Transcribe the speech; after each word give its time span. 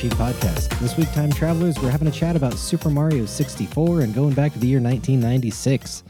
64 0.00 0.28
of 0.28 0.40
the 0.40 0.46
Retro 0.46 0.60
Game 0.60 0.70
Time 0.70 0.70
Machine 0.70 0.70
podcast. 0.70 0.80
This 0.80 0.96
week, 0.96 1.12
Time 1.12 1.30
Travelers, 1.30 1.78
we're 1.78 1.90
having 1.90 2.08
a 2.08 2.10
chat 2.10 2.36
about 2.36 2.54
Super 2.54 2.88
Mario 2.88 3.26
64 3.26 4.00
and 4.00 4.14
going 4.14 4.32
back 4.32 4.52
to 4.54 4.58
the 4.58 4.66
year 4.66 4.80
1996. 4.80 6.04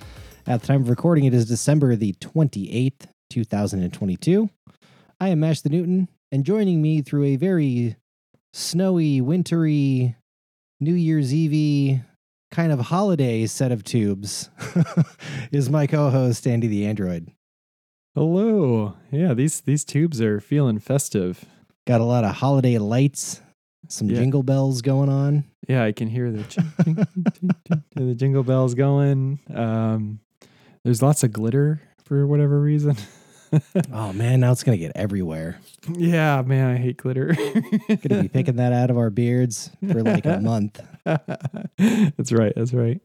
At 0.47 0.61
the 0.61 0.67
time 0.67 0.83
of 0.83 0.89
recording, 0.89 1.25
it 1.25 1.35
is 1.35 1.47
December 1.47 1.97
the 1.97 2.13
28th, 2.15 3.09
2022. 3.31 4.49
I 5.19 5.29
am 5.29 5.41
Mash 5.41 5.63
the 5.63 5.71
Newton, 5.71 6.09
and 6.31 6.45
joining 6.45 6.81
me 6.81 7.03
through 7.03 7.25
a 7.25 7.37
very 7.37 7.97
snowy, 8.53 9.21
wintry, 9.21 10.15
New 10.79 10.95
Year's 10.95 11.35
Eve 11.35 12.01
kind 12.53 12.71
of 12.73 12.81
holiday 12.81 13.47
set 13.47 13.73
of 13.73 13.83
tubes 13.83 14.51
is 15.53 15.69
my 15.69 15.87
co-host 15.87 16.47
Andy 16.47 16.69
the 16.69 16.87
Android. 16.87 17.33
Hello. 18.15 18.95
Yeah, 19.11 19.35
these 19.35 19.61
these 19.61 19.85
tubes 19.85 20.21
are 20.21 20.41
feeling 20.41 20.79
festive. 20.79 21.45
Got 21.87 22.01
a 22.01 22.05
lot 22.05 22.25
of 22.25 22.37
holiday 22.37 22.79
lights, 22.79 23.41
some 23.89 24.09
Yeah. 24.09 24.17
jingle 24.19 24.43
bells 24.43 24.83
going 24.83 25.09
on. 25.09 25.45
Yeah, 25.69 25.85
I 25.85 25.93
can 25.93 26.09
hear 26.09 26.31
the 26.31 26.43
ching, 26.45 26.73
ching, 26.85 26.97
ching, 27.67 27.85
the 27.95 28.15
jingle 28.15 28.43
bells 28.43 28.75
going. 28.75 29.39
Um, 29.55 30.21
there's 30.85 31.03
lots 31.03 31.23
of 31.23 31.33
glitter 31.33 31.81
for 32.05 32.27
whatever 32.27 32.61
reason. 32.61 32.97
Oh 33.93 34.13
man, 34.13 34.39
now 34.39 34.53
it's 34.53 34.63
gonna 34.63 34.77
get 34.79 34.93
everywhere. 34.95 35.59
yeah, 35.97 36.41
man, 36.43 36.71
I 36.71 36.77
hate 36.79 36.99
glitter. 36.99 37.35
Gonna 37.89 38.23
be 38.23 38.29
picking 38.29 38.55
that 38.57 38.73
out 38.73 38.91
of 38.91 38.97
our 38.97 39.11
beards 39.11 39.73
for 39.91 40.05
like 40.05 40.25
a 40.25 40.39
month. 40.39 40.81
that's 41.05 42.31
right. 42.31 42.53
That's 42.55 42.73
right. 42.73 43.01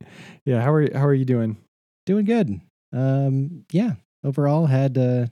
Yeah. 0.46 0.62
How 0.62 0.72
are 0.74 0.88
how 0.96 1.04
are 1.08 1.16
you 1.16 1.26
doing? 1.26 1.58
Doing 2.06 2.26
good. 2.26 2.62
Um, 2.94 3.66
yeah. 3.72 3.94
Overall, 4.24 4.68
had 4.68 5.00
uh, 5.00 5.26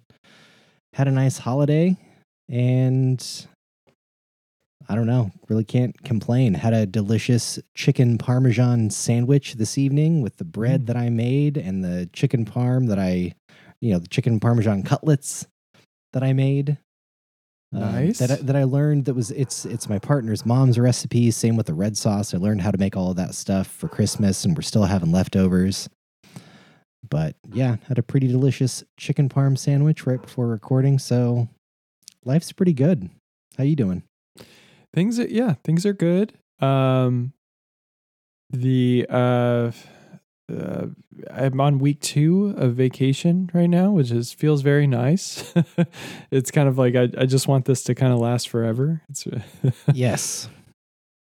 had 0.94 1.08
a 1.08 1.12
nice 1.12 1.38
holiday, 1.38 1.96
and 2.50 3.24
I 4.90 4.96
don't 4.96 5.08
know. 5.08 5.32
Really 5.50 5.64
can't 5.64 6.02
complain. 6.04 6.54
Had 6.56 6.74
a 6.74 6.86
delicious 6.86 7.58
chicken 7.74 8.18
parmesan 8.18 8.90
sandwich 8.90 9.54
this 9.56 9.78
evening 9.78 10.22
with 10.22 10.38
the 10.38 10.44
bread 10.44 10.84
Mm. 10.84 10.86
that 10.88 10.98
I 10.98 11.10
made 11.10 11.58
and 11.58 11.84
the 11.84 12.10
chicken 12.14 12.46
parm 12.46 12.88
that 12.90 13.00
I, 13.00 13.34
you 13.82 13.92
know, 13.94 14.00
the 14.00 14.08
chicken 14.08 14.40
parmesan 14.40 14.84
cutlets 14.84 15.48
that 16.12 16.24
I 16.24 16.34
made. 16.34 16.78
Um, 17.74 17.80
Nice. 17.80 18.20
that 18.20 18.30
I, 18.30 18.36
that 18.36 18.56
I 18.56 18.66
learned 18.66 19.06
that 19.06 19.16
was 19.16 19.32
it's 19.32 19.66
it's 19.66 19.90
my 19.90 19.98
partner's 19.98 20.46
mom's 20.46 20.78
recipe. 20.78 21.32
Same 21.32 21.56
with 21.56 21.66
the 21.66 21.74
red 21.74 21.98
sauce. 21.98 22.34
I 22.34 22.38
learned 22.38 22.62
how 22.62 22.70
to 22.70 22.78
make 22.78 22.96
all 22.96 23.10
of 23.10 23.16
that 23.18 23.34
stuff 23.34 23.66
for 23.68 23.88
Christmas, 23.88 24.46
and 24.46 24.56
we're 24.56 24.62
still 24.62 24.84
having 24.84 25.12
leftovers. 25.12 25.90
But 27.10 27.36
yeah, 27.52 27.78
had 27.88 27.98
a 27.98 28.04
pretty 28.04 28.28
delicious 28.28 28.84
chicken 28.98 29.28
parm 29.28 29.58
sandwich 29.58 30.06
right 30.06 30.22
before 30.22 30.48
recording. 30.48 31.00
So 31.00 31.50
life's 32.26 32.52
pretty 32.52 32.74
good. 32.74 33.10
How 33.58 33.64
you 33.64 33.76
doing? 33.76 34.04
Things 34.94 35.20
are 35.20 35.28
yeah, 35.28 35.56
things 35.64 35.86
are 35.86 35.94
good. 35.94 36.34
Um 36.60 37.34
the 38.52 39.06
uh 39.10 39.72
uh, 40.54 40.88
I'm 41.32 41.60
on 41.62 41.80
week 41.80 42.02
two 42.02 42.54
of 42.58 42.76
vacation 42.76 43.50
right 43.54 43.70
now, 43.70 43.92
which 43.92 44.12
is 44.12 44.34
feels 44.34 44.62
very 44.62 44.86
nice. 44.88 45.54
it's 46.32 46.52
kind 46.52 46.68
of 46.68 46.78
like 46.78 46.96
I, 46.96 47.08
I 47.18 47.26
just 47.26 47.48
want 47.48 47.66
this 47.66 47.84
to 47.86 47.96
kind 47.96 48.12
of 48.14 48.20
last 48.20 48.50
forever. 48.50 49.02
It's 49.10 49.26
Yes. 49.94 50.50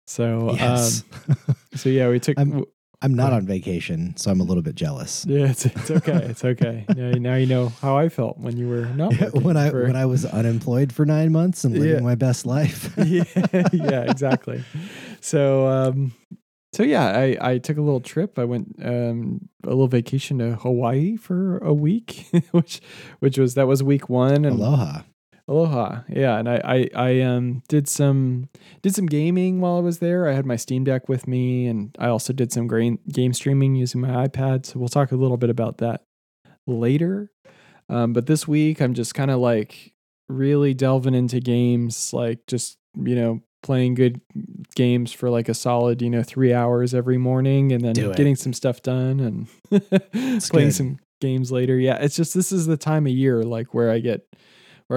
so 0.08 0.54
Yes. 0.56 1.04
um 1.30 1.56
so 1.76 1.90
yeah, 1.90 2.10
we 2.10 2.20
took 2.20 2.38
I'm- 2.40 2.66
I'm 3.04 3.14
not 3.16 3.34
on 3.34 3.46
vacation, 3.48 4.16
so 4.16 4.30
I'm 4.30 4.40
a 4.42 4.44
little 4.44 4.62
bit 4.62 4.76
jealous. 4.76 5.26
yeah, 5.28 5.48
it's 5.48 5.66
it's 5.66 5.90
okay, 5.90 6.14
it's 6.30 6.46
okay. 6.46 6.86
Now, 6.96 7.12
now 7.12 7.36
you 7.36 7.48
know 7.48 7.70
how 7.82 7.98
I 7.98 8.10
felt 8.10 8.38
when 8.38 8.58
you 8.58 8.68
were 8.68 8.86
not 8.86 9.14
when 9.34 9.58
I 9.58 9.70
for- 9.72 9.84
when 9.84 9.96
I 9.96 10.06
was 10.06 10.24
unemployed 10.26 10.94
for 10.94 11.06
nine 11.06 11.32
months 11.32 11.64
and 11.64 11.74
living 11.74 11.96
Yeah. 11.96 12.00
my 12.02 12.16
best 12.16 12.46
life. 12.46 12.94
yeah, 13.06 13.24
yeah, 13.74 14.12
exactly. 14.12 14.64
So, 15.20 15.66
um, 15.68 16.14
so 16.74 16.84
yeah, 16.84 17.06
I, 17.18 17.38
I 17.54 17.58
took 17.58 17.78
a 17.78 17.82
little 17.82 18.02
trip. 18.02 18.38
I 18.40 18.46
went 18.46 18.76
um, 18.84 19.50
a 19.64 19.70
little 19.70 19.88
vacation 19.88 20.38
to 20.40 20.56
Hawaii 20.56 21.18
for 21.18 21.58
a 21.58 21.74
week, 21.74 22.28
which 22.52 22.82
which 23.20 23.38
was 23.38 23.56
that 23.56 23.68
was 23.68 23.82
week 23.84 24.10
one. 24.10 24.46
And 24.46 24.60
Aloha. 24.60 25.02
Aloha, 25.48 26.02
yeah. 26.10 26.38
And 26.38 26.50
I 26.50 26.62
I, 26.64 26.90
I 26.96 27.22
um 27.22 27.64
did 27.68 27.88
some 27.88 28.50
did 28.82 28.96
some 28.96 29.06
gaming 29.06 29.62
while 29.62 29.78
I 29.78 29.82
was 29.82 30.00
there. 30.00 30.28
I 30.28 30.34
had 30.34 30.46
my 30.46 30.56
Steam 30.56 30.84
Deck 30.84 31.10
with 31.10 31.28
me, 31.28 31.68
and 31.68 31.96
I 32.00 32.08
also 32.08 32.34
did 32.34 32.52
some 32.52 32.68
gra- 32.68 32.98
game 33.12 33.34
streaming 33.34 33.76
using 33.76 34.02
my 34.02 34.28
iPad. 34.28 34.66
So 34.66 34.80
we'll 34.80 34.90
talk 34.90 35.12
a 35.12 35.16
little 35.18 35.38
bit 35.38 35.50
about 35.50 35.78
that 35.80 36.04
later. 36.68 37.32
Um, 37.90 38.14
but 38.14 38.26
this 38.26 38.48
week, 38.48 38.82
I'm 38.82 38.94
just 38.94 39.14
kind 39.16 39.32
of 39.32 39.40
like 39.40 39.94
really 40.30 40.74
delving 40.74 41.14
into 41.14 41.40
games, 41.40 42.14
like 42.14 42.40
just 42.48 42.78
you 42.96 43.16
know 43.16 43.42
playing 43.64 43.94
good 43.94 44.20
games 44.76 45.12
for 45.12 45.30
like 45.30 45.48
a 45.48 45.54
solid 45.54 46.02
you 46.02 46.10
know 46.10 46.24
three 46.24 46.54
hours 46.54 46.94
every 46.94 47.18
morning, 47.18 47.72
and 47.72 47.84
then 47.84 47.94
getting 48.14 48.36
some 48.36 48.54
stuff 48.54 48.82
done 48.82 49.20
and 49.20 49.82
playing 50.50 50.70
good. 50.70 50.74
some 50.76 51.00
games 51.20 51.52
later. 51.52 51.78
Yeah, 51.78 51.98
it's 51.98 52.16
just 52.16 52.34
this 52.34 52.52
is 52.52 52.66
the 52.66 52.78
time 52.78 53.06
of 53.06 53.14
year 53.14 53.44
like 53.44 53.74
where 53.74 53.92
I 53.92 54.00
get 54.00 54.26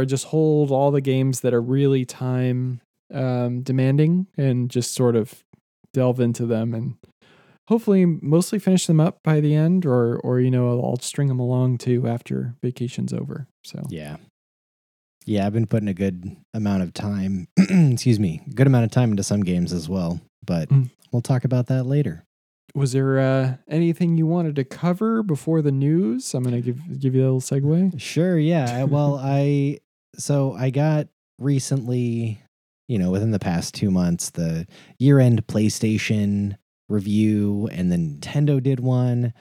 I 0.01 0.05
just 0.05 0.27
hold 0.27 0.71
all 0.71 0.91
the 0.91 1.01
games 1.01 1.41
that 1.41 1.55
are 1.55 1.63
really 1.63 2.05
time 2.05 2.81
um, 3.13 3.63
demanding 3.63 4.27
and 4.37 4.71
just 4.71 4.95
sort 4.95 5.15
of 5.17 5.45
delve 5.93 6.19
into 6.21 6.47
them 6.47 6.75
and 6.75 6.95
hopefully 7.69 8.05
mostly 8.05 8.59
finish 8.59 8.87
them 8.87 8.99
up 9.01 9.19
by 9.23 9.41
the 9.41 9.55
end 9.55 9.87
or 9.87 10.17
or 10.19 10.41
you 10.41 10.51
know 10.51 10.69
I'll 10.83 10.99
string 11.01 11.29
them 11.29 11.39
along 11.41 11.79
too 11.79 12.07
after 12.09 12.55
vacation's 12.63 13.13
over. 13.13 13.47
So 13.65 13.83
Yeah. 13.89 14.17
Yeah, 15.27 15.47
I've 15.47 15.55
been 15.55 15.67
putting 15.67 15.89
a 15.89 15.95
good 15.95 16.37
amount 16.53 16.83
of 16.83 16.93
time, 16.93 17.49
excuse 17.59 18.21
me, 18.21 18.43
good 18.55 18.67
amount 18.67 18.85
of 18.85 18.91
time 18.91 19.11
into 19.11 19.23
some 19.23 19.43
games 19.43 19.73
as 19.73 19.89
well, 19.89 20.21
but 20.45 20.69
Mm. 20.69 20.91
we'll 21.13 21.23
talk 21.23 21.45
about 21.45 21.67
that 21.69 21.85
later. 21.85 22.25
was 22.75 22.93
there 22.93 23.19
uh, 23.21 23.57
anything 23.69 24.19
you 24.19 24.27
wanted 24.27 24.57
to 24.57 24.65
cover 24.65 25.23
before 25.23 25.63
the 25.63 25.73
news? 25.73 26.35
I'm 26.35 26.43
gonna 26.45 26.61
give 26.61 26.99
give 27.01 27.15
you 27.15 27.23
a 27.23 27.31
little 27.33 27.41
segue. 27.41 27.99
Sure, 28.01 28.37
yeah. 28.39 28.83
Well, 28.83 29.19
I 29.23 29.79
so 30.19 30.55
I 30.55 30.71
got 30.71 31.09
recently, 31.39 32.41
you 32.89 32.99
know, 32.99 33.11
within 33.11 33.31
the 33.31 33.39
past 33.39 33.75
2 33.75 33.91
months 33.91 34.31
the 34.31 34.67
year-end 34.99 35.47
PlayStation 35.47 36.57
review 36.89 37.69
and 37.73 37.91
then 37.91 38.19
Nintendo 38.21 38.63
did 38.63 38.81
one. 38.81 39.33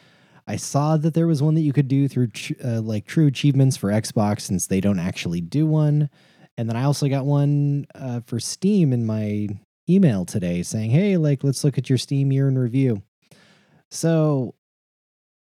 I 0.47 0.57
saw 0.57 0.97
that 0.97 1.13
there 1.13 1.27
was 1.27 1.41
one 1.41 1.55
that 1.55 1.61
you 1.61 1.73
could 1.73 1.87
do 1.87 2.07
through 2.07 2.29
uh, 2.63 2.81
like 2.81 3.05
true 3.05 3.27
achievements 3.27 3.77
for 3.77 3.89
Xbox 3.89 4.41
since 4.41 4.67
they 4.67 4.81
don't 4.81 4.99
actually 4.99 5.41
do 5.41 5.65
one. 5.65 6.09
And 6.57 6.69
then 6.69 6.75
I 6.75 6.83
also 6.83 7.07
got 7.07 7.25
one 7.25 7.85
uh, 7.95 8.21
for 8.25 8.39
Steam 8.39 8.93
in 8.93 9.05
my 9.05 9.47
email 9.89 10.25
today 10.25 10.61
saying, 10.63 10.91
"Hey, 10.91 11.17
like 11.17 11.43
let's 11.43 11.63
look 11.63 11.77
at 11.77 11.89
your 11.89 11.97
Steam 11.97 12.31
year 12.31 12.47
in 12.47 12.57
review." 12.57 13.01
So 13.89 14.55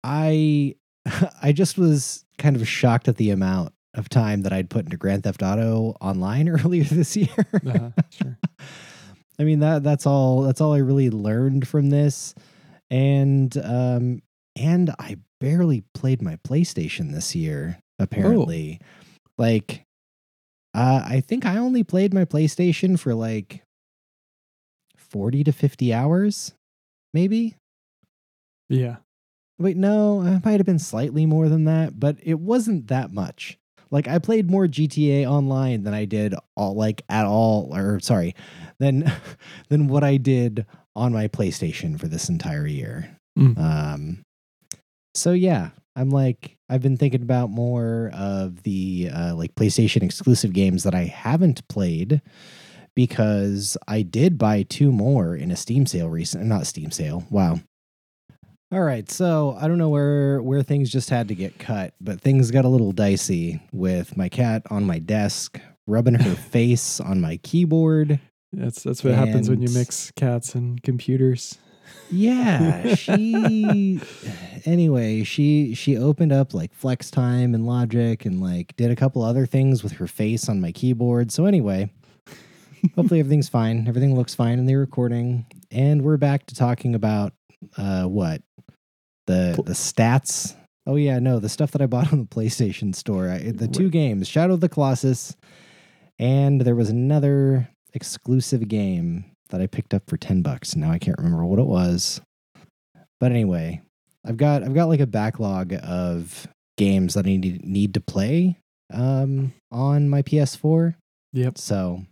I 0.02 0.74
I 1.42 1.52
just 1.52 1.78
was 1.78 2.24
kind 2.38 2.56
of 2.56 2.66
shocked 2.68 3.08
at 3.08 3.16
the 3.16 3.30
amount 3.30 3.72
of 3.98 4.08
time 4.08 4.42
that 4.42 4.52
I'd 4.52 4.70
put 4.70 4.84
into 4.84 4.96
Grand 4.96 5.24
Theft 5.24 5.42
Auto 5.42 5.94
online 6.00 6.48
earlier 6.48 6.84
this 6.84 7.16
year. 7.16 7.28
Uh-huh, 7.66 7.90
sure. 8.10 8.38
I 9.40 9.44
mean 9.44 9.60
that 9.60 9.84
that's 9.84 10.06
all 10.06 10.42
that's 10.42 10.60
all 10.60 10.72
I 10.74 10.78
really 10.78 11.10
learned 11.10 11.68
from 11.68 11.90
this. 11.90 12.34
And 12.90 13.56
um 13.58 14.22
and 14.56 14.90
I 14.98 15.18
barely 15.40 15.84
played 15.94 16.22
my 16.22 16.36
PlayStation 16.36 17.12
this 17.12 17.36
year 17.36 17.78
apparently. 17.98 18.80
Like 19.36 19.84
uh 20.74 21.02
I 21.04 21.20
think 21.20 21.46
I 21.46 21.58
only 21.58 21.84
played 21.84 22.12
my 22.12 22.24
PlayStation 22.24 22.98
for 22.98 23.14
like 23.14 23.62
40 24.96 25.44
to 25.44 25.52
50 25.52 25.94
hours 25.94 26.52
maybe. 27.14 27.54
Yeah. 28.68 28.96
Wait, 29.58 29.76
no, 29.76 30.22
it 30.22 30.44
might 30.44 30.60
have 30.60 30.66
been 30.66 30.78
slightly 30.78 31.26
more 31.26 31.48
than 31.48 31.64
that, 31.64 31.98
but 31.98 32.16
it 32.22 32.38
wasn't 32.38 32.88
that 32.88 33.12
much. 33.12 33.58
Like 33.90 34.08
I 34.08 34.18
played 34.18 34.50
more 34.50 34.66
GTA 34.66 35.26
online 35.26 35.82
than 35.82 35.94
I 35.94 36.04
did 36.04 36.34
all 36.56 36.74
like 36.74 37.02
at 37.08 37.26
all 37.26 37.74
or 37.74 38.00
sorry, 38.00 38.34
than 38.78 39.10
than 39.68 39.88
what 39.88 40.04
I 40.04 40.16
did 40.16 40.66
on 40.94 41.12
my 41.12 41.28
PlayStation 41.28 41.98
for 41.98 42.08
this 42.08 42.28
entire 42.28 42.66
year. 42.66 43.16
Mm. 43.38 43.58
Um 43.58 44.22
so 45.14 45.32
yeah, 45.32 45.70
I'm 45.96 46.10
like 46.10 46.56
I've 46.68 46.82
been 46.82 46.96
thinking 46.96 47.22
about 47.22 47.50
more 47.50 48.10
of 48.14 48.62
the 48.62 49.10
uh 49.14 49.34
like 49.34 49.54
PlayStation 49.54 50.02
exclusive 50.02 50.52
games 50.52 50.84
that 50.84 50.94
I 50.94 51.04
haven't 51.04 51.66
played 51.68 52.20
because 52.94 53.76
I 53.86 54.02
did 54.02 54.38
buy 54.38 54.64
two 54.64 54.90
more 54.90 55.36
in 55.36 55.50
a 55.50 55.56
Steam 55.56 55.86
sale 55.86 56.08
recent 56.08 56.44
not 56.44 56.66
Steam 56.66 56.90
sale. 56.90 57.24
Wow. 57.30 57.60
All 58.70 58.82
right, 58.82 59.10
so 59.10 59.56
I 59.58 59.66
don't 59.66 59.78
know 59.78 59.88
where 59.88 60.42
where 60.42 60.62
things 60.62 60.90
just 60.90 61.08
had 61.08 61.28
to 61.28 61.34
get 61.34 61.58
cut, 61.58 61.94
but 62.02 62.20
things 62.20 62.50
got 62.50 62.66
a 62.66 62.68
little 62.68 62.92
dicey 62.92 63.62
with 63.72 64.14
my 64.14 64.28
cat 64.28 64.62
on 64.68 64.84
my 64.84 64.98
desk, 64.98 65.58
rubbing 65.86 66.14
her 66.14 66.34
face 66.50 67.00
on 67.00 67.18
my 67.18 67.38
keyboard. 67.38 68.20
That's 68.52 68.82
that's 68.82 69.02
what 69.02 69.14
happens 69.14 69.48
when 69.48 69.62
you 69.62 69.70
mix 69.70 70.10
cats 70.16 70.54
and 70.54 70.82
computers. 70.82 71.56
Yeah, 72.10 72.94
she 72.94 74.02
anyway, 74.66 75.24
she 75.24 75.74
she 75.74 75.96
opened 75.96 76.32
up 76.32 76.52
like 76.52 76.74
flex 76.74 77.10
time 77.10 77.54
and 77.54 77.66
logic 77.66 78.26
and 78.26 78.38
like 78.38 78.76
did 78.76 78.90
a 78.90 78.96
couple 78.96 79.22
other 79.22 79.46
things 79.46 79.82
with 79.82 79.92
her 79.92 80.06
face 80.06 80.46
on 80.46 80.60
my 80.60 80.72
keyboard. 80.72 81.32
So 81.32 81.46
anyway, 81.46 81.90
hopefully 82.96 83.20
everything's 83.20 83.48
fine. 83.48 83.88
Everything 83.88 84.14
looks 84.14 84.34
fine 84.34 84.58
in 84.58 84.66
the 84.66 84.74
recording, 84.74 85.46
and 85.70 86.02
we're 86.02 86.18
back 86.18 86.44
to 86.48 86.54
talking 86.54 86.94
about 86.94 87.32
uh, 87.76 88.04
what 88.04 88.42
the 89.26 89.60
the 89.64 89.72
stats. 89.72 90.56
Oh 90.86 90.96
yeah, 90.96 91.18
no, 91.18 91.38
the 91.38 91.48
stuff 91.48 91.72
that 91.72 91.82
I 91.82 91.86
bought 91.86 92.12
on 92.12 92.20
the 92.20 92.26
PlayStation 92.26 92.94
Store. 92.94 93.30
I, 93.30 93.52
the 93.52 93.68
two 93.68 93.90
games, 93.90 94.28
Shadow 94.28 94.54
of 94.54 94.60
the 94.60 94.68
Colossus, 94.68 95.36
and 96.18 96.60
there 96.60 96.74
was 96.74 96.90
another 96.90 97.68
exclusive 97.94 98.68
game 98.68 99.24
that 99.50 99.60
I 99.60 99.66
picked 99.66 99.94
up 99.94 100.02
for 100.08 100.16
ten 100.16 100.42
bucks. 100.42 100.76
Now 100.76 100.90
I 100.90 100.98
can't 100.98 101.18
remember 101.18 101.44
what 101.44 101.58
it 101.58 101.66
was, 101.66 102.20
but 103.20 103.32
anyway, 103.32 103.82
I've 104.24 104.36
got 104.36 104.62
I've 104.62 104.74
got 104.74 104.88
like 104.88 105.00
a 105.00 105.06
backlog 105.06 105.74
of 105.82 106.48
games 106.76 107.14
that 107.14 107.26
I 107.26 107.36
need 107.36 107.64
need 107.64 107.94
to 107.94 108.00
play 108.00 108.58
um, 108.92 109.52
on 109.70 110.08
my 110.08 110.22
PS4. 110.22 110.94
Yep. 111.32 111.58
So 111.58 112.04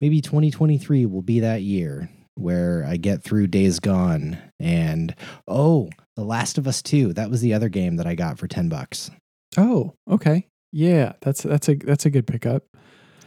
maybe 0.00 0.20
2023 0.20 1.06
will 1.06 1.22
be 1.22 1.40
that 1.40 1.62
year 1.62 2.08
where 2.38 2.84
I 2.86 2.96
get 2.96 3.22
through 3.22 3.48
Days 3.48 3.80
Gone 3.80 4.38
and 4.60 5.14
oh, 5.46 5.90
The 6.16 6.24
Last 6.24 6.58
of 6.58 6.66
Us 6.66 6.82
2. 6.82 7.12
That 7.14 7.30
was 7.30 7.40
the 7.40 7.54
other 7.54 7.68
game 7.68 7.96
that 7.96 8.06
I 8.06 8.14
got 8.14 8.38
for 8.38 8.46
10 8.46 8.68
bucks. 8.68 9.10
Oh, 9.56 9.94
okay. 10.10 10.46
Yeah, 10.70 11.14
that's 11.20 11.42
that's 11.42 11.68
a 11.68 11.74
that's 11.76 12.04
a 12.04 12.10
good 12.10 12.26
pickup. 12.26 12.64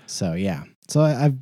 So 0.06 0.34
yeah. 0.34 0.64
So 0.88 1.02
I, 1.02 1.26
I've 1.26 1.38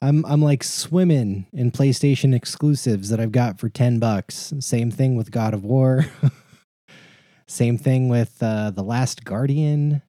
I'm 0.00 0.24
I'm 0.24 0.40
like 0.40 0.62
swimming 0.62 1.46
in 1.52 1.72
PlayStation 1.72 2.34
exclusives 2.34 3.10
that 3.10 3.20
I've 3.20 3.32
got 3.32 3.58
for 3.58 3.68
10 3.68 3.98
bucks. 3.98 4.54
Same 4.60 4.90
thing 4.90 5.16
with 5.16 5.30
God 5.30 5.52
of 5.52 5.64
War. 5.64 6.06
Same 7.48 7.76
thing 7.76 8.08
with 8.08 8.40
uh, 8.40 8.70
The 8.70 8.84
Last 8.84 9.24
Guardian. 9.24 10.02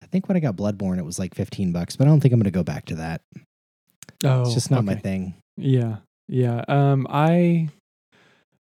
I 0.00 0.06
think 0.06 0.28
when 0.28 0.36
I 0.36 0.40
got 0.40 0.56
Bloodborne 0.56 0.98
it 0.98 1.04
was 1.04 1.18
like 1.18 1.34
15 1.34 1.72
bucks, 1.72 1.96
but 1.96 2.06
I 2.06 2.10
don't 2.10 2.20
think 2.20 2.32
I'm 2.32 2.38
going 2.38 2.44
to 2.44 2.50
go 2.52 2.62
back 2.62 2.86
to 2.86 2.94
that. 2.94 3.22
Oh, 4.24 4.42
It's 4.42 4.54
just 4.54 4.70
not 4.70 4.84
my 4.84 4.94
thing. 4.94 5.34
Yeah, 5.56 5.96
yeah. 6.28 6.62
Um, 6.68 7.06
I 7.10 7.68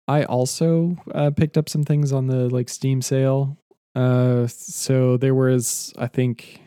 I 0.07 0.23
also 0.23 0.97
uh, 1.13 1.31
picked 1.31 1.57
up 1.57 1.69
some 1.69 1.83
things 1.83 2.11
on 2.11 2.27
the 2.27 2.49
like 2.49 2.69
Steam 2.69 3.01
sale. 3.01 3.57
Uh, 3.95 4.47
so 4.47 5.17
there 5.17 5.35
was, 5.35 5.93
I 5.97 6.07
think, 6.07 6.61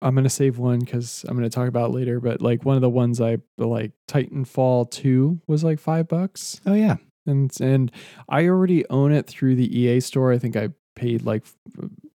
I'm 0.00 0.14
gonna 0.14 0.30
save 0.30 0.58
one 0.58 0.78
because 0.78 1.24
I'm 1.28 1.36
gonna 1.36 1.50
talk 1.50 1.68
about 1.68 1.90
it 1.90 1.94
later. 1.94 2.20
But 2.20 2.40
like 2.40 2.64
one 2.64 2.76
of 2.76 2.82
the 2.82 2.88
ones 2.90 3.20
I 3.20 3.38
like, 3.58 3.92
Titanfall 4.08 4.90
Two 4.90 5.40
was 5.46 5.64
like 5.64 5.80
five 5.80 6.08
bucks, 6.08 6.60
Oh 6.66 6.74
yeah. 6.74 6.96
and 7.26 7.50
and 7.60 7.90
I 8.28 8.46
already 8.46 8.88
own 8.90 9.12
it 9.12 9.26
through 9.26 9.56
the 9.56 9.78
EA 9.78 10.00
store. 10.00 10.32
I 10.32 10.38
think 10.38 10.56
I 10.56 10.68
paid 10.94 11.22
like 11.22 11.44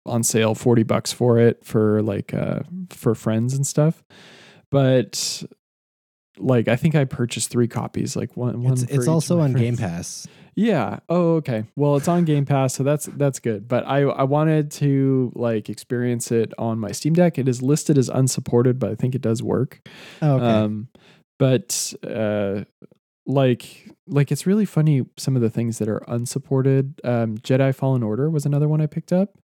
on 0.06 0.22
sale 0.24 0.54
40 0.54 0.84
bucks 0.84 1.14
for 1.14 1.40
it 1.40 1.64
for 1.64 2.02
like 2.02 2.34
uh 2.34 2.60
for 2.90 3.16
friends 3.16 3.54
and 3.54 3.66
stuff. 3.68 4.04
But 4.72 5.44
like 6.38 6.68
I 6.68 6.76
think 6.76 6.96
I 6.96 7.06
purchased 7.06 7.50
three 7.50 7.68
copies, 7.68 8.16
like 8.16 8.36
one 8.36 8.64
one 8.64 8.74
It's, 8.74 8.84
it's 8.84 9.08
also 9.08 9.40
on 9.40 9.54
Game. 9.54 9.78
Pass. 9.78 10.28
Yeah. 10.56 11.00
Oh, 11.10 11.36
okay. 11.36 11.66
Well, 11.76 11.96
it's 11.96 12.08
on 12.08 12.26
Game 12.26 12.46
Pass, 12.46 12.76
so 12.76 12.84
that's 12.84 13.06
that's 13.06 13.40
good. 13.40 13.68
But 13.68 13.88
I 13.88 14.02
I 14.02 14.24
wanted 14.24 14.72
to 14.72 15.32
like 15.36 15.70
experience 15.70 16.32
it 16.32 16.54
on 16.58 16.80
my 16.80 16.92
Steam 16.92 17.14
Deck. 17.14 17.38
It 17.40 17.48
is 17.48 17.62
listed 17.62 17.98
as 17.98 18.10
unsupported, 18.10 18.80
but 18.80 18.92
I 18.92 18.96
think 18.96 19.16
it 19.16 19.22
does 19.22 19.42
work. 19.42 19.82
Oh, 20.22 20.36
okay. 20.36 20.46
Um, 20.46 20.90
but 21.40 21.94
uh, 22.08 22.64
like 23.26 23.90
like 24.08 24.32
it's 24.32 24.46
really 24.46 24.66
funny 24.66 25.06
some 25.18 25.36
of 25.36 25.42
the 25.42 25.50
things 25.50 25.80
that 25.80 25.90
are 25.90 26.04
unsupported. 26.08 27.02
Um, 27.04 27.38
Jedi 27.38 27.74
Fallen 27.74 28.04
Order 28.04 28.30
was 28.30 28.46
another 28.46 28.68
one 28.68 28.82
I 28.82 28.86
picked 28.86 29.12
up, 29.12 29.38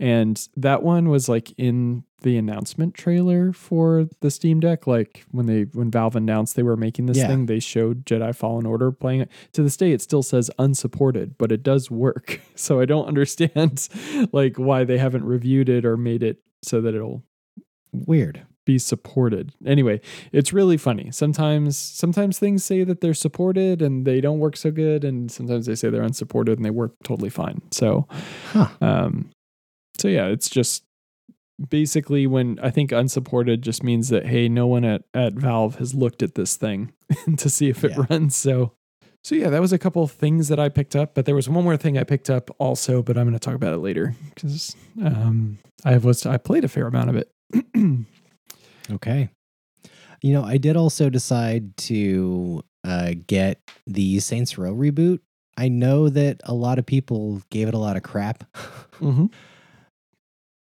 and 0.00 0.48
that 0.56 0.82
one 0.82 1.08
was 1.08 1.28
like 1.28 1.52
in 1.58 2.04
the 2.22 2.36
announcement 2.36 2.94
trailer 2.94 3.52
for 3.52 4.08
the 4.20 4.30
Steam 4.30 4.58
Deck. 4.60 4.86
Like 4.86 5.24
when 5.30 5.46
they 5.46 5.62
when 5.72 5.90
Valve 5.90 6.16
announced 6.16 6.56
they 6.56 6.62
were 6.64 6.76
making 6.76 7.06
this 7.06 7.18
Yeah. 7.18 7.28
thing, 7.28 7.46
they 7.46 7.60
showed 7.60 8.04
Jedi 8.06 8.34
Fallen 8.34 8.66
Order 8.66 8.90
playing 8.90 9.20
it. 9.22 9.30
To 9.52 9.62
this 9.62 9.76
day, 9.76 9.92
it 9.92 10.02
still 10.02 10.22
says 10.24 10.50
unsupported, 10.58 11.36
but 11.38 11.52
it 11.52 11.62
does 11.62 11.90
work. 11.90 12.40
So 12.56 12.80
I 12.80 12.86
don't 12.86 13.06
understand 13.06 13.88
like 14.32 14.56
why 14.56 14.82
they 14.82 14.98
haven't 14.98 15.24
reviewed 15.24 15.68
it 15.68 15.84
or 15.84 15.96
made 15.96 16.24
it 16.24 16.38
so 16.64 16.80
that 16.80 16.92
it'll 16.94 17.22
Weird. 17.92 18.42
be 18.66 18.78
supported. 18.78 19.52
Anyway, 19.64 20.00
it's 20.32 20.52
really 20.52 20.76
funny. 20.76 21.10
Sometimes 21.12 21.76
sometimes 21.78 22.38
things 22.38 22.64
say 22.64 22.82
that 22.84 23.00
they're 23.00 23.14
supported 23.14 23.80
and 23.80 24.04
they 24.04 24.20
don't 24.20 24.40
work 24.40 24.56
so 24.56 24.70
good 24.72 25.04
and 25.04 25.30
sometimes 25.30 25.66
they 25.66 25.74
say 25.76 25.88
they're 25.88 26.02
unsupported 26.02 26.58
and 26.58 26.64
they 26.66 26.70
work 26.70 26.94
totally 27.04 27.30
fine. 27.30 27.62
So 27.70 28.06
Huh. 28.48 28.68
um 28.80 29.30
so 29.98 30.08
yeah, 30.08 30.26
it's 30.26 30.48
just 30.48 30.84
basically 31.68 32.26
when 32.26 32.58
I 32.62 32.70
think 32.70 32.92
unsupported 32.92 33.62
just 33.62 33.82
means 33.82 34.08
that 34.10 34.26
hey, 34.26 34.48
no 34.48 34.66
one 34.66 34.84
at 34.84 35.02
at 35.14 35.32
Valve 35.34 35.76
has 35.76 35.94
looked 35.94 36.22
at 36.22 36.34
this 36.34 36.56
thing 36.56 36.92
to 37.36 37.50
see 37.50 37.68
if 37.68 37.84
it 37.84 37.92
Yeah. 37.92 38.04
runs. 38.10 38.36
So 38.36 38.72
so 39.24 39.34
yeah, 39.34 39.50
that 39.50 39.60
was 39.60 39.72
a 39.72 39.78
couple 39.78 40.02
of 40.02 40.12
things 40.12 40.48
that 40.48 40.60
I 40.60 40.68
picked 40.68 40.94
up, 40.94 41.14
but 41.14 41.24
there 41.26 41.34
was 41.34 41.48
one 41.48 41.64
more 41.64 41.76
thing 41.76 41.98
I 41.98 42.04
picked 42.04 42.30
up 42.30 42.50
also, 42.58 43.02
but 43.02 43.18
I'm 43.18 43.24
going 43.24 43.32
to 43.34 43.38
talk 43.40 43.54
about 43.56 43.74
it 43.74 43.78
later 43.78 44.14
cuz 44.36 44.76
um 45.02 45.58
I 45.84 45.96
was 45.98 46.24
I 46.26 46.36
played 46.38 46.64
a 46.64 46.68
fair 46.68 46.86
amount 46.86 47.10
of 47.10 47.16
it. 47.16 47.30
Okay. 48.90 49.28
You 50.22 50.32
know, 50.32 50.42
I 50.42 50.56
did 50.56 50.76
also 50.76 51.10
decide 51.10 51.76
to 51.76 52.62
uh, 52.84 53.12
get 53.26 53.60
the 53.86 54.18
Saints 54.20 54.56
Row 54.56 54.74
reboot. 54.74 55.20
I 55.58 55.68
know 55.68 56.08
that 56.08 56.40
a 56.44 56.54
lot 56.54 56.78
of 56.78 56.86
people 56.86 57.42
gave 57.50 57.68
it 57.68 57.74
a 57.74 57.78
lot 57.78 57.96
of 57.96 58.02
crap, 58.02 58.44
mm-hmm. 59.00 59.26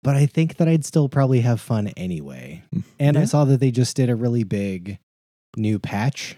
But 0.04 0.16
I 0.16 0.26
think 0.26 0.58
that 0.58 0.68
I'd 0.68 0.86
still 0.86 1.10
probably 1.10 1.42
have 1.42 1.62
fun 1.62 1.90
anyway. 1.98 2.64
And 3.00 3.18
I 3.18 3.26
saw 3.26 3.46
that 3.46 3.60
they 3.60 3.72
just 3.72 3.96
did 3.96 4.10
a 4.10 4.16
really 4.16 4.44
big 4.44 4.98
new 5.58 5.80
patch 5.80 6.36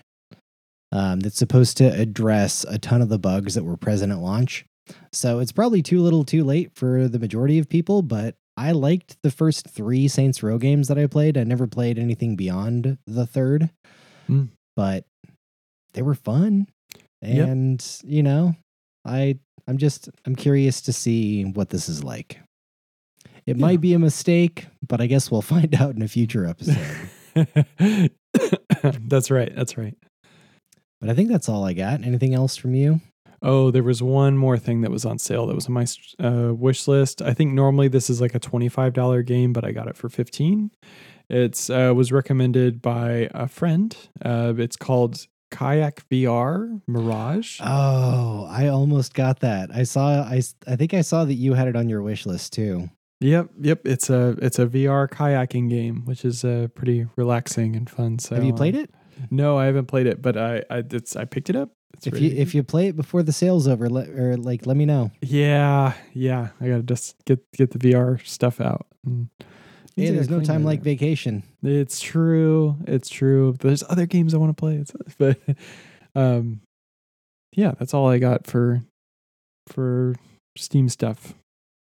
um, 0.91 1.19
that's 1.21 1.37
supposed 1.37 1.77
to 1.77 1.85
address 1.85 2.65
a 2.67 2.77
ton 2.77 3.01
of 3.01 3.09
the 3.09 3.19
bugs 3.19 3.55
that 3.55 3.63
were 3.63 3.77
present 3.77 4.11
at 4.11 4.19
launch. 4.19 4.65
So 5.11 5.39
it's 5.39 5.51
probably 5.51 5.81
too 5.81 6.01
little 6.01 6.23
too 6.25 6.43
late 6.43 6.71
for 6.75 7.07
the 7.07 7.19
majority 7.19 7.57
of 7.59 7.69
people, 7.69 8.01
but 8.01 8.35
I 8.57 8.71
liked 8.73 9.17
the 9.23 9.31
first 9.31 9.67
three 9.69 10.07
Saints 10.07 10.43
Row 10.43 10.57
games 10.57 10.87
that 10.89 10.99
I 10.99 11.07
played. 11.07 11.37
I 11.37 11.43
never 11.43 11.65
played 11.67 11.97
anything 11.97 12.35
beyond 12.35 12.97
the 13.07 13.25
third, 13.25 13.69
Mm. 14.29 14.49
but 14.75 15.05
they 15.93 16.01
were 16.01 16.15
fun. 16.15 16.67
Yep. 17.21 17.47
And, 17.47 18.01
you 18.03 18.23
know, 18.23 18.55
I 19.05 19.37
I'm 19.67 19.77
just 19.77 20.09
I'm 20.25 20.35
curious 20.35 20.81
to 20.81 20.93
see 20.93 21.43
what 21.45 21.69
this 21.69 21.87
is 21.89 22.03
like. 22.03 22.39
It 23.45 23.57
Yeah. 23.57 23.61
might 23.61 23.81
be 23.81 23.93
a 23.93 23.99
mistake, 23.99 24.67
but 24.87 25.01
I 25.01 25.07
guess 25.07 25.29
we'll 25.31 25.41
find 25.55 25.73
out 25.75 25.95
in 25.95 26.01
a 26.01 26.07
future 26.07 26.45
episode. 26.45 27.09
that's 29.01 29.31
right. 29.31 29.53
That's 29.55 29.77
right. 29.77 29.95
But 31.01 31.09
I 31.09 31.13
think 31.13 31.29
that's 31.29 31.49
all 31.49 31.65
I 31.65 31.73
got. 31.73 32.03
Anything 32.03 32.33
else 32.33 32.55
from 32.55 32.73
you? 32.75 33.01
Oh, 33.41 33.71
there 33.71 33.83
was 33.83 34.01
one 34.01 34.37
more 34.37 34.57
thing 34.57 34.81
that 34.81 34.91
was 34.91 35.03
on 35.03 35.19
sale 35.19 35.47
that 35.47 35.55
was 35.55 35.67
on 35.67 35.73
my 35.73 35.85
uh, 36.23 36.53
wish 36.53 36.87
list. 36.87 37.21
I 37.21 37.33
think 37.33 37.51
normally 37.53 37.89
this 37.89 38.09
is 38.09 38.21
like 38.21 38.33
a 38.35 38.39
twenty-five 38.39 38.93
dollar 38.93 39.21
game, 39.21 39.51
but 39.51 39.65
I 39.65 39.71
got 39.73 39.87
it 39.89 39.97
for 39.97 40.07
fifteen. 40.07 40.71
It's 41.29 41.69
uh, 41.69 41.91
was 41.93 42.13
recommended 42.13 42.81
by 42.81 43.29
a 43.33 43.49
friend. 43.49 43.95
Uh, 44.23 44.53
it's 44.57 44.77
called 44.77 45.27
Kayak 45.51 46.07
VR 46.09 46.79
Mirage. 46.87 47.59
Oh, 47.61 48.47
I 48.49 48.67
almost 48.69 49.13
got 49.13 49.41
that. 49.41 49.71
I 49.75 49.83
saw 49.83 50.21
I 50.23 50.41
I 50.65 50.77
think 50.77 50.93
I 50.93 51.01
saw 51.01 51.25
that 51.25 51.33
you 51.33 51.53
had 51.53 51.67
it 51.67 51.75
on 51.75 51.89
your 51.89 52.01
wish 52.01 52.25
list 52.25 52.53
too. 52.53 52.89
Yep, 53.19 53.49
yep. 53.61 53.81
It's 53.85 54.09
a 54.09 54.35
it's 54.41 54.59
a 54.59 54.67
VR 54.67 55.07
kayaking 55.07 55.69
game, 55.69 56.03
which 56.05 56.25
is 56.25 56.43
uh, 56.43 56.67
pretty 56.75 57.07
relaxing 57.15 57.75
and 57.75 57.89
fun. 57.89 58.19
So 58.19 58.35
Have 58.35 58.43
you 58.43 58.53
played 58.53 58.75
it? 58.75 58.89
No, 59.29 59.57
I 59.57 59.65
haven't 59.65 59.85
played 59.85 60.07
it, 60.07 60.21
but 60.21 60.37
I 60.37 60.63
I 60.69 60.83
it's 60.91 61.15
I 61.15 61.25
picked 61.25 61.49
it 61.49 61.55
up. 61.55 61.71
It's 61.95 62.07
If 62.07 62.19
you 62.19 62.31
if 62.31 62.55
you 62.55 62.63
play 62.63 62.87
it 62.87 62.95
before 62.95 63.23
the 63.23 63.31
sale's 63.31 63.67
over, 63.67 63.87
let, 63.87 64.09
or 64.09 64.35
like 64.35 64.65
let 64.65 64.75
me 64.75 64.85
know. 64.85 65.11
Yeah, 65.21 65.93
yeah. 66.13 66.49
I 66.59 66.67
gotta 66.67 66.83
just 66.83 67.15
get 67.25 67.39
get 67.53 67.71
the 67.71 67.79
VR 67.79 68.25
stuff 68.25 68.59
out. 68.59 68.87
And 69.05 69.29
I 69.97 70.11
there's 70.11 70.29
no 70.29 70.41
time 70.41 70.63
like 70.63 70.81
vacation. 70.81 71.43
It's 71.61 71.99
true. 71.99 72.77
It's 72.87 73.09
true. 73.09 73.55
There's 73.59 73.83
other 73.87 74.05
games 74.05 74.33
I 74.33 74.37
want 74.37 74.49
to 74.49 74.59
play. 74.59 74.75
It's, 74.75 74.91
but 75.17 75.39
um, 76.15 76.61
yeah, 77.55 77.73
that's 77.77 77.93
all 77.93 78.09
I 78.09 78.17
got 78.17 78.47
for 78.47 78.81
for 79.67 80.15
Steam 80.57 80.89
stuff. 80.89 81.35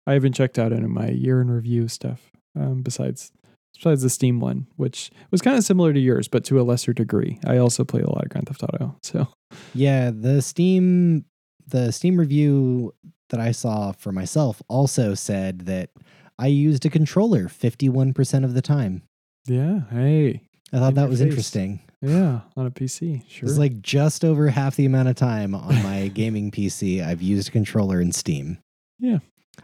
I 0.06 0.12
haven't 0.14 0.34
checked 0.34 0.58
out 0.58 0.72
any 0.72 0.84
of 0.84 0.90
my 0.90 1.08
year 1.08 1.40
in 1.40 1.50
review 1.50 1.88
stuff. 1.88 2.30
Um, 2.58 2.82
besides 2.82 3.32
besides 3.76 4.02
the 4.02 4.10
Steam 4.10 4.38
one, 4.38 4.66
which 4.76 5.10
was 5.32 5.42
kind 5.42 5.56
of 5.56 5.64
similar 5.64 5.92
to 5.92 5.98
yours, 6.00 6.28
but 6.28 6.44
to 6.44 6.60
a 6.60 6.62
lesser 6.62 6.92
degree. 6.92 7.40
I 7.44 7.56
also 7.56 7.84
played 7.84 8.04
a 8.04 8.10
lot 8.10 8.22
of 8.24 8.28
Grand 8.30 8.46
Theft 8.46 8.62
Auto. 8.62 8.96
So 9.02 9.28
Yeah, 9.74 10.10
the 10.14 10.40
Steam 10.42 11.24
the 11.66 11.90
Steam 11.92 12.18
review 12.18 12.94
that 13.30 13.40
I 13.40 13.50
saw 13.52 13.92
for 13.92 14.12
myself 14.12 14.62
also 14.68 15.14
said 15.14 15.60
that 15.62 15.90
I 16.38 16.46
used 16.48 16.84
a 16.84 16.90
controller 16.90 17.44
51% 17.48 18.44
of 18.44 18.54
the 18.54 18.62
time. 18.62 19.02
yeah, 19.46 19.80
hey, 19.90 20.42
I 20.72 20.78
thought 20.78 20.88
In 20.90 20.94
that 20.94 21.08
was 21.08 21.20
face. 21.20 21.28
interesting. 21.28 21.80
yeah, 22.02 22.40
on 22.56 22.66
a 22.66 22.70
PC, 22.70 23.22
sure. 23.28 23.48
It's 23.48 23.58
like 23.58 23.80
just 23.80 24.24
over 24.24 24.48
half 24.48 24.76
the 24.76 24.84
amount 24.84 25.08
of 25.08 25.16
time 25.16 25.54
on 25.54 25.82
my 25.82 26.08
gaming 26.14 26.50
PC 26.50 27.04
I've 27.04 27.22
used 27.22 27.48
a 27.48 27.52
controller 27.52 28.00
in 28.00 28.12
Steam. 28.12 28.58
Yeah. 29.00 29.18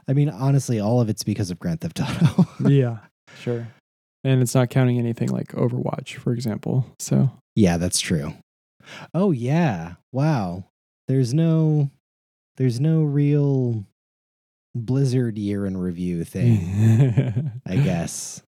I 0.08 0.12
mean, 0.12 0.28
honestly, 0.28 0.80
all 0.80 1.00
of 1.00 1.08
it's 1.08 1.22
because 1.22 1.50
of 1.50 1.58
Grand 1.58 1.80
Theft 1.80 2.00
Auto. 2.00 2.46
yeah, 2.68 2.98
sure. 3.40 3.66
and 4.24 4.42
it's 4.42 4.54
not 4.54 4.70
counting 4.70 4.98
anything 4.98 5.28
like 5.28 5.48
Overwatch, 5.48 6.16
for 6.16 6.32
example. 6.32 6.86
So 6.98 7.30
Yeah, 7.54 7.76
that's 7.76 8.00
true. 8.00 8.34
Oh 9.14 9.30
yeah. 9.30 9.94
Wow. 10.12 10.64
There's 11.08 11.34
no 11.34 11.90
there's 12.56 12.80
no 12.80 13.02
real 13.02 13.84
Blizzard 14.74 15.38
year 15.38 15.66
in 15.66 15.76
review 15.76 16.24
thing, 16.24 17.60
I 17.66 17.76
guess. 17.76 18.42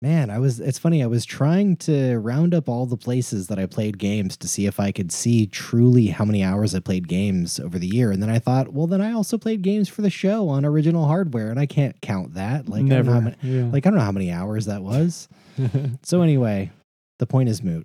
Man, 0.00 0.30
I 0.30 0.38
was 0.38 0.60
it's 0.60 0.78
funny, 0.78 1.02
I 1.02 1.08
was 1.08 1.24
trying 1.24 1.76
to 1.78 2.18
round 2.18 2.54
up 2.54 2.68
all 2.68 2.86
the 2.86 2.96
places 2.96 3.48
that 3.48 3.58
I 3.58 3.66
played 3.66 3.98
games 3.98 4.36
to 4.36 4.46
see 4.46 4.66
if 4.66 4.78
I 4.78 4.92
could 4.92 5.10
see 5.10 5.46
truly 5.46 6.06
how 6.06 6.24
many 6.24 6.44
hours 6.44 6.72
I 6.72 6.78
played 6.78 7.08
games 7.08 7.58
over 7.58 7.80
the 7.80 7.88
year. 7.88 8.12
And 8.12 8.22
then 8.22 8.30
I 8.30 8.38
thought, 8.38 8.72
well 8.72 8.86
then 8.86 9.00
I 9.00 9.12
also 9.12 9.38
played 9.38 9.62
games 9.62 9.88
for 9.88 10.02
the 10.02 10.10
show 10.10 10.48
on 10.48 10.64
original 10.64 11.06
hardware 11.06 11.50
and 11.50 11.58
I 11.58 11.66
can't 11.66 12.00
count 12.00 12.34
that. 12.34 12.68
Like 12.68 12.84
I 12.84 12.88
don't 12.88 13.06
know 13.06 13.12
how 13.12 13.20
never. 13.20 13.36
many, 13.42 13.58
yeah. 13.58 13.72
like 13.72 13.86
I 13.86 13.90
don't 13.90 13.98
know 13.98 14.04
how 14.04 14.12
many 14.12 14.30
hours 14.30 14.66
that 14.66 14.82
was. 14.82 15.28
So 16.04 16.22
anyway, 16.22 16.70
the 17.18 17.26
point 17.26 17.48
is 17.48 17.64
moot. 17.64 17.84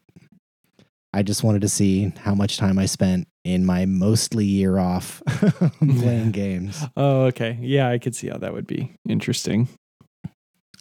I 1.11 1.23
just 1.23 1.43
wanted 1.43 1.61
to 1.61 1.69
see 1.69 2.13
how 2.19 2.35
much 2.35 2.57
time 2.57 2.77
I 2.77 2.85
spent 2.85 3.27
in 3.43 3.65
my 3.65 3.87
mostly 3.87 4.45
year 4.45 4.77
off 4.77 5.21
playing 5.79 6.31
games 6.31 6.83
oh, 6.95 7.23
okay. 7.23 7.57
Yeah, 7.59 7.89
I 7.89 7.97
could 7.97 8.15
see 8.15 8.27
how 8.29 8.37
that 8.37 8.53
would 8.53 8.67
be 8.67 8.93
interesting. 9.09 9.67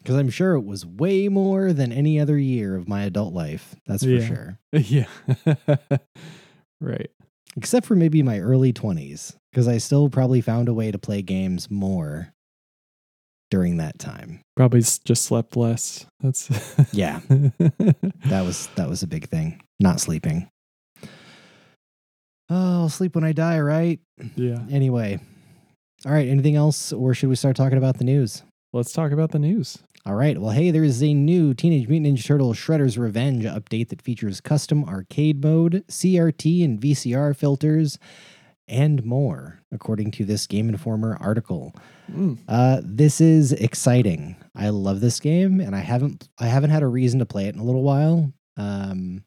Because 0.03 0.17
I'm 0.17 0.31
sure 0.31 0.55
it 0.55 0.65
was 0.65 0.85
way 0.85 1.29
more 1.29 1.73
than 1.73 1.93
any 1.93 2.19
other 2.21 2.39
year 2.39 2.75
of 2.77 2.89
my 2.89 3.05
adult 3.05 3.33
life. 3.33 3.75
That's 3.87 4.03
for 4.05 4.11
Yeah. 4.11 4.27
sure. 4.27 4.59
yeah. 4.73 5.07
right. 6.81 7.11
Except 7.57 7.87
for 7.87 7.95
maybe 7.95 8.23
my 8.23 8.39
early 8.41 8.73
20s 8.73 9.37
because 9.53 9.69
I 9.69 9.79
still 9.79 10.09
probably 10.09 10.41
found 10.41 10.69
a 10.69 10.75
way 10.75 10.91
to 10.91 10.99
play 10.99 11.21
games 11.23 11.71
more 11.71 12.33
during 13.51 13.77
that 13.77 13.99
time. 13.99 14.41
Probably 14.57 14.81
just 14.81 15.23
slept 15.25 15.57
less. 15.57 16.07
That's 16.21 16.49
Yeah, 16.93 17.21
that 17.29 18.43
was 18.45 18.69
that 18.77 18.89
was 18.89 19.03
a 19.03 19.07
big 19.07 19.29
thing. 19.29 19.61
Not 19.79 20.01
sleeping. 20.01 20.49
Oh, 22.51 22.83
I'll 22.83 22.89
sleep 22.89 23.15
when 23.15 23.25
I 23.25 23.33
die, 23.33 23.61
right? 23.61 24.01
yeah. 24.37 24.59
Anyway. 24.71 25.19
All 26.05 26.13
right, 26.13 26.27
anything 26.29 26.57
else 26.57 26.93
or 26.93 27.15
should 27.15 27.29
we 27.29 27.37
start 27.37 27.55
talking 27.57 27.79
about 27.79 27.99
the 27.99 28.05
news? 28.05 28.43
Let's 28.73 28.93
talk 28.93 29.13
about 29.13 29.31
the 29.31 29.39
news. 29.39 29.79
All 30.05 30.17
right. 30.17 30.37
Well, 30.37 30.51
hey, 30.51 30.73
there 30.73 30.83
is 30.83 31.01
a 31.01 31.15
new 31.15 31.55
Teenage 31.55 31.87
Mutant 31.87 32.19
Ninja 32.19 32.27
Turtle 32.27 32.55
Shredder's 32.55 32.99
Revenge 32.99 33.45
update 33.45 33.91
that 33.91 34.03
features 34.03 34.41
custom 34.41 34.83
arcade 34.85 35.41
mode, 35.45 35.85
CRT 35.87 36.65
and 36.65 36.81
VCR 36.81 37.37
filters, 37.37 38.01
and 38.67 39.05
more, 39.05 39.61
according 39.71 40.11
to 40.13 40.25
this 40.25 40.49
Game 40.49 40.69
Informer 40.69 41.17
article. 41.21 41.73
Mm. 42.11 42.37
Uh, 42.49 42.81
this 42.83 43.21
is 43.21 43.53
exciting. 43.53 44.35
I 44.57 44.71
love 44.71 45.01
this 45.01 45.21
game, 45.21 45.61
and 45.61 45.77
I 45.77 45.81
haven't 45.81 46.29
I 46.37 46.47
haven't 46.47 46.71
had 46.71 46.83
a 46.83 46.89
reason 46.89 47.21
to 47.21 47.27
play 47.27 47.47
it 47.47 47.55
in 47.55 47.61
a 47.61 47.65
little 47.65 47.85
while, 47.85 48.33
um, 48.57 49.23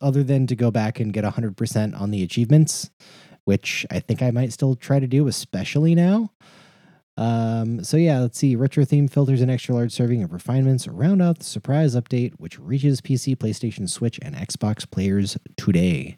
other 0.00 0.22
than 0.22 0.46
to 0.46 0.54
go 0.54 0.70
back 0.70 1.00
and 1.00 1.12
get 1.12 1.24
hundred 1.24 1.56
percent 1.56 1.96
on 1.96 2.12
the 2.12 2.22
achievements, 2.22 2.88
which 3.46 3.84
I 3.90 3.98
think 3.98 4.22
I 4.22 4.30
might 4.30 4.52
still 4.52 4.76
try 4.76 5.00
to 5.00 5.08
do, 5.08 5.26
especially 5.26 5.96
now. 5.96 6.30
Um, 7.20 7.84
so 7.84 7.98
yeah, 7.98 8.20
let's 8.20 8.38
see. 8.38 8.56
Retro 8.56 8.86
theme 8.86 9.06
filters 9.06 9.42
and 9.42 9.50
extra 9.50 9.74
large 9.74 9.92
serving 9.92 10.22
of 10.22 10.32
refinements 10.32 10.88
round 10.88 11.20
out 11.20 11.38
the 11.38 11.44
surprise 11.44 11.94
update, 11.94 12.32
which 12.38 12.58
reaches 12.58 13.02
PC, 13.02 13.36
PlayStation, 13.36 13.88
Switch, 13.90 14.18
and 14.22 14.34
Xbox 14.34 14.90
players 14.90 15.36
today. 15.58 16.16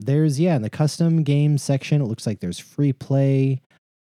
There's 0.00 0.40
yeah, 0.40 0.56
in 0.56 0.62
the 0.62 0.70
custom 0.70 1.22
game 1.22 1.56
section, 1.56 2.02
it 2.02 2.06
looks 2.06 2.26
like 2.26 2.40
there's 2.40 2.58
free 2.58 2.92
play. 2.92 3.60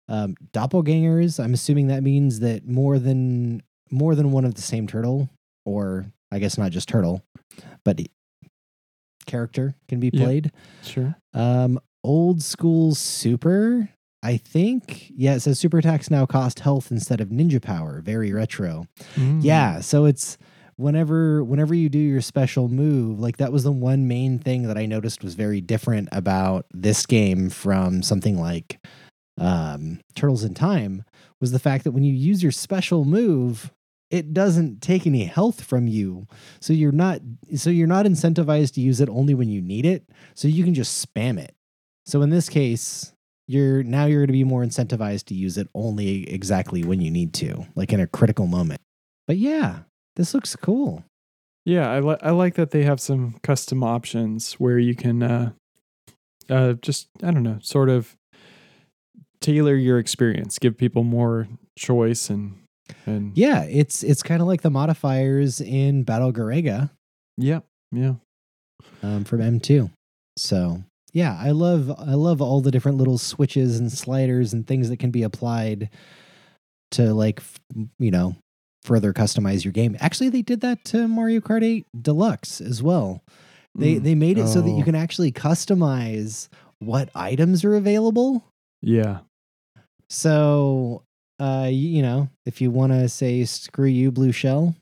Um, 0.09 0.35
doppelgangers. 0.51 1.41
I'm 1.41 1.53
assuming 1.53 1.87
that 1.87 2.03
means 2.03 2.41
that 2.41 2.67
more 2.67 2.99
than 2.99 3.63
more 3.89 4.13
than 4.13 4.31
one 4.31 4.43
of 4.43 4.55
the 4.55 4.61
same 4.61 4.85
turtle, 4.85 5.29
or 5.65 6.07
I 6.29 6.39
guess 6.39 6.57
not 6.57 6.71
just 6.71 6.89
turtle, 6.89 7.23
but 7.85 8.01
character 9.25 9.75
can 9.87 10.01
be 10.01 10.11
played. 10.11 10.51
Sure. 10.83 11.15
Um, 11.33 11.79
old 12.03 12.43
school 12.43 12.95
super. 12.95 13.89
I 14.23 14.37
think 14.37 15.11
yeah, 15.15 15.35
it 15.35 15.41
says 15.41 15.59
super 15.59 15.77
attacks 15.77 16.09
now 16.09 16.25
cost 16.25 16.59
health 16.59 16.91
instead 16.91 17.21
of 17.21 17.29
ninja 17.29 17.61
power. 17.61 18.01
Very 18.01 18.33
retro. 18.33 18.87
Mm. 19.15 19.43
Yeah, 19.43 19.79
so 19.79 20.05
it's 20.05 20.37
whenever 20.75 21.43
whenever 21.43 21.73
you 21.73 21.89
do 21.89 21.99
your 21.99 22.21
special 22.21 22.69
move, 22.69 23.19
like 23.19 23.37
that 23.37 23.51
was 23.51 23.63
the 23.63 23.71
one 23.71 24.07
main 24.07 24.39
thing 24.39 24.63
that 24.63 24.77
I 24.77 24.85
noticed 24.85 25.23
was 25.23 25.35
very 25.35 25.61
different 25.61 26.09
about 26.11 26.65
this 26.73 27.05
game 27.05 27.49
from 27.49 28.01
something 28.01 28.39
like 28.39 28.79
um, 29.39 29.99
Turtles 30.15 30.43
in 30.43 30.53
Time 30.53 31.03
was 31.39 31.51
the 31.51 31.59
fact 31.59 31.83
that 31.83 31.91
when 31.91 32.03
you 32.03 32.13
use 32.13 32.41
your 32.41 32.51
special 32.51 33.05
move, 33.05 33.71
it 34.09 34.33
doesn't 34.33 34.81
take 34.81 35.05
any 35.05 35.25
health 35.25 35.63
from 35.63 35.87
you. 35.87 36.27
So 36.59 36.73
you're 36.73 36.91
not 36.91 37.21
so 37.55 37.69
you're 37.69 37.87
not 37.87 38.05
incentivized 38.05 38.73
to 38.75 38.81
use 38.81 39.01
it 39.01 39.09
only 39.09 39.33
when 39.33 39.49
you 39.49 39.61
need 39.61 39.85
it. 39.85 40.09
So 40.33 40.47
you 40.47 40.63
can 40.63 40.73
just 40.73 41.05
spam 41.05 41.39
it. 41.39 41.55
So 42.05 42.21
in 42.21 42.29
this 42.29 42.49
case, 42.49 43.13
you're 43.47 43.83
now 43.83 44.05
you're 44.05 44.19
going 44.19 44.27
to 44.27 44.33
be 44.33 44.43
more 44.43 44.63
incentivized 44.63 45.25
to 45.25 45.33
use 45.33 45.57
it 45.57 45.69
only 45.73 46.29
exactly 46.31 46.83
when 46.83 46.99
you 47.01 47.09
need 47.09 47.33
to, 47.35 47.65
like 47.75 47.93
in 47.93 47.99
a 47.99 48.07
critical 48.07 48.47
moment. 48.47 48.81
But 49.27 49.37
yeah, 49.37 49.79
this 50.15 50.33
looks 50.33 50.55
cool. 50.55 51.03
Yeah, 51.65 51.89
I, 51.91 51.99
li- 51.99 52.17
I 52.21 52.31
like 52.31 52.55
that 52.55 52.71
they 52.71 52.83
have 52.83 52.99
some 53.01 53.35
custom 53.43 53.83
options 53.83 54.53
where 54.53 54.79
you 54.79 54.95
can 54.95 55.21
uh, 55.21 55.51
uh, 56.49 56.73
just, 56.73 57.09
I 57.21 57.31
don't 57.31 57.43
know, 57.43 57.59
sort 57.61 57.89
of 57.89 58.15
tailor 59.41 59.75
your 59.75 59.99
experience, 59.99 60.59
give 60.59 60.77
people 60.77 61.03
more 61.03 61.47
choice 61.77 62.29
and, 62.29 62.57
and 63.05 63.37
Yeah, 63.37 63.63
it's 63.63 64.01
it's 64.01 64.23
kind 64.23 64.41
of 64.41 64.47
like 64.47 64.61
the 64.61 64.69
modifiers 64.69 65.59
in 65.59 66.03
Battle 66.03 66.31
Garegga 66.31 66.89
yeah, 67.37 67.59
yeah. 67.91 68.13
um, 69.03 69.25
from 69.25 69.39
M2. 69.41 69.91
So 70.37 70.83
yeah, 71.17 71.35
I 71.41 71.49
love 71.51 71.89
I 71.97 72.13
love 72.13 72.41
all 72.41 72.61
the 72.61 72.69
different 72.71 72.97
little 72.99 73.17
switches 73.17 73.79
and 73.79 73.91
sliders 73.91 74.53
and 74.53 74.65
things 74.67 74.89
that 74.89 74.99
can 74.99 75.09
be 75.11 75.23
applied 75.23 75.89
to 76.91 77.11
like 77.13 77.41
you 77.97 78.11
know 78.11 78.35
further 78.83 79.13
customize 79.13 79.63
your 79.65 79.73
game. 79.73 79.97
Actually, 79.99 80.29
they 80.29 80.43
did 80.43 80.61
that 80.61 80.85
to 80.85 81.07
Mario 81.07 81.39
Kart 81.41 81.63
8 81.63 81.85
Deluxe 81.99 82.61
as 82.61 82.83
well. 82.83 83.21
They 83.75 83.95
Mm. 83.95 84.03
they 84.03 84.15
made 84.15 84.37
it 84.37 84.47
so 84.47 84.61
that 84.61 84.69
you 84.69 84.81
Oh. 84.83 84.85
can 84.85 84.95
actually 84.95 85.31
customize 85.31 86.47
what 86.79 87.09
items 87.15 87.63
are 87.65 87.75
available. 87.75 88.43
Yeah. 88.81 89.19
So, 90.09 91.03
uh, 91.39 91.69
you 91.71 92.01
know, 92.01 92.29
if 92.45 92.61
you 92.61 92.71
want 92.71 92.93
to 92.93 93.09
say 93.09 93.43
screw 93.45 93.87
you, 93.87 94.11
blue 94.11 94.31
shell, 94.31 94.75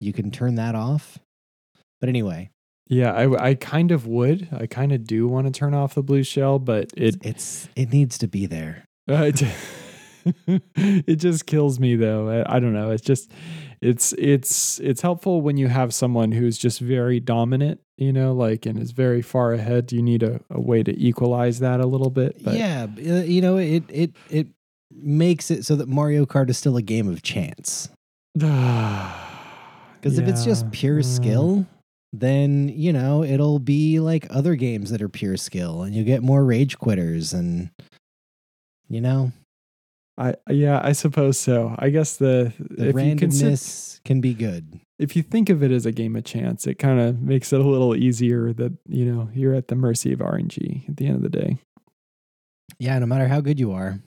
you 0.00 0.12
can 0.12 0.30
turn 0.30 0.56
that 0.56 0.74
off. 0.74 1.18
But 2.00 2.08
anyway, 2.08 2.50
Yeah, 2.88 3.12
I, 3.12 3.48
I 3.48 3.54
kind 3.54 3.90
of 3.90 4.06
would. 4.06 4.48
I 4.52 4.66
kind 4.66 4.92
of 4.92 5.04
do 5.04 5.26
want 5.26 5.46
to 5.46 5.52
turn 5.52 5.74
off 5.74 5.94
the 5.94 6.02
blue 6.02 6.22
shell, 6.22 6.58
but 6.58 6.90
it 6.96 7.16
it's 7.22 7.68
it 7.74 7.92
needs 7.92 8.18
to 8.18 8.28
be 8.28 8.46
there. 8.46 8.84
Uh, 9.08 9.30
it, 9.32 9.42
it 10.76 11.14
just 11.14 11.46
kills 11.46 11.78
me 11.78 11.94
though. 11.94 12.28
I, 12.28 12.56
I 12.56 12.58
don't 12.58 12.72
know. 12.72 12.90
It's 12.90 13.04
just 13.04 13.30
it's 13.80 14.12
it's 14.14 14.80
it's 14.80 15.00
helpful 15.00 15.42
when 15.42 15.56
you 15.56 15.68
have 15.68 15.94
someone 15.94 16.32
who's 16.32 16.58
just 16.58 16.80
very 16.80 17.20
dominant, 17.20 17.80
you 17.96 18.12
know, 18.12 18.32
like 18.32 18.66
and 18.66 18.80
is 18.80 18.90
very 18.90 19.22
far 19.22 19.52
ahead. 19.52 19.92
You 19.92 20.02
need 20.02 20.24
a, 20.24 20.40
a 20.50 20.60
way 20.60 20.82
to 20.82 20.92
equalize 21.00 21.60
that 21.60 21.78
a 21.78 21.86
little 21.86 22.10
bit. 22.10 22.42
But 22.42 22.54
yeah, 22.54 22.88
uh, 22.98 23.22
you 23.22 23.40
know, 23.40 23.58
it 23.58 23.84
it 23.88 24.16
it 24.28 24.48
makes 24.90 25.52
it 25.52 25.64
so 25.64 25.76
that 25.76 25.88
Mario 25.88 26.26
Kart 26.26 26.50
is 26.50 26.58
still 26.58 26.76
a 26.76 26.82
game 26.82 27.08
of 27.08 27.22
chance. 27.22 27.88
Because 29.96 30.18
if 30.18 30.28
it's 30.28 30.44
just 30.44 30.66
Yeah, 30.66 30.70
pure 30.72 31.02
skill, 31.02 31.66
then 32.12 32.68
you 32.68 32.92
know 32.92 33.22
it'll 33.22 33.58
be 33.58 34.00
like 34.00 34.26
other 34.30 34.54
games 34.54 34.90
that 34.90 35.02
are 35.02 35.08
pure 35.08 35.36
skill, 35.36 35.82
and 35.82 35.94
you 35.94 36.04
get 36.04 36.22
more 36.22 36.44
rage 36.44 36.78
quitters, 36.78 37.32
and 37.32 37.70
you 38.88 39.00
know 39.00 39.32
I 40.18 40.34
yeah, 40.48 40.80
I 40.82 40.92
suppose 40.92 41.38
so. 41.38 41.74
I 41.78 41.90
guess 41.90 42.16
the, 42.16 42.52
the 42.58 42.88
if 42.88 42.96
you 42.96 43.16
consider, 43.16 43.50
randomness 43.50 44.02
can 44.04 44.20
be 44.20 44.32
good. 44.32 44.80
if 44.98 45.14
you 45.14 45.22
think 45.22 45.50
of 45.50 45.62
it 45.62 45.70
as 45.70 45.84
a 45.84 45.92
game 45.92 46.16
of 46.16 46.24
chance, 46.24 46.66
it 46.66 46.78
kind 46.78 47.00
of 47.00 47.20
makes 47.20 47.52
it 47.52 47.60
a 47.60 47.64
little 47.64 47.94
easier 47.94 48.52
that 48.54 48.72
you 48.86 49.04
know 49.04 49.28
you're 49.34 49.54
at 49.54 49.68
the 49.68 49.74
mercy 49.74 50.12
of 50.12 50.20
RNG 50.20 50.88
at 50.88 50.96
the 50.96 51.06
end 51.06 51.16
of 51.16 51.22
the 51.22 51.28
day. 51.28 51.58
Yeah, 52.78 52.98
no 52.98 53.06
matter 53.06 53.28
how 53.28 53.40
good 53.40 53.60
you 53.60 53.72
are, 53.72 54.00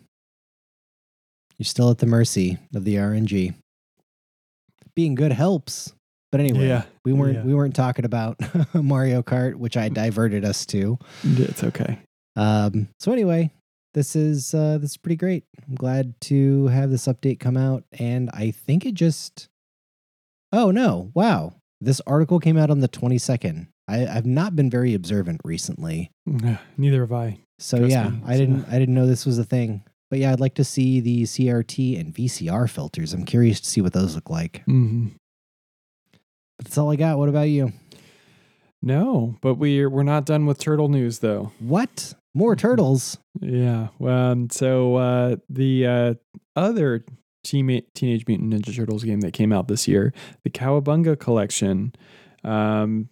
you're 1.57 1.65
still 1.65 1.91
at 1.91 1.99
the 1.99 2.07
mercy 2.07 2.57
of 2.73 2.85
the 2.85 2.95
RNG. 2.95 3.53
Being 4.95 5.15
good 5.15 5.31
helps. 5.31 5.93
But 6.31 6.41
anyway, 6.41 6.67
Yeah, 6.67 6.83
we 7.05 7.13
weren't 7.13 7.35
yeah. 7.35 7.43
we 7.43 7.53
weren't 7.55 7.75
talking 7.75 8.05
about 8.05 8.37
Mario 8.73 9.23
Kart, 9.23 9.55
which 9.55 9.75
I 9.77 9.89
diverted 9.89 10.45
us 10.45 10.65
to. 10.67 10.97
It's 11.23 11.63
okay. 11.63 11.99
Um, 12.35 12.87
so 12.99 13.11
anyway, 13.11 13.49
this 13.95 14.15
is 14.15 14.53
uh, 14.53 14.77
this 14.79 14.91
is 14.91 14.97
pretty 14.97 15.15
great. 15.15 15.43
I'm 15.67 15.75
glad 15.75 16.13
to 16.21 16.67
have 16.67 16.89
this 16.91 17.07
update 17.07 17.39
come 17.39 17.57
out, 17.57 17.83
and 17.93 18.29
I 18.33 18.51
think 18.51 18.85
it 18.85 18.93
just. 18.93 19.47
Oh 20.51 20.71
no! 20.71 21.11
Wow, 21.13 21.53
this 21.81 22.01
article 22.07 22.39
came 22.39 22.57
out 22.57 22.69
on 22.71 22.79
the 22.79 22.89
22nd. 22.89 23.67
I, 23.87 24.05
I've 24.05 24.25
not 24.25 24.55
been 24.55 24.69
very 24.69 24.93
observant 24.93 25.41
recently, 25.43 26.11
Neither 26.77 27.01
have 27.01 27.11
I. 27.11 27.39
so 27.57 27.79
Trust 27.79 27.91
yeah, 27.91 28.09
me, 28.09 28.21
I 28.25 28.33
so- 28.33 28.37
didn't 28.39 28.65
I 28.69 28.77
didn't 28.79 28.93
know 28.95 29.07
this 29.07 29.25
was 29.25 29.37
a 29.39 29.43
thing. 29.43 29.83
But 30.11 30.17
yeah, 30.19 30.31
I'd 30.31 30.39
like 30.39 30.55
to 30.55 30.63
see 30.63 30.99
the 31.01 31.23
CRT 31.23 31.99
and 31.99 32.13
VCR 32.13 32.67
filters. 32.69 33.13
I'm 33.13 33.25
curious 33.25 33.59
to 33.61 33.69
see 33.69 33.81
what 33.81 33.93
those 33.93 34.15
look 34.15 34.29
like. 34.29 34.63
hmm 34.65 35.07
That's 36.59 36.77
all 36.77 36.91
I 36.91 36.95
got. 36.95 37.17
What 37.17 37.29
about 37.29 37.49
you? 37.49 37.73
No, 38.81 39.35
but 39.41 39.55
we're 39.55 39.89
we're 39.89 40.03
not 40.03 40.25
done 40.25 40.45
with 40.45 40.57
turtle 40.57 40.89
news 40.89 41.19
though. 41.19 41.51
What? 41.59 42.13
More 42.33 42.55
turtles? 42.55 43.17
Yeah. 43.41 43.87
Um. 43.99 44.49
So 44.49 44.95
uh, 44.95 45.35
the 45.49 45.85
uh, 45.85 46.13
other 46.55 47.03
Teenage 47.43 48.27
Mutant 48.27 48.53
Ninja 48.53 48.75
Turtles 48.75 49.03
game 49.03 49.21
that 49.21 49.33
came 49.33 49.51
out 49.51 49.67
this 49.67 49.87
year, 49.87 50.13
the 50.43 50.49
Cowabunga 50.49 51.19
Collection, 51.19 51.93
um, 52.43 53.09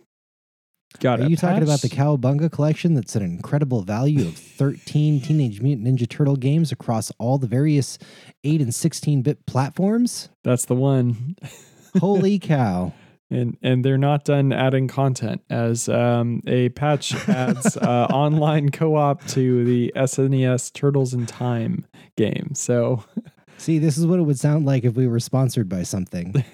got. 1.00 1.20
It. 1.20 1.26
Are 1.26 1.30
you 1.30 1.38
talking 1.38 1.64
about 1.64 1.82
the 1.82 1.90
patch- 1.90 1.98
Cowabunga 1.98 2.52
collection 2.52 2.94
that's 2.94 3.16
an 3.16 3.24
incredible 3.24 3.82
value 3.82 4.28
of 4.28 4.36
13 4.38 5.22
Teenage 5.22 5.62
Mutant 5.62 5.88
Ninja 5.88 6.08
Turtle 6.08 6.36
games 6.36 6.72
across 6.72 7.12
all 7.18 7.38
the 7.38 7.48
various 7.48 7.98
8 8.44 8.62
and 8.62 8.74
16 8.74 9.22
bit 9.22 9.46
platforms? 9.48 10.30
That's 10.44 10.66
the 10.66 10.76
one. 10.76 11.36
Holy 12.00 12.40
cow. 12.40 12.94
And 13.30 13.58
and 13.62 13.84
they're 13.84 13.98
not 13.98 14.24
done 14.26 14.54
adding 14.54 14.88
content 14.88 15.42
as 15.50 15.90
um, 15.90 16.42
a 16.48 16.70
patch 16.70 17.14
adds 17.28 17.78
uh, 17.82 18.08
online 18.10 18.70
co-op 18.70 19.26
to 19.28 19.66
the 19.66 19.92
SNES 19.96 20.74
Turtles 20.74 21.14
in 21.14 21.26
Time 21.26 21.86
game. 22.16 22.52
So 22.56 23.04
See, 23.60 23.80
this 23.80 23.98
is 23.98 24.06
what 24.06 24.20
it 24.20 24.22
would 24.22 24.40
sound 24.40 24.66
like 24.66 24.84
if 24.84 24.94
we 24.94 25.08
were 25.08 25.20
sponsored 25.20 25.68
by 25.68 25.82
something. 25.82 26.44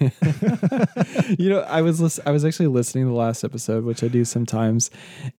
you 1.38 1.50
know, 1.50 1.60
I 1.68 1.82
was 1.82 2.00
lis- 2.00 2.20
I 2.24 2.30
was 2.30 2.44
actually 2.44 2.68
listening 2.68 3.04
to 3.04 3.10
the 3.10 3.16
last 3.16 3.44
episode, 3.44 3.84
which 3.84 4.02
I 4.02 4.08
do 4.08 4.24
sometimes, 4.24 4.90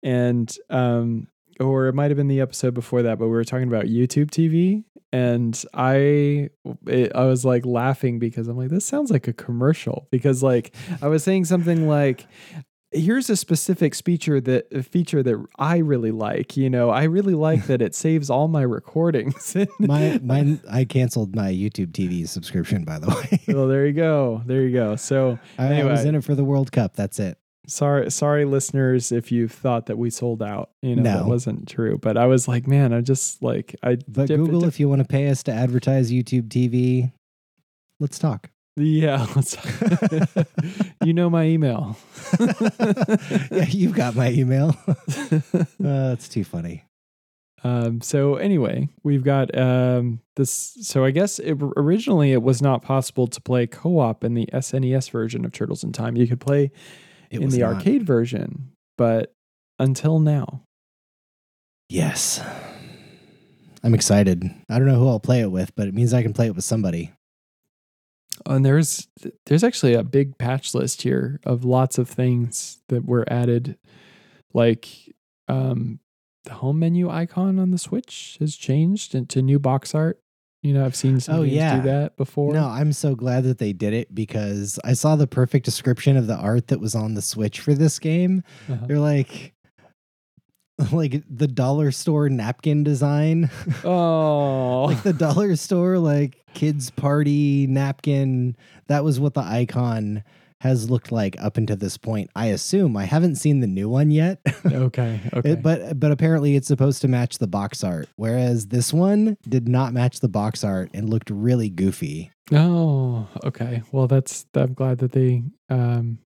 and 0.02 0.54
um, 0.68 1.26
or 1.60 1.86
it 1.86 1.94
might 1.94 2.10
have 2.10 2.16
been 2.16 2.28
the 2.28 2.40
episode 2.40 2.74
before 2.74 3.02
that, 3.02 3.18
but 3.18 3.26
we 3.26 3.32
were 3.32 3.44
talking 3.44 3.68
about 3.68 3.84
YouTube 3.86 4.30
TV, 4.30 4.84
and 5.12 5.62
I 5.72 6.50
it, 6.86 7.12
I 7.14 7.24
was 7.24 7.44
like 7.44 7.64
laughing 7.64 8.18
because 8.18 8.48
I'm 8.48 8.56
like, 8.56 8.70
this 8.70 8.84
sounds 8.84 9.10
like 9.10 9.28
a 9.28 9.32
commercial 9.32 10.08
because 10.10 10.42
like 10.42 10.74
I 11.02 11.08
was 11.08 11.24
saying 11.24 11.46
something 11.46 11.88
like. 11.88 12.26
Here's 12.96 13.28
a 13.28 13.34
specific 13.34 13.92
feature 13.96 14.40
that 14.42 14.68
a 14.72 14.84
feature 14.84 15.20
that 15.20 15.44
I 15.58 15.78
really 15.78 16.12
like. 16.12 16.56
You 16.56 16.70
know, 16.70 16.90
I 16.90 17.02
really 17.04 17.34
like 17.34 17.66
that 17.66 17.82
it 17.82 17.92
saves 17.92 18.30
all 18.30 18.46
my 18.46 18.62
recordings. 18.62 19.56
My 19.80 20.20
mine 20.22 20.60
I 20.70 20.84
canceled 20.84 21.34
my 21.34 21.50
YouTube 21.50 21.90
TV 21.90 22.28
subscription 22.28 22.84
by 22.84 23.00
the 23.00 23.08
way. 23.08 23.40
well, 23.52 23.66
there 23.66 23.84
you 23.84 23.94
go. 23.94 24.42
There 24.46 24.62
you 24.62 24.72
go. 24.72 24.94
So 24.94 25.40
I, 25.58 25.80
I 25.80 25.84
was 25.84 26.04
in 26.04 26.14
it 26.14 26.22
for 26.22 26.36
the 26.36 26.44
World 26.44 26.70
Cup. 26.70 26.94
That's 26.94 27.18
it. 27.18 27.36
Sorry 27.66 28.10
sorry 28.10 28.44
listeners 28.44 29.10
if 29.12 29.32
you 29.32 29.48
thought 29.48 29.86
that 29.86 29.96
we 29.98 30.10
sold 30.10 30.42
out 30.42 30.70
you 30.82 30.96
know 30.96 31.02
that 31.02 31.24
wasn't 31.26 31.66
true 31.68 31.96
but 31.98 32.16
i 32.16 32.26
was 32.26 32.46
like 32.46 32.66
man 32.66 32.92
i 32.92 33.00
just 33.00 33.42
like 33.42 33.74
i 33.82 33.96
But 34.08 34.28
dip- 34.28 34.36
Google, 34.38 34.60
dip- 34.60 34.68
if 34.68 34.80
you 34.80 34.88
want 34.88 35.00
to 35.02 35.08
pay 35.08 35.28
us 35.28 35.42
to 35.44 35.52
advertise 35.52 36.10
YouTube 36.12 36.48
TV, 36.48 37.12
let's 38.00 38.18
talk. 38.18 38.50
yeah 38.76 39.26
let's 39.36 39.56
you 41.04 41.12
know 41.14 41.30
my 41.30 41.44
email 41.44 41.96
yeah, 43.50 43.66
you've 43.68 43.94
got 43.94 44.14
my 44.16 44.30
email. 44.30 44.76
uh, 44.88 45.64
that's 45.78 46.28
too 46.28 46.44
funny. 46.44 46.84
um 47.62 48.00
so 48.00 48.34
anyway 48.36 48.88
we've 49.04 49.22
got 49.24 49.56
um 49.56 50.20
this 50.36 50.76
so 50.82 51.04
i 51.04 51.10
guess 51.10 51.38
it, 51.38 51.56
originally 51.76 52.32
it 52.32 52.42
was 52.42 52.60
not 52.60 52.82
possible 52.82 53.26
to 53.26 53.40
play 53.40 53.66
co-op 53.66 54.22
in 54.24 54.34
the 54.34 54.46
snes 54.54 55.08
version 55.10 55.44
of 55.44 55.52
turtles 55.52 55.82
in 55.84 55.92
time 55.92 56.16
you 56.16 56.26
could 56.26 56.40
play 56.40 56.70
It 57.34 57.42
in 57.42 57.50
the 57.50 57.58
not. 57.58 57.74
arcade 57.74 58.04
version 58.04 58.72
but 58.96 59.34
until 59.78 60.18
now 60.18 60.62
Yes. 61.88 62.42
I'm 63.82 63.94
excited. 63.94 64.50
I 64.70 64.78
don't 64.78 64.88
know 64.88 64.98
who 64.98 65.08
I'll 65.08 65.20
play 65.20 65.40
it 65.40 65.50
with, 65.50 65.74
but 65.74 65.88
it 65.88 65.94
means 65.94 66.14
I 66.14 66.22
can 66.22 66.32
play 66.32 66.46
it 66.46 66.54
with 66.54 66.64
somebody. 66.64 67.12
And 68.46 68.64
there's 68.64 69.06
there's 69.46 69.62
actually 69.62 69.94
a 69.94 70.02
big 70.02 70.38
patch 70.38 70.74
list 70.74 71.02
here 71.02 71.40
of 71.44 71.64
lots 71.64 71.98
of 71.98 72.08
things 72.08 72.82
that 72.88 73.04
were 73.04 73.24
added, 73.30 73.78
like 74.52 74.88
um, 75.46 76.00
the 76.44 76.54
home 76.54 76.80
menu 76.80 77.08
icon 77.08 77.58
on 77.58 77.70
the 77.70 77.78
Switch 77.78 78.36
has 78.40 78.56
changed 78.56 79.14
into 79.14 79.40
new 79.40 79.58
box 79.58 79.94
art. 79.94 80.20
You 80.64 80.72
know, 80.72 80.84
I've 80.86 80.96
seen 80.96 81.20
some 81.20 81.36
Oh, 81.36 81.42
yeah. 81.42 81.76
do 81.76 81.82
that 81.90 82.16
before. 82.16 82.54
No, 82.54 82.64
I'm 82.66 82.92
so 82.94 83.14
glad 83.14 83.44
that 83.44 83.58
they 83.58 83.74
did 83.74 83.92
it 83.92 84.14
because 84.14 84.78
I 84.82 84.94
saw 84.94 85.14
the 85.14 85.26
perfect 85.26 85.66
description 85.66 86.16
of 86.16 86.26
the 86.26 86.36
art 86.36 86.68
that 86.68 86.80
was 86.80 86.94
on 86.94 87.12
the 87.12 87.20
Switch 87.20 87.60
for 87.60 87.74
this 87.74 87.98
game. 87.98 88.42
Uh-huh. 88.70 88.86
They're 88.86 88.98
like 88.98 89.52
like 90.90 91.22
the 91.28 91.46
dollar 91.46 91.90
store 91.92 92.28
napkin 92.30 92.82
design. 92.82 93.50
Oh, 93.84 94.84
like 94.88 95.02
the 95.02 95.12
dollar 95.12 95.54
store 95.56 95.98
like 95.98 96.40
kids 96.54 96.90
party 96.90 97.66
napkin. 97.66 98.56
That 98.88 99.04
was 99.04 99.20
what 99.20 99.34
the 99.34 99.42
icon 99.42 100.24
has 100.64 100.88
looked 100.88 101.12
like 101.12 101.36
up 101.38 101.58
until 101.58 101.76
this 101.76 101.98
point. 101.98 102.30
I 102.34 102.46
assume 102.46 102.96
I 102.96 103.04
haven't 103.04 103.36
seen 103.36 103.60
the 103.60 103.66
new 103.66 103.86
one 103.86 104.10
yet. 104.10 104.40
okay, 104.66 105.20
okay. 105.34 105.50
It, 105.50 105.62
but 105.62 106.00
but 106.00 106.10
apparently 106.10 106.56
it's 106.56 106.66
supposed 106.66 107.02
to 107.02 107.08
match 107.08 107.36
the 107.36 107.46
box 107.46 107.84
art, 107.84 108.08
whereas 108.16 108.68
this 108.68 108.90
one 108.90 109.36
did 109.46 109.68
not 109.68 109.92
match 109.92 110.20
the 110.20 110.28
box 110.28 110.64
art 110.64 110.90
and 110.94 111.10
looked 111.10 111.28
really 111.28 111.68
goofy. 111.68 112.32
oh, 112.50 113.28
okay. 113.44 113.82
Well, 113.92 114.06
that's 114.06 114.46
I'm 114.54 114.72
glad 114.72 114.98
that 114.98 115.12
they 115.12 115.42
um 115.68 116.18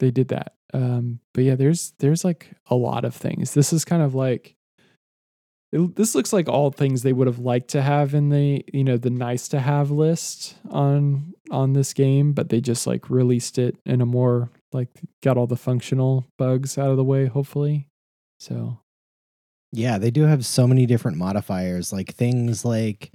they 0.00 0.10
did 0.10 0.28
that. 0.28 0.54
Um, 0.74 1.20
but 1.32 1.44
yeah, 1.44 1.54
there's 1.54 1.94
there's 2.00 2.24
like 2.24 2.50
a 2.66 2.74
lot 2.74 3.04
of 3.04 3.14
things. 3.14 3.54
This 3.54 3.72
is 3.72 3.84
kind 3.84 4.02
of 4.02 4.12
like 4.12 4.56
it, 5.70 5.94
this 5.94 6.16
looks 6.16 6.32
like 6.32 6.48
all 6.48 6.72
things 6.72 7.02
they 7.02 7.12
would 7.12 7.28
have 7.28 7.38
liked 7.38 7.68
to 7.68 7.82
have 7.82 8.12
in 8.12 8.30
the 8.30 8.64
you 8.72 8.82
know 8.82 8.96
the 8.96 9.10
nice 9.10 9.46
to 9.48 9.60
have 9.60 9.92
list 9.92 10.56
on 10.68 11.31
on 11.52 11.74
this 11.74 11.92
game, 11.92 12.32
but 12.32 12.48
they 12.48 12.60
just 12.60 12.86
like 12.86 13.10
released 13.10 13.58
it 13.58 13.76
in 13.86 14.00
a 14.00 14.06
more 14.06 14.50
like 14.72 14.88
got 15.22 15.36
all 15.36 15.46
the 15.46 15.56
functional 15.56 16.26
bugs 16.38 16.78
out 16.78 16.90
of 16.90 16.96
the 16.96 17.04
way. 17.04 17.26
Hopefully, 17.26 17.88
so 18.40 18.78
Yeah, 19.72 19.98
they 19.98 20.10
do 20.10 20.22
have 20.24 20.44
so 20.46 20.66
many 20.66 20.86
different 20.86 21.18
modifiers, 21.18 21.92
like 21.92 22.14
things 22.14 22.64
like 22.64 23.12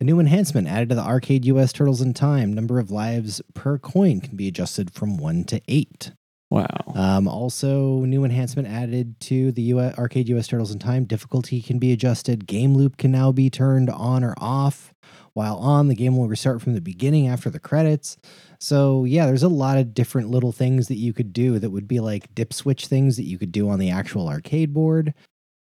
a 0.00 0.04
new 0.04 0.18
enhancement 0.18 0.66
added 0.68 0.88
to 0.88 0.94
the 0.94 1.02
arcade 1.02 1.44
US 1.44 1.72
Turtles 1.72 2.00
in 2.00 2.14
Time. 2.14 2.52
Number 2.52 2.78
of 2.78 2.90
lives 2.90 3.40
per 3.54 3.78
coin 3.78 4.20
can 4.20 4.36
be 4.36 4.48
adjusted 4.48 4.92
from 4.92 5.16
one 5.18 5.44
to 5.44 5.60
eight. 5.68 6.12
wow. 6.50 6.66
Um, 6.94 7.28
also, 7.28 8.00
new 8.00 8.24
enhancement 8.24 8.68
added 8.68 9.18
to 9.20 9.52
the 9.52 9.62
US, 9.74 9.98
arcade 9.98 10.28
US 10.30 10.48
Turtles 10.48 10.72
in 10.72 10.78
Time. 10.78 11.04
Difficulty 11.04 11.60
can 11.60 11.78
be 11.78 11.92
adjusted. 11.92 12.46
Game 12.46 12.74
loop 12.74 12.96
can 12.96 13.10
now 13.12 13.30
be 13.32 13.50
turned 13.50 13.90
on 13.90 14.24
or 14.24 14.34
off. 14.38 14.93
While 15.34 15.56
on, 15.56 15.88
the 15.88 15.96
game 15.96 16.16
will 16.16 16.28
restart 16.28 16.62
from 16.62 16.74
the 16.74 16.80
beginning 16.80 17.26
after 17.26 17.50
the 17.50 17.58
credits. 17.58 18.16
So, 18.60 19.04
yeah, 19.04 19.26
there's 19.26 19.42
a 19.42 19.48
lot 19.48 19.78
of 19.78 19.92
different 19.92 20.30
little 20.30 20.52
things 20.52 20.88
that 20.88 20.96
you 20.96 21.12
could 21.12 21.32
do 21.32 21.58
that 21.58 21.70
would 21.70 21.88
be 21.88 22.00
like 22.00 22.34
dip 22.34 22.52
switch 22.52 22.86
things 22.86 23.16
that 23.16 23.24
you 23.24 23.36
could 23.36 23.52
do 23.52 23.68
on 23.68 23.80
the 23.80 23.90
actual 23.90 24.28
arcade 24.28 24.72
board. 24.72 25.12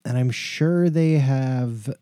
And 0.05 0.17
I'm 0.17 0.31
sure 0.31 0.89
they 0.89 1.13
have, 1.13 1.93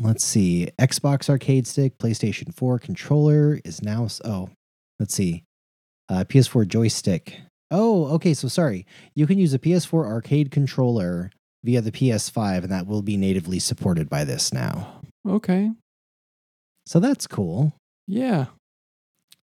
let's 0.00 0.24
see, 0.24 0.70
Xbox 0.78 1.28
arcade 1.28 1.66
stick, 1.66 1.98
PlayStation 1.98 2.54
4 2.54 2.78
controller 2.78 3.60
is 3.64 3.82
now, 3.82 4.06
oh, 4.24 4.50
let's 5.00 5.14
see, 5.14 5.42
uh, 6.08 6.24
PS4 6.28 6.68
joystick. 6.68 7.40
Oh, 7.70 8.06
okay. 8.14 8.32
So 8.32 8.48
sorry. 8.48 8.86
You 9.14 9.26
can 9.26 9.38
use 9.38 9.52
a 9.54 9.58
PS4 9.58 10.06
arcade 10.06 10.50
controller 10.50 11.30
via 11.64 11.80
the 11.80 11.92
PS5, 11.92 12.62
and 12.62 12.72
that 12.72 12.86
will 12.86 13.02
be 13.02 13.16
natively 13.16 13.58
supported 13.58 14.08
by 14.08 14.24
this 14.24 14.52
now. 14.52 15.00
Okay. 15.28 15.72
So 16.88 17.00
that's 17.00 17.26
cool. 17.26 17.74
Yeah. 18.06 18.46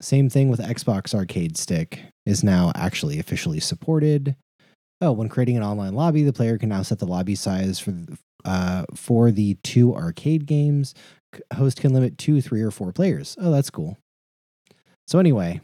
Same 0.01 0.31
thing 0.31 0.49
with 0.49 0.61
Xbox 0.61 1.13
arcade 1.13 1.57
stick 1.57 1.99
is 2.25 2.45
now 2.45 2.71
actually 2.77 3.19
officially 3.19 3.59
supported. 3.59 4.37
Oh, 5.01 5.11
when 5.11 5.29
creating 5.29 5.57
an 5.57 5.65
online 5.65 5.95
lobby, 5.97 6.23
the 6.23 6.33
player 6.33 6.57
can 6.57 6.69
now 6.69 6.83
set 6.83 7.01
the 7.01 7.07
lobby 7.07 7.35
size 7.35 7.81
for 7.81 7.91
the, 7.91 8.17
uh, 8.45 8.85
for 8.95 9.33
the 9.33 9.55
two 9.65 9.93
arcade 9.93 10.47
games. 10.47 10.95
Host 11.55 11.81
can 11.81 11.93
limit 11.93 12.17
two, 12.17 12.41
three, 12.41 12.63
or 12.63 12.71
four 12.71 12.93
players. 12.93 13.37
Oh, 13.41 13.51
that's 13.51 13.71
cool. 13.71 13.99
So 15.09 15.19
anyway, 15.19 15.61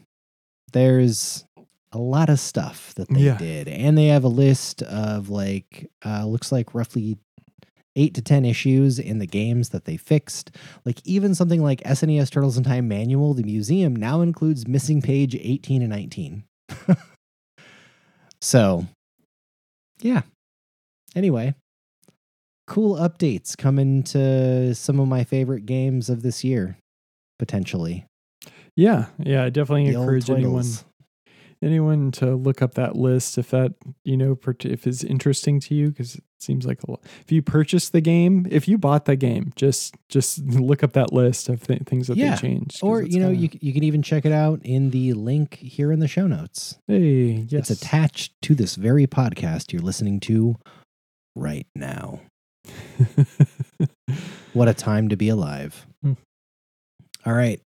there's 0.73 1.45
a 1.93 1.97
lot 1.97 2.29
of 2.29 2.41
stuff 2.41 2.93
that 2.95 3.07
they 3.07 3.21
Yeah. 3.21 3.37
did, 3.37 3.69
and 3.69 3.97
they 3.97 4.07
have 4.07 4.25
a 4.25 4.29
list 4.29 4.81
of 4.83 5.29
like 5.29 5.89
uh, 6.05 6.25
looks 6.25 6.51
like 6.51 6.75
roughly 6.75 7.17
eight 7.99 8.13
to 8.15 8.21
ten 8.21 8.45
issues 8.45 8.97
in 8.97 9.19
the 9.19 9.27
games 9.27 9.69
that 9.69 9.85
they 9.85 9.97
fixed. 9.97 10.55
Like 10.85 11.05
even 11.05 11.35
something 11.35 11.61
like 11.61 11.81
SNES 11.83 12.31
Turtles 12.31 12.57
in 12.57 12.63
Time 12.63 12.87
Manual, 12.87 13.33
the 13.33 13.43
museum 13.43 13.95
now 13.95 14.21
includes 14.21 14.67
missing 14.67 15.01
page 15.01 15.35
18 15.35 15.81
and 15.81 15.91
19. 15.91 16.43
so, 18.41 18.85
yeah. 20.01 20.21
Anyway, 21.15 21.55
cool 22.67 22.95
updates 22.95 23.57
coming 23.57 24.03
to 24.03 24.73
some 24.75 24.99
of 24.99 25.07
my 25.07 25.23
favorite 25.23 25.65
games 25.65 26.09
of 26.09 26.21
this 26.21 26.43
year, 26.43 26.77
potentially. 27.37 28.05
Yeah. 28.75 29.07
Yeah. 29.19 29.43
I 29.43 29.49
definitely 29.49 29.91
The 29.91 29.99
encourage 29.99 30.29
anyone 30.29 30.65
anyone 31.61 32.11
to 32.11 32.35
look 32.35 32.61
up 32.61 32.75
that 32.75 32.95
list 32.95 33.37
if 33.37 33.49
that 33.49 33.73
you 34.05 34.15
know 34.15 34.37
if 34.63 34.87
it's 34.87 35.03
interesting 35.03 35.59
to 35.59 35.75
you 35.75 35.89
because 35.89 36.19
seems 36.41 36.65
like 36.65 36.81
a 36.83 36.91
lot. 36.91 37.03
If 37.25 37.31
you 37.31 37.41
purchase 37.41 37.89
the 37.89 38.01
game, 38.01 38.47
if 38.49 38.67
you 38.67 38.77
bought 38.77 39.05
the 39.05 39.15
game, 39.15 39.51
just 39.55 39.95
just 40.09 40.39
look 40.45 40.83
up 40.83 40.93
that 40.93 41.11
list 41.13 41.49
of 41.49 41.65
th- 41.67 41.83
things 41.83 42.07
that 42.07 42.17
Yeah. 42.17 42.35
they 42.35 42.41
changed. 42.41 42.79
Or 42.81 43.01
you 43.01 43.19
know, 43.19 43.31
kinda- 43.31 43.41
you 43.41 43.59
you 43.61 43.73
can 43.73 43.83
even 43.83 44.01
check 44.01 44.25
it 44.25 44.31
out 44.31 44.59
in 44.63 44.89
the 44.91 45.13
link 45.13 45.55
here 45.55 45.91
in 45.91 45.99
the 45.99 46.07
show 46.07 46.27
notes. 46.27 46.77
hey 46.87 47.45
yes 47.49 47.69
It's 47.69 47.81
attached 47.81 48.33
to 48.43 48.55
this 48.55 48.75
very 48.75 49.05
podcast 49.07 49.71
you're 49.73 49.81
listening 49.81 50.19
to 50.21 50.55
right 51.35 51.67
now. 51.75 52.21
What 54.53 54.67
a 54.67 54.73
time 54.73 55.09
to 55.09 55.15
be 55.15 55.29
alive. 55.29 55.85
Hmm. 56.01 56.13
All 57.25 57.33
right. 57.33 57.61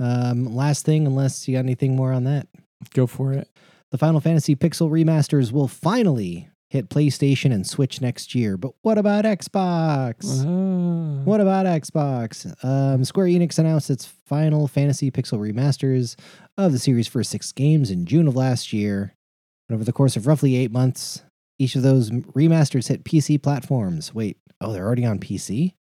Um, 0.00 0.46
last 0.56 0.86
thing, 0.86 1.06
unless 1.06 1.46
you 1.46 1.54
got 1.54 1.60
anything 1.60 1.94
more 1.94 2.12
on 2.12 2.24
that. 2.24 2.48
Go 2.94 3.06
for 3.06 3.32
it. 3.34 3.48
The 3.90 3.98
Final 3.98 4.20
Fantasy 4.20 4.56
Pixel 4.56 4.90
remasters 4.90 5.52
will 5.52 5.68
finally 5.68 6.48
hit 6.72 6.88
PlayStation 6.88 7.52
and 7.52 7.66
Switch 7.66 8.00
next 8.00 8.34
year. 8.34 8.56
But 8.56 8.72
what 8.80 8.96
about 8.96 9.26
Xbox? 9.26 10.42
Ah. 10.42 11.22
What 11.22 11.42
about 11.42 11.66
Xbox? 11.66 12.46
Um, 12.64 13.04
Square 13.04 13.26
Enix 13.26 13.58
announced 13.58 13.90
its 13.90 14.06
Final 14.06 14.66
Fantasy 14.66 15.10
Pixel 15.10 15.38
remasters 15.38 16.16
of 16.56 16.72
the 16.72 16.78
series' 16.78 17.06
first 17.06 17.28
six 17.28 17.52
games 17.52 17.90
in 17.90 18.06
June 18.06 18.26
of 18.26 18.36
last 18.36 18.72
year. 18.72 19.12
And 19.68 19.76
over 19.76 19.84
the 19.84 19.92
course 19.92 20.16
of 20.16 20.26
roughly 20.26 20.56
eight 20.56 20.72
months, 20.72 21.20
each 21.58 21.76
of 21.76 21.82
those 21.82 22.10
remasters 22.10 22.88
hit 22.88 23.04
PC 23.04 23.42
platforms. 23.42 24.14
Wait, 24.14 24.38
oh, 24.58 24.72
they're 24.72 24.86
already 24.86 25.04
on 25.04 25.18
PC? 25.18 25.74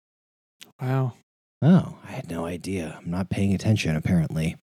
Wow. 0.81 1.13
Oh, 1.61 1.99
I 2.03 2.13
had 2.13 2.31
no 2.31 2.47
idea. 2.47 2.99
I'm 2.99 3.11
not 3.11 3.29
paying 3.29 3.53
attention 3.53 3.95
apparently. 3.95 4.57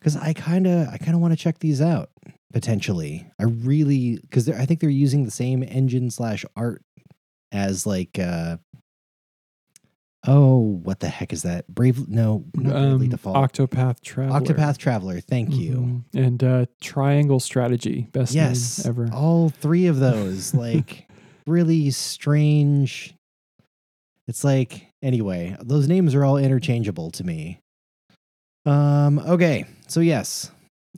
Cuz 0.00 0.14
I 0.16 0.32
kind 0.32 0.68
of 0.68 0.86
I 0.86 0.96
kind 0.96 1.14
of 1.14 1.20
want 1.20 1.32
to 1.32 1.42
check 1.42 1.58
these 1.58 1.82
out 1.82 2.10
potentially. 2.52 3.26
I 3.38 3.44
really 3.44 4.18
cuz 4.30 4.48
I 4.48 4.66
think 4.66 4.80
they're 4.80 4.90
using 4.90 5.24
the 5.24 5.30
same 5.30 5.62
engine 5.62 6.10
slash 6.10 6.44
art 6.56 6.82
as 7.52 7.86
like 7.86 8.18
uh 8.18 8.58
Oh, 10.26 10.58
what 10.82 11.00
the 11.00 11.08
heck 11.08 11.32
is 11.32 11.42
that? 11.44 11.66
Brave 11.66 12.06
no, 12.06 12.44
not 12.54 12.76
Um, 12.76 13.08
Default. 13.08 13.36
Octopath 13.36 14.00
Traveler. 14.02 14.38
Octopath 14.38 14.76
Traveler. 14.76 15.18
Thank 15.20 15.56
you. 15.56 16.04
Mhm. 16.12 16.26
And 16.26 16.44
uh, 16.44 16.66
Triangle 16.82 17.40
Strategy. 17.40 18.06
Best 18.12 18.34
Yes. 18.34 18.84
name 18.84 18.90
ever. 18.90 19.08
All 19.14 19.48
three 19.48 19.86
of 19.86 19.98
those 20.00 20.52
like 20.52 21.08
really 21.46 21.90
strange 21.90 23.14
It's 24.28 24.44
like 24.44 24.88
anyway, 25.02 25.56
those 25.62 25.88
names 25.88 26.14
are 26.14 26.24
all 26.24 26.36
interchangeable 26.36 27.10
to 27.12 27.24
me. 27.24 27.60
Um 28.66 29.18
okay. 29.20 29.64
So 29.88 30.00
yes. 30.00 30.50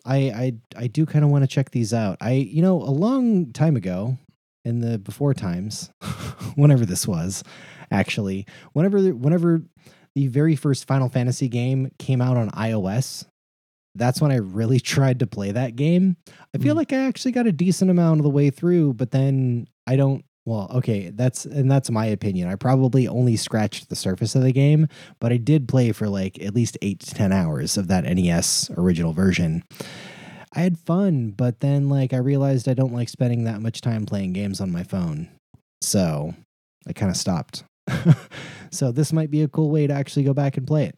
I 0.04 0.16
I 0.16 0.52
I 0.76 0.86
do 0.86 1.06
kind 1.06 1.24
of 1.24 1.30
want 1.30 1.42
to 1.44 1.48
check 1.48 1.70
these 1.70 1.92
out. 1.94 2.16
I 2.20 2.32
you 2.32 2.62
know, 2.62 2.76
a 2.82 2.90
long 2.90 3.52
time 3.52 3.76
ago 3.76 4.18
in 4.64 4.80
the 4.80 4.98
before 4.98 5.34
times, 5.34 5.90
whenever 6.54 6.84
this 6.86 7.06
was, 7.06 7.42
actually, 7.90 8.46
whenever 8.72 9.00
whenever 9.10 9.62
the 10.14 10.26
very 10.28 10.56
first 10.56 10.86
Final 10.86 11.08
Fantasy 11.08 11.48
game 11.48 11.90
came 11.98 12.20
out 12.20 12.36
on 12.36 12.50
iOS, 12.50 13.24
that's 13.94 14.20
when 14.20 14.30
I 14.30 14.36
really 14.36 14.78
tried 14.94 15.18
to 15.20 15.26
play 15.26 15.50
that 15.52 15.76
game. 15.76 16.16
I 16.54 16.58
feel 16.58 16.74
Mm. 16.74 16.78
like 16.78 16.92
I 16.92 17.06
actually 17.06 17.32
got 17.32 17.46
a 17.46 17.52
decent 17.52 17.90
amount 17.90 18.20
of 18.20 18.24
the 18.24 18.30
way 18.30 18.50
through, 18.50 18.94
but 18.94 19.10
then 19.10 19.66
I 19.86 19.96
don't. 19.96 20.24
Well, 20.44 20.68
okay, 20.74 21.10
that's 21.10 21.44
and 21.44 21.70
that's 21.70 21.90
my 21.90 22.06
opinion. 22.06 22.48
I 22.48 22.56
probably 22.56 23.06
only 23.06 23.36
scratched 23.36 23.88
the 23.88 23.96
surface 23.96 24.34
of 24.34 24.42
the 24.42 24.52
game, 24.52 24.88
but 25.20 25.32
I 25.32 25.36
did 25.36 25.68
play 25.68 25.92
for 25.92 26.08
like 26.08 26.42
at 26.42 26.54
least 26.54 26.76
eight 26.82 27.00
to 27.00 27.14
ten 27.14 27.32
hours 27.32 27.76
of 27.76 27.86
that 27.88 28.04
NES 28.04 28.70
original 28.76 29.12
version. 29.12 29.62
I 30.54 30.60
had 30.60 30.78
fun, 30.78 31.30
but 31.30 31.60
then 31.60 31.88
like 31.88 32.12
I 32.12 32.18
realized 32.18 32.68
I 32.68 32.74
don't 32.74 32.92
like 32.92 33.08
spending 33.08 33.44
that 33.44 33.62
much 33.62 33.80
time 33.80 34.04
playing 34.04 34.32
games 34.32 34.60
on 34.60 34.72
my 34.72 34.82
phone, 34.82 35.28
so 35.80 36.34
I 36.88 36.92
kind 36.92 37.10
of 37.10 37.16
stopped. 37.16 37.62
so 38.72 38.90
this 38.90 39.12
might 39.12 39.30
be 39.30 39.42
a 39.42 39.48
cool 39.48 39.70
way 39.70 39.86
to 39.86 39.92
actually 39.94 40.24
go 40.24 40.34
back 40.34 40.56
and 40.56 40.66
play 40.66 40.86
it. 40.86 40.96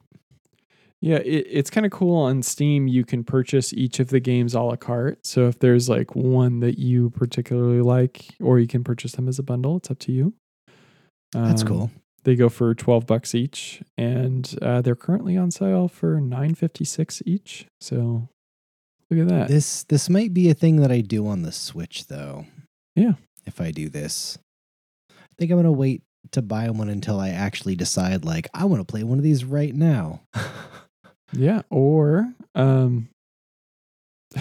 Yeah, 1.05 1.17
it, 1.17 1.47
it's 1.51 1.69
kind 1.69 1.85
of 1.85 1.93
cool 1.93 2.17
on 2.17 2.43
Steam. 2.43 2.89
You 2.89 3.05
can 3.05 3.25
purchase 3.25 3.75
each 3.75 4.01
of 4.01 4.09
the 4.09 4.21
games 4.21 4.55
a 4.55 4.61
la 4.63 4.77
carte. 4.77 5.27
So 5.27 5.49
if 5.49 5.59
there's 5.59 5.87
like 5.87 6.15
one 6.17 6.61
that 6.61 6.79
you 6.79 7.11
particularly 7.11 7.83
like, 7.83 8.35
or 8.41 8.59
you 8.59 8.67
can 8.67 8.83
purchase 8.83 9.13
them 9.13 9.29
as 9.29 9.39
a 9.39 9.43
bundle, 9.43 9.77
it's 9.77 9.91
up 9.91 9.99
to 9.99 10.13
you. 10.13 10.33
That's 11.33 11.61
Um, 11.61 11.69
cool. 11.69 11.91
They 12.23 12.37
go 12.37 12.49
for 12.49 12.75
twelve 12.75 13.07
bucks 13.07 13.35
each, 13.35 13.83
and 13.99 14.51
uh, 14.63 14.81
they're 14.81 14.95
currently 14.97 15.37
on 15.37 15.51
sale 15.51 15.89
for 15.89 16.23
nine 16.23 16.55
fifty 16.55 16.87
six 16.87 17.23
each. 17.27 17.67
So 17.83 18.31
look 19.11 19.21
at 19.21 19.29
that. 19.29 19.49
This 19.49 19.85
this 19.85 20.09
might 20.09 20.33
be 20.33 20.49
a 20.49 20.55
thing 20.55 20.77
that 20.77 20.91
I 20.91 21.03
do 21.03 21.27
on 21.27 21.43
the 21.43 21.53
Switch 21.53 22.07
though. 22.07 22.47
Yeah. 22.97 23.13
If 23.45 23.61
I 23.61 23.73
do 23.73 23.91
this. 23.91 24.39
I 25.11 25.15
think 25.39 25.51
I'm 25.51 25.59
gonna 25.59 25.71
wait 25.71 26.01
to 26.31 26.41
buy 26.41 26.71
one 26.71 26.89
until 26.89 27.21
I 27.21 27.29
actually 27.29 27.77
decide 27.77 28.25
like 28.25 28.49
I 28.55 28.65
want 28.65 28.81
to 28.81 28.91
play 28.91 29.05
one 29.05 29.19
of 29.19 29.25
these 29.25 29.45
right 29.45 29.75
now. 29.75 30.23
Yeah, 31.33 31.63
or 31.71 32.33
um 32.55 33.09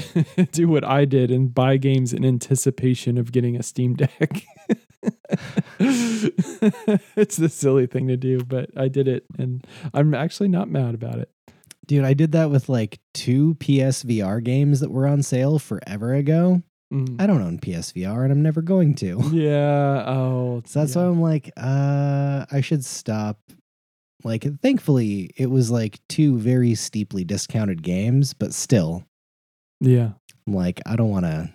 do 0.52 0.67
what 0.67 0.84
I 0.84 1.06
did 1.06 1.32
and 1.32 1.54
buy 1.54 1.78
games 1.78 2.13
in 2.13 2.26
anticipation 2.26 3.17
of 3.17 3.32
getting 3.32 3.56
a 3.56 3.63
Steam 3.63 3.96
Deck. 3.96 4.43
it's 5.80 7.38
the 7.38 7.50
silly 7.50 7.88
thing 7.88 8.08
to 8.08 8.17
do, 8.17 8.43
but 8.43 8.69
I 8.78 8.88
did 8.88 9.08
it 9.08 9.26
and 9.38 9.65
I'm 9.93 10.13
actually 10.13 10.50
not 10.50 10.69
mad 10.69 10.96
about 10.96 11.19
it. 11.19 11.30
Dude, 11.86 12.06
I 12.06 12.13
did 12.13 12.32
that 12.32 12.50
with 12.50 12.69
like 12.69 13.00
two 13.13 13.56
PSVR 13.56 14.43
games 14.43 14.80
that 14.80 14.91
were 14.91 15.06
on 15.08 15.22
sale 15.22 15.60
forever 15.60 16.13
ago. 16.13 16.63
Mm. 16.93 17.19
I 17.19 17.28
don't 17.28 17.41
own 17.41 17.60
PSVR 17.60 18.24
and 18.24 18.32
I'm 18.32 18.41
never 18.41 18.62
going 18.62 18.96
to. 18.96 19.19
Yeah, 19.32 20.04
oh, 20.08 20.62
So 20.65 20.80
that's 20.80 20.96
yeah. 20.96 21.02
why 21.02 21.08
I'm 21.10 21.22
like, 21.22 21.52
uh, 21.58 22.46
I 22.52 22.62
should 22.62 22.86
stop. 22.86 23.39
Like, 24.24 24.46
thankfully, 24.62 25.32
it 25.38 25.48
was 25.48 25.70
like 25.72 26.00
two 26.10 26.38
very 26.38 26.76
steeply 26.76 27.24
discounted 27.24 27.84
games, 27.84 28.34
but 28.34 28.54
still, 28.54 29.04
Yeah. 29.82 30.12
I'm 30.48 30.54
like, 30.54 30.82
I 30.86 30.96
don't 30.96 31.10
want 31.10 31.26
to. 31.26 31.54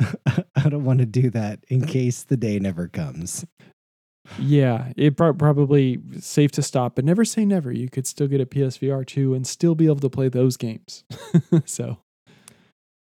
I 0.56 0.68
don't 0.68 0.84
want 0.84 0.98
to 1.00 1.06
do 1.06 1.30
that 1.30 1.60
in 1.68 1.84
case 1.86 2.24
the 2.24 2.36
day 2.36 2.58
never 2.58 2.88
comes. 2.88 3.44
Yeah, 4.38 4.92
it 4.96 5.16
pro- 5.16 5.34
probably 5.34 6.00
safe 6.20 6.52
to 6.52 6.62
stop, 6.62 6.94
but 6.94 7.04
never 7.04 7.24
say 7.24 7.44
never. 7.44 7.72
You 7.72 7.88
could 7.88 8.06
still 8.06 8.28
get 8.28 8.40
a 8.40 8.46
PSVR 8.46 9.04
2 9.06 9.34
and 9.34 9.46
still 9.46 9.74
be 9.74 9.86
able 9.86 9.96
to 10.00 10.08
play 10.10 10.28
those 10.28 10.56
games. 10.56 11.04
so, 11.64 11.98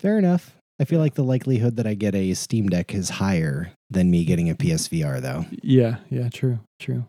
Fair 0.00 0.18
enough. 0.18 0.57
I 0.80 0.85
feel 0.85 0.98
like 0.98 1.14
the 1.14 1.22
likelihood 1.22 1.76
that 1.76 1.87
I 1.87 1.94
get 1.94 2.14
a 2.16 2.35
Steam 2.35 2.68
Deck 2.68 2.92
is 2.94 3.09
higher 3.09 3.72
than 3.90 4.11
me 4.11 4.24
getting 4.24 4.50
a 4.50 4.54
PSVR, 4.57 5.20
though, 5.22 5.46
yeah, 5.62 5.98
yeah, 6.11 6.28
true, 6.28 6.59
true. 6.80 7.07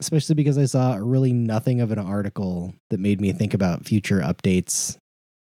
Especially 0.00 0.34
because 0.34 0.58
I 0.58 0.64
saw 0.64 0.96
really 1.00 1.32
nothing 1.32 1.80
of 1.80 1.90
an 1.90 1.98
article 1.98 2.74
that 2.90 3.00
made 3.00 3.20
me 3.20 3.32
think 3.32 3.54
about 3.54 3.84
future 3.84 4.20
updates 4.20 4.96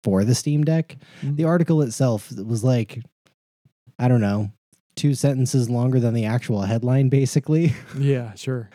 for 0.03 0.23
the 0.23 0.35
Steam 0.35 0.63
Deck. 0.63 0.97
Mm. 1.21 1.35
The 1.35 1.43
article 1.43 1.81
itself 1.81 2.31
was 2.31 2.63
like, 2.63 3.01
I 3.99 4.07
don't 4.07 4.21
know, 4.21 4.51
two 4.95 5.13
sentences 5.13 5.69
longer 5.69 5.99
than 5.99 6.13
the 6.13 6.25
actual 6.25 6.61
headline, 6.61 7.09
basically. 7.09 7.73
Yeah, 7.99 8.33
sure. 8.35 8.69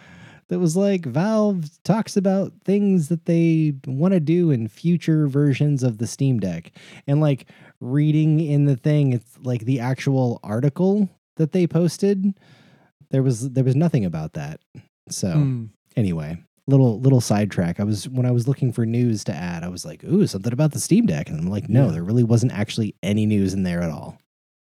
that 0.49 0.59
was 0.59 0.77
like 0.77 1.07
Valve 1.07 1.71
talks 1.85 2.17
about 2.17 2.53
things 2.65 3.09
that 3.09 3.27
they 3.27 3.75
want 3.87 4.13
to 4.13 4.21
do 4.21 4.51
in 4.51 4.69
future 4.69 5.27
versions 5.27 5.83
of 5.83 5.99
the 5.99 6.07
Steam 6.07 6.39
Deck. 6.41 6.73
And 7.07 7.21
like 7.21 7.49
reading 7.81 8.41
in 8.41 8.65
the 8.67 8.77
thing, 8.77 9.13
it's 9.13 9.39
like 9.43 9.65
the 9.65 9.81
actual 9.81 10.41
article 10.43 11.09
that 11.37 11.53
they 11.53 11.67
posted. 11.67 12.35
There 13.11 13.23
was 13.23 13.51
there 13.51 13.65
was 13.65 13.77
nothing 13.77 14.05
about 14.05 14.33
that. 14.35 14.61
So 15.09 15.29
Mm. 15.29 15.69
anyway, 15.97 16.39
little 16.67 17.01
little 17.01 17.21
sidetrack. 17.21 17.81
I 17.81 17.85
was 17.85 18.09
when 18.09 18.27
I 18.27 18.31
was 18.31 18.47
looking 18.49 18.73
for 18.73 18.87
news 18.87 19.25
to 19.25 19.35
add, 19.35 19.63
I 19.65 19.69
was 19.69 19.85
like, 19.85 20.05
ooh, 20.05 20.27
something 20.27 20.53
about 20.53 20.73
the 20.73 20.81
Steam 20.81 21.07
Deck. 21.07 21.29
And 21.29 21.39
I'm 21.39 21.49
like, 21.49 21.69
no, 21.69 21.87
Yeah. 21.87 21.93
there 21.93 22.05
really 22.05 22.25
wasn't 22.25 22.53
actually 22.53 22.95
any 23.03 23.27
news 23.27 23.53
in 23.55 23.63
there 23.65 23.83
at 23.83 23.91
all. 23.91 24.19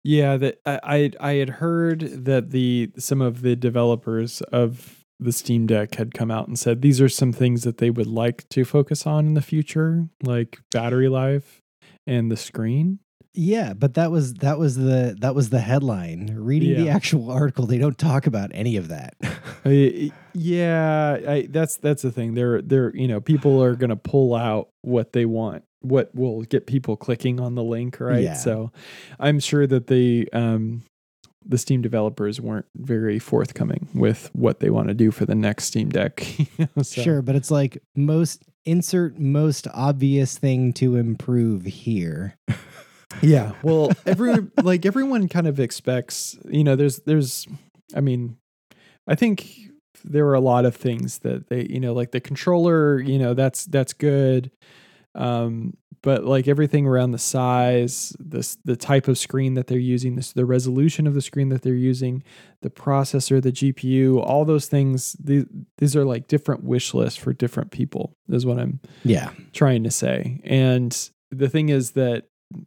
Yeah, 0.03 0.37
that 0.37 0.59
I 0.65 0.79
I 0.83 1.11
I 1.19 1.33
had 1.35 1.49
heard 1.49 1.99
that 2.25 2.51
the 2.51 2.91
some 2.97 3.21
of 3.21 3.41
the 3.41 3.55
developers 3.55 4.41
of 4.51 4.97
the 5.19 5.31
Steam 5.31 5.67
Deck 5.67 5.95
had 5.95 6.15
come 6.15 6.31
out 6.31 6.47
and 6.47 6.57
said 6.57 6.81
these 6.81 6.99
are 6.99 7.09
some 7.09 7.31
things 7.31 7.61
that 7.63 7.77
they 7.77 7.91
would 7.91 8.07
like 8.07 8.49
to 8.49 8.65
focus 8.65 9.05
on 9.05 9.27
in 9.27 9.33
the 9.35 9.41
future, 9.41 10.07
like 10.23 10.59
battery 10.71 11.07
life 11.09 11.61
and 12.07 12.31
the 12.31 12.37
screen. 12.37 12.97
Yeah, 13.35 13.73
but 13.73 13.93
that 13.93 14.09
was 14.09 14.33
that 14.35 14.57
was 14.57 14.75
the 14.77 15.15
that 15.21 15.35
was 15.35 15.51
the 15.51 15.59
headline. 15.59 16.33
Reading 16.35 16.75
the 16.83 16.89
actual 16.89 17.29
article, 17.41 17.67
they 17.67 17.77
don't 17.77 17.97
talk 17.99 18.25
about 18.25 18.49
any 18.55 18.77
of 18.77 18.87
that. 18.87 19.13
Yeah, 20.33 21.19
I, 21.27 21.47
that's 21.49 21.77
that's 21.77 22.01
the 22.01 22.11
thing. 22.11 22.33
They're 22.33 22.61
they're 22.61 22.95
you 22.95 23.07
know 23.07 23.21
people 23.21 23.61
are 23.63 23.75
gonna 23.75 23.95
pull 23.95 24.35
out 24.35 24.69
what 24.81 25.13
they 25.13 25.25
want, 25.25 25.63
what 25.81 26.13
will 26.15 26.41
get 26.43 26.67
people 26.67 26.95
clicking 26.97 27.39
on 27.39 27.55
the 27.55 27.63
link, 27.63 27.99
right? 27.99 28.23
Yeah. 28.23 28.33
So, 28.35 28.71
I'm 29.19 29.39
sure 29.39 29.67
that 29.67 29.87
the 29.87 30.29
um 30.33 30.83
the 31.45 31.57
Steam 31.57 31.81
developers 31.81 32.39
weren't 32.39 32.67
very 32.75 33.17
forthcoming 33.17 33.89
with 33.95 34.29
what 34.33 34.59
they 34.59 34.69
want 34.69 34.89
to 34.89 34.93
do 34.93 35.09
for 35.09 35.25
the 35.25 35.33
next 35.33 35.63
Steam 35.65 35.89
Deck. 35.89 36.39
you 36.39 36.45
know, 36.75 36.83
so- 36.83 37.01
Sure, 37.01 37.21
but 37.21 37.35
it's 37.35 37.49
like 37.51 37.81
most 37.95 38.43
insert 38.65 39.17
most 39.17 39.67
obvious 39.73 40.37
thing 40.37 40.71
to 40.73 40.95
improve 40.95 41.65
here. 41.65 42.37
yeah. 43.23 43.53
Well, 43.63 43.91
every 44.05 44.35
like 44.61 44.85
everyone 44.85 45.27
kind 45.29 45.47
of 45.47 45.59
expects, 45.59 46.37
you 46.47 46.63
know, 46.63 46.75
there's 46.75 46.99
there's 46.99 47.47
I 47.95 48.01
mean, 48.01 48.37
I 49.07 49.15
think 49.15 49.47
there 50.03 50.25
were 50.25 50.33
a 50.35 50.39
lot 50.41 50.65
of 50.65 50.75
things 50.75 51.19
that 51.19 51.47
they, 51.49 51.65
you 51.69 51.79
know, 51.79 51.93
like 51.93 52.11
the 52.11 52.19
controller, 52.21 52.99
you 52.99 53.17
know, 53.19 53.33
that's 53.33 53.65
that's 53.65 53.93
good. 53.93 54.51
Um, 55.15 55.75
but 56.03 56.23
like 56.23 56.47
everything 56.47 56.87
around 56.87 57.11
the 57.11 57.19
size, 57.19 58.15
this 58.19 58.57
the 58.65 58.75
type 58.75 59.07
of 59.07 59.17
screen 59.19 59.53
that 59.53 59.67
they're 59.67 59.77
using, 59.77 60.15
this 60.15 60.33
the 60.33 60.45
resolution 60.45 61.05
of 61.05 61.13
the 61.13 61.21
screen 61.21 61.49
that 61.49 61.61
they're 61.61 61.75
using, 61.75 62.23
the 62.61 62.71
processor, 62.71 63.39
the 63.41 63.51
GPU, 63.51 64.19
all 64.19 64.43
those 64.45 64.65
things. 64.67 65.15
These 65.23 65.45
these 65.77 65.95
are 65.95 66.05
like 66.05 66.27
different 66.27 66.63
wish 66.63 66.93
lists 66.95 67.19
for 67.19 67.33
different 67.33 67.69
people. 67.71 68.15
Is 68.29 68.45
what 68.47 68.57
I'm 68.57 68.79
Yeah. 69.03 69.31
trying 69.53 69.83
to 69.83 69.91
say. 69.91 70.41
And 70.43 70.97
the 71.29 71.49
thing 71.49 71.69
is 71.69 71.91
that 71.91 72.25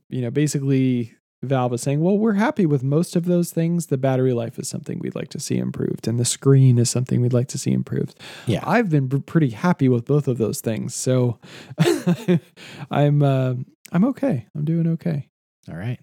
you 0.09 0.21
know 0.23 0.31
basically 0.31 1.15
Valve 1.47 1.75
is 1.75 1.83
saying, 1.83 2.01
well, 2.01 2.19
we're 2.19 2.35
happy 2.35 2.67
with 2.67 2.83
most 2.83 3.17
of 3.17 3.25
those 3.25 3.51
things. 3.51 3.87
The 3.87 3.97
battery 3.97 4.33
life 4.33 4.59
is 4.59 4.69
something 4.69 4.99
we'd 4.99 5.15
like 5.15 5.29
to 5.31 5.41
see 5.41 5.59
improved, 5.59 6.09
and 6.09 6.19
the 6.19 6.25
screen 6.25 6.79
is 6.79 6.91
something 6.91 7.21
we'd 7.21 7.33
like 7.33 7.49
to 7.49 7.59
see 7.59 7.73
improved. 7.73 8.19
Yeah. 8.47 8.61
I've 8.65 8.91
been 8.91 9.09
pr- 9.09 9.19
pretty 9.19 9.51
happy 9.51 9.89
with 9.89 10.05
both 10.05 10.29
of 10.29 10.39
those 10.39 10.61
things, 10.61 10.95
so 10.95 11.39
I'm 12.91 13.23
uh, 13.23 13.55
I'm 13.93 14.05
okay. 14.07 14.47
I'm 14.55 14.65
doing 14.65 14.87
okay. 14.89 15.29
All 15.69 15.77
right. 15.77 16.01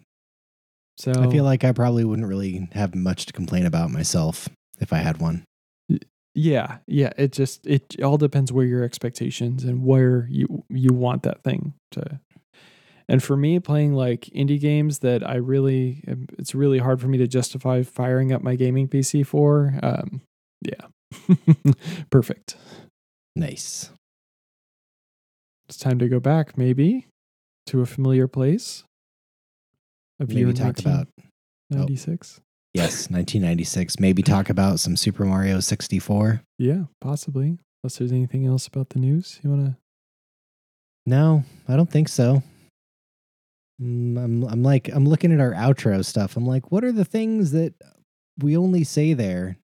So 0.98 1.12
I 1.12 1.30
feel 1.30 1.44
like 1.44 1.64
I 1.64 1.72
probably 1.72 2.06
wouldn't 2.06 2.28
really 2.28 2.70
have 2.74 2.94
much 2.94 3.26
to 3.26 3.34
complain 3.34 3.66
about 3.66 3.92
myself 3.92 4.48
if 4.80 4.94
I 4.94 4.98
had 4.98 5.20
one. 5.20 5.46
yeah, 6.36 6.78
yeah. 6.86 7.12
It 7.18 7.32
just 7.32 7.66
it 7.66 8.02
all 8.04 8.18
depends 8.18 8.52
where 8.52 8.66
your 8.66 8.84
expectations 8.84 9.64
and 9.64 9.84
where 9.84 10.28
you 10.30 10.64
you 10.70 10.94
want 10.94 11.24
that 11.24 11.44
thing 11.44 11.74
to. 11.92 12.20
And 13.12 13.22
for 13.22 13.36
me, 13.36 13.60
playing 13.60 13.94
like 13.94 14.22
indie 14.34 14.58
games 14.58 15.00
that 15.00 15.22
I 15.28 15.36
really, 15.36 16.02
it's 16.40 16.56
really 16.56 16.78
hard 16.78 17.02
for 17.02 17.10
me 17.10 17.18
to 17.18 17.28
justify 17.28 17.84
firing 17.84 18.32
up 18.32 18.42
my 18.42 18.56
gaming 18.56 18.88
PC 18.88 19.26
for. 19.28 19.74
Um, 19.84 20.22
yeah, 20.62 20.88
perfect. 22.10 22.56
Nice. 23.36 23.92
It's 25.68 25.78
time 25.78 26.00
to 26.00 26.08
go 26.08 26.22
back, 26.22 26.58
maybe, 26.58 27.08
to 27.66 27.82
a 27.82 27.86
familiar 27.86 28.30
place. 28.30 28.86
Of 30.22 30.30
Maybe 30.30 30.40
year 30.42 30.54
talk 30.54 30.80
about 30.80 31.10
ninety 31.70 31.98
six. 31.98 32.40
yes, 32.74 33.10
1996. 33.10 34.00
Maybe 34.00 34.24
talk 34.24 34.50
about 34.50 34.80
some 34.80 34.96
Super 34.96 35.26
Mario 35.26 35.60
64. 35.60 36.44
Yeah, 36.60 36.84
possibly. 37.02 37.58
Unless 37.84 37.98
there's 37.98 38.14
anything 38.14 38.46
else 38.46 38.68
about 38.68 38.90
the 38.92 39.00
news 39.00 39.42
you 39.44 39.50
want 39.50 39.66
to. 39.66 39.78
No, 41.06 41.44
I 41.68 41.76
don't 41.76 41.92
think 41.92 42.08
so. 42.08 42.44
Mm, 43.82 44.18
I'm 44.24 44.44
I'm 44.44 44.64
like 44.64 44.90
I'm 44.94 45.06
looking 45.08 45.32
at 45.32 45.40
our 45.40 45.54
outro 45.54 46.04
stuff. 46.06 46.36
I'm 46.38 46.46
like, 46.46 46.72
what 46.72 46.84
are 46.84 46.92
the 46.92 47.06
things 47.06 47.52
that 47.52 47.74
we 48.40 48.56
only 48.58 48.84
say 48.84 49.14
there? 49.14 49.58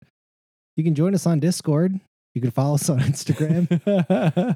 You 0.76 0.84
can 0.84 0.94
join 0.94 1.14
us 1.14 1.26
on 1.26 1.40
Discord. 1.40 1.98
You 2.34 2.40
can 2.40 2.50
follow 2.50 2.74
us 2.74 2.88
on 2.88 2.98
Instagram. 3.00 3.68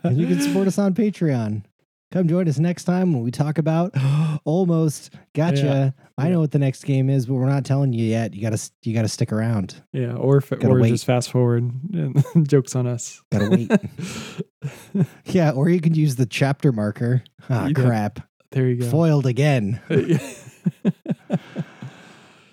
and 0.04 0.16
you 0.18 0.26
can 0.26 0.40
support 0.40 0.66
us 0.68 0.78
on 0.78 0.94
Patreon. 0.94 1.64
Come 2.10 2.26
join 2.26 2.48
us 2.48 2.58
next 2.58 2.84
time 2.84 3.12
when 3.12 3.22
we 3.22 3.30
talk 3.30 3.58
about 3.58 3.92
almost 4.44 5.14
gotcha. 5.34 5.94
I 6.16 6.30
know 6.30 6.40
what 6.40 6.52
the 6.52 6.58
next 6.58 6.84
game 6.84 7.10
is, 7.10 7.26
but 7.26 7.34
we're 7.34 7.46
not 7.46 7.64
telling 7.66 7.92
you 7.92 8.02
yet. 8.04 8.32
You 8.34 8.40
gotta 8.42 8.70
you 8.82 8.94
gotta 8.94 9.08
stick 9.08 9.30
around. 9.32 9.82
Yeah, 9.92 10.14
or 10.14 10.38
if, 10.38 10.50
or 10.50 10.80
wait. 10.80 10.88
just 10.90 11.04
fast 11.04 11.30
forward 11.30 11.70
and 11.92 12.24
jokes 12.48 12.74
on 12.74 12.86
us. 12.86 13.22
Gotta 13.30 13.50
wait. 13.50 15.04
yeah, 15.26 15.50
or 15.50 15.68
you 15.68 15.80
can 15.80 15.94
use 15.94 16.16
the 16.16 16.26
chapter 16.26 16.72
marker. 16.72 17.22
Ah, 17.50 17.66
You 17.66 17.74
crap. 17.74 18.20
There 18.52 18.68
you 18.68 18.76
go. 18.76 18.88
Foiled 18.90 19.26
again. 19.26 19.80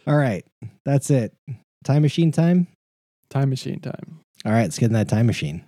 All 0.08 0.15
right, 0.15 0.45
that's 0.84 1.10
it. 1.10 1.34
Time 1.84 2.01
machine 2.03 2.31
time. 2.31 2.67
Time 3.29 3.49
machine 3.49 3.79
time. 3.79 4.19
All 4.45 4.51
right, 4.51 4.63
let's 4.63 4.77
get 4.77 4.88
in 4.88 4.93
that 4.93 5.10
time 5.10 5.25
machine. 5.25 5.65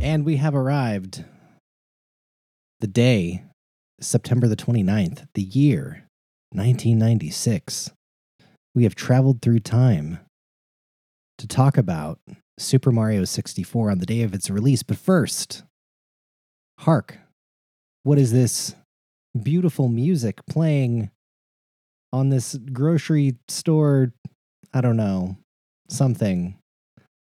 And 0.00 0.24
we 0.24 0.36
have 0.36 0.54
arrived. 0.54 1.24
The 2.80 2.86
day, 2.88 3.44
September 4.00 4.48
the 4.48 4.56
29th, 4.56 5.26
the 5.34 5.42
year 5.42 6.08
1996. 6.50 7.92
We 8.74 8.82
have 8.82 8.94
traveled 8.94 9.40
through 9.40 9.60
time 9.60 10.18
to 11.38 11.46
talk 11.46 11.78
about 11.78 12.18
Super 12.58 12.90
Mario 12.92 13.24
64 13.24 13.90
on 13.90 13.98
the 13.98 14.06
day 14.06 14.22
of 14.22 14.34
its 14.34 14.50
release. 14.50 14.82
But 14.82 14.98
first, 14.98 15.62
hark, 16.82 17.16
what 18.02 18.18
is 18.18 18.32
this 18.32 18.74
beautiful 19.40 19.88
music 19.88 20.44
playing 20.46 21.10
on 22.12 22.28
this 22.28 22.56
grocery 22.72 23.36
store? 23.48 24.12
I 24.74 24.80
don't 24.80 24.96
know, 24.96 25.36
something. 25.88 26.58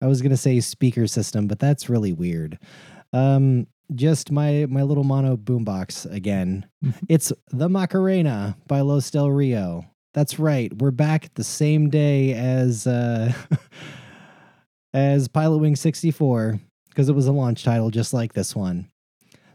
I 0.00 0.07
was 0.07 0.22
gonna 0.22 0.37
say 0.37 0.61
speaker 0.61 1.07
system, 1.07 1.48
but 1.48 1.59
that's 1.59 1.88
really 1.88 2.12
weird. 2.12 2.59
Um, 3.12 3.66
just 3.94 4.31
my 4.31 4.66
my 4.68 4.83
little 4.83 5.05
mono 5.05 5.37
boombox 5.37 6.11
again. 6.12 6.66
it's 7.09 7.33
the 7.50 7.68
Macarena 7.68 8.57
by 8.68 8.81
Los 8.81 9.11
Del 9.11 9.31
Rio. 9.31 9.87
That's 10.14 10.38
right. 10.38 10.72
We're 10.76 10.90
back 10.92 11.35
the 11.35 11.44
same 11.44 11.90
day 11.90 12.35
as 12.35 12.87
uh, 12.87 13.33
as 14.94 15.26
Pilot 15.26 15.59
Wing 15.59 15.74
64 15.74 16.61
because 16.90 17.09
it 17.09 17.14
was 17.14 17.26
a 17.26 17.33
launch 17.33 17.64
title 17.64 17.90
just 17.90 18.12
like 18.12 18.35
this 18.35 18.55
one. 18.55 18.91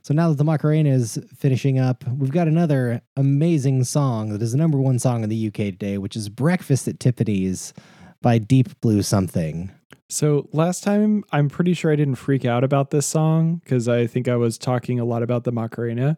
So 0.08 0.14
now 0.14 0.30
that 0.30 0.38
the 0.38 0.46
Macarena 0.46 0.92
is 0.92 1.20
finishing 1.36 1.80
up, 1.80 2.08
we've 2.08 2.32
got 2.32 2.48
another 2.48 3.02
amazing 3.18 3.84
song 3.84 4.30
that 4.30 4.42
is 4.42 4.54
the 4.54 4.58
number 4.58 4.78
one 4.78 5.00
song 5.00 5.22
in 5.22 5.30
the 5.30 5.48
UK 5.48 5.54
today, 5.54 5.98
which 5.98 6.16
is 6.16 6.30
Breakfast 6.30 6.88
at 6.88 6.98
Tiffany's 6.98 7.74
by 8.22 8.38
Deep 8.38 8.80
Blue 8.80 9.02
Something. 9.02 9.70
So 10.08 10.48
last 10.54 10.82
time, 10.82 11.26
I'm 11.34 11.50
pretty 11.50 11.74
sure 11.74 11.92
I 11.92 11.98
didn't 11.98 12.16
freak 12.16 12.46
out 12.46 12.64
about 12.64 12.90
this 12.90 13.06
song 13.06 13.56
because 13.66 13.90
I 13.90 14.08
think 14.08 14.30
I 14.30 14.38
was 14.38 14.58
talking 14.58 14.98
a 14.98 15.04
lot 15.04 15.24
about 15.24 15.44
the 15.44 15.52
Macarena, 15.52 16.16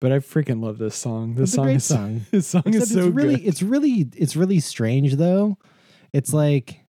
but 0.00 0.10
I 0.10 0.18
freaking 0.18 0.60
love 0.60 0.78
this 0.78 0.96
song. 0.96 1.36
This 1.36 1.50
It's 1.50 1.54
song 1.54 1.68
is 1.68 1.84
song. 1.84 2.20
This 2.32 2.48
song 2.48 2.62
Except 2.66 2.82
is 2.86 2.92
so 2.92 3.06
it's 3.06 3.14
really 3.14 3.36
good. 3.36 3.46
it's 3.46 3.62
really 3.62 4.08
it's 4.16 4.34
really 4.34 4.58
strange 4.58 5.14
though. 5.14 5.58
It's 6.12 6.32
like 6.32 6.87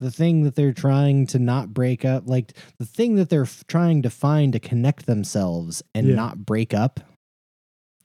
the 0.00 0.10
thing 0.10 0.42
that 0.44 0.54
they're 0.56 0.72
trying 0.72 1.26
to 1.28 1.38
not 1.38 1.74
break 1.74 2.04
up, 2.04 2.24
like 2.26 2.52
the 2.78 2.86
thing 2.86 3.16
that 3.16 3.28
they're 3.28 3.42
f- 3.42 3.64
trying 3.68 4.02
to 4.02 4.10
find 4.10 4.52
to 4.54 4.58
connect 4.58 5.06
themselves 5.06 5.82
and 5.94 6.08
Yeah. 6.08 6.14
not 6.14 6.46
break 6.46 6.72
up 6.74 7.00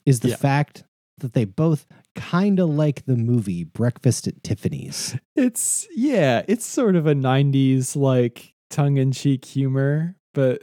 is 0.04 0.20
the 0.20 0.28
Yeah. 0.30 0.36
fact 0.36 0.84
that 1.18 1.32
they 1.32 1.44
both 1.46 1.86
kind 2.14 2.60
of 2.60 2.68
like 2.68 3.06
the 3.06 3.16
movie 3.16 3.64
Breakfast 3.64 4.28
at 4.28 4.42
Tiffany's. 4.42 5.16
It's 5.34 5.86
yeah, 5.96 6.42
it's 6.48 6.66
sort 6.66 6.96
of 6.96 7.06
a 7.06 7.14
'90s 7.14 7.96
like 7.96 8.52
tongue-in-cheek 8.70 9.44
humor, 9.44 10.16
but 10.34 10.62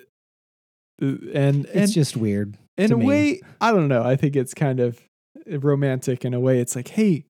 uh, 1.02 1.16
and 1.34 1.66
It's 1.74 1.94
just 1.94 2.16
weird. 2.16 2.58
in 2.78 2.92
a 2.92 2.98
me. 2.98 3.06
way, 3.06 3.42
I 3.60 3.72
don't 3.72 3.88
know. 3.88 4.04
I 4.04 4.16
think 4.16 4.36
it's 4.36 4.54
kind 4.54 4.80
of 4.80 5.00
romantic 5.48 6.24
in 6.24 6.34
a 6.34 6.40
way. 6.40 6.60
It's 6.60 6.76
like, 6.76 6.90
hey, 6.90 7.26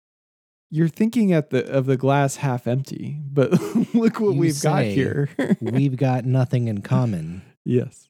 you're 0.71 0.87
thinking 0.87 1.33
at 1.33 1.49
the 1.49 1.65
of 1.69 1.85
the 1.85 1.97
glass 1.97 2.37
half 2.37 2.67
empty, 2.67 3.19
but 3.31 3.51
look 3.93 4.19
what 4.19 4.33
You 4.33 4.39
we've 4.39 4.61
got 4.61 4.83
here. 4.83 5.29
We've 5.61 5.95
got 5.97 6.25
nothing 6.25 6.67
in 6.67 6.81
common. 6.81 7.41
yes. 7.65 8.07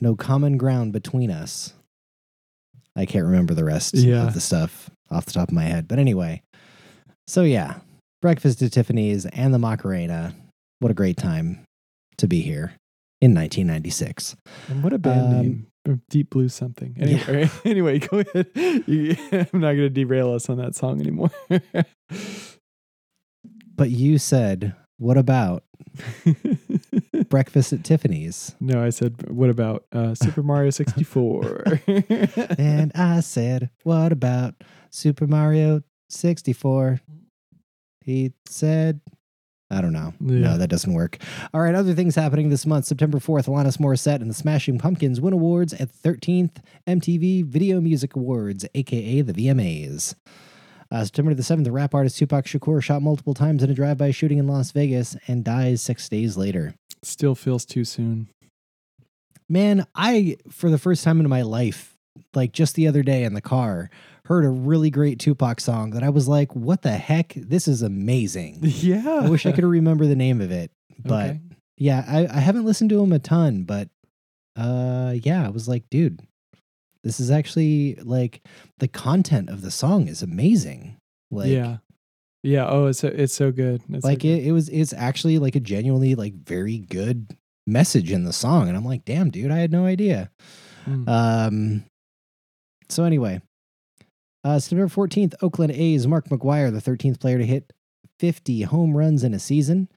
no 0.00 0.14
common 0.14 0.56
ground 0.58 0.92
between 0.92 1.30
us. 1.30 1.72
I 2.94 3.04
can't 3.06 3.24
remember 3.26 3.52
the 3.54 3.64
rest 3.64 3.94
Yeah. 3.94 4.26
of 4.26 4.34
the 4.34 4.40
stuff 4.40 4.90
off 5.10 5.26
the 5.26 5.32
top 5.32 5.48
of 5.48 5.54
my 5.54 5.64
head. 5.64 5.86
But 5.88 5.98
anyway, 5.98 6.42
so 7.26 7.42
yeah, 7.42 7.80
Breakfast 8.22 8.62
at 8.62 8.72
Tiffany's 8.72 9.26
and 9.26 9.52
the 9.52 9.58
Macarena. 9.58 10.34
What 10.80 10.90
a 10.90 10.94
great 10.94 11.16
time 11.16 11.64
to 12.18 12.26
be 12.28 12.40
here 12.42 12.72
in 13.20 13.34
1996. 13.34 14.36
And 14.68 14.82
what 14.82 14.92
a 14.92 14.98
band 14.98 15.26
Um, 15.26 15.32
name. 15.42 15.66
Deep 16.08 16.30
Blue 16.30 16.48
something. 16.48 16.96
Anyway, 16.98 17.50
anyway, 17.64 17.98
go 17.98 18.18
ahead. 18.20 18.46
You, 18.54 19.16
I'm 19.32 19.60
not 19.60 19.72
going 19.72 19.78
to 19.78 19.90
derail 19.90 20.32
us 20.32 20.48
on 20.48 20.58
that 20.58 20.74
song 20.74 21.00
anymore. 21.00 21.30
But 23.78 23.90
you 23.90 24.16
said, 24.16 24.74
what 24.96 25.18
about 25.18 25.64
Breakfast 27.28 27.74
at 27.74 27.84
Tiffany's? 27.84 28.54
no, 28.58 28.82
I 28.82 28.88
said, 28.88 29.28
what 29.28 29.50
about 29.50 29.84
uh, 29.92 30.14
Super 30.14 30.42
Mario 30.42 30.70
64? 30.70 31.82
And 32.56 32.90
I 32.94 33.20
said, 33.20 33.68
what 33.82 34.12
about 34.12 34.54
Super 34.88 35.26
Mario 35.26 35.82
64? 36.08 37.02
He 38.00 38.32
said, 38.48 39.02
I 39.76 39.80
don't 39.82 39.92
know. 39.92 40.14
Yeah. 40.20 40.38
No, 40.38 40.58
that 40.58 40.68
doesn't 40.68 40.92
work. 40.92 41.18
All 41.52 41.60
right, 41.60 41.74
other 41.74 41.94
things 41.94 42.14
happening 42.14 42.48
this 42.48 42.64
month. 42.64 42.86
September 42.86 43.18
4th, 43.18 43.46
Alanis 43.46 43.76
Morissette 43.78 44.22
and 44.22 44.30
the 44.30 44.34
Smashing 44.34 44.78
Pumpkins 44.78 45.20
win 45.20 45.34
awards 45.34 45.74
at 45.74 45.92
13th 45.92 46.56
MTV 46.86 47.44
Video 47.44 47.80
Music 47.80 48.16
Awards, 48.16 48.64
aka 48.74 49.20
the 49.20 49.32
VMAs. 49.32 50.14
Uh, 50.90 51.04
September 51.04 51.34
the 51.34 51.42
7th, 51.42 51.64
the 51.64 51.72
rap 51.72 51.94
artist 51.94 52.16
Tupac 52.16 52.46
Shakur 52.46 52.82
shot 52.82 53.02
multiple 53.02 53.34
times 53.34 53.62
in 53.62 53.70
a 53.70 53.74
drive-by 53.74 54.12
shooting 54.12 54.38
in 54.38 54.46
Las 54.46 54.70
Vegas 54.70 55.16
and 55.26 55.44
dies 55.44 55.82
six 55.82 56.08
days 56.08 56.36
later. 56.36 56.74
Still 57.02 57.34
feels 57.34 57.64
too 57.64 57.84
soon. 57.84 58.28
Man, 59.48 59.86
I 59.94 60.36
for 60.50 60.70
the 60.70 60.78
first 60.78 61.04
time 61.04 61.20
in 61.20 61.28
my 61.28 61.42
life, 61.42 61.94
like 62.34 62.52
just 62.52 62.74
the 62.74 62.88
other 62.88 63.02
day 63.02 63.24
in 63.24 63.34
the 63.34 63.40
car, 63.40 63.90
heard 64.26 64.44
a 64.44 64.48
really 64.48 64.90
great 64.90 65.18
Tupac 65.18 65.60
song 65.60 65.90
that 65.90 66.02
I 66.02 66.08
was 66.10 66.26
like, 66.28 66.54
"What 66.54 66.82
the 66.82 66.92
heck? 66.92 67.34
This 67.34 67.66
is 67.68 67.82
amazing." 67.82 68.58
Yeah. 68.62 69.20
I 69.24 69.28
wish 69.28 69.46
I 69.46 69.52
could 69.52 69.64
remember 69.64 70.06
the 70.06 70.16
name 70.16 70.40
of 70.40 70.50
it, 70.50 70.70
but 71.04 71.30
Okay. 71.30 71.40
yeah, 71.78 72.04
I, 72.06 72.26
I 72.36 72.40
haven't 72.40 72.64
listened 72.64 72.90
to 72.90 73.02
him 73.02 73.12
a 73.12 73.18
ton, 73.18 73.64
but 73.64 73.88
uh, 74.56 75.14
yeah, 75.22 75.44
I 75.46 75.50
was 75.50 75.68
like, 75.68 75.84
dude, 75.90 76.22
this 77.04 77.20
is 77.20 77.30
actually 77.30 77.94
like 78.02 78.40
the 78.78 78.88
content 78.88 79.48
of 79.50 79.60
the 79.62 79.70
song 79.70 80.08
is 80.08 80.22
amazing. 80.22 80.96
Like, 81.30 81.48
yeah. 81.50 81.78
Yeah. 82.42 82.66
Oh, 82.68 82.86
it's 82.86 83.00
so, 83.00 83.08
it's 83.08 83.34
so 83.34 83.50
good. 83.50 83.82
It's 83.90 84.02
so 84.02 84.08
like 84.08 84.20
good. 84.20 84.38
it, 84.40 84.46
it 84.46 84.52
was 84.52 84.68
it's 84.68 84.92
actually 84.92 85.38
like 85.38 85.56
a 85.56 85.60
genuinely 85.60 86.14
like 86.14 86.34
very 86.34 86.78
good 86.78 87.36
message 87.68 88.12
in 88.12 88.22
the 88.22 88.32
song 88.32 88.68
and 88.68 88.76
i'm 88.76 88.84
like 88.84 89.04
damn 89.04 89.28
dude 89.28 89.50
i 89.50 89.58
had 89.58 89.72
no 89.72 89.84
idea 89.84 90.30
Mm. 90.86 91.08
um 91.08 91.84
so 92.88 93.02
anyway 93.02 93.42
uh 94.46 94.60
september 94.60 94.86
14th 94.86 95.34
oakland 95.42 95.72
a's 95.72 96.06
mark 96.06 96.28
mcgwire 96.28 96.72
the 96.72 96.90
13th 96.90 97.18
player 97.18 97.38
to 97.38 97.44
hit 97.44 97.72
50 98.18 98.62
home 98.62 98.96
runs 98.96 99.22
in 99.24 99.34
a 99.34 99.38
season. 99.38 99.88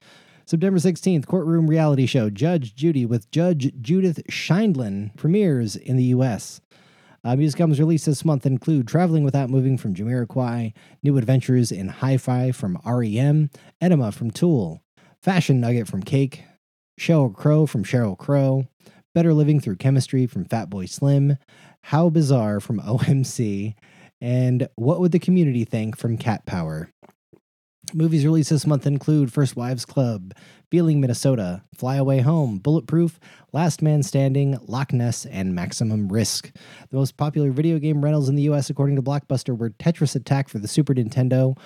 September 0.44 0.78
16th 0.78 1.26
courtroom 1.26 1.68
reality 1.68 2.06
show 2.06 2.28
judge 2.28 2.74
judy 2.74 3.06
with 3.06 3.30
judge 3.30 3.72
judith 3.80 4.20
scheindlin 4.28 5.16
premieres 5.16 5.76
in 5.76 5.96
the 5.96 6.04
us 6.04 6.60
uh, 7.22 7.36
music 7.36 7.60
albums 7.60 7.78
released 7.78 8.06
this 8.06 8.24
month 8.24 8.46
include 8.46 8.88
Traveling 8.88 9.24
Without 9.24 9.50
Moving 9.50 9.76
from 9.76 9.94
Jamiroquai, 9.94 10.72
New 11.02 11.18
Adventures 11.18 11.70
in 11.70 11.88
Hi-Fi 11.88 12.50
from 12.52 12.78
REM, 12.82 13.50
Enema 13.78 14.10
from 14.10 14.30
Tool, 14.30 14.82
Fashion 15.22 15.60
Nugget 15.60 15.86
from 15.86 16.02
Cake, 16.02 16.44
Sheryl 16.98 17.34
Crow 17.34 17.66
from 17.66 17.84
Sheryl 17.84 18.16
Crow, 18.16 18.66
Better 19.14 19.34
Living 19.34 19.60
Through 19.60 19.76
Chemistry 19.76 20.26
from 20.26 20.46
Fatboy 20.46 20.88
Slim, 20.88 21.36
How 21.82 22.08
Bizarre 22.08 22.58
from 22.58 22.80
OMC, 22.80 23.74
and 24.20 24.68
What 24.76 25.00
Would 25.00 25.12
the 25.12 25.18
Community 25.18 25.64
Think 25.64 25.96
from 25.96 26.16
Cat 26.16 26.46
Power. 26.46 26.90
Movies 27.92 28.24
released 28.24 28.50
this 28.50 28.66
month 28.66 28.86
include 28.86 29.32
First 29.32 29.56
Wives 29.56 29.84
Club, 29.84 30.32
Feeling 30.70 31.00
Minnesota, 31.00 31.62
Fly 31.74 31.96
Away 31.96 32.20
Home, 32.20 32.58
Bulletproof, 32.58 33.18
Last 33.52 33.82
Man 33.82 34.02
Standing, 34.02 34.58
Loch 34.66 34.92
Ness, 34.92 35.26
and 35.26 35.54
Maximum 35.54 36.08
Risk. 36.08 36.52
The 36.90 36.96
most 36.96 37.16
popular 37.16 37.50
video 37.50 37.78
game 37.78 38.04
rentals 38.04 38.28
in 38.28 38.36
the 38.36 38.48
US, 38.50 38.70
according 38.70 38.96
to 38.96 39.02
Blockbuster, 39.02 39.56
were 39.56 39.70
Tetris 39.70 40.14
Attack 40.14 40.48
for 40.48 40.58
the 40.58 40.68
Super 40.68 40.94
Nintendo, 40.94 41.56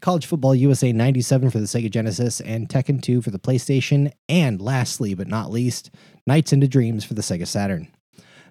College 0.00 0.26
Football 0.26 0.56
USA 0.56 0.92
97 0.92 1.50
for 1.50 1.58
the 1.58 1.66
Sega 1.66 1.90
Genesis, 1.90 2.40
and 2.40 2.68
Tekken 2.68 3.00
2 3.00 3.22
for 3.22 3.30
the 3.30 3.38
PlayStation, 3.38 4.10
and 4.28 4.60
lastly 4.60 5.14
but 5.14 5.28
not 5.28 5.50
least, 5.50 5.90
Nights 6.26 6.52
into 6.52 6.66
Dreams 6.66 7.04
for 7.04 7.14
the 7.14 7.22
Sega 7.22 7.46
Saturn. 7.46 7.93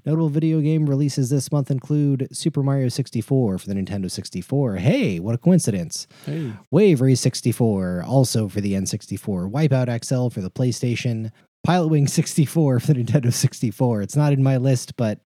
Notable 0.05 0.29
video 0.29 0.59
game 0.59 0.85
releases 0.89 1.29
this 1.29 1.51
month 1.51 1.71
include 1.71 2.27
Super 2.31 2.61
Mario 2.61 2.89
64 2.89 3.57
for 3.57 3.67
the 3.67 3.73
Nintendo 3.73 4.11
64. 4.11 4.75
Hey, 4.75 5.19
what 5.19 5.35
a 5.35 5.37
coincidence! 5.37 6.07
hey. 6.25 6.51
Wave 6.71 6.99
Race 6.99 7.21
64, 7.21 8.03
also 8.05 8.49
for 8.49 8.59
the 8.59 8.73
N64. 8.73 9.49
Wipeout 9.49 10.03
XL 10.03 10.29
for 10.29 10.41
the 10.41 10.51
PlayStation. 10.51 11.31
Pilot 11.63 11.87
Wing 11.87 12.07
64 12.07 12.81
for 12.81 12.93
the 12.93 13.03
Nintendo 13.03 13.31
64. 13.31 14.01
It's 14.01 14.17
not 14.17 14.33
in 14.33 14.43
my 14.43 14.57
list, 14.57 14.97
but 14.97 15.21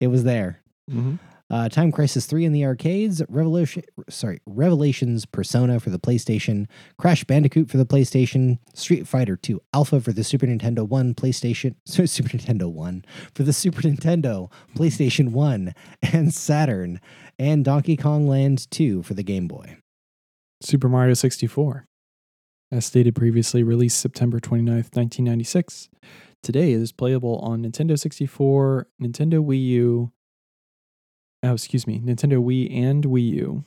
it 0.00 0.08
was 0.08 0.24
there. 0.24 0.60
hmm 0.90 1.16
Uh, 1.50 1.68
Time 1.68 1.90
Crisis 1.90 2.26
3 2.26 2.44
in 2.44 2.52
the 2.52 2.64
arcades, 2.64 3.22
Revolution, 3.28 3.82
sorry, 4.10 4.40
Revelations 4.44 5.24
Persona 5.24 5.80
for 5.80 5.88
the 5.88 5.98
PlayStation, 5.98 6.66
Crash 6.98 7.24
Bandicoot 7.24 7.70
for 7.70 7.78
the 7.78 7.86
PlayStation, 7.86 8.58
Street 8.74 9.08
Fighter 9.08 9.36
2 9.36 9.60
Alpha 9.72 10.00
for 10.00 10.12
the 10.12 10.24
Super 10.24 10.46
Nintendo 10.46 10.86
1, 10.86 11.14
PlayStation, 11.14 11.74
Super 11.86 12.28
Nintendo 12.28 12.70
1 12.70 13.04
for 13.34 13.44
the 13.44 13.54
Super 13.54 13.80
Nintendo, 13.80 14.52
PlayStation 14.76 15.30
1, 15.30 15.74
and 16.12 16.34
Saturn, 16.34 17.00
and 17.38 17.64
Donkey 17.64 17.96
Kong 17.96 18.28
Land 18.28 18.70
2 18.70 19.02
for 19.02 19.14
the 19.14 19.22
Game 19.22 19.48
Boy. 19.48 19.78
Super 20.60 20.88
Mario 20.88 21.14
64. 21.14 21.86
As 22.70 22.84
stated 22.84 23.14
previously, 23.14 23.62
released 23.62 23.98
September 23.98 24.38
29th, 24.38 24.94
1996. 24.94 25.88
Today 26.42 26.72
it 26.72 26.80
is 26.80 26.92
playable 26.92 27.38
on 27.38 27.62
Nintendo 27.62 27.98
64, 27.98 28.86
Nintendo 29.00 29.42
Wii 29.42 29.64
U, 29.68 30.12
oh, 31.42 31.52
excuse 31.54 31.86
me, 31.86 32.00
Nintendo 32.00 32.42
Wii 32.42 32.74
and 32.74 33.04
Wii 33.04 33.28
U, 33.32 33.64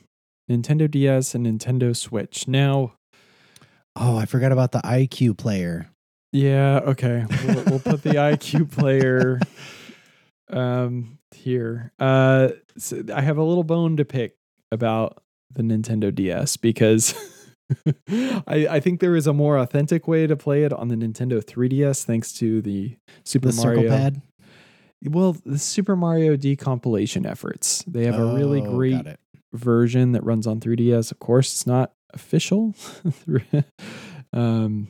Nintendo 0.50 0.90
DS, 0.90 1.34
and 1.34 1.46
Nintendo 1.46 1.96
Switch. 1.96 2.46
Now, 2.48 2.94
Oh, 3.94 4.16
I 4.16 4.24
forgot 4.24 4.52
about 4.52 4.72
the 4.72 4.78
iQue 4.80 5.36
Player. 5.36 5.90
yeah, 6.32 6.80
okay. 6.84 7.26
We'll, 7.46 7.64
we'll 7.64 7.78
put 7.80 8.02
the 8.02 8.10
iQue 8.14 8.70
Player 8.70 9.38
um, 10.50 11.18
here. 11.34 11.92
Uh, 11.98 12.48
so 12.78 13.02
I 13.14 13.20
have 13.20 13.36
a 13.38 13.42
little 13.42 13.64
bone 13.64 13.96
to 13.98 14.04
pick 14.04 14.34
about 14.70 15.22
the 15.54 15.62
Nintendo 15.62 16.14
DS 16.14 16.56
because 16.56 17.14
I, 18.46 18.66
I 18.70 18.80
think 18.80 19.00
there 19.00 19.14
is 19.16 19.26
a 19.26 19.32
more 19.34 19.58
authentic 19.58 20.08
way 20.08 20.26
to 20.26 20.36
play 20.36 20.64
it 20.64 20.72
on 20.72 20.88
the 20.88 20.94
Nintendo 20.96 21.42
3DS 21.44 22.04
thanks 22.04 22.32
to 22.34 22.62
the 22.62 22.96
Super 23.24 23.50
The 23.50 23.62
Mario. 23.62 23.82
circle 23.82 23.96
pad. 23.96 24.22
Well, 25.04 25.36
the 25.44 25.58
Super 25.58 25.96
Mario 25.96 26.36
decompilation 26.36 27.26
efforts. 27.28 27.82
They 27.86 28.04
have 28.06 28.18
a 28.18 28.34
really 28.34 28.60
Oh, 28.60 28.70
great 28.76 29.06
version 29.52 30.12
that 30.12 30.24
runs 30.24 30.46
on 30.46 30.60
3DS. 30.60 31.10
Of 31.10 31.18
course, 31.18 31.52
it's 31.52 31.66
not 31.66 31.92
official. 32.14 32.74
um, 34.32 34.88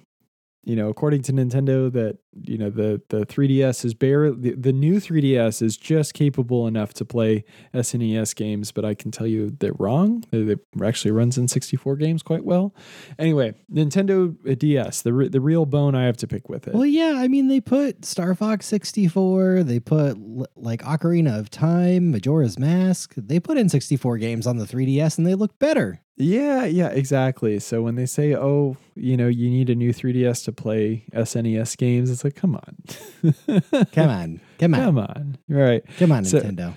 you 0.65 0.77
know, 0.77 0.89
according 0.89 1.23
to 1.23 1.33
Nintendo, 1.33 1.93
that 1.93 2.19
you 2.45 2.57
know 2.57 2.71
the 2.71 3.03
the 3.09 3.27
3DS 3.27 3.85
is 3.85 3.95
bare. 3.95 4.31
The, 4.31 4.53
the 4.53 4.73
new 4.73 4.97
3DS 4.97 5.61
is 5.61 5.77
just 5.77 6.15
capable 6.15 6.69
enough 6.69 6.95
to 6.95 7.05
play 7.05 7.45
SNES 7.75 8.37
games, 8.37 8.71
but 8.71 8.85
I 8.85 8.95
can 8.95 9.11
tell 9.11 9.27
you 9.27 9.51
they're 9.59 9.75
wrong. 9.79 10.25
It 10.31 10.61
actually 10.83 11.11
runs 11.11 11.37
N64 11.37 11.99
games 11.99 12.23
quite 12.23 12.45
well. 12.45 12.75
Anyway, 13.19 13.55
Nintendo 13.73 14.37
DS, 14.59 15.03
the 15.03 15.13
re- 15.13 15.29
the 15.29 15.41
real 15.41 15.67
bone 15.67 15.97
I 15.97 16.07
have 16.07 16.17
to 16.19 16.29
pick 16.29 16.49
with 16.49 16.69
it. 16.69 16.75
Well, 16.75 16.87
yeah, 16.87 17.15
I 17.17 17.27
mean, 17.27 17.49
they 17.49 17.61
put 17.61 18.05
Star 18.05 18.35
Fox 18.35 18.67
64, 18.67 19.65
they 19.65 19.81
put 19.81 20.17
like 20.57 20.83
Ocarina 20.83 21.39
of 21.39 21.51
Time, 21.51 22.13
Majora's 22.13 22.59
Mask. 22.59 23.15
They 23.17 23.41
put 23.41 23.59
in 23.59 23.69
64 23.69 24.19
games 24.19 24.47
on 24.47 24.59
the 24.59 24.65
3DS 24.65 25.19
and 25.19 25.27
they 25.27 25.35
look 25.35 25.59
better. 25.59 26.01
Yeah, 26.17 26.65
yeah, 26.67 26.89
exactly. 26.89 27.59
So 27.59 27.83
when 27.83 27.95
they 27.95 28.07
say, 28.07 28.35
"Oh, 28.35 28.77
you 28.95 29.17
know, 29.17 29.29
you 29.29 29.49
need 29.49 29.71
a 29.71 29.75
new 29.75 29.93
3DS 29.93 30.45
to 30.45 30.53
play 30.53 31.05
SNES 31.15 31.77
games," 31.79 32.11
it's 32.11 32.23
like, 32.23 32.35
"Come 32.37 32.55
on, 32.55 32.77
Come 33.93 34.09
on. 34.11 34.41
Come 34.59 34.75
on. 34.75 34.81
come 34.81 34.99
on, 34.99 35.39
right?" 35.49 35.83
Come 35.99 36.13
on, 36.13 36.25
So- 36.25 36.41
Nintendo. 36.41 36.75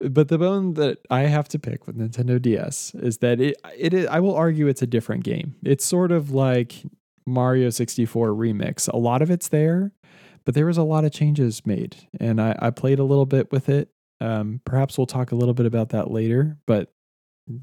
But 0.00 0.26
the 0.26 0.36
bone 0.36 0.74
that 0.74 0.98
I 1.10 1.20
have 1.20 1.46
to 1.50 1.60
pick 1.60 1.86
with 1.86 1.96
Nintendo 1.96 2.42
DS 2.42 2.92
is 2.96 3.18
that 3.18 3.40
it 3.40 3.54
it 3.78 3.94
is, 3.94 4.06
I 4.08 4.18
will 4.18 4.34
argue 4.34 4.66
it's 4.66 4.82
a 4.82 4.86
different 4.86 5.22
game. 5.22 5.54
It's 5.64 5.84
sort 5.84 6.10
of 6.10 6.32
like 6.32 6.82
Mario 7.24 7.70
64 7.70 8.30
remix. 8.30 8.88
A 8.92 8.96
lot 8.96 9.22
of 9.22 9.30
it's 9.30 9.46
there, 9.46 9.92
but 10.44 10.54
there 10.56 10.66
was 10.66 10.76
a 10.76 10.82
lot 10.82 11.04
of 11.04 11.12
changes 11.12 11.64
made, 11.64 11.94
and 12.18 12.40
I, 12.40 12.56
I 12.58 12.70
played 12.70 12.98
a 12.98 13.04
little 13.04 13.26
bit 13.26 13.52
with 13.52 13.68
it. 13.68 13.90
Um, 14.20 14.60
perhaps 14.64 14.98
we'll 14.98 15.06
talk 15.06 15.30
a 15.30 15.36
little 15.36 15.54
bit 15.54 15.66
about 15.66 15.90
that 15.90 16.10
later, 16.10 16.56
but 16.66 16.92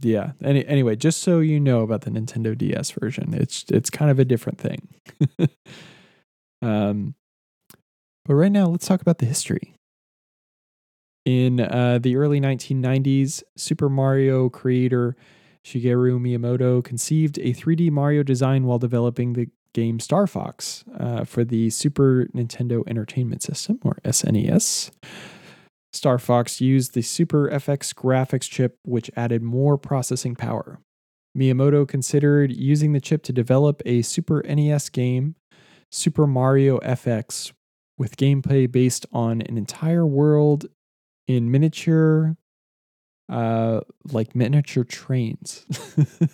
yeah. 0.01 0.31
Any, 0.43 0.65
anyway, 0.65 0.95
just 0.95 1.21
so 1.21 1.39
you 1.39 1.59
know 1.59 1.81
about 1.81 2.01
the 2.01 2.11
Nintendo 2.11 2.57
DS 2.57 2.91
version, 2.91 3.33
it's 3.33 3.65
it's 3.69 3.89
kind 3.89 4.11
of 4.11 4.19
a 4.19 4.25
different 4.25 4.59
thing. 4.59 4.87
um, 6.61 7.15
but 8.25 8.35
right 8.35 8.51
now, 8.51 8.67
let's 8.67 8.87
talk 8.87 9.01
about 9.01 9.19
the 9.19 9.25
history. 9.25 9.75
In 11.25 11.59
uh, 11.59 11.99
the 12.01 12.15
early 12.15 12.39
1990s, 12.39 13.43
Super 13.55 13.89
Mario 13.89 14.49
creator 14.49 15.15
Shigeru 15.63 16.19
Miyamoto 16.19 16.83
conceived 16.83 17.37
a 17.39 17.53
3D 17.53 17.91
Mario 17.91 18.23
design 18.23 18.65
while 18.65 18.79
developing 18.79 19.33
the 19.33 19.49
game 19.73 19.99
Star 19.99 20.25
Fox 20.25 20.83
uh, 20.97 21.23
for 21.25 21.43
the 21.43 21.69
Super 21.69 22.27
Nintendo 22.33 22.83
Entertainment 22.87 23.43
System, 23.43 23.79
or 23.83 23.99
SNES. 24.03 24.91
Star 25.91 26.19
Fox 26.19 26.61
used 26.61 26.93
the 26.93 27.01
Super 27.01 27.49
FX 27.49 27.93
graphics 27.93 28.49
chip, 28.49 28.77
which 28.83 29.09
added 29.15 29.41
more 29.41 29.77
processing 29.77 30.35
power. 30.35 30.79
Miyamoto 31.37 31.87
considered 31.87 32.51
using 32.51 32.93
the 32.93 32.99
chip 33.01 33.23
to 33.23 33.33
develop 33.33 33.81
a 33.85 34.01
Super 34.01 34.43
NES 34.47 34.89
game, 34.89 35.35
Super 35.91 36.27
Mario 36.27 36.79
FX, 36.79 37.51
with 37.97 38.17
gameplay 38.17 38.71
based 38.71 39.05
on 39.11 39.41
an 39.41 39.57
entire 39.57 40.05
world 40.05 40.65
in 41.27 41.51
miniature 41.51 42.35
uh 43.31 43.81
like 44.11 44.35
miniature 44.35 44.83
trains 44.83 45.63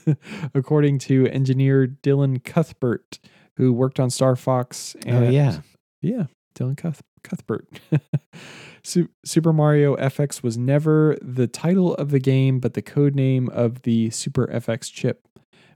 according 0.53 0.97
to 0.97 1.27
engineer 1.27 1.85
Dylan 1.87 2.41
Cuthbert 2.41 3.19
who 3.57 3.73
worked 3.73 3.99
on 3.99 4.09
Star 4.09 4.37
Fox 4.37 4.95
Oh, 5.05 5.23
yeah. 5.29 5.59
yeah 6.01 6.23
Dylan 6.57 6.77
Cuth- 6.77 7.01
Cuthbert 7.25 7.67
Super 8.83 9.51
Mario 9.51 9.95
FX 9.97 10.43
was 10.43 10.57
never 10.57 11.17
the 11.21 11.47
title 11.47 11.95
of 11.95 12.11
the 12.11 12.19
game 12.19 12.59
but 12.59 12.73
the 12.73 12.81
code 12.81 13.15
name 13.15 13.49
of 13.49 13.81
the 13.81 14.09
Super 14.11 14.47
FX 14.47 14.91
chip 14.91 15.27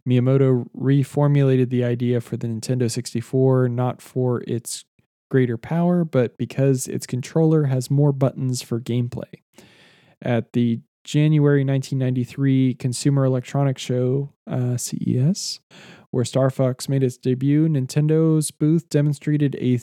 Miyamoto 0.07 0.65
reformulated 0.77 1.69
the 1.69 1.83
idea 1.83 2.21
for 2.21 2.37
the 2.37 2.47
Nintendo 2.47 2.89
64 2.89 3.69
not 3.69 4.01
for 4.01 4.41
its 4.47 4.85
greater 5.29 5.57
power, 5.57 6.03
but 6.03 6.37
because 6.37 6.87
its 6.87 7.07
controller 7.07 7.65
has 7.65 7.89
more 7.89 8.11
buttons 8.11 8.61
for 8.61 8.79
gameplay. 8.79 9.31
At 10.21 10.53
the 10.53 10.81
January 11.03 11.63
1993 11.63 12.75
Consumer 12.75 13.25
Electronics 13.25 13.81
Show, 13.81 14.33
uh, 14.47 14.75
CES, 14.75 15.61
where 16.11 16.25
Star 16.25 16.49
Fox 16.49 16.89
made 16.89 17.03
its 17.03 17.17
debut, 17.17 17.67
Nintendo's 17.67 18.51
booth 18.51 18.89
demonstrated 18.89 19.55
a 19.55 19.79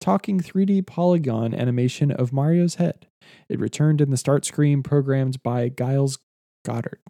talking 0.00 0.40
3D 0.40 0.86
polygon 0.86 1.54
animation 1.54 2.10
of 2.10 2.32
Mario's 2.32 2.76
head. 2.76 3.06
It 3.48 3.60
returned 3.60 4.00
in 4.00 4.10
the 4.10 4.16
start 4.16 4.44
screen 4.44 4.82
programmed 4.82 5.42
by 5.42 5.68
Giles 5.68 6.18
Goddard. 6.64 7.00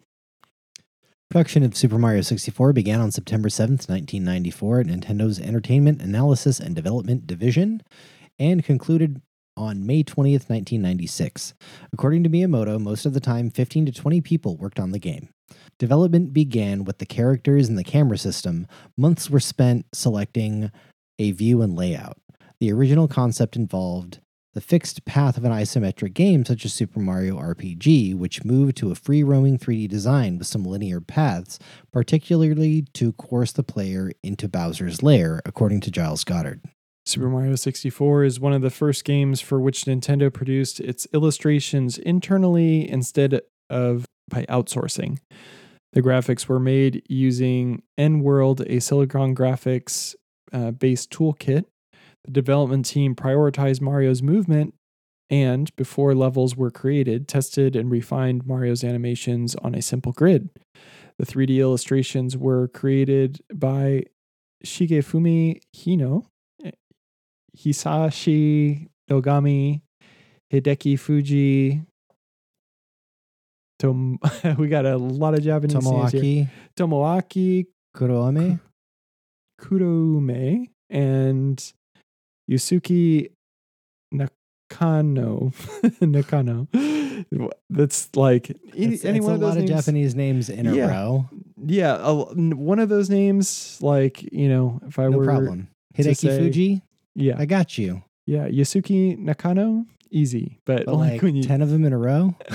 Production 1.30 1.62
of 1.62 1.76
Super 1.76 1.98
Mario 1.98 2.22
64 2.22 2.72
began 2.72 3.00
on 3.00 3.10
September 3.10 3.50
7th, 3.50 3.88
1994 3.88 4.80
at 4.80 4.86
Nintendo's 4.86 5.38
Entertainment 5.38 6.00
Analysis 6.00 6.58
and 6.58 6.74
Development 6.74 7.26
Division 7.26 7.82
and 8.38 8.64
concluded 8.64 9.20
on 9.54 9.84
May 9.84 10.02
20th, 10.02 10.48
1996. 10.48 11.52
According 11.92 12.22
to 12.22 12.30
Miyamoto, 12.30 12.80
most 12.80 13.04
of 13.04 13.12
the 13.12 13.20
time 13.20 13.50
15 13.50 13.86
to 13.86 13.92
20 13.92 14.20
people 14.22 14.56
worked 14.56 14.78
on 14.78 14.92
the 14.92 14.98
game. 14.98 15.28
Development 15.78 16.32
began 16.32 16.84
with 16.84 16.98
the 16.98 17.06
characters 17.06 17.68
and 17.68 17.76
the 17.76 17.84
camera 17.84 18.18
system. 18.18 18.66
Months 18.96 19.28
were 19.28 19.40
spent 19.40 19.86
selecting 19.92 20.70
a 21.18 21.32
view 21.32 21.60
and 21.60 21.76
layout. 21.76 22.16
The 22.60 22.72
original 22.72 23.06
concept 23.06 23.54
involved 23.54 24.18
the 24.54 24.60
fixed 24.60 25.04
path 25.04 25.36
of 25.36 25.44
an 25.44 25.52
isometric 25.52 26.14
game 26.14 26.44
such 26.44 26.64
as 26.64 26.74
Super 26.74 26.98
Mario 26.98 27.38
RPG, 27.38 28.16
which 28.16 28.44
moved 28.44 28.76
to 28.78 28.90
a 28.90 28.96
free 28.96 29.22
roaming 29.22 29.58
3D 29.58 29.88
design 29.88 30.38
with 30.38 30.48
some 30.48 30.64
linear 30.64 31.00
paths, 31.00 31.60
particularly 31.92 32.82
to 32.94 33.12
course 33.12 33.52
the 33.52 33.62
player 33.62 34.10
into 34.24 34.48
Bowser's 34.48 35.02
lair, 35.04 35.40
according 35.44 35.80
to 35.82 35.92
Giles 35.92 36.24
Goddard. 36.24 36.60
Super 37.06 37.28
Mario 37.28 37.54
64 37.54 38.24
is 38.24 38.40
one 38.40 38.52
of 38.52 38.62
the 38.62 38.70
first 38.70 39.04
games 39.04 39.40
for 39.40 39.60
which 39.60 39.84
Nintendo 39.84 40.32
produced 40.32 40.80
its 40.80 41.06
illustrations 41.14 41.96
internally 41.96 42.90
instead 42.90 43.40
of 43.70 44.04
by 44.28 44.44
outsourcing. 44.46 45.18
The 45.92 46.02
graphics 46.02 46.48
were 46.48 46.60
made 46.60 47.02
using 47.08 47.82
N 47.96 48.20
World, 48.20 48.62
a 48.66 48.80
Silicon 48.80 49.36
Graphics 49.36 50.16
uh, 50.52 50.72
based 50.72 51.10
toolkit 51.10 51.64
development 52.30 52.86
team 52.86 53.14
prioritized 53.14 53.80
Mario's 53.80 54.22
movement 54.22 54.74
and, 55.30 55.74
before 55.76 56.14
levels 56.14 56.56
were 56.56 56.70
created, 56.70 57.28
tested 57.28 57.76
and 57.76 57.90
refined 57.90 58.46
Mario's 58.46 58.82
animations 58.82 59.54
on 59.56 59.74
a 59.74 59.82
simple 59.82 60.12
grid. 60.12 60.48
The 61.18 61.26
3D 61.26 61.58
illustrations 61.58 62.36
were 62.36 62.68
created 62.68 63.40
by 63.52 64.04
Shigefumi 64.64 65.60
Hino, 65.76 66.24
eh, 66.64 66.70
Hisashi 67.56 68.88
Nogami, 69.10 69.82
Hideki 70.52 70.94
Fujii. 70.94 71.84
Tom- 73.78 74.18
we 74.58 74.68
got 74.68 74.86
a 74.86 74.96
lot 74.96 75.34
of 75.34 75.42
Japanese 75.42 75.84
names 75.84 76.12
here. 76.12 76.20
Tomoaki 76.20 76.48
Tomoaki 76.76 77.66
Kuroame. 77.96 78.60
Kurome 79.60 80.70
and 80.90 81.72
Yusuke 82.50 83.30
Nakano. 84.12 85.52
Nakano. 86.00 86.68
That's 87.70 88.14
like 88.14 88.50
any, 88.76 88.94
It's, 88.94 89.04
any 89.04 89.18
it's 89.18 89.24
one 89.24 89.32
a 89.32 89.34
of 89.34 89.40
those 89.40 89.54
lot 89.56 89.62
of. 89.64 89.68
Japanese 89.68 90.14
names 90.14 90.48
in 90.48 90.66
Yeah. 90.66 90.84
a 90.84 90.88
row. 90.88 91.28
Yeah, 91.66 91.96
a- 92.00 92.14
one 92.34 92.78
of 92.78 92.88
those 92.88 93.10
names. 93.10 93.78
Like 93.82 94.22
you 94.32 94.48
know, 94.48 94.80
if 94.86 94.98
I 94.98 95.08
No 95.08 95.18
were 95.18 95.24
problem. 95.24 95.68
Hideki 95.96 96.16
say- 96.16 96.38
Fujii, 96.40 96.82
yeah, 97.16 97.34
I 97.38 97.44
got 97.46 97.76
you. 97.76 98.02
yeah, 98.26 98.46
Yusuke 98.48 99.18
Nakano, 99.18 99.84
easy. 100.10 100.58
But, 100.64 100.86
But 100.86 100.94
like, 100.94 101.12
like, 101.14 101.22
when 101.22 101.34
you 101.34 101.42
10 101.42 101.60
of 101.60 101.70
them 101.70 101.84
in 101.84 101.92
a 101.92 101.98
row? 101.98 102.36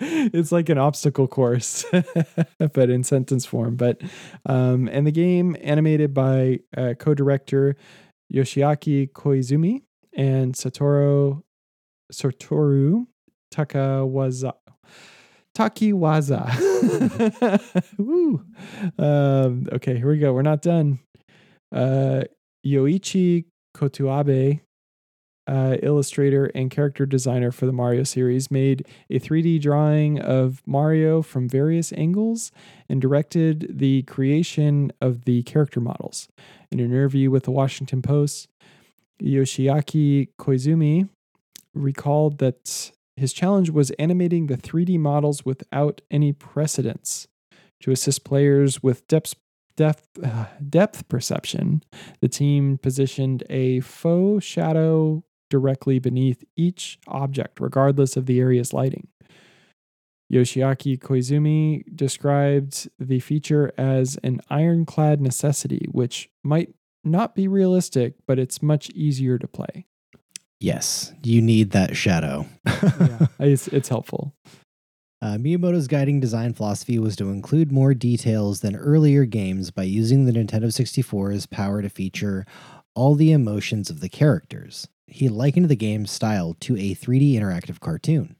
it's 0.00 0.52
like 0.52 0.68
an 0.68 0.78
obstacle 0.78 1.26
course, 1.26 1.84
but 2.58 2.90
in 2.90 3.02
sentence 3.04 3.44
form. 3.46 3.74
But 3.76 4.00
um, 4.46 4.88
and 4.92 5.06
the 5.06 5.10
game 5.12 5.56
animated 5.62 6.14
by 6.14 6.60
uh, 6.76 6.94
co-director 6.98 7.76
Yoshiaki 8.32 9.10
Koizumi 9.10 9.82
and 10.16 10.54
Satoru 10.54 11.42
Satoru 12.12 13.06
Takawaza. 13.52 14.52
Takiwaza. 15.56 16.46
Woo. 17.98 18.44
Um, 18.98 19.66
okay, 19.72 19.96
here 19.96 20.08
we 20.08 20.18
go. 20.18 20.32
We're 20.32 20.42
not 20.42 20.62
done. 20.62 21.00
Uh, 21.74 22.22
Yoichi 22.66 23.44
Kotuabe 23.76 24.60
uh, 25.48 25.78
illustrator 25.82 26.46
and 26.54 26.70
character 26.70 27.06
designer 27.06 27.50
for 27.50 27.66
the 27.66 27.72
Mario 27.72 28.04
series, 28.04 28.50
made 28.50 28.86
a 29.10 29.18
3D 29.18 29.60
drawing 29.60 30.20
of 30.20 30.62
Mario 30.66 31.22
from 31.22 31.48
various 31.48 31.92
angles 31.94 32.52
and 32.88 33.00
directed 33.00 33.78
the 33.78 34.02
creation 34.02 34.92
of 35.00 35.24
the 35.24 35.42
character 35.44 35.80
models. 35.80 36.28
In 36.70 36.80
an 36.80 36.86
interview 36.86 37.30
with 37.30 37.44
the 37.44 37.50
Washington 37.50 38.02
Post, 38.02 38.48
Yoshiaki 39.22 40.28
Koizumi 40.38 41.08
recalled 41.74 42.38
that 42.38 42.92
his 43.16 43.32
challenge 43.32 43.70
was 43.70 43.90
animating 43.92 44.46
the 44.46 44.56
3D 44.56 44.98
models 44.98 45.44
without 45.44 46.02
any 46.10 46.32
precedence 46.32 47.26
to 47.80 47.90
assist 47.90 48.22
players 48.24 48.82
with 48.82 49.06
depth 49.08 49.34
depth 49.76 50.08
uh, 50.22 50.46
depth 50.68 51.08
perception. 51.08 51.82
The 52.20 52.28
team 52.28 52.78
positioned 52.78 53.44
a 53.48 53.80
faux 53.80 54.44
shadow 54.44 55.22
directly 55.48 55.98
beneath 55.98 56.44
each 56.56 56.98
object, 57.06 57.60
regardless 57.60 58.16
of 58.16 58.26
the 58.26 58.40
area's 58.40 58.72
lighting. 58.72 59.08
Yoshiaki 60.32 60.98
Koizumi 60.98 61.84
described 61.96 62.88
the 62.98 63.20
feature 63.20 63.72
as 63.78 64.18
an 64.22 64.40
ironclad 64.50 65.20
necessity, 65.20 65.86
which 65.90 66.28
might 66.44 66.74
not 67.02 67.34
be 67.34 67.48
realistic, 67.48 68.14
but 68.26 68.38
it's 68.38 68.62
much 68.62 68.90
easier 68.90 69.38
to 69.38 69.48
play. 69.48 69.86
Yes, 70.60 71.12
you 71.22 71.40
need 71.40 71.70
that 71.70 71.96
shadow. 71.96 72.46
it's, 73.38 73.68
it's 73.68 73.88
helpful. 73.88 74.34
Uh, 75.20 75.36
Miyamoto's 75.36 75.88
guiding 75.88 76.20
design 76.20 76.52
philosophy 76.52 76.98
was 76.98 77.16
to 77.16 77.30
include 77.30 77.72
more 77.72 77.94
details 77.94 78.60
than 78.60 78.76
earlier 78.76 79.24
games 79.24 79.70
by 79.70 79.82
using 79.82 80.24
the 80.24 80.32
Nintendo 80.32 80.66
64's 80.66 81.46
power 81.46 81.82
to 81.82 81.88
feature 81.88 82.44
all 82.94 83.14
the 83.14 83.32
emotions 83.32 83.90
of 83.90 84.00
the 84.00 84.08
characters. 84.08 84.88
He 85.08 85.28
likened 85.28 85.68
the 85.68 85.76
game's 85.76 86.10
style 86.10 86.54
to 86.60 86.76
a 86.76 86.94
3D 86.94 87.34
interactive 87.34 87.80
cartoon. 87.80 88.36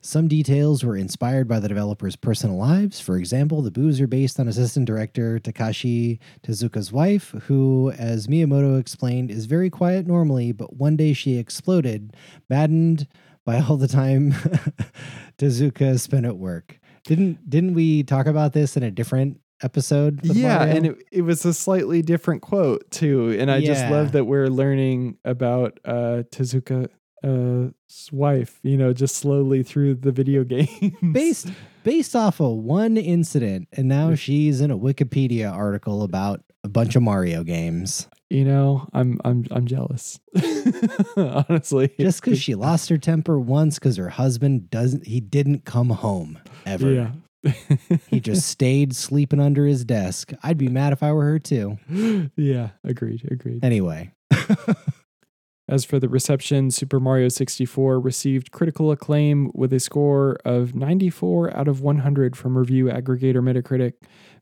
Some 0.00 0.28
details 0.28 0.84
were 0.84 0.96
inspired 0.96 1.48
by 1.48 1.58
the 1.58 1.66
developers' 1.66 2.14
personal 2.14 2.56
lives. 2.56 3.00
For 3.00 3.16
example, 3.16 3.60
the 3.60 3.72
boos 3.72 4.00
are 4.00 4.06
based 4.06 4.38
on 4.38 4.46
assistant 4.46 4.86
director 4.86 5.40
Takashi 5.40 6.20
Tezuka's 6.44 6.92
wife, 6.92 7.30
who, 7.48 7.90
as 7.98 8.28
Miyamoto 8.28 8.78
explained, 8.78 9.32
is 9.32 9.46
very 9.46 9.68
quiet 9.68 10.06
normally, 10.06 10.52
but 10.52 10.76
one 10.76 10.96
day 10.96 11.12
she 11.12 11.36
exploded, 11.38 12.14
maddened 12.48 13.08
by 13.44 13.58
all 13.60 13.76
the 13.76 13.88
time 13.88 14.32
Tezuka 15.38 15.98
spent 15.98 16.24
at 16.24 16.36
work. 16.36 16.78
Didn't 17.02 17.50
didn't 17.50 17.74
we 17.74 18.04
talk 18.04 18.26
about 18.26 18.52
this 18.52 18.76
in 18.76 18.84
a 18.84 18.92
different 18.92 19.40
episode? 19.62 20.20
yeah, 20.22 20.58
Mario? 20.58 20.74
and 20.76 20.86
it, 20.86 20.96
it 21.12 21.22
was 21.22 21.44
a 21.44 21.54
slightly 21.54 22.02
different 22.02 22.42
quote 22.42 22.90
too. 22.90 23.36
And 23.38 23.50
I 23.50 23.60
just 23.60 23.88
love 23.90 24.12
that 24.12 24.24
we're 24.24 24.48
learning 24.48 25.18
about 25.24 25.78
uh, 25.84 26.22
Tezuka's 26.30 28.10
wife, 28.12 28.60
you 28.62 28.76
know, 28.76 28.92
just 28.92 29.16
slowly 29.16 29.62
through 29.62 29.94
the 29.96 30.12
video 30.12 30.44
game. 30.56 30.96
based 31.12 31.48
based 31.84 32.16
off 32.16 32.40
of 32.40 32.56
one 32.56 32.96
incident, 32.96 33.68
and 33.72 33.88
now 33.88 34.14
she's 34.14 34.60
in 34.60 34.70
a 34.70 34.78
Wikipedia 34.78 35.52
article 35.52 36.02
about 36.02 36.42
a 36.64 36.68
bunch 36.68 36.96
of 36.96 37.02
Mario 37.02 37.44
games. 37.44 38.08
you 38.28 38.44
know, 38.44 38.88
I'm 38.92 39.20
I'm 39.24 39.46
I'm 39.52 39.66
jealous. 39.66 40.18
Honestly. 41.16 41.94
Just 41.98 42.22
because 42.22 42.40
she 42.40 42.54
lost 42.66 42.88
her 42.88 42.98
temper 42.98 43.38
once 43.38 43.78
because 43.78 43.96
her 43.96 44.08
husband 44.08 44.68
doesn't 44.70 45.06
he 45.06 45.20
didn't 45.20 45.64
come 45.64 45.90
home 45.90 46.38
ever. 46.64 46.90
Yeah. 46.92 47.10
He 48.08 48.20
just 48.20 48.48
stayed 48.48 48.94
sleeping 48.94 49.40
under 49.40 49.66
his 49.66 49.84
desk. 49.84 50.32
I'd 50.42 50.58
be 50.58 50.68
mad 50.68 50.92
if 50.92 51.02
I 51.02 51.12
were 51.12 51.24
her 51.24 51.38
too. 51.38 51.78
yeah, 52.36 52.70
agreed, 52.84 53.28
agreed. 53.30 53.64
Anyway. 53.64 54.12
As 55.68 55.84
for 55.84 55.98
the 55.98 56.08
reception, 56.08 56.70
Super 56.70 57.00
Mario 57.00 57.28
64 57.28 57.98
received 57.98 58.52
critical 58.52 58.92
acclaim 58.92 59.50
with 59.52 59.72
a 59.72 59.80
score 59.80 60.38
of 60.44 60.76
94 60.76 61.56
out 61.56 61.66
of 61.66 61.80
100 61.80 62.36
from 62.36 62.56
review 62.56 62.84
aggregator 62.84 63.42
Metacritic 63.42 63.94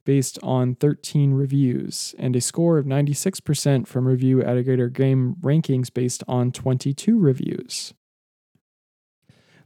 based 0.05 0.39
on 0.43 0.75
13 0.75 1.33
reviews, 1.33 2.15
and 2.19 2.37
a 2.37 2.43
score 2.43 2.77
of 2.77 2.85
96% 2.85 3.87
from 3.87 4.07
review 4.07 4.39
aggregator 4.39 4.93
Game 4.93 5.37
Rankings 5.41 5.93
based 5.93 6.23
on 6.29 6.53
22 6.53 7.19
reviews. 7.19 7.95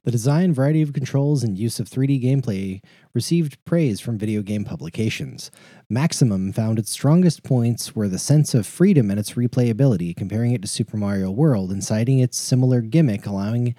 The 0.09 0.13
design, 0.13 0.55
variety 0.55 0.81
of 0.81 0.95
controls, 0.95 1.45
and 1.45 1.59
use 1.59 1.79
of 1.79 1.87
3D 1.87 2.25
gameplay 2.25 2.81
received 3.13 3.63
praise 3.67 4.01
from 4.01 4.17
video 4.17 4.41
game 4.41 4.65
publications. 4.65 5.51
Maximum 5.91 6.51
found 6.51 6.79
its 6.79 6.91
strongest 6.91 7.43
points 7.43 7.95
were 7.95 8.09
the 8.09 8.19
sense 8.19 8.55
of 8.55 8.67
freedom 8.67 9.11
and 9.11 9.21
its 9.21 9.35
replayability, 9.35 10.17
comparing 10.17 10.53
it 10.53 10.63
to 10.63 10.67
Super 10.67 10.97
Mario 10.97 11.31
World 11.31 11.71
and 11.71 11.85
citing 11.85 12.21
its 12.21 12.39
similar 12.39 12.81
gimmick, 12.81 13.27
allowing 13.27 13.75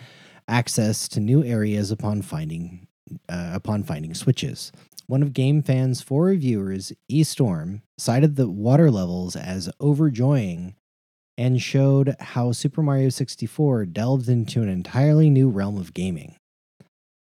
access 0.47 1.07
to 1.07 1.19
new 1.19 1.43
areas 1.43 1.89
upon 1.89 2.21
finding 2.21 2.85
uh, 3.27 3.49
upon 3.55 3.81
finding 3.81 4.13
switches. 4.13 4.71
One 5.07 5.23
of 5.23 5.33
Game 5.33 5.63
Fan's 5.63 6.03
four 6.03 6.25
reviewers, 6.25 6.93
E 7.07 7.23
Storm, 7.23 7.81
cited 7.97 8.35
the 8.35 8.47
water 8.47 8.91
levels 8.91 9.35
as 9.35 9.71
overjoying 9.81 10.75
and 11.39 11.61
showed 11.61 12.17
how 12.19 12.51
Super 12.51 12.83
Mario 12.83 13.07
64 13.07 13.85
delved 13.85 14.27
into 14.27 14.61
an 14.61 14.67
entirely 14.67 15.29
new 15.29 15.49
realm 15.49 15.77
of 15.77 15.93
gaming. 15.93 16.35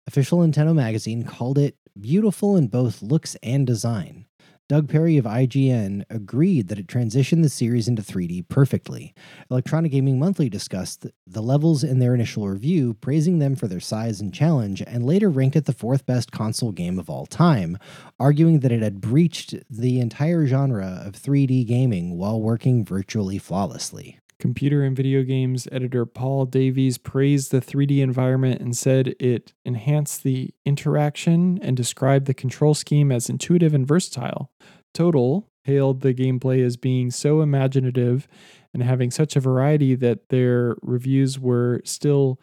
Official 0.08 0.40
Nintendo 0.40 0.74
Magazine 0.74 1.22
called 1.22 1.56
it 1.56 1.76
beautiful 1.98 2.56
in 2.56 2.66
both 2.66 3.00
looks 3.00 3.36
and 3.44 3.64
design. 3.64 4.26
Doug 4.68 4.88
Perry 4.88 5.18
of 5.18 5.26
IGN 5.26 6.04
agreed 6.08 6.68
that 6.68 6.78
it 6.78 6.86
transitioned 6.86 7.42
the 7.42 7.48
series 7.48 7.88
into 7.88 8.00
3D 8.00 8.48
perfectly. 8.48 9.12
Electronic 9.50 9.92
Gaming 9.92 10.18
Monthly 10.18 10.48
discussed 10.48 11.06
the 11.26 11.42
levels 11.42 11.84
in 11.84 11.98
their 11.98 12.14
initial 12.14 12.48
review, 12.48 12.94
praising 12.94 13.38
them 13.38 13.54
for 13.54 13.66
their 13.66 13.80
size 13.80 14.20
and 14.20 14.32
challenge, 14.32 14.82
and 14.86 15.04
later 15.04 15.28
ranked 15.28 15.56
it 15.56 15.66
the 15.66 15.72
fourth 15.72 16.06
best 16.06 16.32
console 16.32 16.72
game 16.72 16.98
of 16.98 17.10
all 17.10 17.26
time, 17.26 17.76
arguing 18.18 18.60
that 18.60 18.72
it 18.72 18.82
had 18.82 19.00
breached 19.00 19.54
the 19.68 20.00
entire 20.00 20.46
genre 20.46 21.02
of 21.04 21.14
3D 21.14 21.66
gaming 21.66 22.16
while 22.16 22.40
working 22.40 22.84
virtually 22.84 23.38
flawlessly. 23.38 24.20
Computer 24.42 24.82
and 24.82 24.96
video 24.96 25.22
games 25.22 25.68
editor 25.70 26.04
Paul 26.04 26.46
Davies 26.46 26.98
praised 26.98 27.52
the 27.52 27.60
3D 27.60 28.00
environment 28.00 28.60
and 28.60 28.76
said 28.76 29.14
it 29.20 29.52
enhanced 29.64 30.24
the 30.24 30.52
interaction 30.66 31.60
and 31.62 31.76
described 31.76 32.26
the 32.26 32.34
control 32.34 32.74
scheme 32.74 33.12
as 33.12 33.30
intuitive 33.30 33.72
and 33.72 33.86
versatile. 33.86 34.50
Total 34.92 35.46
hailed 35.62 36.00
the 36.00 36.12
gameplay 36.12 36.60
as 36.66 36.76
being 36.76 37.12
so 37.12 37.40
imaginative 37.40 38.26
and 38.74 38.82
having 38.82 39.12
such 39.12 39.36
a 39.36 39.40
variety 39.40 39.94
that 39.94 40.28
their 40.28 40.74
reviews 40.82 41.38
were 41.38 41.80
still 41.84 42.40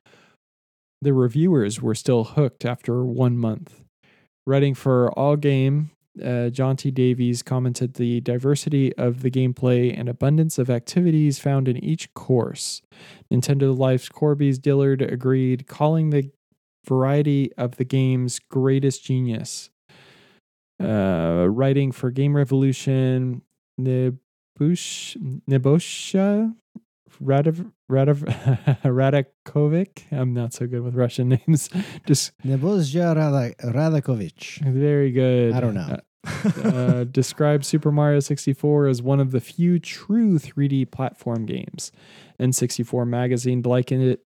the 1.02 1.12
reviewers 1.12 1.82
were 1.82 1.96
still 1.96 2.24
hooked 2.24 2.64
after 2.64 3.04
one 3.04 3.38
month. 3.38 3.84
Writing 4.48 4.74
for 4.74 5.12
All 5.20 5.36
Game, 5.36 5.92
uh, 6.24 6.50
John 6.50 6.76
T. 6.76 6.92
Davies 6.92 7.44
commented 7.44 7.96
the 7.96 8.22
diversity 8.22 8.96
of 8.96 9.22
the 9.22 9.32
gameplay 9.32 9.98
and 9.98 10.10
abundance 10.10 10.58
of 10.58 10.70
activities 10.70 11.40
found 11.40 11.68
in 11.68 11.78
each 11.84 12.14
course. 12.14 12.82
Nintendo 13.32 13.78
Life's 13.78 14.10
Corbie's 14.10 14.60
Dillard 14.60 15.02
agreed, 15.02 15.68
calling 15.68 16.10
the 16.10 16.32
variety 16.86 17.52
of 17.58 17.78
the 17.78 17.86
game's 17.86 18.40
greatest 18.40 19.04
genius. 19.04 19.70
Uh, 20.82 21.46
writing 21.50 21.92
for 21.92 22.10
Game 22.10 22.36
Revolution, 22.36 23.42
Nebush, 23.80 25.18
Nebosha 25.50 26.56
Radav, 27.22 27.72
Radav, 27.92 28.82
Radakovic. 28.84 30.04
I'm 30.12 30.34
not 30.34 30.54
so 30.54 30.68
good 30.68 30.82
with 30.82 30.96
Russian 30.96 31.30
names. 31.48 31.70
Just 32.06 32.32
Nebozja 32.46 33.16
Radakovic. 33.62 34.60
Very 34.62 35.12
good. 35.12 35.54
I 35.54 35.60
don't 35.60 35.74
know. 35.76 35.98
uh, 36.64 37.04
described 37.12 37.66
Super 37.66 37.92
Mario 37.92 38.20
64 38.20 38.88
as 38.88 39.02
one 39.02 39.20
of 39.20 39.32
the 39.32 39.40
few 39.40 39.80
true 39.80 40.38
3D 40.38 40.92
platform 40.92 41.46
games. 41.46 41.92
N64 42.40 43.08
magazine 43.08 43.62
likened 43.62 44.04
it 44.04 44.24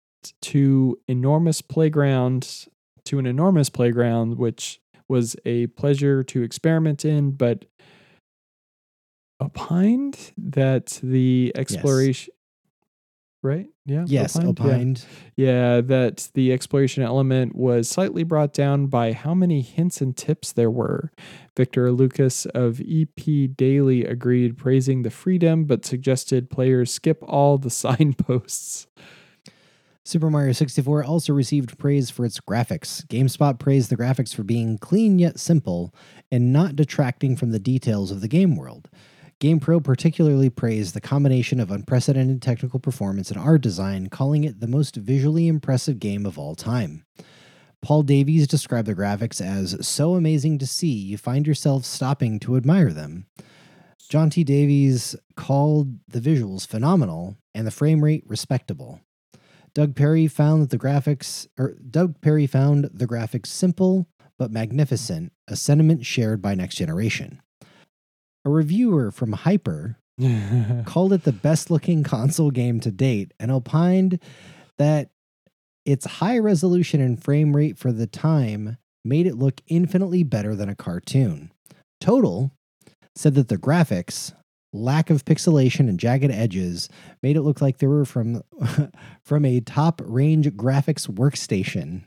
to 0.42 1.00
enormous 1.08 1.62
playground 1.62 2.68
to 3.06 3.20
an 3.20 3.26
enormous 3.26 3.70
playground, 3.70 4.38
which 4.38 4.82
was 5.08 5.36
a 5.46 5.68
pleasure 5.68 6.24
to 6.26 6.44
experiment 6.44 7.06
in, 7.06 7.32
but 7.32 7.64
opined 9.42 10.34
that 10.38 11.00
the 11.02 11.52
exploration. 11.56 12.34
Right? 13.48 13.68
Yeah. 13.86 14.04
yes, 14.08 14.38
Yeah. 14.39 14.48
opined. 14.48 15.06
Yeah, 15.38 15.82
that 15.82 16.30
the 16.34 16.52
exploration 16.52 17.04
element 17.04 17.56
was 17.56 17.88
slightly 17.88 18.24
brought 18.24 18.54
down 18.54 18.88
by 18.88 19.14
how 19.14 19.34
many 19.34 19.62
hints 19.62 20.02
and 20.02 20.16
tips 20.16 20.52
there 20.52 20.70
were. 20.70 21.12
Victor 21.56 21.91
Lucas 21.91 22.45
of 22.48 22.82
EP 22.82 23.48
Daily 23.56 24.04
agreed, 24.04 24.58
praising 24.58 25.04
the 25.04 25.10
freedom, 25.10 25.64
but 25.66 25.86
suggested 25.86 26.50
players 26.50 26.91
skip 26.93 27.24
all 27.24 27.58
the 27.58 27.70
signposts. 27.84 28.88
Super 30.04 30.30
Mario 30.30 30.54
64 30.54 31.04
also 31.04 31.34
received 31.34 31.78
praise 31.78 32.10
for 32.10 32.24
its 32.26 32.39
graphics. 32.39 33.06
GameSpot 33.08 33.60
praised 33.60 33.89
the 33.89 33.98
graphics 33.98 34.34
for 34.34 34.43
being 34.43 34.78
clean 34.78 35.20
yet 35.20 35.38
simple 35.38 35.93
and 36.32 36.54
not 36.54 36.78
detracting 36.78 37.36
from 37.36 37.52
the 37.52 37.60
details 37.60 38.10
of 38.10 38.22
the 38.22 38.30
game 38.30 38.56
world. 38.56 38.89
GamePro 39.40 39.84
particularly 39.84 40.50
praised 40.50 40.96
the 40.96 41.02
combination 41.02 41.60
of 41.60 41.70
unprecedented 41.70 42.42
technical 42.42 42.80
performance 42.80 43.30
and 43.30 43.40
art 43.40 43.62
design, 43.62 44.08
calling 44.08 44.44
it 44.44 44.60
the 44.60 44.68
most 44.68 44.96
visually 44.96 45.48
impressive 45.48 46.00
game 46.00 46.26
of 46.26 46.40
all 46.40 46.56
time. 46.56 47.06
Paul 47.84 48.02
Davies 48.02 48.48
described 48.48 48.88
the 48.88 48.96
graphics 48.96 49.40
as 49.40 49.88
so 49.88 50.16
amazing 50.16 50.58
to 50.58 50.66
see, 50.66 50.92
you 50.92 51.20
find 51.20 51.46
yourself 51.46 51.86
stopping 51.86 52.40
to 52.40 52.58
admire 52.58 52.92
them. 52.92 53.28
John 54.10 54.32
T. 54.32 54.44
Davies 54.44 55.16
called 55.36 56.00
the 56.08 56.20
visuals 56.20 56.66
phenomenal 56.66 57.38
and 57.54 57.68
the 57.68 57.72
frame 57.72 58.04
rate 58.04 58.24
respectable. 58.26 59.02
Doug 59.76 59.96
Perry 59.96 60.28
found 60.28 60.64
that 60.64 60.70
the 60.72 60.80
graphics 60.80 61.46
or 61.60 61.76
Doug 61.88 62.22
Perry 62.22 62.48
found 62.48 62.90
the 62.92 63.06
graphics 63.06 63.48
simple 63.48 64.08
but 64.40 64.52
magnificent, 64.52 65.32
a 65.48 65.56
sentiment 65.56 66.06
shared 66.06 66.42
by 66.42 66.56
Next 66.56 66.76
Generation. 66.76 67.42
A 68.48 68.50
reviewer 68.50 69.12
from 69.12 69.34
Hyper 69.34 69.98
called 70.86 71.12
it 71.12 71.24
the 71.24 71.34
best 71.34 71.70
looking 71.70 72.02
console 72.02 72.50
game 72.50 72.80
to 72.80 72.91
date 72.91 73.34
and 73.41 73.52
opined 73.52 74.22
that 74.78 75.10
its 75.84 76.06
high 76.06 76.38
resolution 76.38 77.02
and 77.02 77.22
frame 77.22 77.54
rate 77.54 77.78
for 77.78 77.91
the 77.91 78.08
time 78.08 78.78
made 79.04 79.28
it 79.28 79.36
look 79.36 79.60
infinitely 79.68 80.24
better 80.24 80.56
than 80.56 80.70
a 80.70 80.76
cartoon. 80.76 81.52
Total 82.00 82.50
said 83.18 83.36
that 83.36 83.50
the 83.50 83.58
graphics, 83.58 84.32
lack 84.72 85.10
of 85.10 85.26
pixelation 85.26 85.89
and 85.89 86.00
jagged 86.00 86.32
edges 86.32 86.88
made 87.22 87.36
it 87.36 87.41
look 87.41 87.60
like 87.60 87.80
they 87.80 87.88
were 87.88 88.06
from 88.06 88.43
from 89.26 89.43
a 89.43 89.60
top 89.60 90.02
range 90.06 90.48
graphics 90.52 91.06
workstation. 91.10 92.04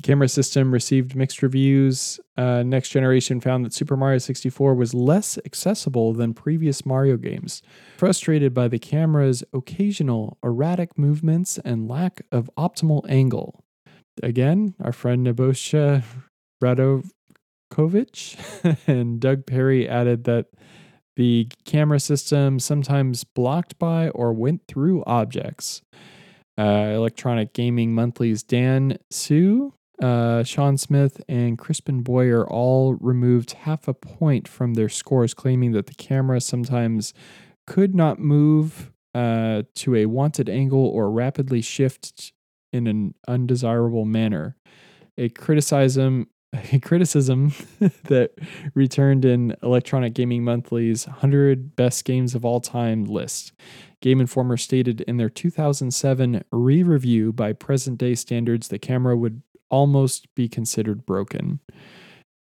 The 0.00 0.06
camera 0.06 0.30
system 0.30 0.72
received 0.72 1.14
mixed 1.14 1.42
reviews. 1.42 2.18
Uh, 2.34 2.62
Next 2.62 2.88
Generation 2.88 3.38
found 3.38 3.66
that 3.66 3.74
Super 3.74 3.98
Mario 3.98 4.16
64 4.16 4.74
was 4.74 4.94
less 4.94 5.38
accessible 5.44 6.14
than 6.14 6.32
previous 6.32 6.86
Mario 6.86 7.18
games, 7.18 7.60
frustrated 7.98 8.54
by 8.54 8.66
the 8.68 8.78
camera's 8.78 9.44
occasional 9.52 10.38
erratic 10.42 10.96
movements 10.96 11.58
and 11.66 11.86
lack 11.86 12.22
of 12.32 12.48
optimal 12.56 13.04
angle. 13.10 13.62
Again, 14.22 14.74
our 14.80 14.94
friend 14.94 15.26
Nebosha 15.26 16.02
Radokovich 16.64 18.38
and 18.86 19.20
Doug 19.20 19.44
Perry 19.44 19.86
added 19.86 20.24
that 20.24 20.46
the 21.16 21.46
camera 21.66 22.00
system 22.00 22.58
sometimes 22.58 23.24
blocked 23.24 23.78
by 23.78 24.08
or 24.08 24.32
went 24.32 24.62
through 24.66 25.04
objects. 25.04 25.82
Uh, 26.56 26.94
Electronic 26.94 27.52
Gaming 27.52 27.94
Monthly's 27.94 28.42
Dan 28.42 28.96
Hsu 29.10 29.74
uh, 30.02 30.42
Sean 30.44 30.78
Smith 30.78 31.20
and 31.28 31.58
Crispin 31.58 32.02
Boyer 32.02 32.48
all 32.48 32.94
removed 32.94 33.52
half 33.52 33.86
a 33.86 33.94
point 33.94 34.48
from 34.48 34.74
their 34.74 34.88
scores, 34.88 35.34
claiming 35.34 35.72
that 35.72 35.86
the 35.86 35.94
camera 35.94 36.40
sometimes 36.40 37.12
could 37.66 37.94
not 37.94 38.18
move 38.18 38.90
uh, 39.14 39.62
to 39.74 39.94
a 39.96 40.06
wanted 40.06 40.48
angle 40.48 40.86
or 40.86 41.10
rapidly 41.10 41.60
shift 41.60 42.32
in 42.72 42.86
an 42.86 43.14
undesirable 43.28 44.04
manner. 44.04 44.56
A 45.18 45.28
criticism, 45.28 46.28
a 46.52 46.78
criticism 46.78 47.52
that 48.04 48.32
returned 48.74 49.24
in 49.24 49.54
Electronic 49.62 50.14
Gaming 50.14 50.44
Monthly's 50.44 51.06
100 51.06 51.76
Best 51.76 52.04
Games 52.04 52.34
of 52.34 52.44
All 52.44 52.60
Time 52.60 53.04
list. 53.04 53.52
Game 54.00 54.20
Informer 54.20 54.56
stated 54.56 55.02
in 55.02 55.18
their 55.18 55.28
2007 55.28 56.42
re 56.50 56.82
review 56.82 57.32
by 57.32 57.52
present 57.52 57.98
day 57.98 58.14
standards, 58.14 58.68
the 58.68 58.78
camera 58.78 59.16
would 59.16 59.42
almost 59.70 60.26
be 60.34 60.48
considered 60.48 61.06
broken. 61.06 61.60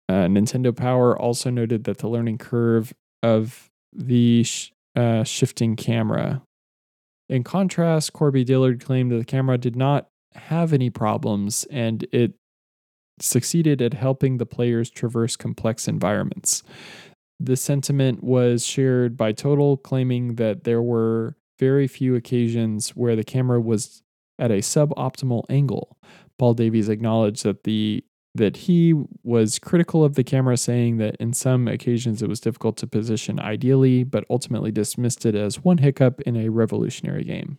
Uh, 0.08 0.26
Nintendo 0.26 0.74
Power 0.74 1.18
also 1.18 1.50
noted 1.50 1.84
that 1.84 1.98
the 1.98 2.08
learning 2.08 2.38
curve 2.38 2.92
of 3.22 3.68
the 3.92 4.44
sh- 4.44 4.72
uh, 4.96 5.24
shifting 5.24 5.76
camera. 5.76 6.42
In 7.28 7.44
contrast, 7.44 8.12
Corbie 8.14 8.44
Dillard 8.44 8.82
claimed 8.82 9.12
that 9.12 9.18
the 9.18 9.24
camera 9.24 9.58
did 9.58 9.76
not 9.76 10.08
have 10.34 10.72
any 10.72 10.88
problems 10.88 11.64
and 11.70 12.06
it 12.12 12.34
succeeded 13.20 13.82
at 13.82 13.94
helping 13.94 14.38
the 14.38 14.46
players 14.46 14.90
traverse 14.90 15.36
complex 15.36 15.88
environments. 15.88 16.62
The 17.40 17.56
sentiment 17.56 18.22
was 18.22 18.66
shared 18.66 19.16
by 19.16 19.32
Total, 19.32 19.76
claiming 19.76 20.36
that 20.36 20.64
there 20.64 20.82
were 20.82 21.36
very 21.58 21.86
few 21.86 22.14
occasions 22.14 22.90
where 22.90 23.16
the 23.16 23.24
camera 23.24 23.60
was 23.60 24.02
at 24.38 24.50
a 24.50 24.58
suboptimal 24.58 25.44
angle, 25.48 25.96
Paul 26.38 26.54
Davies 26.54 26.88
acknowledged 26.88 27.44
that 27.44 27.64
the 27.64 28.04
that 28.34 28.56
he 28.56 28.94
was 29.22 29.58
critical 29.58 30.04
of 30.04 30.14
the 30.14 30.22
camera, 30.22 30.56
saying 30.56 30.98
that 30.98 31.16
in 31.16 31.32
some 31.32 31.66
occasions 31.66 32.22
it 32.22 32.28
was 32.28 32.40
difficult 32.40 32.76
to 32.76 32.86
position 32.86 33.40
ideally, 33.40 34.04
but 34.04 34.24
ultimately 34.30 34.70
dismissed 34.70 35.26
it 35.26 35.34
as 35.34 35.64
one 35.64 35.78
hiccup 35.78 36.20
in 36.22 36.36
a 36.36 36.48
revolutionary 36.48 37.24
game. 37.24 37.58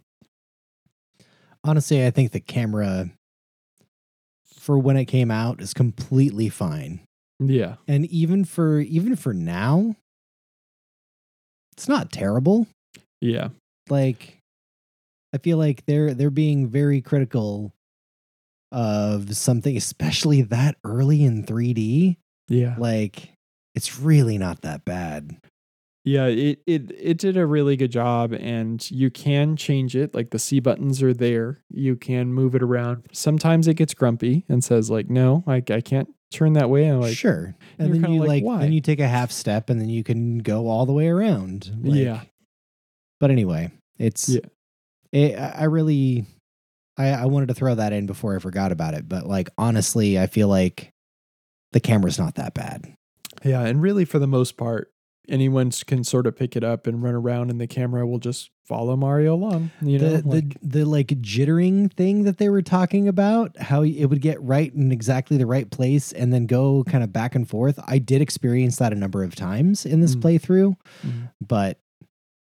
Honestly, 1.63 2.05
I 2.05 2.11
think 2.11 2.31
the 2.31 2.39
camera 2.39 3.09
for 4.45 4.79
when 4.79 4.97
it 4.97 5.05
came 5.05 5.31
out 5.31 5.61
is 5.61 5.73
completely 5.73 6.49
fine. 6.49 7.01
Yeah. 7.39 7.75
And 7.87 8.05
even 8.05 8.45
for 8.45 8.79
even 8.79 9.15
for 9.15 9.33
now, 9.33 9.95
it's 11.73 11.87
not 11.87 12.11
terrible. 12.11 12.67
Yeah. 13.21 13.49
Like 13.89 14.37
I 15.33 15.37
feel 15.37 15.57
like 15.57 15.85
they're 15.85 16.13
they're 16.13 16.29
being 16.29 16.67
very 16.67 17.01
critical 17.01 17.73
of 18.71 19.35
something 19.35 19.75
especially 19.75 20.41
that 20.43 20.75
early 20.83 21.23
in 21.23 21.43
3D. 21.43 22.17
Yeah. 22.47 22.75
Like 22.77 23.33
it's 23.75 23.99
really 23.99 24.37
not 24.37 24.61
that 24.61 24.85
bad. 24.85 25.37
Yeah, 26.05 26.25
it, 26.27 26.61
it 26.65 26.91
it 26.97 27.17
did 27.17 27.37
a 27.37 27.45
really 27.45 27.75
good 27.75 27.91
job 27.91 28.33
and 28.33 28.89
you 28.89 29.11
can 29.11 29.55
change 29.55 29.95
it. 29.95 30.15
Like 30.15 30.31
the 30.31 30.39
C 30.39 30.59
buttons 30.59 31.03
are 31.03 31.13
there. 31.13 31.59
You 31.69 31.95
can 31.95 32.33
move 32.33 32.55
it 32.55 32.63
around. 32.63 33.03
Sometimes 33.11 33.67
it 33.67 33.75
gets 33.75 33.93
grumpy 33.93 34.45
and 34.49 34.63
says 34.63 34.89
like, 34.89 35.09
no, 35.09 35.43
I, 35.45 35.61
I 35.69 35.81
can't 35.81 36.09
turn 36.31 36.53
that 36.53 36.69
way. 36.69 36.85
And 36.85 36.95
I'm 36.95 37.01
like, 37.01 37.17
sure. 37.17 37.53
And 37.77 37.89
you're 37.93 38.01
then 38.01 38.13
you 38.13 38.23
like, 38.23 38.43
like, 38.43 38.61
then 38.61 38.71
you 38.71 38.81
take 38.81 38.99
a 38.99 39.07
half 39.07 39.31
step 39.31 39.69
and 39.69 39.79
then 39.79 39.89
you 39.89 40.03
can 40.03 40.39
go 40.39 40.67
all 40.67 40.85
the 40.85 40.93
way 40.93 41.09
around. 41.09 41.69
Like, 41.83 41.99
yeah. 41.99 42.21
But 43.19 43.29
anyway, 43.29 43.69
it's 43.99 44.29
Yeah. 44.29 44.39
it, 45.11 45.35
I 45.37 45.65
really 45.65 46.25
I, 46.99 47.07
I 47.09 47.25
wanted 47.25 47.47
to 47.47 47.53
throw 47.55 47.73
that 47.75 47.93
in 47.93 48.05
before 48.05 48.35
I 48.35 48.39
forgot 48.39 48.71
about 48.71 48.93
it. 48.93 49.09
But 49.09 49.25
like 49.25 49.49
honestly, 49.57 50.19
I 50.19 50.27
feel 50.27 50.47
like 50.49 50.91
the 51.71 51.79
camera's 51.79 52.19
not 52.19 52.35
that 52.35 52.53
bad. 52.53 52.93
Yeah, 53.43 53.61
and 53.61 53.81
really 53.81 54.05
for 54.05 54.19
the 54.19 54.27
most 54.27 54.57
part, 54.57 54.91
anyone 55.29 55.71
can 55.85 56.03
sort 56.03 56.25
of 56.27 56.35
pick 56.35 56.55
it 56.55 56.63
up 56.63 56.87
and 56.87 57.01
run 57.03 57.13
around 57.15 57.49
and 57.51 57.61
the 57.61 57.67
camera 57.67 58.05
will 58.05 58.17
just 58.19 58.49
follow 58.65 58.95
Mario 58.95 59.35
along. 59.35 59.69
You 59.81 59.99
know, 59.99 60.17
the, 60.17 60.27
like, 60.27 60.59
the 60.61 60.79
the 60.79 60.85
like 60.85 61.07
jittering 61.07 61.93
thing 61.93 62.23
that 62.23 62.37
they 62.37 62.49
were 62.49 62.61
talking 62.63 63.07
about, 63.07 63.55
how 63.57 63.83
it 63.83 64.05
would 64.05 64.21
get 64.21 64.41
right 64.41 64.73
in 64.73 64.91
exactly 64.91 65.37
the 65.37 65.45
right 65.45 65.69
place 65.69 66.11
and 66.11 66.33
then 66.33 66.47
go 66.47 66.83
kind 66.85 67.03
of 67.03 67.13
back 67.13 67.33
and 67.35 67.47
forth. 67.47 67.79
I 67.87 67.99
did 67.99 68.21
experience 68.21 68.77
that 68.77 68.91
a 68.91 68.95
number 68.95 69.23
of 69.23 69.35
times 69.35 69.85
in 69.85 70.01
this 70.01 70.15
Mm. 70.15 70.21
playthrough, 70.21 70.75
Mhm. 71.05 71.29
but 71.39 71.79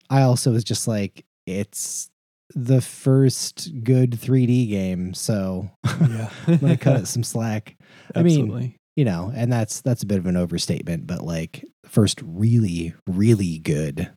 I 0.09 0.21
also 0.21 0.51
was 0.53 0.63
just 0.63 0.87
like, 0.87 1.25
it's 1.47 2.09
the 2.55 2.81
first 2.81 3.83
good 3.83 4.11
3D 4.11 4.69
game, 4.69 5.13
so 5.13 5.69
yeah. 5.85 6.29
I'm 6.47 6.57
gonna 6.57 6.77
cut 6.77 7.01
it 7.01 7.07
some 7.07 7.23
slack. 7.23 7.75
I 8.15 8.23
mean, 8.23 8.75
you 8.95 9.05
know, 9.05 9.31
and 9.35 9.51
that's 9.51 9.81
that's 9.81 10.03
a 10.03 10.07
bit 10.07 10.17
of 10.17 10.25
an 10.25 10.37
overstatement, 10.37 11.07
but 11.07 11.21
like 11.21 11.65
first 11.85 12.21
really, 12.23 12.93
really 13.07 13.59
good 13.59 14.11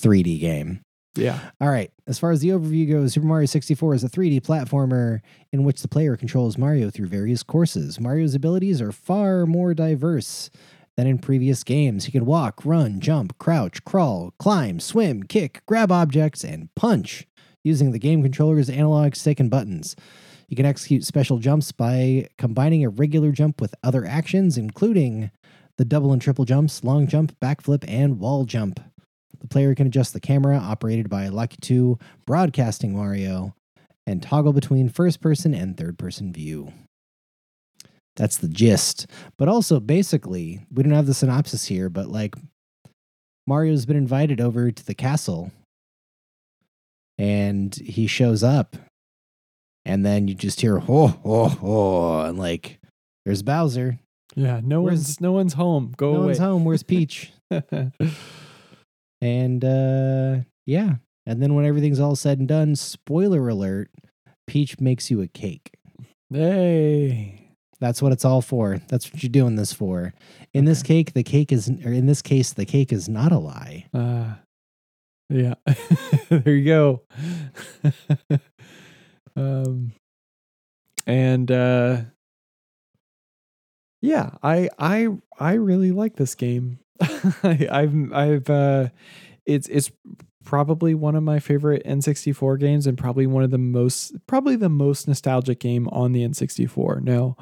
3D 0.00 0.40
game. 0.40 0.80
yeah. 1.14 1.38
All 1.60 1.68
right. 1.68 1.90
As 2.06 2.18
far 2.18 2.30
as 2.30 2.40
the 2.40 2.48
overview 2.48 2.90
goes, 2.90 3.12
Super 3.12 3.26
Mario 3.26 3.46
64 3.46 3.94
is 3.94 4.04
a 4.04 4.08
3D 4.08 4.40
platformer 4.40 5.20
in 5.52 5.64
which 5.64 5.82
the 5.82 5.88
player 5.88 6.16
controls 6.16 6.56
Mario 6.56 6.90
through 6.90 7.08
various 7.08 7.42
courses. 7.42 8.00
Mario's 8.00 8.34
abilities 8.34 8.80
are 8.80 8.92
far 8.92 9.44
more 9.44 9.74
diverse 9.74 10.50
than 10.96 11.06
in 11.06 11.18
previous 11.18 11.64
games. 11.64 12.06
He 12.06 12.12
can 12.12 12.26
walk, 12.26 12.64
run, 12.64 13.00
jump, 13.00 13.36
crouch, 13.38 13.84
crawl, 13.84 14.32
climb, 14.38 14.80
swim, 14.80 15.22
kick, 15.22 15.62
grab 15.66 15.92
objects, 15.92 16.44
and 16.44 16.68
punch 16.76 17.26
using 17.64 17.92
the 17.92 17.98
game 17.98 18.22
controller's 18.22 18.70
analog 18.70 19.14
stick 19.14 19.40
and 19.40 19.50
buttons. 19.50 19.96
You 20.48 20.56
can 20.56 20.66
execute 20.66 21.04
special 21.04 21.38
jumps 21.38 21.72
by 21.72 22.28
combining 22.36 22.84
a 22.84 22.90
regular 22.90 23.32
jump 23.32 23.60
with 23.60 23.74
other 23.82 24.04
actions, 24.04 24.58
including 24.58 25.30
the 25.78 25.84
double 25.84 26.12
and 26.12 26.20
triple 26.20 26.44
jumps, 26.44 26.84
long 26.84 27.06
jump, 27.06 27.34
backflip, 27.40 27.84
and 27.88 28.18
wall 28.18 28.44
jump. 28.44 28.78
The 29.40 29.48
player 29.48 29.74
can 29.74 29.86
adjust 29.86 30.12
the 30.12 30.20
camera 30.20 30.56
operated 30.58 31.08
by 31.08 31.28
Lakitu 31.28 32.00
Broadcasting 32.26 32.94
Mario 32.94 33.54
and 34.06 34.22
toggle 34.22 34.52
between 34.52 34.88
first 34.88 35.20
person 35.20 35.54
and 35.54 35.76
third 35.76 35.98
person 35.98 36.32
view. 36.32 36.72
That's 38.16 38.36
the 38.36 38.48
gist. 38.48 39.06
But 39.38 39.48
also, 39.48 39.80
basically, 39.80 40.60
we 40.70 40.82
don't 40.82 40.92
have 40.92 41.06
the 41.06 41.14
synopsis 41.14 41.64
here, 41.64 41.88
but 41.88 42.08
like 42.08 42.34
Mario's 43.46 43.86
been 43.86 43.96
invited 43.96 44.40
over 44.40 44.70
to 44.70 44.84
the 44.84 44.94
castle 44.94 45.50
and 47.22 47.74
he 47.76 48.06
shows 48.06 48.42
up. 48.42 48.76
And 49.84 50.04
then 50.04 50.28
you 50.28 50.34
just 50.34 50.60
hear, 50.60 50.78
ho, 50.78 51.06
ho, 51.08 51.48
ho. 51.48 52.20
And 52.22 52.38
like, 52.38 52.78
there's 53.24 53.42
Bowser. 53.42 53.98
Yeah. 54.34 54.60
No 54.62 54.82
Where's- 54.82 54.98
one's 54.98 55.20
no 55.20 55.32
one's 55.32 55.52
home. 55.54 55.92
Go 55.96 56.12
no 56.12 56.16
away. 56.18 56.26
one's 56.26 56.38
home. 56.38 56.64
Where's 56.64 56.82
Peach? 56.82 57.32
And 59.20 59.64
uh 59.64 60.38
yeah. 60.66 60.94
And 61.26 61.40
then 61.40 61.54
when 61.54 61.64
everything's 61.64 62.00
all 62.00 62.16
said 62.16 62.38
and 62.40 62.48
done, 62.48 62.74
spoiler 62.74 63.48
alert, 63.48 63.88
Peach 64.48 64.80
makes 64.80 65.10
you 65.10 65.20
a 65.22 65.28
cake. 65.28 65.72
hey. 66.30 67.38
That's 67.80 68.00
what 68.00 68.12
it's 68.12 68.24
all 68.24 68.42
for. 68.42 68.80
That's 68.88 69.12
what 69.12 69.22
you're 69.24 69.30
doing 69.30 69.56
this 69.56 69.72
for. 69.72 70.14
In 70.54 70.64
this 70.66 70.82
cake, 70.84 71.14
the 71.14 71.22
cake 71.24 71.50
is 71.52 71.68
or 71.68 71.92
in 71.92 72.06
this 72.06 72.22
case, 72.22 72.52
the 72.52 72.64
cake 72.64 72.92
is 72.92 73.08
not 73.08 73.32
a 73.32 73.38
lie. 73.38 73.86
Uh, 73.92 74.34
yeah. 75.32 75.54
there 76.28 76.54
you 76.54 76.64
go. 76.64 77.02
um, 79.36 79.92
and 81.06 81.50
uh, 81.50 82.00
yeah, 84.00 84.30
I 84.42 84.68
I 84.78 85.08
I 85.38 85.54
really 85.54 85.92
like 85.92 86.16
this 86.16 86.34
game. 86.34 86.78
I, 87.00 87.68
I've 87.70 88.12
I've 88.12 88.50
uh, 88.50 88.88
it's 89.46 89.68
it's 89.68 89.90
probably 90.44 90.94
one 90.94 91.14
of 91.14 91.22
my 91.22 91.38
favorite 91.38 91.84
N64 91.86 92.58
games 92.58 92.86
and 92.86 92.98
probably 92.98 93.26
one 93.26 93.44
of 93.44 93.50
the 93.50 93.58
most 93.58 94.14
probably 94.26 94.56
the 94.56 94.68
most 94.68 95.08
nostalgic 95.08 95.60
game 95.60 95.88
on 95.88 96.12
the 96.12 96.22
N64. 96.22 97.02
Now, 97.02 97.36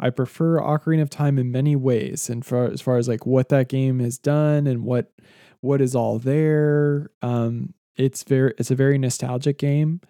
I 0.00 0.10
prefer 0.10 0.60
Ocarina 0.60 1.02
of 1.02 1.10
Time 1.10 1.38
in 1.38 1.52
many 1.52 1.76
ways, 1.76 2.28
and 2.28 2.44
for 2.44 2.66
as 2.66 2.80
far 2.80 2.96
as 2.96 3.08
like 3.08 3.26
what 3.26 3.48
that 3.50 3.68
game 3.68 4.00
has 4.00 4.18
done 4.18 4.66
and 4.66 4.82
what 4.84 5.12
what 5.60 5.80
is 5.80 5.94
all 5.94 6.18
there. 6.18 7.10
Um, 7.22 7.74
it's 7.96 8.22
very 8.22 8.54
it's 8.58 8.70
a 8.70 8.74
very 8.76 8.98
nostalgic 8.98 9.58
game, 9.58 10.00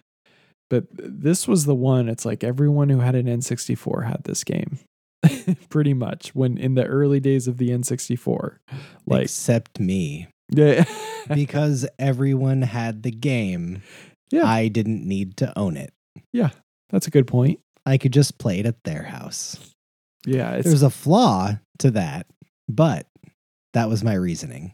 but 0.69 0.85
this 0.91 1.47
was 1.47 1.65
the 1.65 1.75
one. 1.75 2.09
It's 2.09 2.25
like 2.25 2.43
everyone 2.43 2.89
who 2.89 2.99
had 2.99 3.15
an 3.15 3.25
N64 3.25 4.07
had 4.07 4.23
this 4.23 4.43
game, 4.43 4.79
pretty 5.69 5.93
much. 5.93 6.35
When 6.35 6.57
in 6.57 6.75
the 6.75 6.85
early 6.85 7.19
days 7.19 7.47
of 7.47 7.57
the 7.57 7.69
N64, 7.69 8.57
like 9.07 9.23
Except 9.23 9.79
me. 9.79 10.27
yeah, 10.49 10.85
Because 11.33 11.87
everyone 11.97 12.61
had 12.61 13.03
the 13.03 13.11
game. 13.11 13.81
Yeah. 14.31 14.45
I 14.45 14.67
didn't 14.67 15.07
need 15.07 15.37
to 15.37 15.57
own 15.57 15.75
it. 15.75 15.91
Yeah 16.31 16.51
that's 16.89 17.07
a 17.07 17.11
good 17.11 17.27
point. 17.27 17.59
I 17.85 17.97
could 17.97 18.13
just 18.13 18.37
play 18.37 18.59
it 18.59 18.65
at 18.65 18.83
their 18.83 19.03
house. 19.03 19.57
Yeah, 20.25 20.51
it's 20.51 20.67
There's 20.67 20.83
a 20.83 20.89
flaw 20.89 21.57
to 21.79 21.91
that, 21.91 22.27
but 22.67 23.07
that 23.73 23.89
was 23.89 24.03
my 24.03 24.13
reasoning. 24.13 24.73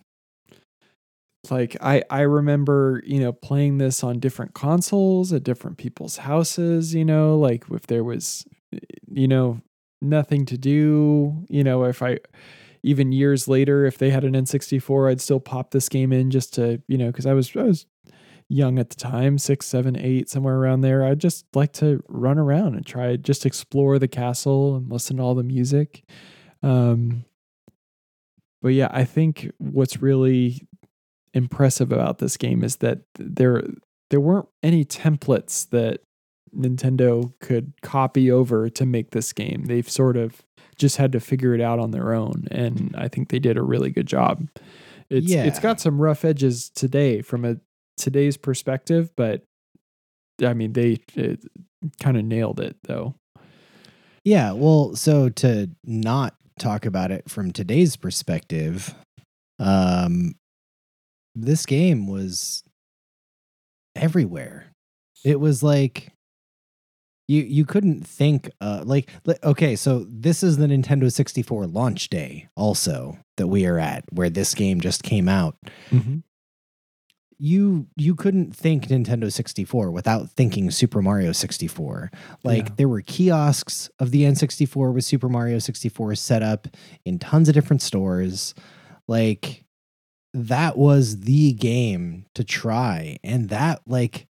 Like 1.52 1.78
I 1.82 2.04
I 2.10 2.22
remember 2.22 3.02
you 3.06 3.20
know 3.20 3.32
playing 3.32 3.78
this 3.78 4.04
on 4.04 4.20
different 4.20 4.54
consoles 4.54 5.34
at 5.34 5.44
different 5.44 5.78
people's 5.78 6.18
houses. 6.18 6.94
You 6.94 7.06
know, 7.06 7.38
like 7.38 7.66
if 7.72 7.88
there 7.88 8.04
was 8.04 8.46
you 9.08 9.28
know 9.28 9.62
nothing 10.02 10.46
to 10.48 10.58
do. 10.58 11.46
You 11.50 11.64
know, 11.64 11.84
if 11.86 12.02
I 12.02 12.20
even 12.84 13.12
years 13.12 13.48
later, 13.48 13.86
if 13.86 13.98
they 13.98 14.12
had 14.12 14.24
an 14.24 14.34
N64, 14.34 15.12
I'd 15.12 15.22
still 15.22 15.40
pop 15.40 15.72
this 15.72 15.90
game 15.90 16.14
in 16.14 16.32
just 16.32 16.54
to 16.56 16.82
you 16.88 16.98
know 16.98 17.08
because 17.08 17.26
I 17.26 17.34
was 17.34 17.56
I 17.56 17.64
was 17.64 17.86
young 18.48 18.78
at 18.78 18.90
the 18.90 18.96
time, 18.96 19.38
six, 19.38 19.66
seven, 19.66 19.98
eight, 19.98 20.30
somewhere 20.30 20.56
around 20.56 20.82
there. 20.82 21.04
I'd 21.04 21.20
just 21.20 21.46
like 21.56 21.74
to 21.74 22.04
run 22.08 22.38
around 22.38 22.76
and 22.76 22.86
try 22.86 23.16
just 23.16 23.46
explore 23.46 23.98
the 23.98 24.08
castle 24.08 24.76
and 24.76 24.92
listen 24.92 25.18
to 25.18 25.24
all 25.24 25.36
the 25.36 25.44
music. 25.44 26.04
Um, 26.62 27.26
but 28.62 28.70
yeah, 28.70 28.90
I 28.92 29.04
think 29.04 29.52
what's 29.58 30.02
really 30.02 30.68
impressive 31.36 31.92
about 31.92 32.18
this 32.18 32.38
game 32.38 32.64
is 32.64 32.78
that 32.78 33.02
there 33.20 33.62
there 34.10 34.20
weren't 34.20 34.48
any 34.64 34.84
templates 34.86 35.70
that 35.70 36.02
Nintendo 36.56 37.34
could 37.42 37.74
copy 37.82 38.32
over 38.32 38.70
to 38.70 38.86
make 38.86 39.12
this 39.12 39.34
game. 39.34 39.66
They've 39.66 39.90
sort 39.90 40.16
of 40.16 40.42
just 40.78 40.98
had 40.98 41.12
to 41.12 41.20
figure 41.20 41.54
it 41.54 41.62
out 41.62 41.80
on 41.80 41.92
their 41.92 42.14
own, 42.14 42.48
and 42.52 42.96
I 42.98 43.08
think 43.10 43.30
they 43.30 43.40
did 43.40 43.58
a 43.58 43.64
really 43.64 43.90
good 43.92 44.08
job. 44.08 44.48
It's 45.10 45.26
it's 45.26 45.32
Yeah. 45.32 45.60
got 45.62 45.80
some 45.80 46.02
rough 46.02 46.24
edges 46.26 46.70
today 46.70 47.22
from 47.22 47.46
a 47.46 47.58
today's 47.98 48.38
perspective, 48.38 49.12
but 49.16 49.44
I 50.42 50.54
mean 50.54 50.74
they 50.74 50.98
kind 52.00 52.18
of 52.18 52.26
nailed 52.26 52.60
it 52.60 52.78
though. 52.84 53.16
Yeah, 54.24 54.54
well, 54.54 54.96
so 54.96 55.30
to 55.30 55.70
not 55.84 56.36
talk 56.58 56.86
about 56.86 57.12
it 57.12 57.30
from 57.30 57.52
today's 57.52 57.96
perspective, 57.96 58.96
um 59.60 60.36
this 61.36 61.66
game 61.66 62.08
was 62.08 62.64
everywhere. 63.96 64.68
It 65.24 65.40
was 65.40 65.64
like 65.64 66.12
you 67.28 67.42
you 67.42 67.66
couldn't 67.66 68.06
think 68.06 68.50
uh 68.62 68.84
like 68.86 69.10
okay 69.44 69.76
so 69.76 70.06
this 70.08 70.44
is 70.44 70.58
the 70.58 70.68
nintendo 70.68 71.12
64 71.12 71.66
launch 71.66 72.10
day 72.10 72.48
also 72.56 73.18
that 73.38 73.48
we 73.48 73.66
are 73.66 73.80
at 73.80 74.04
where 74.12 74.30
this 74.30 74.54
game 74.54 74.80
just 74.80 75.02
came 75.02 75.28
out 75.28 75.58
Mhm. 75.90 76.22
you 77.40 77.88
you 77.96 78.14
couldn't 78.14 78.56
think 78.56 78.90
nintendo 78.90 79.34
64 79.34 79.90
without 79.90 80.30
thinking 80.30 80.70
super 80.70 81.02
mario 81.02 81.32
64 81.32 82.12
like 82.44 82.68
Yeah. 82.68 82.74
there 82.78 82.88
were 82.90 83.02
kiosks 83.02 83.90
of 83.98 84.12
the 84.12 84.22
n64 84.22 84.94
with 84.94 85.04
super 85.04 85.28
mario 85.28 85.58
64 85.58 86.14
set 86.14 86.44
up 86.44 86.68
in 87.06 87.18
tons 87.18 87.50
of 87.50 87.56
different 87.56 87.82
stores 87.82 88.54
like 89.08 89.65
that 90.36 90.78
was 90.78 91.22
the 91.22 91.54
game 91.54 92.26
to 92.36 92.44
try. 92.44 93.18
And 93.24 93.48
that 93.50 93.82
like 93.88 94.28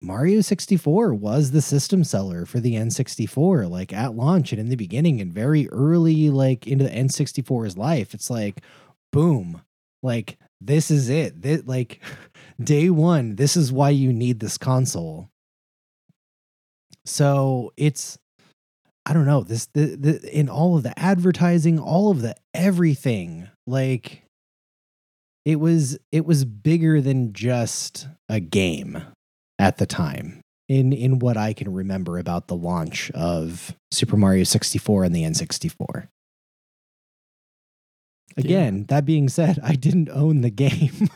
Mario 0.00 0.40
64 0.40 1.12
was 1.14 1.50
the 1.50 1.60
system 1.60 2.04
seller 2.04 2.46
for 2.46 2.60
the 2.60 2.74
N64 2.74 3.68
like 3.68 3.92
at 3.92 4.14
launch 4.14 4.52
and 4.52 4.60
in 4.60 4.68
the 4.68 4.76
beginning 4.76 5.20
and 5.20 5.32
very 5.32 5.68
early 5.70 6.30
like 6.30 6.68
into 6.68 6.84
the 6.84 6.90
N64's 6.90 7.76
life. 7.76 8.14
It's 8.14 8.30
like 8.30 8.62
boom. 9.12 9.62
Like 10.00 10.38
this 10.60 10.92
is 10.92 11.08
it. 11.08 11.42
This, 11.42 11.62
like 11.66 12.00
day 12.62 12.88
1 12.88 13.34
this 13.34 13.56
is 13.56 13.72
why 13.72 13.90
you 13.90 14.12
need 14.12 14.38
this 14.38 14.58
console. 14.58 15.28
So 17.04 17.72
it's 17.76 18.16
I 19.04 19.12
don't 19.12 19.26
know 19.26 19.42
this 19.42 19.66
the, 19.66 19.96
the 19.96 20.38
in 20.38 20.48
all 20.48 20.76
of 20.76 20.84
the 20.84 20.96
advertising 20.96 21.80
all 21.80 22.12
of 22.12 22.22
the 22.22 22.36
everything 22.54 23.48
like 23.66 24.22
it 25.44 25.56
was 25.56 25.98
it 26.12 26.24
was 26.26 26.44
bigger 26.44 27.00
than 27.00 27.32
just 27.32 28.08
a 28.28 28.40
game 28.40 29.02
at 29.58 29.78
the 29.78 29.86
time 29.86 30.40
in 30.68 30.92
in 30.92 31.18
what 31.18 31.36
I 31.36 31.52
can 31.52 31.72
remember 31.72 32.18
about 32.18 32.48
the 32.48 32.56
launch 32.56 33.10
of 33.12 33.74
Super 33.90 34.16
Mario 34.16 34.44
64 34.44 35.04
and 35.04 35.14
the 35.14 35.22
N64. 35.22 36.08
Again, 38.36 38.84
that 38.88 39.04
being 39.04 39.28
said, 39.28 39.58
I 39.64 39.74
didn't 39.74 40.10
own 40.10 40.42
the 40.42 40.50
game. 40.50 41.08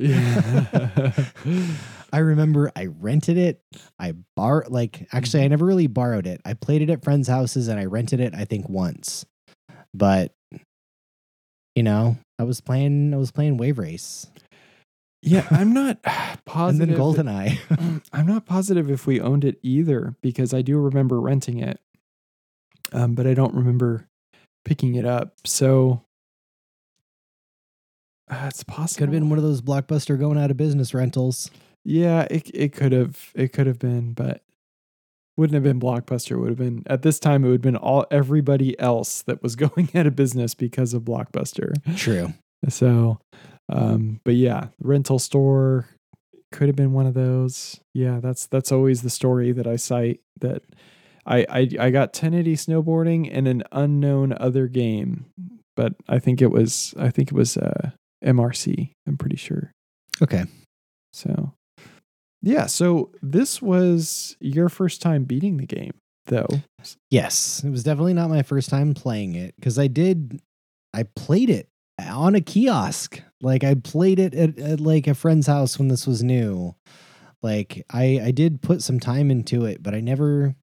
I 2.10 2.18
remember 2.18 2.72
I 2.74 2.86
rented 2.86 3.36
it. 3.36 3.60
I 3.98 4.14
bar 4.36 4.64
like 4.68 5.06
actually 5.12 5.40
I 5.40 5.44
mm-hmm. 5.44 5.50
never 5.50 5.66
really 5.66 5.88
borrowed 5.88 6.26
it. 6.26 6.40
I 6.44 6.54
played 6.54 6.82
it 6.82 6.90
at 6.90 7.04
friends' 7.04 7.28
houses 7.28 7.68
and 7.68 7.78
I 7.78 7.84
rented 7.84 8.20
it 8.20 8.34
I 8.34 8.44
think 8.44 8.68
once. 8.68 9.26
But 9.92 10.32
you 11.78 11.82
know, 11.82 12.18
I 12.38 12.42
was 12.42 12.60
playing 12.60 13.14
I 13.14 13.16
was 13.16 13.30
playing 13.30 13.56
Wave 13.56 13.78
Race 13.78 14.26
yeah, 15.22 15.46
I'm 15.50 15.72
not 15.72 15.98
and 16.04 16.44
positive. 16.44 16.88
then 16.88 16.96
GoldenEye. 16.96 18.02
I'm 18.12 18.26
not 18.26 18.46
positive 18.46 18.90
if 18.90 19.06
we 19.06 19.20
owned 19.20 19.44
it 19.44 19.58
either 19.62 20.14
because 20.22 20.54
I 20.54 20.62
do 20.62 20.78
remember 20.78 21.20
renting 21.20 21.58
it, 21.58 21.80
um, 22.92 23.14
but 23.14 23.26
I 23.26 23.34
don't 23.34 23.54
remember 23.54 24.06
picking 24.64 24.94
it 24.94 25.04
up. 25.04 25.34
So 25.44 26.02
uh, 28.30 28.46
it's 28.48 28.62
possible. 28.62 28.98
Could 29.06 29.14
have 29.14 29.20
been 29.20 29.30
one 29.30 29.38
of 29.38 29.44
those 29.44 29.62
blockbuster 29.62 30.18
going 30.18 30.38
out 30.38 30.50
of 30.50 30.56
business 30.56 30.94
rentals. 30.94 31.50
Yeah, 31.84 32.26
it 32.30 32.50
it 32.54 32.72
could 32.72 32.92
have 32.92 33.30
it 33.34 33.52
could 33.52 33.66
have 33.66 33.78
been, 33.78 34.12
but 34.12 34.42
wouldn't 35.38 35.54
have 35.54 35.62
been 35.62 35.80
Blockbuster. 35.80 36.32
It 36.32 36.38
would 36.38 36.48
have 36.50 36.58
been 36.58 36.82
at 36.86 37.02
this 37.02 37.20
time. 37.20 37.44
It 37.44 37.48
would 37.48 37.54
have 37.54 37.62
been 37.62 37.76
all 37.76 38.04
everybody 38.10 38.78
else 38.80 39.22
that 39.22 39.42
was 39.42 39.56
going 39.64 39.88
out 39.94 40.06
of 40.06 40.16
business 40.16 40.54
because 40.54 40.92
of 40.92 41.02
Blockbuster. 41.02 41.72
True. 41.96 42.34
So, 42.68 43.20
um, 43.68 44.20
but 44.24 44.34
yeah, 44.34 44.68
rental 44.80 45.20
store 45.20 45.88
could 46.50 46.66
have 46.66 46.76
been 46.76 46.92
one 46.92 47.06
of 47.06 47.14
those. 47.14 47.80
Yeah, 47.94 48.18
that's 48.20 48.46
that's 48.46 48.72
always 48.72 49.02
the 49.02 49.10
story 49.10 49.52
that 49.52 49.66
I 49.66 49.76
cite. 49.76 50.20
That 50.40 50.62
I 51.24 51.46
I, 51.48 51.68
I 51.78 51.90
got 51.90 52.08
1080 52.08 52.56
snowboarding 52.56 53.30
and 53.32 53.46
an 53.46 53.62
unknown 53.70 54.34
other 54.40 54.66
game, 54.66 55.26
but 55.76 55.94
I 56.08 56.18
think 56.18 56.42
it 56.42 56.50
was 56.50 56.94
I 56.98 57.10
think 57.10 57.28
it 57.28 57.34
was 57.34 57.56
uh, 57.56 57.90
MRC. 58.24 58.90
I'm 59.06 59.16
pretty 59.16 59.36
sure. 59.36 59.70
Okay. 60.20 60.44
So, 61.12 61.52
yeah. 62.42 62.66
So 62.66 63.10
this 63.22 63.60
was 63.60 64.36
your 64.40 64.68
first 64.68 65.02
time 65.02 65.24
beating 65.24 65.56
the 65.56 65.66
game, 65.66 65.92
though. 66.26 66.48
Yes, 67.10 67.62
it 67.64 67.70
was 67.70 67.82
definitely 67.82 68.14
not 68.14 68.30
my 68.30 68.42
first 68.42 68.70
time 68.70 68.94
playing 68.94 69.34
it 69.34 69.54
because 69.56 69.78
I 69.78 69.86
did, 69.86 70.40
I 70.94 71.04
played 71.04 71.50
it 71.50 71.68
on 71.98 72.34
a 72.34 72.40
kiosk. 72.40 73.20
Like 73.40 73.64
I 73.64 73.74
played 73.74 74.18
it 74.18 74.34
at, 74.34 74.58
at 74.58 74.80
like 74.80 75.06
a 75.06 75.14
friend's 75.14 75.46
house 75.46 75.78
when 75.78 75.88
this 75.88 76.06
was 76.06 76.22
new. 76.22 76.74
Like 77.42 77.84
I, 77.90 78.20
I 78.24 78.30
did 78.30 78.62
put 78.62 78.82
some 78.82 78.98
time 79.00 79.30
into 79.30 79.64
it, 79.64 79.82
but 79.82 79.94
I 79.94 80.00
never, 80.00 80.54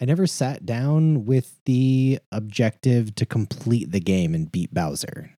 I 0.00 0.04
never 0.06 0.26
sat 0.26 0.64
down 0.64 1.26
with 1.26 1.58
the 1.66 2.18
objective 2.32 3.14
to 3.16 3.26
complete 3.26 3.90
the 3.92 4.00
game 4.00 4.34
and 4.34 4.50
beat 4.50 4.72
Bowser. 4.72 5.30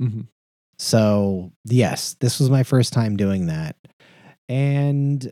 Mhm. 0.00 0.28
So 0.78 1.50
yes, 1.64 2.14
this 2.20 2.38
was 2.38 2.50
my 2.50 2.62
first 2.62 2.92
time 2.92 3.16
doing 3.16 3.46
that, 3.46 3.76
and 4.48 5.30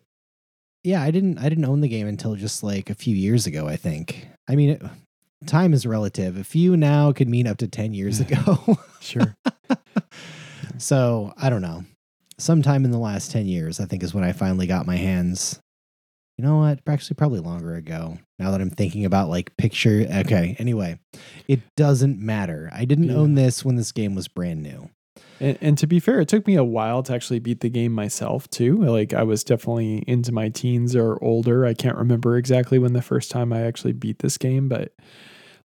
yeah, 0.85 1.03
I 1.03 1.11
didn't 1.11 1.39
I 1.39 1.49
didn't 1.49 1.65
own 1.65 1.81
the 1.81 1.89
game 1.89 2.07
until 2.07 2.35
just 2.37 2.63
like 2.63 2.91
a 2.91 2.95
few 2.95 3.15
years 3.17 3.47
ago. 3.47 3.67
I 3.67 3.77
think. 3.77 4.29
I 4.49 4.55
mean, 4.57 4.71
it, 4.71 4.83
time 5.47 5.73
is 5.75 5.87
relative. 5.87 6.37
A 6.37 6.45
few 6.45 6.77
now 6.77 7.13
could 7.13 7.29
mean 7.29 7.47
up 7.47 7.57
to 7.59 7.69
ten 7.69 7.93
years 7.95 8.21
ago. 8.21 8.79
Sure. 9.01 9.37
so 10.79 11.33
I 11.37 11.49
don't 11.51 11.63
know. 11.63 11.85
Sometime 12.39 12.85
in 12.85 12.91
the 12.91 12.99
last 12.99 13.31
ten 13.31 13.47
years, 13.47 13.79
I 13.81 13.85
think 13.87 14.03
is 14.03 14.13
when 14.15 14.25
I 14.25 14.33
finally 14.33 14.67
got 14.67 14.87
my 14.87 14.97
hands. 14.97 15.61
You 16.39 16.45
know 16.45 16.59
what? 16.59 16.81
Actually, 16.87 17.15
probably 17.15 17.41
longer 17.41 17.77
ago. 17.77 18.19
Now 18.39 18.51
that 18.51 18.61
I'm 18.61 18.69
thinking 18.71 19.05
about 19.07 19.31
like 19.31 19.57
picture. 19.57 20.07
Okay. 20.19 20.55
Anyway, 20.59 20.99
it 21.49 21.61
doesn't 21.77 22.19
matter. 22.19 22.69
I 22.73 22.85
didn't 22.85 23.09
Yeah. 23.09 23.15
own 23.17 23.35
this 23.37 23.65
when 23.65 23.77
this 23.77 23.93
game 23.93 24.15
was 24.15 24.29
brand 24.29 24.63
new. 24.63 24.91
And, 25.41 25.59
and 25.61 25.79
to 25.79 25.87
be 25.87 26.01
fair, 26.01 26.21
it 26.21 26.29
took 26.29 26.47
me 26.47 26.57
a 26.57 26.65
while 26.65 27.03
to 27.05 27.15
actually 27.15 27.39
beat 27.39 27.61
the 27.61 27.69
game 27.69 27.93
myself 27.93 28.49
too. 28.51 28.77
Like 28.77 29.13
I 29.13 29.23
was 29.23 29.45
definitely 29.45 30.05
into 30.07 30.33
my 30.33 30.49
teens 30.49 30.97
or 30.97 31.23
older. 31.23 31.67
I 31.67 31.75
can't 31.75 31.97
remember 31.97 32.37
exactly 32.37 32.79
when 32.79 32.93
the 32.93 33.03
first 33.03 33.31
time 33.31 33.53
I 33.53 33.63
actually 33.63 33.93
beat 33.93 34.21
this 34.21 34.39
game, 34.39 34.69
but 34.69 34.95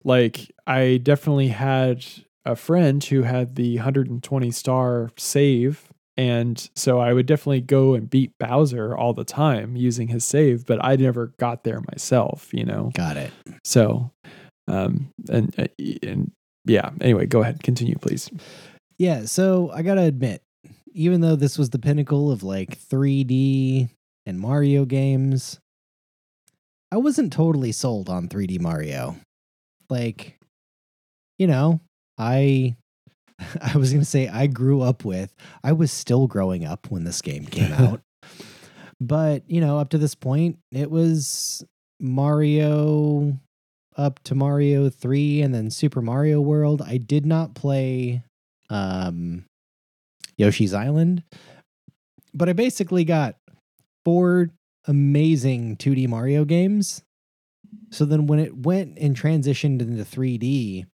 like 0.03 0.51
I 0.67 0.99
definitely 1.01 1.49
had 1.49 2.05
a 2.45 2.55
friend 2.55 3.03
who 3.03 3.23
had 3.23 3.55
the 3.55 3.75
120 3.77 4.51
star 4.51 5.11
save. 5.17 5.87
And 6.17 6.69
so 6.75 6.99
I 6.99 7.13
would 7.13 7.25
definitely 7.25 7.61
go 7.61 7.93
and 7.93 8.09
beat 8.09 8.37
Bowser 8.37 8.95
all 8.95 9.13
the 9.13 9.23
time 9.23 9.75
using 9.75 10.09
his 10.09 10.25
save, 10.25 10.65
but 10.65 10.83
I 10.83 10.95
never 10.95 11.27
got 11.39 11.63
there 11.63 11.81
myself, 11.91 12.49
you 12.51 12.65
know? 12.65 12.91
Got 12.93 13.17
it. 13.17 13.31
So, 13.63 14.11
um, 14.67 15.11
and, 15.29 15.57
uh, 15.57 15.67
and 16.03 16.31
yeah, 16.65 16.91
anyway, 16.99 17.25
go 17.25 17.41
ahead, 17.41 17.63
continue, 17.63 17.97
please. 17.97 18.29
Yeah, 18.97 19.25
so 19.25 19.71
I 19.71 19.81
gotta 19.81 20.01
admit, 20.01 20.43
even 20.93 21.21
though 21.21 21.35
this 21.35 21.57
was 21.57 21.69
the 21.69 21.79
pinnacle 21.79 22.31
of 22.31 22.43
like 22.43 22.77
3D 22.79 23.89
and 24.25 24.39
Mario 24.39 24.85
games, 24.85 25.59
I 26.91 26.97
wasn't 26.97 27.33
totally 27.33 27.71
sold 27.71 28.09
on 28.09 28.27
3D 28.27 28.59
Mario. 28.59 29.15
Like, 29.89 30.39
you 31.39 31.47
know, 31.47 31.79
I 32.17 32.75
I 33.61 33.77
was 33.77 33.91
gonna 33.91 34.05
say 34.05 34.27
I 34.27 34.47
grew 34.47 34.81
up 34.81 35.05
with, 35.05 35.33
I 35.63 35.71
was 35.71 35.91
still 35.91 36.27
growing 36.27 36.65
up 36.65 36.89
when 36.89 37.03
this 37.03 37.21
game 37.21 37.45
came 37.45 37.71
out. 37.73 38.01
but, 39.01 39.49
you 39.49 39.61
know, 39.61 39.79
up 39.79 39.89
to 39.89 39.97
this 39.97 40.15
point, 40.15 40.59
it 40.71 40.91
was 40.91 41.63
Mario 41.99 43.39
up 43.97 44.19
to 44.23 44.35
Mario 44.35 44.89
3 44.89 45.41
and 45.41 45.53
then 45.53 45.69
Super 45.69 46.01
Mario 46.01 46.41
World. 46.41 46.81
I 46.81 46.97
did 46.97 47.25
not 47.25 47.55
play 47.55 48.23
um, 48.71 49.45
Yoshi's 50.37 50.73
Island. 50.73 51.23
But 52.33 52.49
I 52.49 52.53
basically 52.53 53.03
got 53.03 53.35
four 54.05 54.49
amazing 54.87 55.77
2D 55.77 56.07
Mario 56.07 56.45
games. 56.45 57.03
So 57.91 58.05
then 58.05 58.25
when 58.25 58.39
it 58.39 58.57
went 58.57 58.97
and 58.97 59.15
transitioned 59.15 59.81
into 59.81 60.03
3D, 60.03 60.85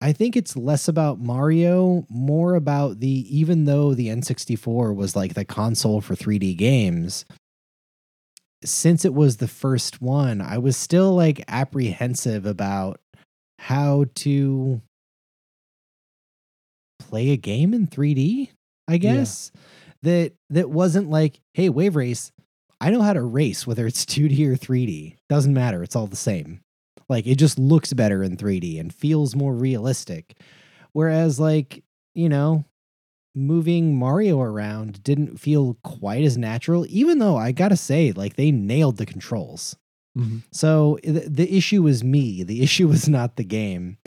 I 0.00 0.12
think 0.12 0.36
it's 0.36 0.56
less 0.56 0.86
about 0.86 1.18
Mario, 1.18 2.04
more 2.10 2.54
about 2.54 3.00
the 3.00 3.08
even 3.36 3.64
though 3.64 3.94
the 3.94 4.08
N64 4.08 4.94
was 4.94 5.16
like 5.16 5.32
the 5.32 5.46
console 5.46 6.02
for 6.02 6.14
3D 6.14 6.56
games, 6.56 7.24
since 8.62 9.04
it 9.04 9.14
was 9.14 9.38
the 9.38 9.48
first 9.48 10.02
one, 10.02 10.40
I 10.40 10.58
was 10.58 10.76
still 10.76 11.14
like 11.14 11.44
apprehensive 11.48 12.44
about 12.44 13.00
how 13.58 14.06
to 14.16 14.82
play 17.08 17.30
a 17.30 17.36
game 17.36 17.74
in 17.74 17.86
3D, 17.86 18.50
I 18.88 18.96
guess. 18.98 19.50
That 20.02 20.32
that 20.50 20.68
wasn't 20.68 21.08
like, 21.08 21.40
hey, 21.54 21.70
wave 21.70 21.96
race, 21.96 22.30
I 22.80 22.90
know 22.90 23.00
how 23.00 23.14
to 23.14 23.22
race 23.22 23.66
whether 23.66 23.86
it's 23.86 24.04
2D 24.04 24.46
or 24.46 24.56
3D. 24.56 25.16
Doesn't 25.28 25.54
matter, 25.54 25.82
it's 25.82 25.96
all 25.96 26.06
the 26.06 26.16
same. 26.16 26.60
Like 27.08 27.26
it 27.26 27.36
just 27.36 27.58
looks 27.58 27.92
better 27.92 28.22
in 28.22 28.36
3D 28.36 28.78
and 28.80 28.92
feels 28.94 29.34
more 29.34 29.54
realistic. 29.54 30.38
Whereas 30.92 31.40
like, 31.40 31.82
you 32.14 32.28
know, 32.28 32.64
moving 33.34 33.96
Mario 33.96 34.40
around 34.40 35.02
didn't 35.02 35.40
feel 35.40 35.76
quite 35.82 36.22
as 36.22 36.38
natural 36.38 36.86
even 36.88 37.18
though 37.18 37.36
I 37.36 37.50
got 37.52 37.68
to 37.70 37.76
say 37.76 38.12
like 38.12 38.36
they 38.36 38.50
nailed 38.52 38.96
the 38.96 39.06
controls. 39.06 39.76
Mhm. 40.16 40.42
So 40.52 40.98
the, 41.02 41.26
the 41.28 41.56
issue 41.56 41.82
was 41.82 42.04
me. 42.04 42.42
The 42.44 42.62
issue 42.66 42.88
was 42.88 43.08
not 43.08 43.36
the 43.36 43.44
game. 43.44 43.98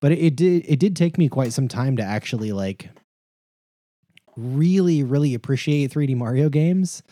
But 0.00 0.12
it, 0.12 0.18
it 0.18 0.36
did 0.36 0.64
it 0.66 0.78
did 0.78 0.96
take 0.96 1.18
me 1.18 1.28
quite 1.28 1.52
some 1.52 1.68
time 1.68 1.96
to 1.96 2.02
actually 2.02 2.52
like 2.52 2.90
really 4.36 5.02
really 5.02 5.34
appreciate 5.34 5.92
3D 5.92 6.16
Mario 6.16 6.48
games. 6.48 7.02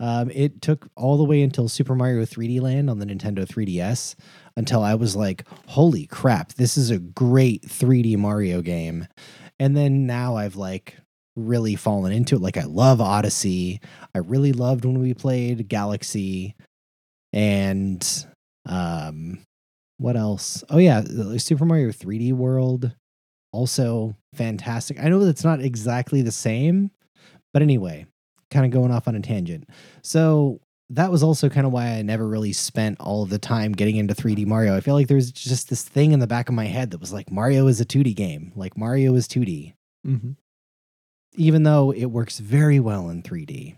Um, 0.00 0.30
it 0.32 0.60
took 0.60 0.88
all 0.96 1.16
the 1.16 1.24
way 1.24 1.42
until 1.42 1.68
Super 1.68 1.94
Mario 1.94 2.24
3D 2.24 2.60
Land 2.60 2.90
on 2.90 2.98
the 2.98 3.06
Nintendo 3.06 3.46
3DS 3.46 4.16
until 4.56 4.82
I 4.82 4.94
was 4.96 5.14
like, 5.14 5.44
"Holy 5.68 6.06
crap, 6.06 6.54
this 6.54 6.76
is 6.76 6.90
a 6.90 6.98
great 6.98 7.62
3D 7.62 8.16
Mario 8.16 8.60
game." 8.60 9.06
And 9.60 9.76
then 9.76 10.06
now 10.06 10.36
I've 10.36 10.56
like 10.56 10.96
really 11.36 11.76
fallen 11.76 12.12
into 12.12 12.36
it. 12.36 12.42
Like 12.42 12.56
I 12.56 12.64
love 12.64 13.00
Odyssey. 13.00 13.80
I 14.14 14.18
really 14.18 14.52
loved 14.52 14.84
when 14.84 14.98
we 15.00 15.14
played 15.14 15.68
Galaxy 15.68 16.54
and 17.32 18.26
um 18.66 19.38
what 19.98 20.16
else? 20.16 20.62
Oh 20.70 20.78
yeah, 20.78 21.02
Super 21.38 21.64
Mario 21.64 21.88
3D 21.90 22.32
World 22.32 22.92
also 23.52 24.16
fantastic. 24.34 24.98
I 25.00 25.08
know 25.08 25.24
that's 25.24 25.44
not 25.44 25.60
exactly 25.60 26.22
the 26.22 26.32
same, 26.32 26.90
but 27.52 27.62
anyway, 27.62 28.06
kind 28.50 28.64
of 28.66 28.72
going 28.72 28.90
off 28.90 29.06
on 29.06 29.14
a 29.14 29.20
tangent. 29.20 29.68
So 30.02 30.60
that 30.90 31.10
was 31.10 31.22
also 31.22 31.48
kind 31.48 31.66
of 31.66 31.72
why 31.72 31.86
I 31.86 32.02
never 32.02 32.28
really 32.28 32.52
spent 32.52 33.00
all 33.00 33.22
of 33.22 33.30
the 33.30 33.38
time 33.38 33.72
getting 33.72 33.96
into 33.96 34.14
3D 34.14 34.44
Mario. 34.46 34.76
I 34.76 34.80
feel 34.80 34.94
like 34.94 35.08
there's 35.08 35.32
just 35.32 35.70
this 35.70 35.82
thing 35.82 36.12
in 36.12 36.18
the 36.20 36.26
back 36.26 36.48
of 36.48 36.54
my 36.54 36.66
head 36.66 36.90
that 36.90 37.00
was 37.00 37.12
like 37.12 37.30
Mario 37.30 37.68
is 37.68 37.80
a 37.80 37.84
2D 37.86 38.14
game. 38.14 38.52
Like 38.56 38.76
Mario 38.76 39.14
is 39.14 39.26
2D 39.28 39.74
Mhm. 40.06 40.36
even 41.36 41.62
though 41.62 41.90
it 41.92 42.06
works 42.06 42.38
very 42.38 42.78
well 42.80 43.08
in 43.08 43.22
3D. 43.22 43.76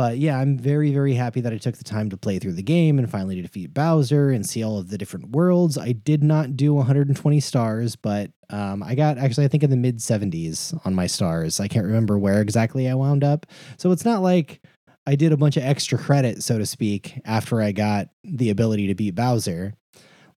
But 0.00 0.16
yeah, 0.16 0.38
I'm 0.38 0.56
very, 0.56 0.94
very 0.94 1.12
happy 1.12 1.42
that 1.42 1.52
I 1.52 1.58
took 1.58 1.76
the 1.76 1.84
time 1.84 2.08
to 2.08 2.16
play 2.16 2.38
through 2.38 2.54
the 2.54 2.62
game 2.62 2.98
and 2.98 3.10
finally 3.10 3.36
to 3.36 3.42
defeat 3.42 3.74
Bowser 3.74 4.30
and 4.30 4.48
see 4.48 4.62
all 4.62 4.78
of 4.78 4.88
the 4.88 4.96
different 4.96 5.32
worlds. 5.32 5.76
I 5.76 5.92
did 5.92 6.22
not 6.22 6.56
do 6.56 6.72
120 6.72 7.38
stars, 7.40 7.96
but 7.96 8.30
um, 8.48 8.82
I 8.82 8.94
got 8.94 9.18
actually, 9.18 9.44
I 9.44 9.48
think, 9.48 9.62
in 9.62 9.68
the 9.68 9.76
mid 9.76 9.98
70s 9.98 10.74
on 10.86 10.94
my 10.94 11.06
stars. 11.06 11.60
I 11.60 11.68
can't 11.68 11.84
remember 11.84 12.18
where 12.18 12.40
exactly 12.40 12.88
I 12.88 12.94
wound 12.94 13.22
up. 13.22 13.44
So 13.76 13.90
it's 13.90 14.06
not 14.06 14.22
like 14.22 14.62
I 15.06 15.16
did 15.16 15.32
a 15.32 15.36
bunch 15.36 15.58
of 15.58 15.64
extra 15.64 15.98
credit, 15.98 16.42
so 16.42 16.56
to 16.56 16.64
speak, 16.64 17.20
after 17.26 17.60
I 17.60 17.72
got 17.72 18.08
the 18.24 18.48
ability 18.48 18.86
to 18.86 18.94
beat 18.94 19.14
Bowser. 19.14 19.74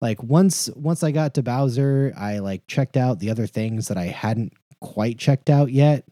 Like 0.00 0.20
once 0.24 0.70
once 0.74 1.04
I 1.04 1.12
got 1.12 1.34
to 1.34 1.42
Bowser, 1.44 2.12
I 2.16 2.40
like 2.40 2.66
checked 2.66 2.96
out 2.96 3.20
the 3.20 3.30
other 3.30 3.46
things 3.46 3.86
that 3.86 3.96
I 3.96 4.06
hadn't 4.06 4.54
quite 4.80 5.20
checked 5.20 5.48
out 5.48 5.70
yet 5.70 6.04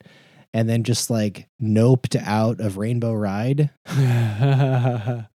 and 0.52 0.68
then 0.68 0.84
just 0.84 1.10
like 1.10 1.48
noped 1.62 2.16
out 2.24 2.60
of 2.60 2.76
Rainbow 2.76 3.12
Ride. 3.14 3.70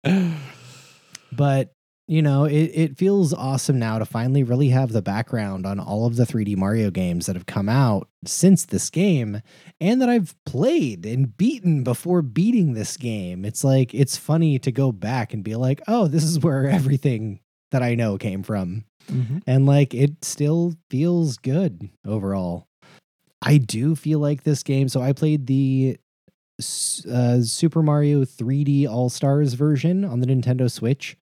But 1.31 1.71
you 2.07 2.21
know, 2.21 2.45
it, 2.45 2.71
it 2.73 2.97
feels 2.97 3.33
awesome 3.33 3.79
now 3.79 3.97
to 3.97 4.05
finally 4.05 4.43
really 4.43 4.69
have 4.69 4.91
the 4.91 5.01
background 5.01 5.65
on 5.65 5.79
all 5.79 6.05
of 6.05 6.17
the 6.17 6.23
3D 6.23 6.55
Mario 6.55 6.91
games 6.91 7.25
that 7.25 7.35
have 7.35 7.47
come 7.47 7.67
out 7.67 8.07
since 8.25 8.63
this 8.65 8.91
game 8.91 9.41
and 9.81 9.99
that 10.01 10.07
I've 10.09 10.35
played 10.45 11.03
and 11.07 11.35
beaten 11.35 11.83
before 11.83 12.21
beating 12.21 12.73
this 12.73 12.95
game. 12.95 13.43
It's 13.43 13.63
like, 13.63 13.91
it's 13.95 14.17
funny 14.17 14.59
to 14.59 14.71
go 14.71 14.91
back 14.91 15.33
and 15.33 15.43
be 15.43 15.55
like, 15.55 15.81
oh, 15.87 16.07
this 16.07 16.23
is 16.23 16.39
where 16.39 16.67
everything 16.69 17.39
that 17.71 17.81
I 17.81 17.95
know 17.95 18.19
came 18.19 18.43
from. 18.43 18.85
Mhm. 19.07 19.41
And 19.47 19.65
like, 19.65 19.95
it 19.95 20.23
still 20.23 20.75
feels 20.91 21.37
good 21.37 21.89
overall. 22.05 22.67
I 23.45 23.57
do 23.57 23.95
feel 23.95 24.19
like 24.19 24.43
this 24.43 24.63
game. 24.63 24.89
So 24.89 25.01
I 25.01 25.13
played 25.13 25.45
the 25.45 25.97
uh, 26.59 27.41
Super 27.41 27.83
Mario 27.83 28.25
3D 28.25 28.87
All 28.87 29.09
Stars 29.09 29.53
version 29.53 30.03
on 30.03 30.19
the 30.19 30.27
Nintendo 30.27 30.69
Switch, 30.69 31.15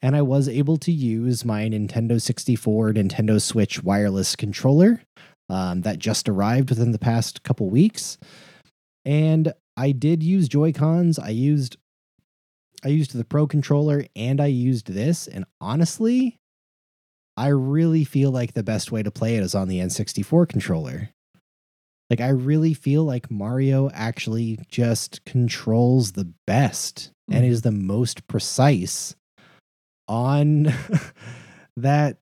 and 0.00 0.16
I 0.16 0.22
was 0.22 0.48
able 0.48 0.78
to 0.78 0.90
use 0.90 1.44
my 1.44 1.68
Nintendo 1.68 2.20
64, 2.20 2.94
Nintendo 2.94 3.40
Switch 3.40 3.82
wireless 3.82 4.34
controller 4.34 5.02
um, 5.50 5.82
that 5.82 5.98
just 5.98 6.28
arrived 6.28 6.70
within 6.70 6.92
the 6.92 6.98
past 6.98 7.42
couple 7.42 7.68
weeks. 7.68 8.16
And 9.04 9.52
I 9.76 9.92
did 9.92 10.22
use 10.22 10.48
Joy 10.48 10.72
Cons. 10.72 11.18
I 11.18 11.30
used 11.30 11.76
I 12.84 12.88
used 12.88 13.12
the 13.12 13.24
Pro 13.24 13.46
controller 13.46 14.04
and 14.14 14.40
I 14.40 14.46
used 14.46 14.86
this. 14.86 15.26
And 15.26 15.44
honestly, 15.60 16.36
I 17.36 17.48
really 17.48 18.04
feel 18.04 18.30
like 18.30 18.54
the 18.54 18.62
best 18.62 18.92
way 18.92 19.02
to 19.02 19.10
play 19.10 19.36
it 19.36 19.42
is 19.42 19.54
on 19.54 19.68
the 19.68 19.80
N64 19.80 20.48
controller. 20.48 21.10
Like 22.10 22.20
I 22.20 22.28
really 22.30 22.72
feel 22.74 23.04
like 23.04 23.30
Mario 23.30 23.90
actually 23.92 24.58
just 24.68 25.24
controls 25.26 26.12
the 26.12 26.32
best 26.46 27.10
and 27.30 27.44
Mhm. 27.44 27.48
is 27.48 27.62
the 27.62 27.70
most 27.72 28.26
precise 28.28 29.14
on 30.08 30.72
that 31.76 32.18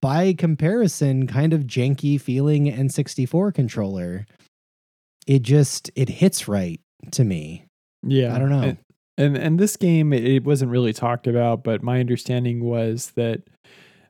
by 0.00 0.32
comparison 0.32 1.26
kind 1.26 1.52
of 1.52 1.64
janky 1.64 2.20
feeling 2.20 2.64
N64 2.66 3.52
controller. 3.54 4.26
It 5.26 5.42
just 5.42 5.90
it 5.94 6.08
hits 6.08 6.48
right 6.48 6.80
to 7.12 7.24
me. 7.24 7.66
Yeah, 8.02 8.34
I 8.34 8.38
don't 8.38 8.48
know. 8.50 8.62
And 8.62 8.78
and, 9.18 9.36
and 9.36 9.58
this 9.60 9.76
game, 9.76 10.14
it- 10.14 10.24
it 10.24 10.44
wasn't 10.44 10.70
really 10.70 10.94
talked 10.94 11.26
about, 11.26 11.62
but 11.62 11.82
my 11.82 12.00
understanding 12.00 12.64
was 12.64 13.10
that 13.16 13.42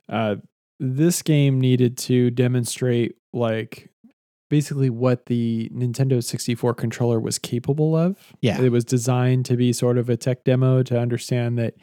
uh, 0.07 0.37
this 0.79 1.21
game 1.21 1.59
needed 1.59 1.97
to 1.97 2.29
demonstrate 2.31 3.17
like 3.33 3.89
basically 4.51 4.89
what 4.89 5.27
the 5.27 5.71
Nintendo 5.73 6.21
64 6.21 6.73
controller 6.73 7.21
was 7.21 7.39
capable 7.39 7.95
of. 7.95 8.17
Yeah. 8.41 8.61
It 8.61 8.69
was 8.69 8.83
designed 8.83 9.45
to 9.45 9.55
be 9.55 9.71
sort 9.71 9.97
of 9.97 10.09
a 10.09 10.17
tech 10.17 10.43
demo 10.43 10.83
to 10.83 10.99
understand 10.99 11.57
that 11.57 11.75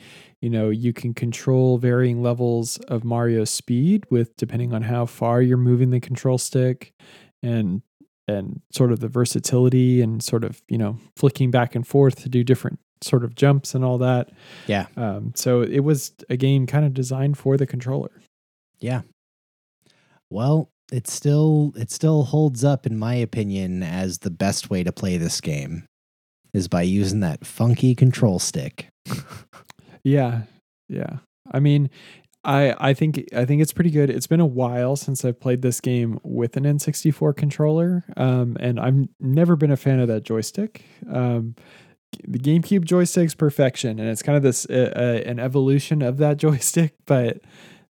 you 0.43 0.51
know 0.51 0.69
you 0.69 0.93
can 0.93 1.15
control 1.15 1.79
varying 1.79 2.23
levels 2.23 2.77
of 2.89 3.05
Mario's 3.05 3.51
speed 3.51 4.05
with 4.11 4.37
depending 4.37 4.75
on 4.75 4.83
how 4.83 5.07
far 5.07 5.41
you're 5.41 5.57
moving 5.57 5.91
the 5.91 5.99
control 5.99 6.37
stick 6.37 6.93
and 7.43 7.81
and 8.29 8.61
sort 8.71 8.93
of 8.93 9.01
the 9.01 9.09
versatility 9.09 10.03
and 10.03 10.23
sort 10.23 10.45
of 10.45 10.63
you 10.69 10.77
know 10.77 10.99
flicking 11.17 11.51
back 11.51 11.75
and 11.75 11.87
forth 11.87 12.23
to 12.23 12.29
do 12.29 12.45
different 12.45 12.79
sort 13.01 13.25
of 13.25 13.35
jumps 13.35 13.75
and 13.75 13.83
all 13.83 13.97
that. 13.97 14.31
Yeah. 14.67 14.87
Um, 14.97 15.33
so 15.35 15.63
it 15.63 15.81
was 15.81 16.13
a 16.29 16.37
game 16.37 16.67
kind 16.67 16.85
of 16.85 16.93
designed 16.93 17.39
for 17.39 17.57
the 17.57 17.67
controller. 17.67 18.11
Yeah. 18.79 19.03
Well, 20.29 20.71
it 20.93 21.07
still 21.07 21.73
it 21.77 21.91
still 21.91 22.25
holds 22.25 22.65
up 22.65 22.87
in 22.87 22.99
my 22.99 23.15
opinion 23.15 23.83
as 23.83 24.19
the 24.19 24.31
best 24.31 24.71
way 24.71 24.83
to 24.83 24.93
play 24.93 25.17
this 25.17 25.41
game 25.41 25.85
is 26.55 26.69
by 26.69 26.83
using 26.83 27.21
that 27.21 27.47
funky 27.47 27.95
control 27.95 28.39
stick. 28.39 28.89
Yeah, 30.05 30.43
yeah. 30.89 31.19
I 31.51 31.61
mean, 31.61 31.91
I 32.45 32.75
I 32.79 32.95
think 32.95 33.25
I 33.35 33.45
think 33.45 33.63
it's 33.63 33.73
pretty 33.73 33.91
good. 33.91 34.11
It's 34.11 34.27
been 34.27 34.41
a 34.41 34.47
while 34.47 34.97
since 34.97 35.25
I've 35.25 35.41
played 35.41 35.63
this 35.63 35.81
game 35.81 36.19
with 36.23 36.57
an 36.57 36.65
N64 36.65 37.37
controller, 37.37 38.05
um, 38.17 38.57
and 38.61 38.79
I've 38.81 39.09
never 39.21 39.57
been 39.57 39.71
a 39.71 39.77
fan 39.77 40.01
of 40.01 40.09
that 40.09 40.23
joystick. 40.23 40.85
Um, 41.13 41.57
the 42.27 42.39
GameCube 42.39 42.85
joystick's 42.85 43.35
perfection, 43.35 43.99
and 43.99 44.09
it's 44.09 44.23
kind 44.23 44.37
of 44.37 44.43
this 44.43 44.67
uh, 44.71 44.93
uh, 44.97 45.29
an 45.29 45.39
evolution 45.39 46.01
of 46.03 46.19
that 46.19 46.37
joystick, 46.39 46.95
but 47.07 47.41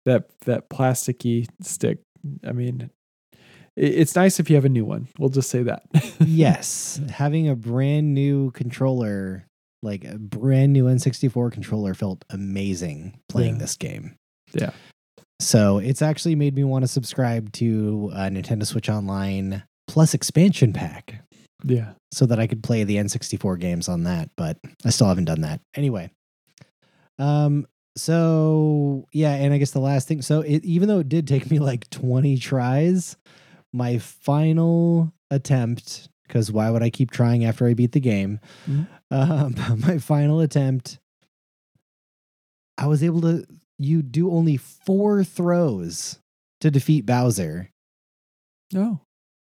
that 0.06 0.30
that 0.42 0.70
plasticky 0.70 1.48
stick. 1.62 2.00
I 2.46 2.52
mean, 2.52 2.90
it's 3.76 4.16
nice 4.16 4.40
if 4.40 4.50
you 4.50 4.56
have 4.56 4.66
a 4.66 4.70
new 4.70 4.86
one. 4.86 5.08
We'll 5.20 5.30
just 5.30 5.50
say 5.50 5.64
that. 5.64 5.84
yes, 6.20 7.00
having 7.10 7.48
a 7.50 7.56
brand 7.56 8.14
new 8.14 8.52
controller, 8.52 9.46
like 9.84 10.04
a 10.06 10.18
brand 10.18 10.74
new 10.74 10.86
N64 10.86 11.52
controller 11.52 11.94
felt 11.94 12.24
amazing 12.30 13.20
playing 13.30 13.56
Yeah. 13.56 13.60
this 13.60 13.76
game. 13.78 14.16
Yeah. 14.54 14.72
So, 15.42 15.80
it's 15.80 16.02
actually 16.02 16.36
made 16.36 16.56
me 16.56 16.64
want 16.64 16.84
to 16.84 16.88
subscribe 16.88 17.52
to 17.54 18.10
uh, 18.14 18.30
Nintendo 18.30 18.66
Switch 18.66 18.90
Online 18.90 19.64
Plus 19.88 20.14
expansion 20.14 20.72
pack. 20.72 21.22
yeah. 21.66 21.92
so 22.14 22.26
that 22.26 22.40
I 22.40 22.48
could 22.48 22.64
play 22.64 22.86
the 22.86 22.96
N64 22.96 23.60
games 23.60 23.90
on 23.90 24.04
that, 24.04 24.30
but 24.38 24.58
I 24.86 24.90
still 24.92 25.08
haven't 25.08 25.26
done 25.26 25.42
that. 25.42 25.60
Anyway. 25.76 26.10
Um 27.20 27.66
so 27.98 29.06
yeah, 29.14 29.34
and 29.36 29.54
I 29.54 29.58
guess 29.58 29.72
the 29.72 29.80
last 29.80 30.08
thing 30.08 30.22
so 30.22 30.42
it, 30.42 30.64
even 30.66 30.88
though 30.88 31.00
it 31.00 31.10
did 31.10 31.28
take 31.28 31.50
me 31.50 31.60
like 31.60 31.90
20 31.90 32.38
tries, 32.38 33.16
my 33.74 33.98
final 33.98 35.14
attempt 35.32 36.10
cuz 36.30 36.52
why 36.52 36.70
would 36.70 36.84
I 36.84 36.90
keep 36.90 37.12
trying 37.12 37.46
after 37.46 37.66
I 37.68 37.74
beat 37.74 37.92
the 37.94 38.00
game? 38.00 38.40
Mhm. 38.68 38.88
Um 39.12 39.80
my 39.82 39.98
final 40.00 40.40
attempt 40.42 41.00
I 42.78 42.88
was 42.88 43.04
able 43.04 43.22
to 43.22 43.46
you 43.78 44.02
do 44.02 44.32
only 44.32 44.58
4 44.58 45.24
throws 45.24 46.20
to 46.62 46.72
defeat 46.72 47.06
Bowser. 47.06 47.70
Oh, 48.76 49.00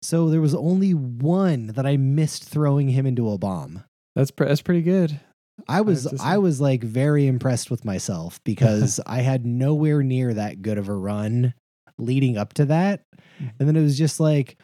So 0.01 0.29
there 0.29 0.41
was 0.41 0.53
only 0.53 0.93
one 0.93 1.67
that 1.67 1.85
I 1.85 1.97
missed 1.97 2.43
throwing 2.43 2.89
him 2.89 3.05
into 3.05 3.29
a 3.29 3.37
bomb. 3.37 3.83
that's 4.15 4.31
pre- 4.31 4.47
that's 4.47 4.61
pretty 4.61 4.81
good. 4.83 5.19
I 5.67 5.81
was 5.81 6.07
I 6.21 6.37
was 6.37 6.61
like 6.61 6.83
very 6.83 7.27
impressed 7.27 7.71
with 7.71 7.85
myself 7.85 8.39
because 8.45 8.99
I 9.05 9.21
had 9.21 9.45
nowhere 9.45 10.03
near 10.03 10.33
that 10.33 10.61
good 10.61 10.77
of 10.77 10.87
a 10.89 10.95
run 10.95 11.53
leading 11.97 12.37
up 12.37 12.53
to 12.53 12.65
that. 12.65 13.03
Mhm. 13.41 13.51
And 13.59 13.67
then 13.67 13.75
it 13.75 13.81
was 13.81 13.97
just 13.97 14.19
like 14.19 14.57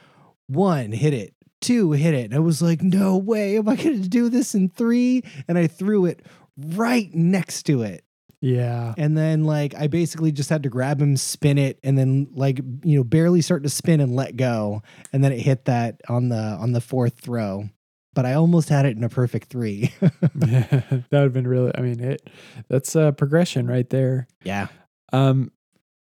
one 0.48 0.92
hit 0.92 1.14
it, 1.14 1.34
two 1.62 1.92
hit 1.94 2.14
it. 2.14 2.26
And 2.26 2.36
I 2.36 2.40
was 2.40 2.62
like, 2.62 2.82
no 2.82 3.18
way, 3.18 3.58
am 3.58 3.68
I 3.68 3.76
gonna 3.76 3.98
do 3.98 4.30
this 4.30 4.54
in 4.56 4.70
three? 4.70 5.24
And 5.48 5.58
I 5.58 5.68
threw 5.68 6.06
it 6.06 6.26
right 6.58 7.14
next 7.14 7.64
to 7.64 7.82
it. 7.82 8.04
Yeah. 8.42 8.94
And 8.98 9.18
then 9.18 9.46
like 9.46 9.74
I 9.74 9.88
basically 9.88 10.32
just 10.34 10.50
had 10.50 10.64
to 10.64 10.70
grab 10.70 11.02
him, 11.02 11.16
spin 11.16 11.58
it, 11.58 11.80
and 11.82 11.98
then 11.98 12.28
like 12.36 12.58
you 12.84 12.98
know 12.98 13.04
barely 13.04 13.42
start 13.42 13.64
to 13.64 13.70
spin 13.70 14.02
and 14.02 14.16
let 14.16 14.36
go, 14.36 14.84
and 15.14 15.24
then 15.24 15.32
it 15.32 15.40
hit 15.40 15.66
that 15.66 16.02
on 16.10 16.28
the 16.30 16.36
on 16.36 16.74
the 16.74 16.82
fourth 16.82 17.20
throw. 17.20 17.70
But 18.14 18.26
I 18.26 18.34
almost 18.34 18.70
had 18.70 18.86
it 18.86 18.96
in 18.96 19.04
a 19.04 19.10
perfect 19.10 19.50
three. 19.50 19.92
yeah. 20.02 20.66
That 20.90 21.12
would 21.12 21.24
have 21.24 21.34
been 21.34 21.48
really 21.48 21.72
I 21.76 21.82
mean 21.82 22.00
it 22.00 22.30
that's 22.68 22.96
a 22.96 23.12
progression 23.18 23.68
right 23.68 23.90
there. 23.90 24.28
yeah. 24.44 24.68
Um 25.12 25.52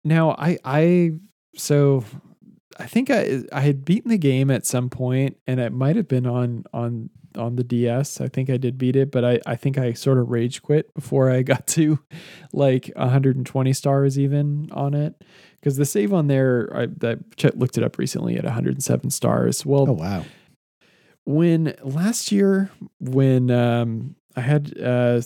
now 0.04 0.32
I 0.32 0.58
I 0.64 1.12
so 1.56 2.04
I 2.80 2.86
think 2.86 3.10
I 3.10 3.42
I 3.52 3.62
had 3.62 3.84
beaten 3.84 4.10
the 4.10 4.18
game 4.18 4.52
at 4.52 4.66
some 4.66 4.90
point 4.90 5.38
and 5.48 5.60
it 5.60 5.72
might 5.74 5.96
have 5.96 6.08
been 6.08 6.26
on 6.28 6.64
on 6.74 7.10
on 7.36 7.56
the 7.56 7.64
DS. 7.64 8.20
I 8.22 8.28
think 8.30 8.50
I 8.50 8.58
did 8.58 8.78
beat 8.78 8.96
it, 8.96 9.12
but 9.12 9.24
I 9.26 9.40
I 9.46 9.56
think 9.56 9.78
I 9.78 9.94
sort 9.94 10.18
of 10.18 10.30
rage 10.30 10.62
quit 10.62 10.94
before 10.94 11.30
I 11.30 11.42
got 11.54 11.68
to 11.68 12.00
like 12.54 12.92
120 12.96 13.74
stars 13.74 14.18
even 14.18 14.70
on 14.72 14.94
it 14.94 15.24
because 15.60 15.76
the 15.78 15.86
save 15.86 16.14
on 16.14 16.28
there 16.28 16.70
I 16.74 16.84
I 16.84 17.18
looked 17.56 17.78
it 17.78 17.84
up 17.84 17.98
recently 17.98 18.38
at 18.38 18.44
107 18.44 19.10
stars. 19.10 19.66
Well, 19.66 19.90
Oh 19.90 19.94
wow. 19.94 20.24
When 21.28 21.76
last 21.84 22.32
year 22.32 22.72
when 23.00 23.52
um 23.52 24.16
I 24.36 24.42
had 24.42 24.80
uh 24.82 25.22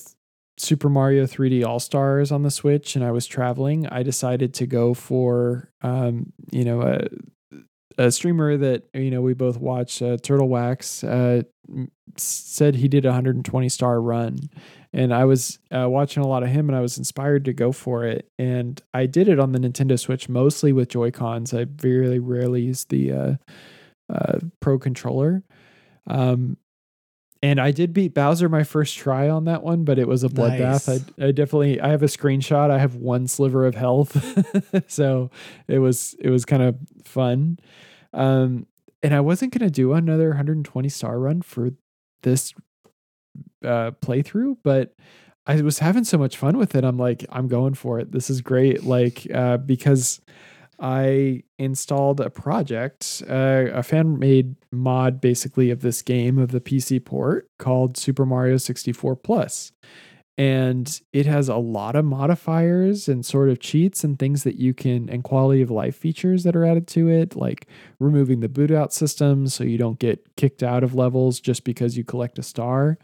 Super 0.57 0.89
Mario 0.89 1.25
3D 1.25 1.65
All 1.65 1.79
Stars 1.79 2.31
on 2.31 2.43
the 2.43 2.51
Switch 2.51 2.95
and 2.95 3.03
I 3.05 3.11
was 3.11 3.25
traveling, 3.25 3.87
I 3.87 4.03
decided 4.03 4.53
to 4.55 4.67
go 4.67 4.93
for 4.93 5.69
um 5.81 6.33
you 6.51 6.65
know 6.65 6.81
a 6.81 7.07
a 7.97 8.11
streamer 8.11 8.57
that 8.57 8.83
you 8.95 9.11
know 9.11 9.21
we 9.21 9.35
both 9.35 9.57
watch 9.57 10.01
uh, 10.01 10.17
Turtle 10.17 10.49
Wax 10.49 11.03
uh 11.03 11.43
said 12.17 12.75
he 12.75 12.87
did 12.87 13.05
a 13.05 13.09
120 13.09 13.69
star 13.69 14.01
run 14.01 14.39
and 14.91 15.13
I 15.13 15.25
was 15.25 15.59
uh, 15.73 15.87
watching 15.87 16.23
a 16.23 16.27
lot 16.27 16.43
of 16.43 16.49
him 16.49 16.67
and 16.67 16.75
I 16.75 16.81
was 16.81 16.97
inspired 16.97 17.45
to 17.45 17.53
go 17.53 17.71
for 17.71 18.05
it 18.05 18.27
and 18.39 18.81
I 18.93 19.05
did 19.05 19.29
it 19.29 19.39
on 19.39 19.51
the 19.51 19.59
Nintendo 19.59 19.99
Switch 19.99 20.27
mostly 20.27 20.73
with 20.73 20.89
Joy 20.89 21.11
Cons. 21.11 21.53
I 21.53 21.65
very 21.65 22.19
rarely 22.19 22.63
use 22.63 22.85
the 22.85 23.11
uh, 23.11 23.33
uh, 24.11 24.39
Pro 24.59 24.77
controller. 24.77 25.43
Um, 26.07 26.57
and 27.43 27.59
I 27.59 27.71
did 27.71 27.93
beat 27.93 28.13
Bowser 28.13 28.49
my 28.49 28.63
first 28.63 28.97
try 28.97 29.27
on 29.27 29.45
that 29.45 29.63
one, 29.63 29.83
but 29.83 29.97
it 29.97 30.07
was 30.07 30.23
a 30.23 30.29
bloodbath. 30.29 30.87
Nice. 30.87 30.89
I, 30.89 31.27
I 31.27 31.31
definitely 31.31 31.81
I 31.81 31.89
have 31.89 32.03
a 32.03 32.07
screenshot. 32.07 32.69
I 32.69 32.77
have 32.77 32.95
one 32.95 33.27
sliver 33.27 33.65
of 33.65 33.73
health, 33.73 34.15
so 34.87 35.31
it 35.67 35.79
was 35.79 36.15
it 36.19 36.29
was 36.29 36.45
kind 36.45 36.61
of 36.61 36.75
fun. 37.03 37.57
Um, 38.13 38.67
and 39.01 39.15
I 39.15 39.21
wasn't 39.21 39.57
gonna 39.57 39.71
do 39.71 39.93
another 39.93 40.29
120 40.29 40.87
star 40.89 41.17
run 41.17 41.41
for 41.41 41.71
this 42.21 42.53
uh, 43.65 43.91
playthrough, 44.01 44.57
but 44.63 44.93
I 45.47 45.59
was 45.61 45.79
having 45.79 46.03
so 46.03 46.19
much 46.19 46.37
fun 46.37 46.57
with 46.57 46.75
it. 46.75 46.83
I'm 46.83 46.97
like, 46.97 47.25
I'm 47.29 47.47
going 47.47 47.73
for 47.73 47.99
it. 47.99 48.11
This 48.11 48.29
is 48.29 48.41
great. 48.41 48.83
Like, 48.83 49.25
uh, 49.33 49.57
because 49.57 50.21
I 50.81 51.43
installed 51.59 52.19
a 52.19 52.31
project, 52.31 53.21
uh, 53.29 53.67
a 53.71 53.83
fan 53.83 54.17
made 54.17 54.55
mod 54.71 55.21
basically 55.21 55.69
of 55.69 55.81
this 55.81 56.01
game 56.01 56.39
of 56.39 56.51
the 56.51 56.59
PC 56.59 57.05
port 57.05 57.47
called 57.59 57.97
Super 57.97 58.25
Mario 58.25 58.57
64 58.57 59.15
Plus. 59.17 59.71
And 60.39 60.99
it 61.13 61.27
has 61.27 61.49
a 61.49 61.57
lot 61.57 61.95
of 61.95 62.03
modifiers 62.03 63.07
and 63.07 63.23
sort 63.23 63.49
of 63.49 63.59
cheats 63.59 64.03
and 64.03 64.17
things 64.17 64.43
that 64.43 64.55
you 64.55 64.73
can, 64.73 65.07
and 65.07 65.23
quality 65.23 65.61
of 65.61 65.69
life 65.69 65.95
features 65.95 66.43
that 66.43 66.55
are 66.55 66.65
added 66.65 66.87
to 66.87 67.09
it, 67.09 67.35
like 67.35 67.67
removing 67.99 68.39
the 68.39 68.49
boot 68.49 68.71
out 68.71 68.91
system 68.91 69.47
so 69.47 69.63
you 69.63 69.77
don't 69.77 69.99
get 69.99 70.35
kicked 70.35 70.63
out 70.63 70.83
of 70.83 70.95
levels 70.95 71.39
just 71.39 71.63
because 71.63 71.95
you 71.95 72.03
collect 72.03 72.39
a 72.39 72.43
star. 72.43 72.97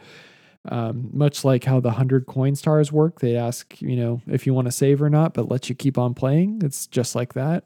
Um, 0.69 1.09
much 1.13 1.45
like 1.45 1.63
how 1.63 1.79
the 1.79 1.89
100 1.89 2.25
coin 2.25 2.55
stars 2.55 2.91
work, 2.91 3.19
they 3.19 3.37
ask, 3.37 3.81
you 3.81 3.95
know, 3.95 4.21
if 4.27 4.45
you 4.45 4.53
want 4.53 4.65
to 4.65 4.71
save 4.71 5.01
or 5.01 5.09
not, 5.09 5.33
but 5.33 5.49
let 5.49 5.69
you 5.69 5.75
keep 5.75 5.97
on 5.97 6.13
playing. 6.13 6.61
It's 6.63 6.87
just 6.87 7.15
like 7.15 7.33
that. 7.33 7.65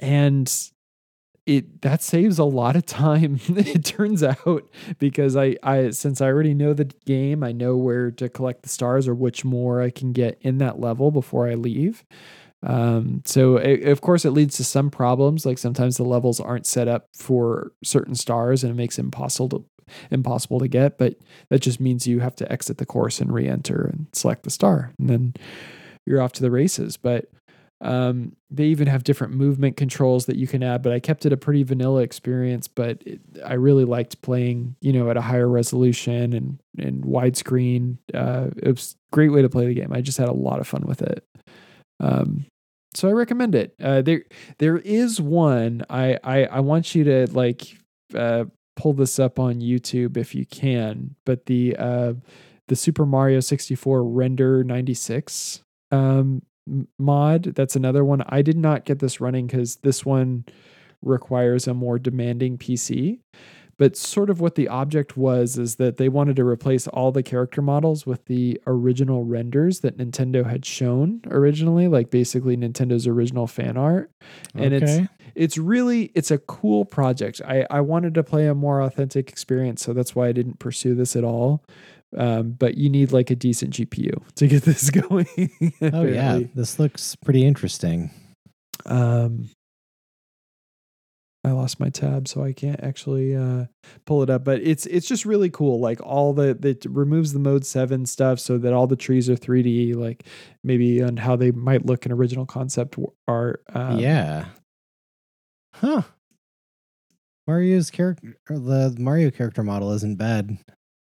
And 0.00 0.52
it 1.46 1.82
that 1.82 2.02
saves 2.02 2.38
a 2.38 2.44
lot 2.44 2.74
of 2.74 2.84
time 2.84 3.38
it 3.48 3.84
turns 3.84 4.22
out 4.22 4.68
because 4.98 5.36
I 5.36 5.56
I 5.62 5.90
since 5.90 6.20
I 6.20 6.26
already 6.26 6.54
know 6.54 6.74
the 6.74 6.90
game, 7.04 7.44
I 7.44 7.52
know 7.52 7.76
where 7.76 8.10
to 8.10 8.28
collect 8.28 8.62
the 8.62 8.68
stars 8.68 9.06
or 9.06 9.14
which 9.14 9.44
more 9.44 9.80
I 9.80 9.90
can 9.90 10.12
get 10.12 10.38
in 10.40 10.58
that 10.58 10.80
level 10.80 11.10
before 11.10 11.48
I 11.48 11.54
leave. 11.54 12.04
Um, 12.66 13.22
so 13.24 13.56
it, 13.58 13.84
of 13.84 14.00
course 14.00 14.24
it 14.24 14.30
leads 14.30 14.56
to 14.56 14.64
some 14.64 14.90
problems 14.90 15.46
like 15.46 15.56
sometimes 15.56 15.96
the 15.96 16.02
levels 16.02 16.40
aren't 16.40 16.66
set 16.66 16.88
up 16.88 17.06
for 17.14 17.72
certain 17.84 18.16
stars 18.16 18.64
and 18.64 18.72
it 18.72 18.74
makes 18.74 18.98
it 18.98 19.02
impossible 19.02 19.48
to 19.50 19.64
impossible 20.10 20.58
to 20.58 20.66
get, 20.66 20.98
but 20.98 21.14
that 21.48 21.60
just 21.60 21.78
means 21.78 22.08
you 22.08 22.18
have 22.18 22.34
to 22.34 22.50
exit 22.50 22.78
the 22.78 22.86
course 22.86 23.20
and 23.20 23.32
re-enter 23.32 23.88
and 23.92 24.08
select 24.12 24.42
the 24.42 24.50
star 24.50 24.92
and 24.98 25.08
then 25.08 25.34
you're 26.04 26.20
off 26.20 26.32
to 26.32 26.42
the 26.42 26.50
races. 26.50 26.96
But 26.96 27.26
um, 27.80 28.34
they 28.50 28.64
even 28.64 28.88
have 28.88 29.04
different 29.04 29.34
movement 29.34 29.76
controls 29.76 30.26
that 30.26 30.36
you 30.36 30.46
can 30.46 30.62
add, 30.62 30.82
but 30.82 30.92
I 30.92 31.00
kept 31.00 31.26
it 31.26 31.32
a 31.32 31.36
pretty 31.36 31.62
vanilla 31.62 32.02
experience. 32.02 32.68
But 32.68 33.02
it, 33.04 33.20
I 33.44 33.54
really 33.54 33.84
liked 33.84 34.22
playing, 34.22 34.76
you 34.80 34.92
know, 34.92 35.10
at 35.10 35.16
a 35.16 35.20
higher 35.20 35.48
resolution 35.48 36.32
and 36.32 36.58
and 36.78 37.04
widescreen. 37.04 37.98
Uh, 38.14 38.48
it 38.56 38.68
was 38.70 38.96
a 39.12 39.14
great 39.14 39.28
way 39.28 39.42
to 39.42 39.50
play 39.50 39.66
the 39.66 39.74
game. 39.74 39.92
I 39.92 40.00
just 40.00 40.18
had 40.18 40.28
a 40.28 40.32
lot 40.32 40.60
of 40.60 40.66
fun 40.66 40.84
with 40.86 41.02
it. 41.02 41.24
Um, 42.00 42.46
so 42.96 43.08
I 43.08 43.12
recommend 43.12 43.54
it. 43.54 43.74
Uh, 43.82 44.02
there 44.02 44.24
there 44.58 44.78
is 44.78 45.20
one 45.20 45.84
I 45.90 46.18
I, 46.24 46.44
I 46.44 46.60
want 46.60 46.94
you 46.94 47.04
to 47.04 47.26
like 47.32 47.76
uh, 48.14 48.44
pull 48.76 48.92
this 48.92 49.18
up 49.18 49.38
on 49.38 49.60
YouTube 49.60 50.16
if 50.16 50.34
you 50.34 50.46
can. 50.46 51.16
But 51.24 51.46
the 51.46 51.76
uh, 51.76 52.14
the 52.68 52.76
Super 52.76 53.06
Mario 53.06 53.40
64 53.40 54.04
Render 54.04 54.64
96 54.64 55.62
um, 55.90 56.42
mod. 56.98 57.54
That's 57.54 57.76
another 57.76 58.04
one. 58.04 58.22
I 58.28 58.42
did 58.42 58.56
not 58.56 58.84
get 58.84 58.98
this 58.98 59.20
running 59.20 59.46
because 59.46 59.76
this 59.76 60.04
one 60.04 60.44
requires 61.02 61.68
a 61.68 61.74
more 61.74 61.98
demanding 61.98 62.58
PC. 62.58 63.20
But 63.78 63.96
sort 63.96 64.30
of 64.30 64.40
what 64.40 64.54
the 64.54 64.68
object 64.68 65.16
was 65.16 65.58
is 65.58 65.76
that 65.76 65.98
they 65.98 66.08
wanted 66.08 66.36
to 66.36 66.44
replace 66.44 66.86
all 66.88 67.12
the 67.12 67.22
character 67.22 67.60
models 67.60 68.06
with 68.06 68.24
the 68.24 68.60
original 68.66 69.24
renders 69.24 69.80
that 69.80 69.98
Nintendo 69.98 70.48
had 70.48 70.64
shown 70.64 71.20
originally, 71.30 71.86
like 71.86 72.10
basically 72.10 72.56
Nintendo's 72.56 73.06
original 73.06 73.46
fan 73.46 73.76
art. 73.76 74.10
And 74.54 74.72
it's 74.72 74.92
okay. 74.92 75.08
it's 75.34 75.58
really 75.58 76.10
it's 76.14 76.30
a 76.30 76.38
cool 76.38 76.86
project. 76.86 77.42
I 77.44 77.66
I 77.70 77.82
wanted 77.82 78.14
to 78.14 78.22
play 78.22 78.46
a 78.46 78.54
more 78.54 78.80
authentic 78.80 79.28
experience, 79.28 79.84
so 79.84 79.92
that's 79.92 80.14
why 80.14 80.28
I 80.28 80.32
didn't 80.32 80.58
pursue 80.58 80.94
this 80.94 81.14
at 81.14 81.24
all. 81.24 81.62
Um, 82.16 82.52
but 82.52 82.78
you 82.78 82.88
need 82.88 83.12
like 83.12 83.30
a 83.30 83.36
decent 83.36 83.74
GPU 83.74 84.22
to 84.36 84.46
get 84.46 84.62
this 84.64 84.90
going. 84.90 85.26
Oh 85.82 86.04
yeah, 86.04 86.40
this 86.54 86.78
looks 86.78 87.14
pretty 87.16 87.44
interesting. 87.44 88.10
Um, 88.86 89.50
I 91.46 91.52
lost 91.52 91.78
my 91.78 91.90
tab, 91.90 92.26
so 92.26 92.42
I 92.42 92.52
can't 92.52 92.82
actually 92.82 93.36
uh, 93.36 93.66
pull 94.04 94.24
it 94.24 94.30
up. 94.30 94.42
But 94.42 94.62
it's 94.62 94.84
it's 94.86 95.06
just 95.06 95.24
really 95.24 95.48
cool. 95.48 95.78
Like 95.78 96.02
all 96.02 96.32
the 96.32 96.58
it 96.60 96.84
removes 96.88 97.32
the 97.32 97.38
mode 97.38 97.64
seven 97.64 98.04
stuff, 98.04 98.40
so 98.40 98.58
that 98.58 98.72
all 98.72 98.88
the 98.88 98.96
trees 98.96 99.30
are 99.30 99.36
3D. 99.36 99.94
Like 99.94 100.24
maybe 100.64 101.00
on 101.04 101.18
how 101.18 101.36
they 101.36 101.52
might 101.52 101.86
look 101.86 102.04
in 102.04 102.10
original 102.10 102.46
concept 102.46 102.96
art. 103.28 103.62
Um, 103.72 104.00
yeah. 104.00 104.46
Huh. 105.74 106.02
Mario's 107.46 107.90
character, 107.90 108.34
the 108.48 108.96
Mario 108.98 109.30
character 109.30 109.62
model 109.62 109.92
isn't 109.92 110.16
bad. 110.16 110.58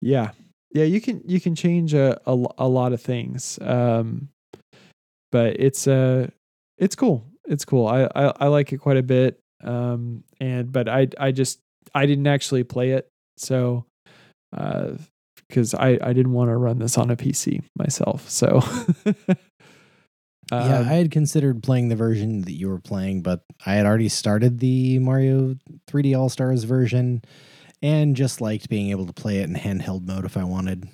yeah, 0.00 0.30
yeah. 0.72 0.84
You 0.84 1.02
can 1.02 1.22
you 1.26 1.42
can 1.42 1.54
change 1.54 1.92
a 1.92 2.18
a, 2.24 2.46
a 2.56 2.68
lot 2.68 2.94
of 2.94 3.02
things. 3.02 3.58
Um, 3.60 4.30
but 5.30 5.60
it's 5.60 5.86
uh 5.86 6.28
it's 6.78 6.94
cool. 6.94 7.26
It's 7.44 7.66
cool. 7.66 7.86
I, 7.86 8.08
I 8.14 8.32
I 8.40 8.46
like 8.46 8.72
it 8.72 8.78
quite 8.78 8.96
a 8.96 9.02
bit. 9.02 9.41
Um, 9.62 10.24
and 10.40 10.72
but 10.72 10.88
I 10.88 11.08
I 11.18 11.32
just 11.32 11.60
I 11.94 12.06
didn't 12.06 12.26
actually 12.26 12.64
play 12.64 12.90
it, 12.90 13.08
so 13.36 13.86
uh, 14.56 14.92
because 15.48 15.74
I 15.74 15.98
I 16.02 16.12
didn't 16.12 16.32
want 16.32 16.50
to 16.50 16.56
run 16.56 16.78
this 16.78 16.98
on 16.98 17.10
a 17.10 17.16
PC 17.16 17.62
myself. 17.76 18.28
So 18.28 18.62
yeah, 20.50 20.78
Um, 20.78 20.88
I 20.88 20.94
had 20.94 21.10
considered 21.10 21.62
playing 21.62 21.88
the 21.88 21.96
version 21.96 22.42
that 22.42 22.52
you 22.52 22.68
were 22.68 22.80
playing, 22.80 23.22
but 23.22 23.42
I 23.64 23.74
had 23.74 23.86
already 23.86 24.08
started 24.08 24.58
the 24.58 24.98
Mario 24.98 25.56
3D 25.88 26.18
All 26.18 26.28
Stars 26.28 26.64
version 26.64 27.22
and 27.80 28.14
just 28.14 28.40
liked 28.40 28.68
being 28.68 28.90
able 28.90 29.06
to 29.06 29.12
play 29.12 29.38
it 29.38 29.48
in 29.48 29.54
handheld 29.54 30.06
mode 30.06 30.24
if 30.24 30.36
I 30.36 30.44
wanted. 30.44 30.88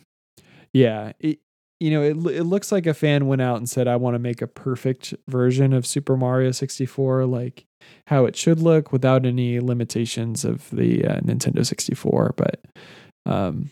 yeah. 0.72 1.12
It, 1.18 1.40
you 1.80 1.90
know, 1.90 2.02
it 2.02 2.16
it 2.36 2.44
looks 2.44 2.72
like 2.72 2.86
a 2.86 2.94
fan 2.94 3.26
went 3.26 3.42
out 3.42 3.58
and 3.58 3.68
said, 3.68 3.86
"I 3.86 3.96
want 3.96 4.14
to 4.14 4.18
make 4.18 4.42
a 4.42 4.46
perfect 4.46 5.14
version 5.28 5.72
of 5.72 5.86
Super 5.86 6.16
Mario 6.16 6.50
64, 6.50 7.26
like 7.26 7.66
how 8.08 8.24
it 8.24 8.34
should 8.36 8.60
look, 8.60 8.92
without 8.92 9.24
any 9.24 9.60
limitations 9.60 10.44
of 10.44 10.68
the 10.70 11.04
uh, 11.04 11.20
Nintendo 11.20 11.64
64." 11.64 12.34
But 12.36 12.60
um, 13.26 13.70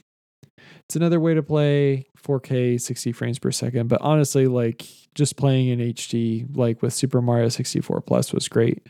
it's 0.88 0.94
another 0.94 1.18
way 1.18 1.34
to 1.34 1.42
play 1.42 2.06
4K 2.22 2.80
60 2.80 3.10
frames 3.12 3.38
per 3.40 3.50
second. 3.50 3.88
But 3.88 4.00
honestly, 4.02 4.46
like 4.46 4.86
just 5.16 5.36
playing 5.36 5.68
in 5.68 5.80
HD, 5.80 6.46
like 6.56 6.82
with 6.82 6.92
Super 6.92 7.20
Mario 7.20 7.48
64 7.48 8.02
Plus, 8.02 8.32
was 8.32 8.48
great. 8.48 8.86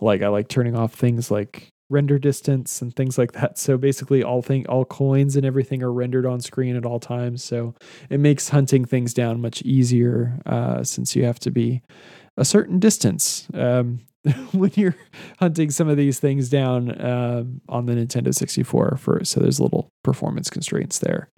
Like 0.00 0.22
I 0.22 0.28
like 0.28 0.48
turning 0.48 0.76
off 0.76 0.94
things 0.94 1.30
like 1.30 1.68
render 1.88 2.18
distance 2.18 2.82
and 2.82 2.94
things 2.94 3.18
like 3.18 3.32
that. 3.32 3.58
So 3.58 3.76
basically, 3.76 4.22
all 4.22 4.42
thing 4.42 4.66
all 4.66 4.84
coins 4.84 5.36
and 5.36 5.46
everything 5.46 5.82
are 5.82 5.92
rendered 5.92 6.26
on 6.26 6.40
screen 6.40 6.76
at 6.76 6.84
all 6.84 7.00
times. 7.00 7.44
So 7.44 7.74
it 8.10 8.20
makes 8.20 8.48
hunting 8.48 8.84
things 8.84 9.14
down 9.14 9.40
much 9.40 9.62
easier 9.62 10.40
uh, 10.46 10.82
since 10.84 11.14
you 11.14 11.24
have 11.24 11.38
to 11.40 11.50
be 11.50 11.82
a 12.36 12.44
certain 12.44 12.78
distance 12.78 13.46
um, 13.54 14.00
when 14.52 14.72
you're 14.74 14.96
hunting 15.38 15.70
some 15.70 15.88
of 15.88 15.96
these 15.96 16.18
things 16.18 16.48
down 16.48 17.00
um, 17.04 17.60
on 17.68 17.86
the 17.86 17.94
Nintendo 17.94 18.34
64. 18.34 18.96
For 18.98 19.24
so 19.24 19.40
there's 19.40 19.60
little 19.60 19.88
performance 20.02 20.50
constraints 20.50 20.98
there, 20.98 21.28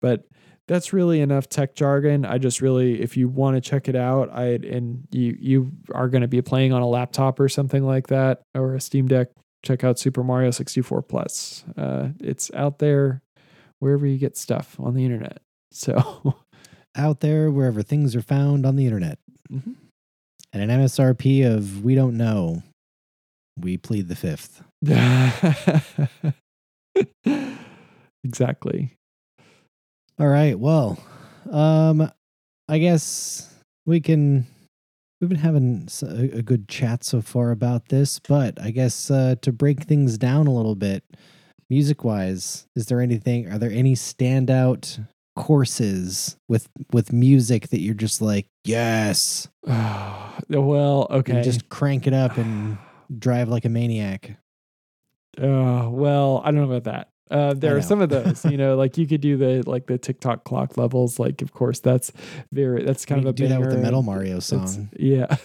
but 0.00 0.24
that's 0.66 0.92
really 0.92 1.20
enough 1.20 1.48
tech 1.48 1.74
jargon. 1.74 2.24
I 2.24 2.38
just 2.38 2.62
really, 2.62 3.00
if 3.02 3.16
you 3.16 3.28
want 3.28 3.56
to 3.56 3.60
check 3.60 3.88
it 3.88 3.96
out, 3.96 4.30
I 4.32 4.54
and 4.54 5.06
you 5.10 5.36
you 5.38 5.72
are 5.94 6.08
going 6.08 6.22
to 6.22 6.28
be 6.28 6.40
playing 6.42 6.72
on 6.72 6.82
a 6.82 6.88
laptop 6.88 7.38
or 7.38 7.48
something 7.48 7.84
like 7.84 8.08
that 8.08 8.42
or 8.54 8.74
a 8.74 8.80
Steam 8.80 9.06
Deck, 9.06 9.28
check 9.64 9.82
out 9.82 9.98
Super 9.98 10.22
Mario 10.22 10.50
64 10.52 11.02
Plus. 11.02 11.64
Uh, 11.76 12.10
it's 12.20 12.50
out 12.54 12.78
there 12.78 13.22
wherever 13.80 14.06
you 14.06 14.18
get 14.18 14.36
stuff 14.36 14.76
on 14.78 14.94
the 14.94 15.04
internet. 15.04 15.40
So 15.76 16.36
Out 16.96 17.18
there, 17.18 17.50
wherever 17.50 17.82
things 17.82 18.14
are 18.14 18.22
found 18.22 18.64
on 18.64 18.76
the 18.76 18.84
internet. 18.84 19.18
Mhm. 19.50 19.74
And 20.52 20.62
an 20.62 20.80
MSRP 20.80 21.42
of 21.44 21.84
we 21.84 21.96
don't 21.96 22.16
know. 22.16 22.62
We 23.58 23.76
plead 23.76 24.06
the 24.06 24.14
fifth. 24.14 24.62
exactly. 28.24 28.94
All 30.20 30.28
right. 30.28 30.56
Well, 30.56 30.96
um, 31.50 32.08
I 32.68 32.78
guess 32.78 33.52
we 33.86 34.00
can. 34.00 34.46
We've 35.24 35.30
been 35.30 35.38
having 35.38 35.88
a, 36.02 36.42
good 36.42 36.68
chat 36.68 37.02
so 37.02 37.22
far 37.22 37.50
about 37.50 37.88
this, 37.88 38.18
but 38.18 38.60
I 38.60 38.70
guess 38.70 39.10
uh, 39.10 39.36
to 39.40 39.52
break 39.52 39.84
things 39.84 40.18
down 40.18 40.46
a 40.46 40.52
little 40.52 40.74
bit, 40.74 41.02
music 41.70 42.04
wise, 42.04 42.66
is 42.76 42.88
there 42.88 43.00
anything? 43.00 43.50
Are 43.50 43.56
there 43.56 43.70
any 43.70 43.94
standout 43.94 45.02
courses 45.34 46.36
with 46.46 46.68
with 46.92 47.10
music 47.10 47.70
that 47.70 47.80
you're 47.80 47.94
just 47.94 48.20
like, 48.20 48.48
yes, 48.64 49.48
well, 49.66 51.06
okay. 51.08 51.40
just 51.40 51.70
crank 51.70 52.06
it 52.06 52.12
up 52.12 52.36
and 52.36 52.76
drive 53.18 53.48
like 53.48 53.64
a 53.64 53.70
maniac? 53.70 54.36
Uh, 55.40 55.88
well, 55.88 56.42
I 56.44 56.50
don't 56.50 56.68
know 56.68 56.70
about 56.70 56.84
that. 56.84 57.08
Uh, 57.30 57.54
there 57.54 57.76
are 57.76 57.82
some 57.82 58.00
of 58.02 58.10
those, 58.10 58.44
you 58.44 58.56
know, 58.56 58.76
like 58.76 58.98
you 58.98 59.06
could 59.06 59.20
do 59.20 59.36
the 59.36 59.62
like 59.68 59.86
the 59.86 59.96
Tick 59.98 60.20
Tock 60.20 60.44
Clock 60.44 60.76
levels. 60.76 61.18
Like, 61.18 61.40
of 61.42 61.52
course, 61.52 61.80
that's 61.80 62.12
very 62.52 62.84
that's 62.84 63.04
kind 63.06 63.22
You 63.22 63.28
of 63.28 63.34
a 63.34 63.36
do 63.36 63.48
that 63.48 63.60
with 63.60 63.70
the 63.70 63.78
Metal 63.78 64.02
Mario 64.02 64.36
it's- 64.38 64.46
song. 64.46 64.90
Yeah, 64.96 65.36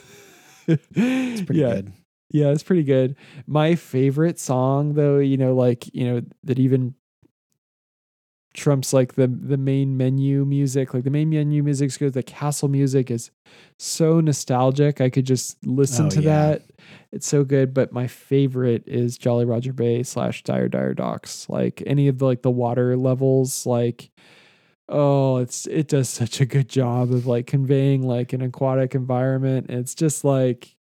It's 0.68 1.42
pretty 1.42 1.62
yeah, 1.62 1.74
good. 1.76 1.94
Yeah, 2.32 2.48
it's 2.50 2.62
pretty 2.64 2.84
good. 2.84 3.16
My 3.48 3.74
favorite 3.76 4.40
song, 4.40 4.94
though, 4.94 5.18
you 5.18 5.38
know, 5.38 5.56
like 5.56 5.94
you 5.96 6.06
know 6.06 6.22
that 6.44 6.60
even 6.60 6.94
trumps 8.54 8.94
like 8.94 9.14
the 9.14 9.28
the 9.28 9.58
main 9.58 9.96
menu 9.98 10.44
music. 10.46 10.94
Like 10.94 11.04
the 11.04 11.10
main 11.10 11.30
menu 11.30 11.62
music 11.64 11.88
is 11.88 11.98
good. 11.98 12.14
The 12.14 12.24
castle 12.24 12.68
music 12.68 13.12
is 13.12 13.32
so 13.78 14.20
nostalgic. 14.20 15.02
I 15.02 15.10
could 15.10 15.26
just 15.26 15.58
listen 15.66 16.08
Oh, 16.08 16.10
to 16.10 16.22
yeah. 16.22 16.48
that. 16.50 16.62
It's 17.12 17.28
so 17.28 17.44
good. 17.44 17.74
But 17.74 17.92
my 17.94 18.08
favorite 18.08 18.84
is 18.88 19.18
Jolly 19.18 19.46
Roger 19.46 19.74
Bay 19.74 20.04
slash 20.04 20.44
Dire 20.44 20.68
Dire 20.70 20.94
Docks. 20.94 21.48
Like 21.50 21.84
any 21.86 22.08
of 22.08 22.18
the 22.18 22.26
like 22.26 22.42
the 22.42 22.52
water 22.52 22.98
levels, 22.98 23.66
like 23.66 24.10
oh, 24.90 25.38
it's 25.38 25.68
it 25.68 25.88
does 25.88 26.10
such 26.22 26.42
a 26.42 26.46
good 26.46 26.68
job 26.70 27.12
of 27.12 27.28
like 27.28 27.46
conveying 27.48 28.02
like 28.02 28.34
an 28.34 28.42
aquatic 28.42 28.96
environment. 28.96 29.68
It's 29.70 29.94
just 29.96 30.24
like 30.24 30.76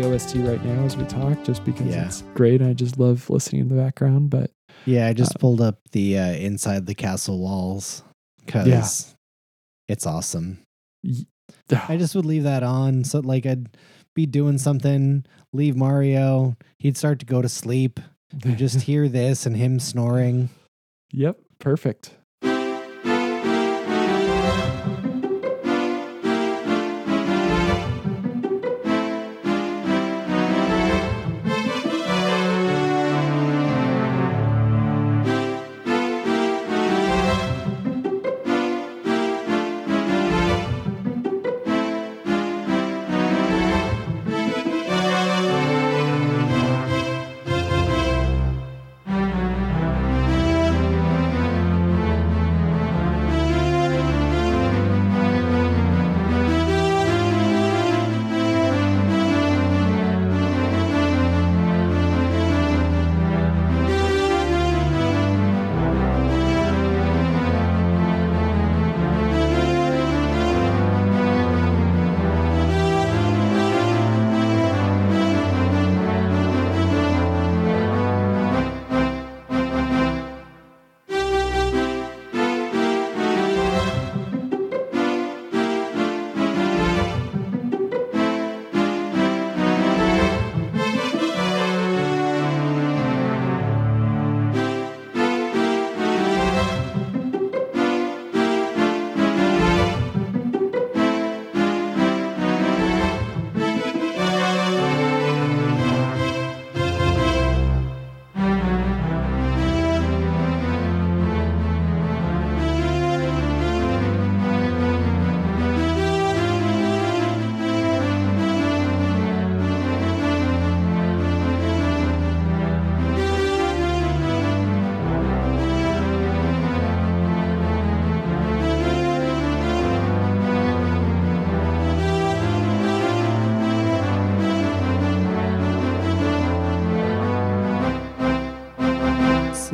the 0.00 0.06
OST 0.08 0.36
right 0.36 0.62
now 0.64 0.84
as 0.84 0.96
we 0.96 1.04
talk, 1.04 1.42
just 1.44 1.64
because 1.64 1.86
Yeah. 1.86 2.06
it's 2.06 2.22
great. 2.34 2.60
I 2.62 2.72
just 2.72 2.98
love 2.98 3.28
listening 3.30 3.62
in 3.62 3.68
the 3.68 3.74
background. 3.76 4.30
But 4.30 4.50
Yeah, 4.84 5.06
I 5.06 5.12
just 5.14 5.34
Uh, 5.36 5.38
pulled 5.38 5.60
up 5.60 5.78
the 5.92 6.18
uh, 6.18 6.32
inside 6.32 6.86
the 6.86 6.94
castle 6.94 7.38
walls 7.38 8.02
because 8.44 8.66
Yeah. 8.68 9.14
it's 9.88 10.06
awesome. 10.06 10.58
I 11.70 11.96
just 11.96 12.14
would 12.14 12.26
leave 12.26 12.42
that 12.44 12.62
on. 12.62 13.04
So 13.04 13.20
like 13.20 13.46
I'd 13.46 13.68
be 14.14 14.26
doing 14.26 14.58
something, 14.58 15.24
leave 15.52 15.76
Mario, 15.76 16.56
he'd 16.78 16.96
start 16.96 17.18
to 17.20 17.26
go 17.26 17.40
to 17.42 17.48
sleep. 17.48 17.98
You 18.44 18.54
just 18.56 18.82
hear 18.82 19.08
this 19.08 19.46
and 19.46 19.56
him 19.56 19.78
snoring. 19.80 20.50
yep, 21.12 21.38
perfect. 21.58 22.14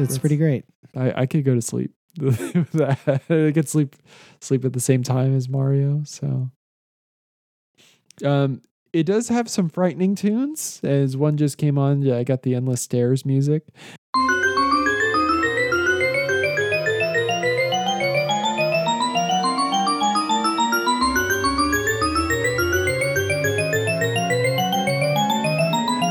It's, 0.02 0.14
it's 0.14 0.18
pretty 0.18 0.36
great. 0.36 0.64
I, 0.96 1.22
I 1.22 1.26
could 1.26 1.44
go 1.44 1.54
to 1.54 1.62
sleep. 1.62 1.92
I 2.20 2.98
could 3.26 3.68
sleep 3.68 3.96
sleep 4.40 4.64
at 4.64 4.74
the 4.74 4.80
same 4.80 5.02
time 5.02 5.34
as 5.34 5.48
Mario. 5.48 6.02
So, 6.04 6.50
um, 8.24 8.60
it 8.92 9.04
does 9.04 9.28
have 9.28 9.48
some 9.48 9.70
frightening 9.70 10.14
tunes. 10.14 10.80
As 10.82 11.16
one 11.16 11.36
just 11.36 11.56
came 11.56 11.78
on, 11.78 12.02
yeah, 12.02 12.16
I 12.18 12.24
got 12.24 12.42
the 12.42 12.54
endless 12.54 12.82
stairs 12.82 13.24
music. 13.24 13.68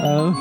Um, 0.03 0.33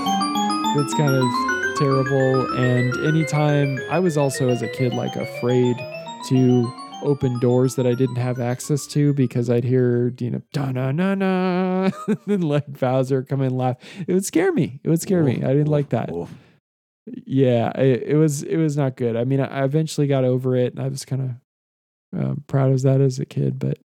that's 0.76 0.94
kind 0.94 1.14
of 1.14 1.49
terrible. 1.80 2.52
And 2.58 2.94
anytime 3.06 3.80
I 3.90 3.98
was 4.00 4.18
also 4.18 4.50
as 4.50 4.60
a 4.60 4.68
kid 4.68 4.92
like 4.92 5.16
afraid 5.16 5.76
to 6.28 6.70
open 7.02 7.38
doors 7.40 7.76
that 7.76 7.86
I 7.86 7.94
didn't 7.94 8.16
have 8.16 8.38
access 8.38 8.86
to 8.88 9.14
because 9.14 9.48
I'd 9.48 9.64
hear 9.64 10.12
you 10.20 10.30
know 10.30 10.42
da 10.52 10.70
na 10.70 10.92
na 10.92 11.14
na 11.14 11.90
then 12.26 12.42
like 12.42 12.78
Bowser 12.78 13.22
come 13.22 13.40
in 13.40 13.46
and 13.46 13.56
laugh. 13.56 13.76
It 14.06 14.12
would 14.12 14.26
scare 14.26 14.52
me. 14.52 14.78
It 14.84 14.90
would 14.90 15.00
scare 15.00 15.24
me. 15.24 15.36
I 15.36 15.54
didn't 15.54 15.68
like 15.68 15.88
that. 15.88 16.10
Yeah, 17.06 17.70
it, 17.80 18.02
it 18.02 18.16
was 18.16 18.42
it 18.42 18.58
was 18.58 18.76
not 18.76 18.96
good. 18.96 19.16
I 19.16 19.24
mean, 19.24 19.40
I 19.40 19.46
I 19.46 19.64
eventually 19.64 20.06
got 20.06 20.24
over 20.24 20.54
it, 20.54 20.74
and 20.74 20.84
I 20.84 20.88
was 20.88 21.06
kind 21.06 21.22
of 22.12 22.20
um, 22.20 22.44
proud 22.46 22.72
of 22.72 22.82
that 22.82 23.00
as 23.00 23.18
a 23.18 23.24
kid. 23.24 23.58
But 23.58 23.78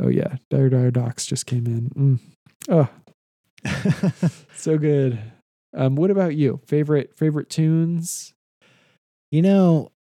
oh 0.00 0.08
yeah, 0.08 0.36
Dire 0.48 0.70
Dire 0.70 0.92
Docks 0.92 1.26
just 1.26 1.46
came 1.46 1.66
in. 1.66 1.90
Mm. 1.90 2.88
Oh, 3.64 4.30
so 4.54 4.78
good. 4.78 5.18
Um, 5.74 5.96
what 5.96 6.10
about 6.10 6.34
you? 6.34 6.60
Favorite 6.66 7.16
favorite 7.16 7.48
tunes? 7.48 8.34
You 9.30 9.42
know, 9.42 9.92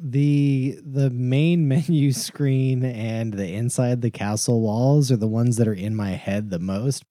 the 0.00 0.78
the 0.84 1.10
main 1.10 1.68
menu 1.68 2.12
screen 2.12 2.84
and 2.84 3.34
the 3.34 3.52
inside 3.52 4.00
the 4.00 4.10
castle 4.10 4.60
walls 4.60 5.10
are 5.10 5.16
the 5.16 5.28
ones 5.28 5.56
that 5.56 5.68
are 5.68 5.74
in 5.74 5.94
my 5.94 6.10
head 6.12 6.50
the 6.50 6.58
most. 6.58 7.04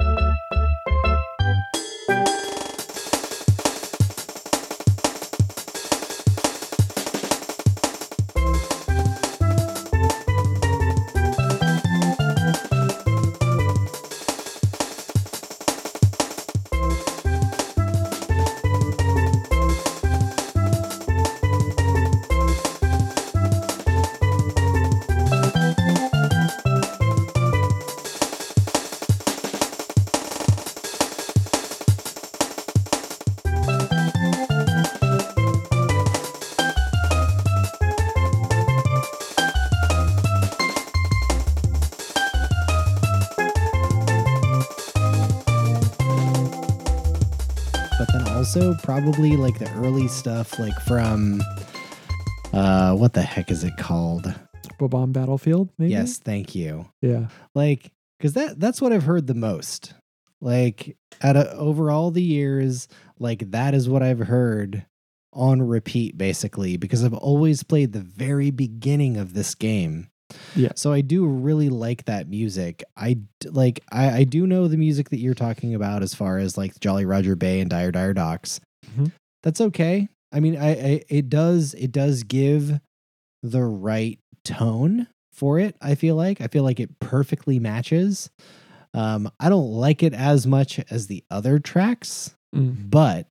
Probably 48.98 49.38
like 49.38 49.60
the 49.60 49.72
early 49.76 50.07
stuff 50.07 50.57
like 50.57 50.74
from 50.82 51.40
uh 52.52 52.95
what 52.95 53.14
the 53.14 53.22
heck 53.22 53.52
is 53.52 53.64
it 53.64 53.78
called 53.78 54.34
Bob-omb 54.80 55.14
Battlefield, 55.14 55.69
maybe? 55.78 55.91
yes 55.91 56.18
thank 56.18 56.56
you 56.56 56.90
Yeah. 57.03 57.28
like 57.53 57.91
because 58.18 58.34
that 58.34 58.60
that's 58.60 58.82
what 58.82 58.91
i've 58.91 59.03
heard 59.03 59.28
the 59.28 59.36
most 59.36 59.94
like 60.41 60.98
out 61.22 61.36
of 61.38 61.45
over 61.60 61.91
all 61.91 62.10
the 62.10 62.24
years 62.24 62.88
like 63.19 63.52
that 63.52 63.76
is 63.76 63.88
what 63.88 64.02
i've 64.02 64.18
heard 64.18 64.84
on 65.32 65.61
repeat 65.61 66.18
basically 66.18 66.76
because 66.76 67.03
i've 67.03 67.14
always 67.14 67.61
played 67.61 67.94
the 67.94 67.99
very 68.02 68.49
beginning 68.49 69.15
of 69.18 69.36
this 69.36 69.53
game 69.53 70.10
Yeah. 70.56 70.72
so 70.76 70.91
i 70.91 71.02
do 71.02 71.24
really 71.28 71.69
like 71.69 72.06
that 72.06 72.28
music 72.28 72.84
I 72.98 73.19
like 73.45 73.80
i 73.91 74.10
i 74.10 74.24
do 74.24 74.48
know 74.48 74.68
the 74.68 74.78
music 74.78 75.10
that 75.11 75.19
you're 75.19 75.36
talking 75.36 75.76
about 75.76 76.02
as 76.02 76.15
far 76.15 76.40
as 76.40 76.57
like 76.57 76.80
jolly 76.80 77.06
roger 77.06 77.36
bay 77.36 77.60
and 77.60 77.69
dire 77.69 77.91
dire 77.91 78.14
docks 78.15 78.60
Mhm. 78.98 79.11
that's 79.44 79.61
okay 79.61 80.07
i 80.32 80.40
mean 80.40 80.57
I, 80.57 80.69
I 80.72 81.02
it 81.10 81.30
does 81.30 81.74
it 81.76 81.91
does 81.91 82.24
give 82.24 82.80
the 83.44 83.64
right 83.64 84.19
tone 84.44 85.07
for 85.32 85.60
it 85.60 85.76
i 85.82 85.95
feel 85.95 86.15
like 86.15 86.41
i 86.41 86.48
feel 86.48 86.64
like 86.64 86.80
it 86.80 86.99
perfectly 86.99 87.60
matches 87.60 88.30
Um, 88.94 89.30
I 89.40 89.49
don't 89.49 89.72
like 89.74 90.02
it 90.02 90.14
as 90.15 90.48
much 90.48 90.80
as 90.90 91.06
the 91.07 91.24
other 91.30 91.60
tracks, 91.60 92.34
Mm. 92.56 92.90
but 92.90 93.28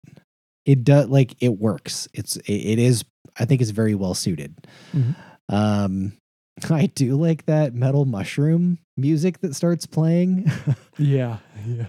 it 0.64 0.84
does 0.84 1.08
like 1.08 1.34
it 1.42 1.58
works. 1.58 2.06
It's 2.12 2.36
it, 2.36 2.52
it 2.52 2.78
is. 2.78 3.04
I 3.40 3.46
think 3.46 3.60
it's 3.62 3.70
very 3.70 3.94
well 3.96 4.14
suited. 4.14 4.54
Mhm. 4.94 5.16
Um, 5.48 6.12
I 6.70 6.86
do 6.86 7.16
like 7.16 7.46
that 7.46 7.74
metal 7.74 8.04
mushroom 8.04 8.78
music 8.96 9.40
that 9.40 9.54
starts 9.56 9.86
playing. 9.86 10.48
Yeah. 10.98 11.38
Yeah. 11.66 11.86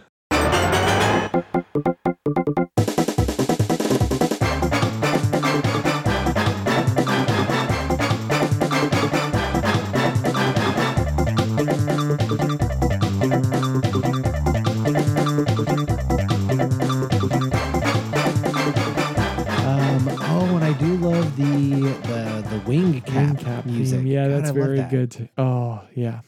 Wing 22.68 23.02
cap, 23.02 23.16
Wing 23.16 23.36
cap 23.38 23.66
music. 23.66 24.00
theme. 24.00 24.08
Yeah, 24.08 24.28
God, 24.28 24.38
that's 24.38 24.50
I 24.50 24.54
very 24.54 24.82
good. 24.84 25.30
Oh, 25.38 25.82
yeah. 25.96 26.22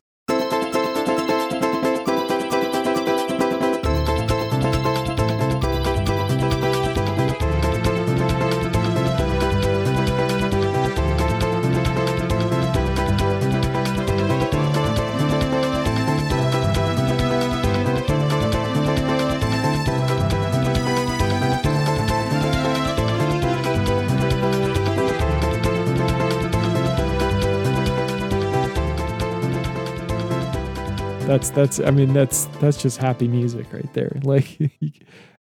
That's 31.30 31.52
that's 31.52 31.80
I 31.80 31.92
mean 31.92 32.12
that's 32.12 32.46
that's 32.60 32.82
just 32.82 32.98
happy 32.98 33.28
music 33.28 33.72
right 33.72 33.94
there. 33.94 34.18
Like 34.24 34.58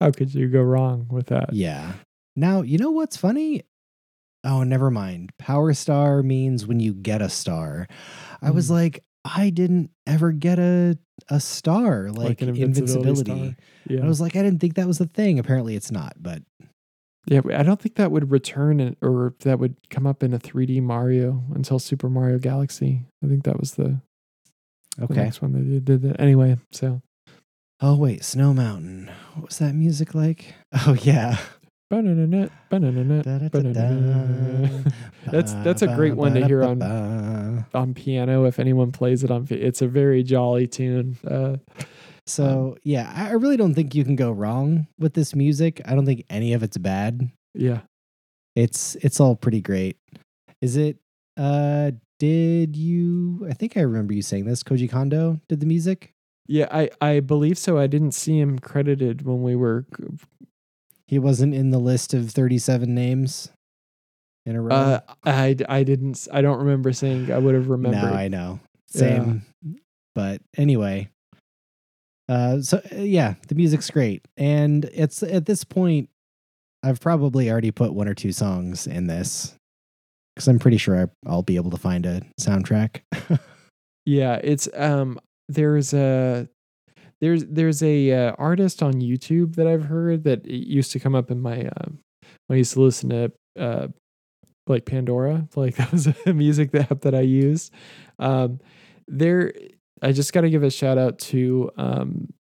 how 0.02 0.12
could 0.12 0.34
you 0.34 0.50
go 0.50 0.62
wrong 0.62 1.08
with 1.10 1.28
that? 1.28 1.54
Yeah. 1.54 1.94
Now 2.36 2.62
you 2.62 2.78
know 2.78 2.92
what's 2.92 3.16
funny. 3.16 3.64
Oh, 4.44 4.64
never 4.64 4.92
mind. 4.92 5.32
Power 5.40 5.74
star 5.74 6.22
means 6.24 6.68
when 6.68 6.82
you 6.82 6.94
get 6.94 7.22
a 7.22 7.30
star. 7.30 7.88
I 8.42 8.52
was 8.52 8.68
Mm. 8.68 8.72
like, 8.72 9.04
I 9.24 9.50
didn't 9.50 9.92
ever 10.06 10.34
get 10.34 10.60
a 10.60 10.98
a 11.30 11.40
star 11.40 12.12
like, 12.12 12.42
an 12.42 12.50
invincibility. 12.50 13.00
invincibility 13.10 13.52
star. 13.54 13.56
Yeah. 13.98 14.04
I 14.04 14.08
was 14.10 14.20
like, 14.20 14.36
I 14.36 14.44
didn't 14.44 14.60
think 14.60 14.76
that 14.76 14.88
was 14.88 14.98
the 14.98 15.08
thing. 15.08 15.40
Apparently, 15.40 15.76
it's 15.78 15.90
not. 15.92 16.16
But 16.20 16.44
Yeah, 17.28 17.42
I 17.56 17.64
don't 17.64 17.80
think 17.82 17.96
that 17.96 18.12
would 18.12 18.30
return 18.30 18.96
or 19.02 19.36
that 19.40 19.58
would 19.60 19.78
come 19.90 20.06
up 20.06 20.22
in 20.22 20.34
a 20.34 20.40
3D 20.40 20.82
Mario 20.82 21.44
until 21.56 21.80
Super 21.80 22.10
Mario 22.10 22.40
Galaxy. 22.40 23.06
I 23.24 23.28
think 23.28 23.46
that 23.46 23.58
was 23.60 23.76
the, 23.76 24.02
the 24.98 25.06
okay. 25.06 25.24
next 25.24 25.42
one 25.42 25.54
they 25.54 25.80
did 25.80 26.02
that. 26.04 26.20
Anyway, 26.20 26.58
so 26.72 27.02
Oh 27.80 27.96
wait, 27.96 28.24
Snow 28.24 28.54
Mountain. 28.54 29.12
What 29.36 29.48
was 29.48 29.58
that 29.60 29.74
music 29.74 30.16
like? 30.16 30.54
Oh 30.88 30.94
yeah. 31.02 31.38
Ba-na-na-na, 31.90 32.50
ba-na-na-na, 32.70 33.48
ba-na-na-na. 33.48 34.92
That's 35.32 35.54
that's 35.64 35.82
a 35.82 35.88
great 35.96 36.16
one 36.18 36.34
to 36.34 36.46
hear 36.46 36.62
on 36.64 36.82
on. 36.82 37.94
piano 37.94 38.44
if 38.46 38.60
anyone 38.60 38.92
plays 38.92 39.24
it 39.24 39.32
on 39.32 39.48
it's 39.50 39.82
a 39.82 39.88
very 39.88 40.22
jolly 40.24 40.68
tune. 40.68 41.18
Uh 41.26 41.58
So 42.26 42.76
yeah, 42.84 43.12
I 43.16 43.30
I 43.30 43.34
really 43.40 43.56
don't 43.56 43.74
think 43.74 43.96
you 43.96 44.04
can 44.04 44.16
go 44.18 44.32
wrong 44.32 44.88
with 45.00 45.14
this 45.14 45.34
music. 45.36 45.82
I 45.86 45.96
don't 45.96 46.06
think 46.06 46.26
any 46.30 46.52
of 46.54 46.62
it's 46.64 46.78
bad. 46.78 47.32
yeah. 47.56 47.82
It's 48.56 48.96
it's 49.02 49.20
all 49.22 49.36
pretty 49.36 49.62
great. 49.62 49.96
Is 50.62 50.76
it? 50.78 50.98
Uh, 51.38 51.92
did 52.20 52.76
you? 52.76 53.46
I 53.50 53.54
think 53.54 53.78
I 53.78 53.82
remember 53.82 54.14
you 54.14 54.22
saying 54.22 54.46
this. 54.46 54.64
Koji 54.64 54.90
Kondo 54.90 55.40
did 55.48 55.60
the 55.60 55.66
music. 55.66 56.14
Yeah, 56.48 56.68
I 56.72 56.90
I 57.02 57.20
believe 57.20 57.58
so. 57.58 57.78
I 57.78 57.88
didn't 57.88 58.14
see 58.14 58.40
him 58.40 58.60
credited 58.60 59.24
when 59.24 59.42
we 59.44 59.56
were 59.56 59.86
He 61.08 61.20
wasn't 61.20 61.54
in 61.54 61.72
the 61.72 61.80
list 61.80 62.14
of 62.14 62.32
thirty-seven 62.32 62.94
names 62.96 63.50
in 64.46 64.56
a 64.56 64.62
row. 64.62 64.76
uh 64.76 65.00
I 65.26 65.56
I 65.68 65.84
didn't 65.84 66.28
i 66.32 66.42
don't 66.42 66.60
remember 66.60 66.94
saying 66.94 67.32
I 67.32 67.38
would 67.38 67.54
have 67.54 67.70
remembered. 67.70 68.12
No, 68.12 68.14
I 68.18 68.28
know. 68.30 68.60
Same. 68.88 69.44
But 70.16 70.42
anyway. 70.56 71.10
Uh 72.30 72.62
so 72.62 72.82
uh, 72.92 72.96
yeah, 73.02 73.36
the 73.48 73.56
music's 73.56 73.90
great. 73.90 74.26
And 74.38 74.86
it's 74.94 75.22
at 75.24 75.46
this 75.46 75.64
point 75.66 76.10
I've 76.84 77.02
probably 77.02 77.50
already 77.52 77.72
put 77.72 77.94
one 77.94 78.08
or 78.08 78.14
two 78.14 78.32
songs 78.32 78.88
in 78.88 79.08
this 79.08 79.54
cuz 80.38 80.48
I'm 80.48 80.60
pretty 80.60 80.78
sure 80.78 80.96
I, 81.04 81.30
I'll 81.30 81.44
be 81.44 81.58
able 81.58 81.72
to 81.72 81.78
find 81.78 82.06
a 82.06 82.22
soundtrack. 82.40 83.02
Yeah, 84.08 84.40
it's 84.42 84.70
um 84.74 85.20
there's 85.50 85.94
a 85.94 86.48
there's 87.20 87.44
there's 87.46 87.84
a 87.84 88.12
uh, 88.14 88.32
artist 88.38 88.82
on 88.82 89.02
YouTube 89.02 89.56
that 89.56 89.68
I've 89.68 89.84
heard 89.84 90.24
that 90.24 90.46
used 90.46 90.94
to 90.94 91.00
come 91.00 91.14
up 91.14 91.30
in 91.30 91.42
my 91.42 91.66
uh, 91.66 91.90
when 92.48 92.56
I 92.56 92.56
used 92.56 92.72
to 92.74 92.82
listen 92.82 93.10
to 93.10 93.32
uh 93.60 93.88
like 94.66 94.86
Pandora, 94.86 95.50
like 95.58 95.76
that 95.78 95.92
was 95.92 96.08
a 96.26 96.34
music 96.34 96.74
app 96.74 97.02
that 97.02 97.14
I 97.14 97.20
used. 97.20 97.74
Um 98.18 98.62
there 99.10 99.52
I 100.02 100.14
just 100.14 100.32
got 100.32 100.42
to 100.42 100.50
give 100.50 100.64
a 100.64 100.70
shout 100.70 100.98
out 100.98 101.20
to 101.20 101.70
um 101.76 102.34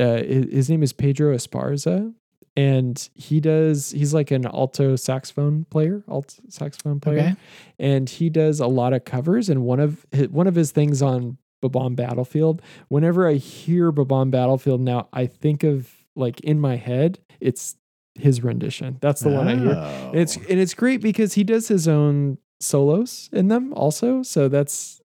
uh 0.00 0.16
his, 0.24 0.46
his 0.52 0.70
name 0.70 0.82
is 0.82 0.92
Pedro 0.92 1.36
Esparza 1.36 2.12
and 2.56 3.08
he 3.14 3.40
does 3.40 3.90
he's 3.90 4.14
like 4.14 4.30
an 4.30 4.46
alto 4.46 4.96
saxophone 4.96 5.64
player, 5.70 6.04
alt 6.08 6.38
saxophone 6.48 7.00
player 7.00 7.18
okay. 7.18 7.36
and 7.78 8.08
he 8.08 8.30
does 8.30 8.60
a 8.60 8.66
lot 8.66 8.92
of 8.92 9.04
covers. 9.04 9.48
And 9.48 9.62
one 9.62 9.80
of 9.80 10.06
his, 10.12 10.28
one 10.28 10.46
of 10.46 10.54
his 10.54 10.70
things 10.70 11.02
on 11.02 11.38
Bob-omb 11.60 11.96
Battlefield, 11.96 12.62
whenever 12.88 13.26
I 13.28 13.34
hear 13.34 13.90
Bob-omb 13.90 14.30
Battlefield 14.30 14.80
now, 14.80 15.08
I 15.12 15.26
think 15.26 15.64
of 15.64 15.90
like 16.14 16.40
in 16.40 16.60
my 16.60 16.76
head, 16.76 17.18
it's 17.40 17.76
his 18.14 18.44
rendition. 18.44 18.98
That's 19.00 19.22
the 19.22 19.30
one 19.30 19.48
I 19.48 19.56
hear. 19.56 19.72
And 19.72 20.20
it's 20.20 20.36
Oh. 20.36 20.42
and 20.48 20.60
it's 20.60 20.74
great 20.74 21.00
because 21.00 21.34
he 21.34 21.42
does 21.42 21.68
his 21.68 21.88
own 21.88 22.38
solos 22.60 23.28
in 23.32 23.48
them 23.48 23.72
also. 23.74 24.22
So 24.22 24.48
that's 24.48 25.00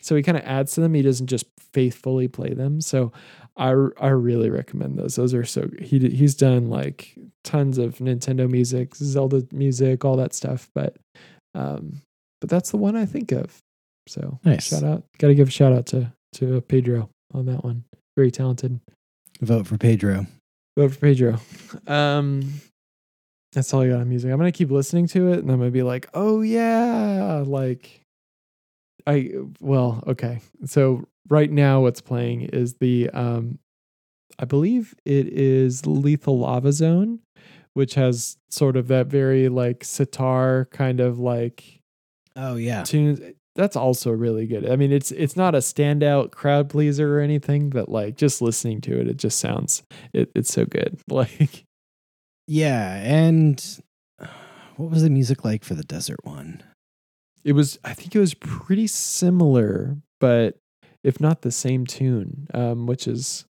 so 0.00 0.16
he 0.16 0.22
kind 0.22 0.36
of 0.38 0.44
adds 0.44 0.72
to 0.72 0.80
them. 0.80 0.94
He 0.94 1.02
doesn't 1.02 1.28
just 1.28 1.44
faithfully 1.72 2.28
play 2.28 2.54
them. 2.54 2.80
So 2.80 3.12
I 3.58 3.70
I 4.00 4.08
really 4.08 4.50
recommend 4.50 4.98
those. 4.98 5.16
Those 5.16 5.34
are 5.34 5.44
so 5.44 5.68
he 5.80 5.98
he's 5.98 6.34
done 6.34 6.70
like 6.70 7.14
tons 7.44 7.76
of 7.78 7.98
Nintendo 7.98 8.48
music, 8.48 8.94
Zelda 8.94 9.46
music, 9.52 10.04
all 10.04 10.16
that 10.16 10.32
stuff. 10.32 10.70
But 10.74 10.96
um, 11.54 12.00
but 12.40 12.48
that's 12.48 12.70
the 12.70 12.76
one 12.76 12.94
I 12.96 13.04
think 13.04 13.32
of. 13.32 13.58
So 14.06 14.38
Nice. 14.44 14.68
shout 14.68 14.84
out, 14.84 15.02
got 15.18 15.28
to 15.28 15.34
give 15.34 15.48
a 15.48 15.50
shout 15.50 15.72
out 15.72 15.86
to 15.86 16.12
to 16.34 16.60
Pedro 16.62 17.10
on 17.34 17.46
that 17.46 17.64
one. 17.64 17.84
Very 18.16 18.30
talented. 18.30 18.80
Vote 19.40 19.66
for 19.66 19.76
Pedro. 19.76 20.26
Vote 20.78 20.92
for 20.92 20.98
Pedro. 21.00 21.40
Um, 21.86 22.60
that's 23.52 23.72
all 23.74 23.82
I 23.82 23.88
got 23.88 24.00
on 24.00 24.08
music. 24.08 24.30
I'm 24.30 24.38
gonna 24.38 24.52
keep 24.52 24.70
listening 24.70 25.08
to 25.08 25.32
it, 25.32 25.40
and 25.40 25.50
I'm 25.50 25.58
gonna 25.58 25.70
be 25.70 25.82
like, 25.82 26.08
oh 26.14 26.42
yeah, 26.42 27.42
like 27.46 28.02
I 29.08 29.30
well, 29.60 30.04
okay. 30.06 30.40
So 30.66 31.04
right 31.28 31.50
now, 31.50 31.80
what's 31.80 32.02
playing 32.02 32.42
is 32.42 32.74
the 32.74 33.08
um, 33.10 33.58
I 34.38 34.44
believe 34.44 34.94
it 35.06 35.26
is 35.28 35.86
Lethal 35.86 36.38
Lava 36.38 36.72
Zone, 36.72 37.20
which 37.72 37.94
has 37.94 38.36
sort 38.50 38.76
of 38.76 38.88
that 38.88 39.06
very 39.06 39.48
like 39.48 39.82
sitar 39.82 40.68
kind 40.70 41.00
of 41.00 41.18
like 41.18 41.80
Oh 42.36 42.56
yeah. 42.56 42.82
tunes. 42.82 43.20
That's 43.56 43.76
also 43.76 44.12
really 44.12 44.46
good. 44.46 44.70
I 44.70 44.76
mean, 44.76 44.92
it's 44.92 45.10
it's 45.10 45.36
not 45.36 45.54
a 45.54 45.58
standout 45.58 46.30
crowd 46.30 46.68
pleaser 46.68 47.18
or 47.18 47.20
anything, 47.20 47.70
but 47.70 47.88
like 47.88 48.16
just 48.16 48.42
listening 48.42 48.82
to 48.82 49.00
it, 49.00 49.08
it 49.08 49.16
just 49.16 49.38
sounds 49.38 49.82
it, 50.12 50.30
it's 50.34 50.52
so 50.52 50.66
good. 50.66 51.00
Like 51.08 51.64
Yeah, 52.46 52.94
and 52.96 53.80
what 54.76 54.90
was 54.90 55.02
the 55.02 55.10
music 55.10 55.46
like 55.46 55.64
for 55.64 55.74
the 55.74 55.82
desert 55.82 56.20
one? 56.24 56.62
It 57.48 57.52
was, 57.54 57.78
I 57.84 57.94
think 57.94 58.14
it 58.14 58.18
was 58.20 58.34
pretty 58.34 58.86
similar, 58.86 59.96
but 60.20 60.56
if 61.02 61.20
not 61.20 61.42
the 61.42 61.50
same 61.52 61.86
tune, 61.86 62.46
um, 62.52 62.86
which 62.86 63.06
is 63.08 63.44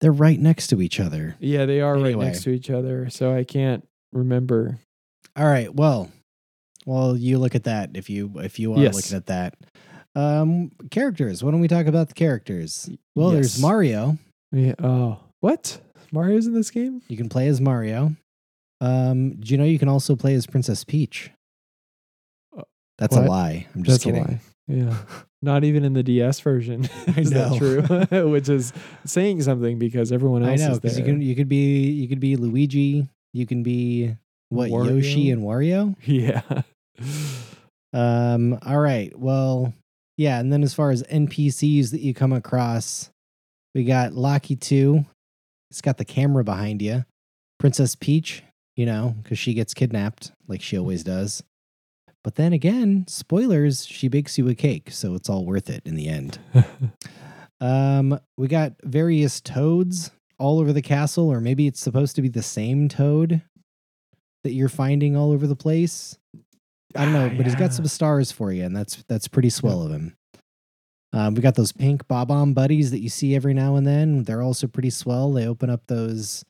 They're 0.00 0.12
right 0.12 0.38
next 0.40 0.68
to 0.68 0.80
each 0.80 1.00
other. 1.00 1.36
yeah, 1.40 1.66
they 1.66 1.80
are 1.80 1.98
right 1.98 2.16
next 2.16 2.42
to 2.44 2.50
each 2.50 2.70
other, 2.70 3.10
so 3.10 3.34
I 3.34 3.44
can't 3.44 3.86
remember. 4.12 4.78
All 5.36 5.46
right. 5.46 5.74
Well, 5.74 6.10
well, 6.86 7.16
you 7.16 7.38
look 7.38 7.54
at 7.54 7.64
that 7.64 7.90
if 7.94 8.08
you 8.08 8.30
if 8.36 8.58
you 8.58 8.72
are 8.74 8.78
Yes. 8.82 8.94
looking 8.94 9.16
at 9.16 9.26
that. 9.26 9.54
Um, 10.14 10.70
characters. 10.90 11.42
Why 11.44 11.50
don't 11.50 11.60
we 11.60 11.68
talk 11.68 11.86
about 11.86 12.08
the 12.08 12.14
characters? 12.14 12.88
Well, 13.14 13.30
there's 13.30 13.60
Mario. 13.60 14.16
Yeah. 14.52 14.74
Oh, 14.82 15.18
what? 15.40 15.78
Mario's 16.12 16.46
in 16.46 16.54
this 16.54 16.70
game? 16.70 17.02
You 17.08 17.16
can 17.18 17.28
play 17.28 17.48
as 17.48 17.60
Mario. 17.60 18.16
Um, 18.80 19.34
do 19.40 19.52
you 19.52 19.58
know 19.58 19.64
you 19.64 19.78
can 19.78 19.88
also 19.88 20.16
play 20.16 20.34
as 20.34 20.46
Princess 20.46 20.84
Peach? 20.84 21.30
That's 22.98 23.16
a 23.16 23.20
lie. 23.22 23.66
I'm 23.74 23.82
just 23.82 24.02
That's 24.02 24.04
kidding. 24.04 24.24
a 24.24 24.28
lie. 24.28 24.40
Yeah. 24.68 24.96
Not 25.42 25.64
even 25.64 25.84
in 25.84 25.92
the 25.92 26.02
DS 26.02 26.40
version. 26.40 26.84
Is 27.16 27.30
that 27.30 27.56
true? 27.58 27.82
Which 28.30 28.48
is 28.48 28.72
saying 29.04 29.42
something 29.42 29.78
because 29.78 30.10
everyone 30.10 30.42
I 30.42 30.52
else 30.52 30.60
know 30.60 30.70
is 30.72 30.80
because 30.80 30.98
you 30.98 31.04
there. 31.04 31.14
can 31.14 31.22
you 31.22 31.36
could 31.36 31.48
be 31.48 31.90
you 31.90 32.08
could 32.08 32.20
be 32.20 32.36
Luigi, 32.36 33.06
you 33.32 33.46
can 33.46 33.62
be 33.62 34.16
what 34.48 34.70
Yoshi 34.70 35.30
and 35.30 35.42
Wario. 35.42 35.94
Yeah. 36.04 36.42
Um. 37.92 38.58
All 38.64 38.80
right. 38.80 39.16
Well, 39.16 39.72
yeah. 40.16 40.40
And 40.40 40.52
then 40.52 40.62
as 40.62 40.74
far 40.74 40.90
as 40.90 41.02
NPCs 41.04 41.90
that 41.92 42.00
you 42.00 42.14
come 42.14 42.32
across, 42.32 43.10
we 43.74 43.84
got 43.84 44.12
Lakitu. 44.12 45.06
It's 45.70 45.80
got 45.80 45.98
the 45.98 46.04
camera 46.04 46.42
behind 46.44 46.82
you. 46.82 47.04
Princess 47.60 47.94
Peach. 47.94 48.42
You 48.74 48.84
know, 48.84 49.14
because 49.22 49.38
she 49.38 49.54
gets 49.54 49.72
kidnapped 49.72 50.32
like 50.48 50.60
she 50.60 50.76
always 50.76 51.02
does. 51.04 51.42
But 52.26 52.34
then 52.34 52.52
again, 52.52 53.04
spoilers. 53.06 53.86
She 53.86 54.08
bakes 54.08 54.36
you 54.36 54.48
a 54.48 54.56
cake, 54.56 54.90
so 54.90 55.14
it's 55.14 55.28
all 55.28 55.44
worth 55.44 55.70
it 55.70 55.82
in 55.86 55.94
the 55.94 56.08
end. 56.08 56.40
Um, 57.58 58.20
we 58.36 58.48
got 58.48 58.74
various 58.82 59.40
toads 59.40 60.10
all 60.38 60.58
over 60.58 60.74
the 60.74 60.82
castle, 60.82 61.32
or 61.32 61.40
maybe 61.40 61.66
it's 61.66 61.80
supposed 61.80 62.14
to 62.16 62.20
be 62.20 62.28
the 62.28 62.42
same 62.42 62.86
toad 62.86 63.40
that 64.44 64.52
you're 64.52 64.68
finding 64.68 65.16
all 65.16 65.32
over 65.32 65.46
the 65.46 65.56
place. 65.56 66.18
I 66.94 67.04
don't 67.04 67.14
know, 67.14 67.30
Ah, 67.32 67.34
but 67.34 67.46
he's 67.46 67.54
got 67.54 67.72
some 67.72 67.86
stars 67.86 68.30
for 68.30 68.52
you, 68.52 68.62
and 68.62 68.76
that's 68.76 69.02
that's 69.08 69.26
pretty 69.26 69.48
swell 69.48 69.80
of 69.80 69.90
him. 69.90 70.14
Um, 71.14 71.34
we 71.34 71.40
got 71.40 71.54
those 71.54 71.72
pink 71.72 72.06
bob-omb 72.08 72.52
buddies 72.52 72.90
that 72.90 73.00
you 73.00 73.08
see 73.08 73.34
every 73.34 73.54
now 73.54 73.76
and 73.76 73.86
then. 73.86 74.24
They're 74.24 74.42
also 74.42 74.66
pretty 74.66 74.90
swell. 74.90 75.32
They 75.32 75.46
open 75.46 75.70
up 75.70 75.86
those 75.86 76.44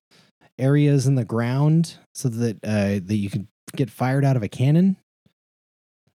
areas 0.59 1.07
in 1.07 1.15
the 1.15 1.24
ground 1.24 1.98
so 2.15 2.28
that 2.31 2.57
uh, 2.65 2.98
that 3.07 3.16
you 3.16 3.31
can 3.31 3.47
get 3.77 3.90
fired 3.90 4.24
out 4.24 4.36
of 4.36 4.43
a 4.43 4.48
cannon. 4.48 4.97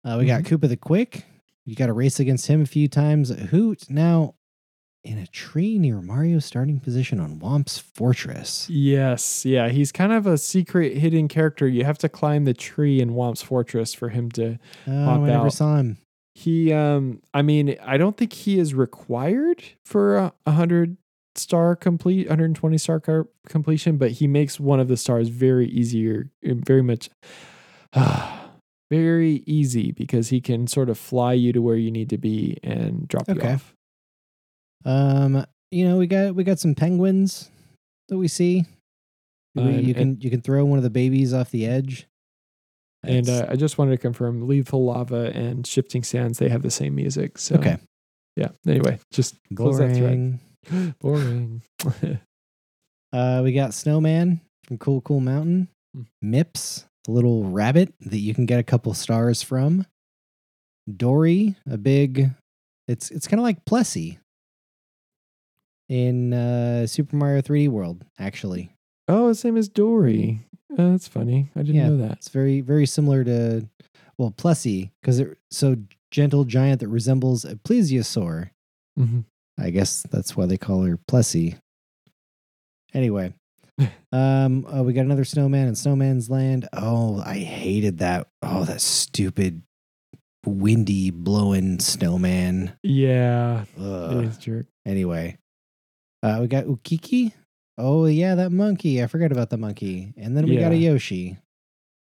Uh, 0.07 0.17
we 0.19 0.27
got 0.27 0.43
Koopa 0.45 0.69
the 0.69 0.77
Quick. 0.77 1.25
You 1.65 1.75
got 1.75 1.87
to 1.87 1.93
race 1.93 2.21
against 2.21 2.47
him 2.47 2.63
a 2.63 2.67
few 2.67 2.87
times. 2.87 3.31
Hoot 3.51 3.91
now 3.91 4.35
in 5.03 5.19
a 5.19 5.27
tree 5.27 5.79
near 5.79 6.01
Mario's 6.01 6.45
starting 6.45 6.79
position 6.79 7.19
on 7.19 7.41
Whomp's 7.41 7.79
Fortress. 7.79 8.69
Yes, 8.71 9.45
yeah, 9.45 9.69
he's 9.69 9.91
kind 9.91 10.13
of 10.13 10.27
a 10.27 10.39
secret 10.39 10.97
hidden 10.97 11.27
character. 11.29 11.67
You 11.67 11.85
have 11.85 11.99
to 11.99 12.09
climb 12.09 12.45
the 12.45 12.55
tree 12.55 13.01
in 13.01 13.11
Whomp's 13.11 13.43
Fortress 13.43 13.95
for 13.95 14.11
him 14.11 14.31
to 14.33 14.59
Oh, 14.87 15.11
I 15.11 15.19
never 15.19 15.47
out. 15.47 15.53
saw 15.53 15.77
him. 15.77 15.99
he 16.37 16.73
um 16.73 17.21
I 17.35 17.43
mean, 17.43 17.77
I 17.85 17.97
don't 17.97 18.17
think 18.17 18.33
he 18.33 18.59
is 18.61 18.75
required 18.75 19.63
for 19.85 20.17
a 20.17 20.33
100 20.45 20.97
star 21.35 21.75
complete 21.77 22.29
120 22.29 22.79
star 22.79 23.01
car 23.01 23.27
completion, 23.49 23.97
but 23.97 24.13
he 24.13 24.27
makes 24.29 24.61
one 24.61 24.79
of 24.81 24.87
the 24.89 24.97
stars 24.97 25.29
very 25.31 25.67
easier 25.69 26.31
very 26.43 26.83
much 26.83 27.11
very 28.91 29.43
easy 29.47 29.93
because 29.93 30.29
he 30.29 30.41
can 30.41 30.67
sort 30.67 30.89
of 30.91 30.99
fly 30.99 31.33
you 31.33 31.53
to 31.53 31.61
where 31.61 31.77
you 31.77 31.91
need 31.91 32.11
to 32.11 32.19
be 32.19 32.59
and 32.63 33.07
drop 33.09 33.29
Okay. 33.29 33.47
you 33.49 33.55
off. 33.55 33.75
Um, 34.85 35.45
you 35.71 35.87
know, 35.89 35.97
we 35.99 36.07
got 36.07 36.35
we 36.35 36.45
got 36.45 36.59
some 36.59 36.75
penguins 36.75 37.51
that 38.09 38.19
we 38.19 38.29
see. 38.29 38.65
We- 39.55 39.63
Uh, 39.63 39.69
you 39.81 39.95
can 39.95 40.21
you 40.21 40.31
can 40.31 40.41
throw 40.43 40.65
one 40.65 40.79
of 40.79 40.85
the 40.85 40.91
babies 40.91 41.33
off 41.35 41.51
the 41.51 41.67
edge. 41.67 42.07
And 43.03 43.29
uh, 43.29 43.47
I 43.49 43.57
just 43.57 43.79
wanted 43.79 43.93
to 43.93 43.99
confirm 43.99 44.49
Lethal 44.49 44.85
Lava 44.85 45.31
and 45.35 45.65
Shifting 45.67 46.03
Sands, 46.03 46.39
they 46.39 46.49
have 46.49 46.63
the 46.63 46.71
same 46.73 46.95
music. 46.97 47.39
So, 47.39 47.55
okay, 47.57 47.79
yeah. 48.37 48.49
Anyway, 48.67 48.99
just 49.13 49.37
close 49.55 49.79
that 49.79 49.95
thread. 49.97 50.39
boring. 51.01 51.63
Boring. 51.79 52.21
Uh, 53.13 53.41
we 53.43 53.53
got 53.53 53.73
Snowman 53.73 54.41
from 54.65 54.77
Cool 54.79 55.01
Cool 55.01 55.21
Mountain, 55.21 55.69
Mm. 55.97 56.07
Mips, 56.23 56.85
little 57.09 57.45
rabbit 57.45 57.93
that 58.01 58.19
you 58.19 58.35
can 58.35 58.47
get 58.47 58.59
a 58.61 58.65
couple 58.65 58.93
stars 58.95 59.43
from. 59.43 59.87
Dorrie, 60.95 61.57
a 61.69 61.77
big, 61.77 62.31
it's 62.89 63.11
it's 63.11 63.27
kind 63.27 63.41
of 63.41 63.45
like 63.45 63.65
Plessie 63.65 64.19
in 65.89 66.33
uh, 66.33 66.87
Super 66.87 67.17
Mario 67.17 67.43
3D 67.43 67.69
World. 67.69 68.05
Actually, 68.19 68.73
oh, 69.09 69.29
the 69.29 69.35
same 69.35 69.57
as 69.57 69.69
Dorrie. 69.69 70.47
Uh, 70.73 70.91
that's 70.91 71.09
funny. 71.09 71.51
I 71.57 71.61
didn't 71.61 71.75
Yeah. 71.77 71.89
know 71.89 71.97
that. 71.99 72.13
it's 72.19 72.29
very 72.29 72.61
very 72.61 72.87
similar 72.87 73.25
to 73.25 73.69
well 74.19 74.31
Plessie 74.31 74.91
because 75.01 75.19
it 75.19 75.39
so 75.51 75.77
gentle 76.11 76.45
giant 76.45 76.81
that 76.81 76.89
resembles 76.89 77.45
a 77.45 77.57
plesiosaur. 77.57 78.51
hmm 78.97 79.21
I 79.59 79.71
guess 79.71 80.03
that's 80.11 80.37
why 80.37 80.45
they 80.47 80.59
call 80.59 80.83
her 80.83 80.99
Plessie. 80.99 81.59
Anyway, 82.93 83.33
um, 84.13 84.67
oh, 84.71 84.83
we 84.83 84.93
got 84.93 85.03
another 85.05 85.25
snowman 85.25 85.69
in 85.69 85.75
Snowman's 85.75 86.31
Land. 86.31 86.69
Oh, 86.73 87.23
I 87.25 87.39
hated 87.39 87.99
that. 87.99 88.29
Oh, 88.43 88.65
that 88.65 88.81
stupid, 88.81 89.63
windy 90.47 91.11
blowing 91.11 91.79
snowman. 91.81 92.77
Yeah. 92.83 93.65
Ugh. 93.79 94.25
is 94.25 94.39
jerk. 94.39 94.67
Anyway, 94.87 95.37
uh, 96.23 96.39
we 96.41 96.47
got 96.47 96.65
Ukiki. 96.65 97.33
Oh 97.79 98.07
yeah, 98.07 98.35
that 98.37 98.51
monkey. 98.53 99.03
I 99.03 99.07
forgot 99.07 99.33
about 99.33 99.51
the 99.51 99.59
monkey. 99.59 100.15
And 100.17 100.37
then 100.37 100.47
we 100.47 100.57
got 100.57 100.73
a 100.73 100.77
Yoshi. 100.77 101.37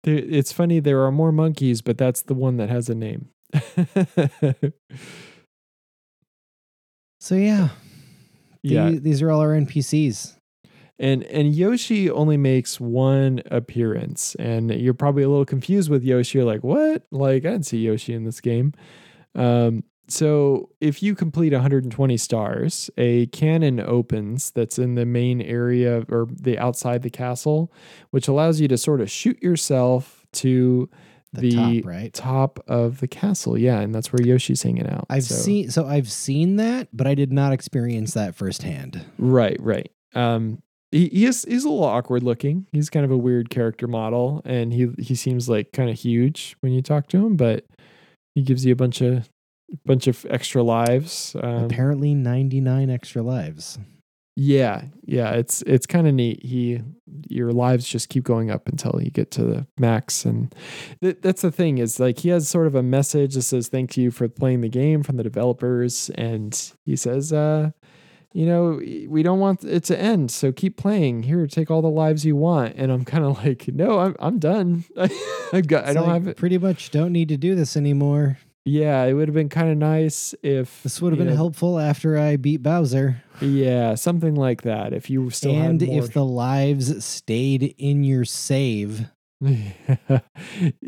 It's 0.04 0.52
funny. 0.52 0.80
There 0.80 1.02
are 1.04 1.12
more 1.12 1.32
monkeys, 1.32 1.82
but 1.82 1.98
that's 1.98 2.22
the 2.22 2.34
one 2.36 2.58
that 2.58 2.70
has 2.70 2.90
a 2.90 2.96
name. 2.96 3.30
So 7.20 7.36
yeah, 7.36 7.70
yeah. 8.64 8.90
the- 8.92 9.00
these 9.00 9.22
are 9.22 9.32
all 9.32 9.40
our 9.40 9.54
NPCs. 9.54 10.36
And 11.04 11.24
and 11.24 11.54
Yoshi 11.54 12.10
only 12.10 12.38
makes 12.38 12.80
one 12.80 13.42
appearance, 13.52 14.36
and 14.36 14.72
you're 14.72 14.94
probably 14.94 15.24
a 15.24 15.30
little 15.30 15.46
confused 15.46 15.90
with 15.90 16.04
Yoshi. 16.04 16.38
You're 16.38 16.48
like, 16.48 16.64
what? 16.64 17.04
Like 17.12 17.46
I 17.46 17.52
didn't 17.52 17.66
see 17.66 17.80
Yoshi 17.80 18.14
in 18.14 18.24
this 18.24 18.40
game. 18.40 18.72
Um, 19.36 19.84
so 20.08 20.70
if 20.80 21.02
you 21.04 21.16
complete 21.16 21.54
120 21.54 22.18
stars, 22.18 22.90
a 22.98 23.26
cannon 23.28 23.80
opens 23.80 24.52
that's 24.52 24.78
in 24.80 24.96
the 24.96 25.06
main 25.06 25.42
area 25.42 26.04
or 26.10 26.28
the 26.32 26.58
outside 26.58 27.02
the 27.02 27.10
castle, 27.10 27.72
which 28.12 28.28
allows 28.28 28.60
you 28.62 28.68
to 28.70 28.78
sort 28.78 29.02
of 29.02 29.10
shoot 29.12 29.42
yourself 29.44 30.26
to 30.34 30.90
The, 31.34 31.42
the, 31.42 31.52
top, 31.82 31.86
right? 31.86 32.14
top 32.14 32.60
of 32.68 33.00
the 33.00 33.08
castle. 33.08 33.58
Yeah, 33.58 33.80
and 33.80 33.94
that's 33.94 34.12
where 34.14 34.22
Yoshi's 34.26 34.62
hanging 34.64 34.88
out. 34.88 35.06
I've 35.10 35.24
So- 35.24 35.36
seen 35.36 35.70
so 35.70 35.86
I've 35.86 36.10
seen 36.12 36.56
that, 36.58 36.88
but 36.94 37.08
I 37.08 37.16
did 37.16 37.34
not 37.34 37.52
experience 37.54 38.14
that 38.14 38.36
firsthand. 38.36 39.04
Right, 39.18 39.58
right. 39.60 39.90
Um, 40.16 40.62
he, 40.94 41.10
he 41.10 41.26
is 41.26 41.44
he's 41.48 41.66
a 41.66 41.70
little 41.70 41.84
awkward 41.86 42.24
looking. 42.24 42.68
He's 42.72 42.90
kind 42.90 43.04
of 43.04 43.12
a 43.12 43.18
weird 43.18 43.50
character 43.50 43.88
model, 43.88 44.42
and 44.46 44.72
he 44.74 44.90
he 45.00 45.16
seems 45.16 45.50
like 45.50 45.72
kind 45.74 45.90
of 45.90 46.00
huge 46.00 46.56
when 46.62 46.72
you 46.72 46.82
talk 46.82 47.08
to 47.08 47.18
him, 47.26 47.36
but 47.36 47.66
he 48.36 48.42
gives 48.42 48.66
you 48.66 48.74
a 48.74 48.76
bunch 48.78 49.02
of 49.02 49.30
bunch 49.86 50.08
of 50.08 50.26
extra 50.30 50.64
lives. 50.64 51.36
Um, 51.42 51.66
Apparently, 51.66 52.14
ninety 52.14 52.62
nine 52.62 52.90
extra 52.90 53.22
lives. 53.22 53.80
yeah, 54.36 54.84
yeah. 55.04 55.32
It's 55.32 55.62
it's 55.64 55.86
kind 55.86 56.08
of 56.08 56.14
neat. 56.14 56.44
He 56.46 56.82
your 57.30 57.52
lives 57.52 57.88
just 57.88 58.10
keep 58.10 58.24
going 58.24 58.50
up 58.50 58.68
until 58.68 59.00
you 59.02 59.12
get 59.12 59.30
to 59.32 59.44
the 59.44 59.68
max, 59.80 60.26
and 60.26 60.54
th- 61.02 61.18
that's 61.22 61.42
the 61.44 61.52
thing 61.52 61.78
is 61.78 62.00
like 62.00 62.20
he 62.20 62.30
has 62.30 62.48
sort 62.50 62.68
of 62.68 62.76
a 62.76 62.84
message 62.84 63.36
that 63.36 63.44
says 63.44 63.68
thank 63.68 63.96
you 63.98 64.10
for 64.12 64.28
playing 64.28 64.62
the 64.62 64.70
game 64.70 65.04
from 65.04 65.18
the 65.18 65.24
developers, 65.24 66.10
and 66.16 66.72
he 66.86 66.96
says, 66.96 67.32
uh, 67.32 67.70
you 68.34 68.46
know, 68.46 68.82
we 69.08 69.24
don't 69.24 69.40
want 69.40 69.64
it 69.64 69.84
to 69.86 70.00
end, 70.00 70.32
so 70.32 70.52
keep 70.52 70.76
playing. 70.76 71.24
Here, 71.24 71.46
take 71.48 71.70
all 71.72 71.82
the 71.82 71.90
lives 71.90 72.26
you 72.26 72.36
want, 72.36 72.74
and 72.76 72.92
I'm 72.92 73.06
kind 73.06 73.24
of 73.24 73.38
like, 73.46 73.68
no, 73.68 74.00
I'm 74.00 74.16
I'm 74.20 74.40
done. 74.40 74.84
I've 75.54 75.68
got 75.68 75.86
I 75.86 75.94
don't 75.94 76.08
like, 76.08 76.14
have 76.14 76.28
it. 76.28 76.38
Pretty 76.38 76.58
much, 76.58 76.92
don't 76.92 77.12
need 77.12 77.30
to 77.30 77.38
do 77.38 77.56
this 77.56 77.78
anymore. 77.78 78.40
Yeah, 78.66 79.04
it 79.04 79.14
would 79.14 79.28
have 79.28 79.36
been 79.36 79.50
kind 79.50 79.70
of 79.70 79.78
nice 79.78 80.34
if 80.42 80.84
This 80.84 81.02
would 81.02 81.12
have 81.12 81.18
been 81.18 81.28
know, 81.28 81.36
helpful 81.36 81.80
after 81.80 82.18
I 82.18 82.38
beat 82.38 82.64
Bowser, 82.64 83.22
Yeah, 83.42 83.96
something 83.96 84.36
like 84.36 84.62
that. 84.62 84.94
If 84.94 85.10
you 85.10 85.30
still 85.32 85.54
and 85.54 85.84
if 85.84 86.14
the 86.14 86.24
lives 86.24 87.04
stayed 87.04 87.76
in 87.78 88.06
your 88.06 88.24
save, 88.24 89.08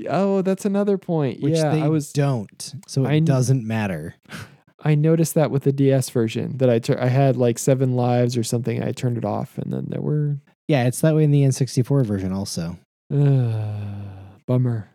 oh, 0.10 0.42
that's 0.42 0.66
another 0.66 0.98
point. 0.98 1.42
which 1.42 1.58
yeah, 1.58 1.72
they 1.72 1.82
I 1.82 1.90
was 1.90 2.14
don't, 2.14 2.76
so 2.88 3.04
it 3.06 3.10
I 3.10 3.20
doesn't 3.20 3.66
matter. 3.68 4.16
I 4.86 4.94
noticed 4.96 5.34
that 5.34 5.50
with 5.52 5.64
the 5.64 5.72
DS 5.74 6.10
version 6.12 6.58
that 6.58 6.70
I 6.70 6.78
tur- 6.80 7.02
I 7.02 7.08
had 7.08 7.36
like 7.38 7.58
seven 7.60 7.96
lives 7.96 8.38
or 8.38 8.44
something. 8.44 8.84
I 8.84 8.92
turned 8.92 9.18
it 9.18 9.26
off, 9.26 9.58
and 9.58 9.74
then 9.74 9.88
there 9.90 10.02
were 10.02 10.38
Yeah, 10.68 10.86
it's 10.86 11.02
that 11.02 11.16
way 11.16 11.24
in 11.24 11.32
the 11.32 11.42
N64 11.44 12.06
version 12.06 12.32
also. 12.32 12.78
uh, 13.14 14.38
bummer. 14.48 14.90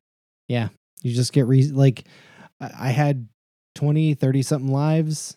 Yeah, 0.49 0.69
you 1.03 1.13
just 1.15 1.33
get 1.33 1.47
re- 1.47 1.71
like 1.71 2.05
I 2.61 2.71
I 2.79 2.89
had 2.91 3.29
20, 3.75 4.15
30 4.15 4.43
something 4.43 4.73
lives 4.73 5.37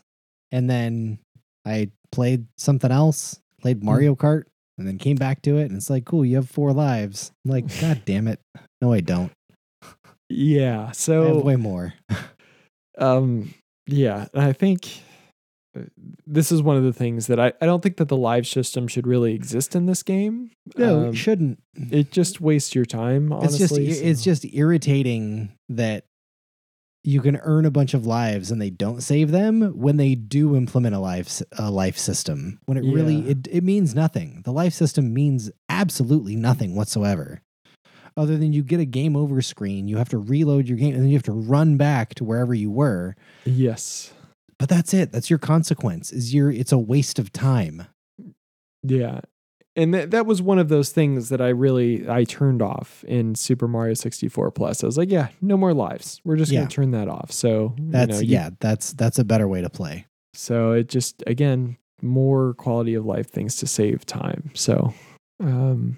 and 0.51 0.69
then 0.69 1.19
I 1.65 1.89
played 2.11 2.45
something 2.57 2.91
else, 2.91 3.39
played 3.61 3.79
Hmm. 3.79 3.85
Mario 3.85 4.15
Kart 4.15 4.43
and 4.77 4.87
then 4.87 4.97
came 4.97 5.15
back 5.17 5.41
to 5.43 5.57
it 5.57 5.65
and 5.65 5.75
it's 5.77 5.89
like, 5.89 6.05
"Cool, 6.05 6.25
you 6.25 6.35
have 6.37 6.49
four 6.49 6.73
lives." 6.73 7.31
I'm 7.45 7.51
like, 7.51 7.65
"God 7.81 8.01
damn 8.05 8.27
it. 8.27 8.39
No, 8.81 8.91
I 8.93 8.99
don't. 9.01 9.31
Yeah. 10.29 10.91
so 10.91 11.23
I 11.23 11.27
have 11.27 11.43
way 11.43 11.55
more." 11.55 11.93
um 12.99 13.53
yeah, 13.87 14.27
I 14.33 14.53
think 14.53 15.01
uh, 15.77 15.81
this 16.25 16.51
is 16.51 16.61
one 16.61 16.77
of 16.77 16.83
the 16.83 16.93
things 16.93 17.27
that 17.27 17.39
I 17.39 17.53
I 17.61 17.65
don't 17.65 17.81
think 17.83 17.97
that 17.97 18.07
the 18.07 18.17
live 18.17 18.47
system 18.47 18.87
should 18.87 19.07
really 19.07 19.33
exist 19.33 19.75
in 19.75 19.85
this 19.85 20.03
game. 20.03 20.51
No, 20.77 20.99
Um, 21.01 21.05
it 21.09 21.15
shouldn't. 21.15 21.61
it 21.75 22.11
just 22.11 22.41
wastes 22.41 22.73
your 22.75 22.85
time. 22.85 23.31
Honestly, 23.33 23.87
it's 23.87 23.97
just 23.97 24.03
it's 24.03 24.23
just 24.23 24.45
irritating 24.53 25.57
that 25.69 26.05
you 27.05 27.19
can 27.21 27.35
earn 27.43 27.65
a 27.65 27.71
bunch 27.71 27.93
of 27.93 28.05
lives 28.05 28.49
and 28.49 28.61
they 28.61 28.69
don't 28.69 29.01
save 29.01 29.29
them 29.31 29.73
when 29.77 29.97
they 29.97 30.15
do 30.15 30.55
implement 30.55 30.95
a 30.95 30.99
life 30.99 31.41
a 31.59 31.69
life 31.69 31.97
system. 31.97 32.59
When 32.65 32.77
it 32.77 32.85
really 32.85 33.29
it, 33.29 33.47
it 33.51 33.63
means 33.63 33.93
nothing. 33.93 34.41
The 34.45 34.53
life 34.53 34.73
system 34.73 35.13
means 35.13 35.51
absolutely 35.67 36.37
nothing 36.37 36.75
whatsoever. 36.75 37.41
Other 38.15 38.37
than 38.37 38.53
you 38.53 38.61
get 38.63 38.79
a 38.79 38.85
game 38.85 39.15
over 39.15 39.41
screen, 39.41 39.87
you 39.87 39.97
have 39.97 40.09
to 40.09 40.17
reload 40.17 40.67
your 40.67 40.77
game 40.77 40.93
and 40.93 41.01
then 41.01 41.09
you 41.09 41.15
have 41.15 41.23
to 41.23 41.31
run 41.31 41.77
back 41.77 42.13
to 42.15 42.23
wherever 42.23 42.53
you 42.53 42.69
were. 42.69 43.15
Yes. 43.45 44.13
But 44.59 44.69
that's 44.69 44.93
it. 44.93 45.11
That's 45.11 45.29
your 45.29 45.39
consequence. 45.39 46.11
Is 46.11 46.33
your 46.33 46.51
it's 46.51 46.71
a 46.71 46.77
waste 46.77 47.17
of 47.19 47.33
time. 47.33 47.87
Yeah. 48.83 49.21
And 49.75 49.91
that 49.95 50.11
that 50.11 50.25
was 50.27 50.41
one 50.41 50.59
of 50.59 50.69
those 50.69 50.91
things 50.91 51.29
that 51.29 51.41
I 51.41 51.49
really 51.49 52.07
I 52.07 52.23
turned 52.25 52.61
off 52.61 53.03
in 53.05 53.33
Super 53.33 53.67
Mario 53.67 53.95
64 53.95 54.51
Plus. 54.51 54.83
I 54.83 54.85
was 54.85 54.97
like, 54.97 55.09
yeah, 55.09 55.29
no 55.41 55.57
more 55.57 55.73
lives. 55.73 56.21
We're 56.23 56.37
just 56.37 56.51
Yeah. 56.51 56.59
going 56.59 56.67
to 56.69 56.75
turn 56.75 56.91
that 56.91 57.07
off. 57.07 57.31
So, 57.31 57.73
you 57.79 57.85
That's 57.89 58.09
know, 58.11 58.19
you- 58.19 58.27
yeah, 58.33 58.49
that's 58.59 58.93
that's 58.93 59.17
a 59.17 59.23
better 59.23 59.47
way 59.47 59.61
to 59.61 59.69
play. 59.71 60.05
So 60.35 60.73
it 60.73 60.89
just 60.89 61.23
again 61.25 61.77
more 62.01 62.53
quality 62.55 62.93
of 62.93 63.05
life 63.05 63.29
things 63.31 63.55
to 63.57 63.67
save 63.67 64.05
time. 64.05 64.51
So 64.53 64.93
um 65.41 65.97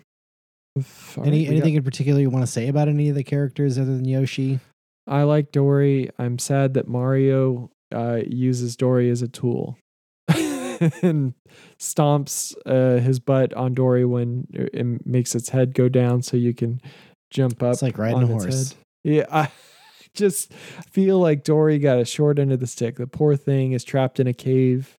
if- 0.75 1.17
Any 1.17 1.39
we 1.39 1.45
got- 1.45 1.51
anything 1.51 1.75
in 1.75 1.83
particular 1.83 2.19
you 2.21 2.29
want 2.29 2.43
to 2.45 2.51
say 2.51 2.67
about 2.67 2.87
any 2.87 3.09
of 3.09 3.15
the 3.15 3.23
characters 3.23 3.77
other 3.77 3.95
than 3.95 4.05
Yoshi? 4.05 4.59
I 5.07 5.23
like 5.23 5.51
Dorrie. 5.51 6.09
I'm 6.17 6.39
sad 6.39 6.73
that 6.73 6.87
Mario 6.87 7.69
uh, 7.93 8.21
uses 8.27 8.75
Dorrie 8.75 9.09
as 9.11 9.21
a 9.21 9.27
tool 9.27 9.77
and 10.27 11.33
stomps 11.79 12.55
uh, 12.65 12.99
his 13.01 13.19
butt 13.19 13.53
on 13.53 13.73
Dorrie 13.75 14.05
when 14.05 14.47
it 14.51 15.05
makes 15.05 15.35
its 15.35 15.49
head 15.49 15.73
go 15.73 15.87
down 15.89 16.21
so 16.23 16.35
you 16.37 16.53
can 16.53 16.81
jump 17.29 17.61
up. 17.61 17.73
It's 17.73 17.81
like 17.83 17.97
riding 17.97 18.17
on 18.17 18.23
a 18.23 18.27
horse. 18.27 18.69
head. 18.71 18.77
Yeah, 19.03 19.25
I 19.31 19.51
just 20.15 20.51
feel 20.91 21.19
like 21.19 21.43
Dorrie 21.43 21.77
got 21.79 21.99
a 21.99 22.05
short 22.05 22.39
end 22.39 22.51
of 22.51 22.59
the 22.59 22.67
stick. 22.67 22.95
The 22.95 23.05
poor 23.07 23.35
thing 23.35 23.73
is 23.73 23.83
trapped 23.83 24.19
in 24.19 24.25
a 24.27 24.33
cave. 24.33 24.97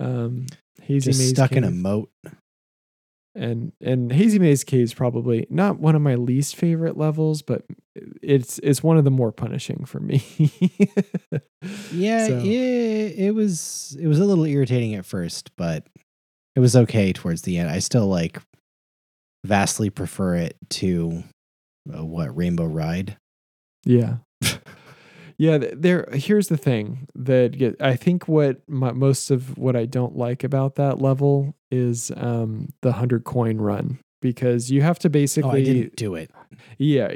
Um, 0.00 0.46
Hazy 0.80 1.10
Just 1.10 1.18
Maze 1.20 1.30
stuck 1.30 1.52
in 1.52 1.64
a 1.64 1.70
moat. 1.70 2.08
And 3.34 3.72
and 3.80 4.12
Hazy 4.12 4.38
Maze 4.38 4.64
Cave 4.64 4.82
is 4.82 4.94
probably 4.94 5.46
not 5.50 5.78
one 5.78 5.94
of 5.96 6.02
my 6.02 6.14
least 6.16 6.56
favorite 6.56 6.96
levels, 6.96 7.42
but 7.42 7.64
it's 8.22 8.58
it's 8.60 8.82
one 8.82 8.96
of 8.98 9.04
the 9.04 9.10
more 9.10 9.32
punishing 9.32 9.84
for 9.84 10.00
me. 10.00 10.22
Yeah, 11.92 12.26
So- 12.26 12.38
it, 12.40 13.14
it 13.18 13.34
was 13.34 13.96
it 14.00 14.06
was 14.08 14.18
a 14.18 14.24
little 14.24 14.44
irritating 14.44 14.94
at 14.96 15.06
first, 15.06 15.50
but 15.56 15.86
it 16.56 16.60
was 16.60 16.74
okay 16.74 17.12
towards 17.12 17.42
the 17.42 17.58
end. 17.58 17.70
I 17.70 17.78
still 17.78 18.08
like 18.08 18.40
vastly 19.44 19.88
prefer 19.88 20.34
it 20.36 20.56
to 20.70 21.22
uh, 21.96 22.04
what 22.04 22.36
Rainbow 22.36 22.66
Ride. 22.66 23.16
Yeah. 23.84 24.16
yeah, 25.38 25.58
there 25.58 26.08
here's 26.12 26.48
the 26.48 26.56
thing 26.56 27.08
that 27.14 27.56
get, 27.58 27.76
I 27.80 27.96
think 27.96 28.28
what 28.28 28.62
my, 28.68 28.92
most 28.92 29.30
of 29.30 29.56
what 29.58 29.76
I 29.76 29.86
don't 29.86 30.16
like 30.16 30.44
about 30.44 30.74
that 30.76 31.00
level 31.00 31.54
is 31.70 32.10
um 32.16 32.68
the 32.82 32.90
100 32.90 33.24
coin 33.24 33.58
run 33.58 33.98
because 34.20 34.70
you 34.70 34.82
have 34.82 34.98
to 35.00 35.10
basically 35.10 35.50
Oh, 35.50 35.54
I 35.54 35.64
didn't 35.64 35.96
do 35.96 36.14
it. 36.14 36.30
yeah 36.78 37.12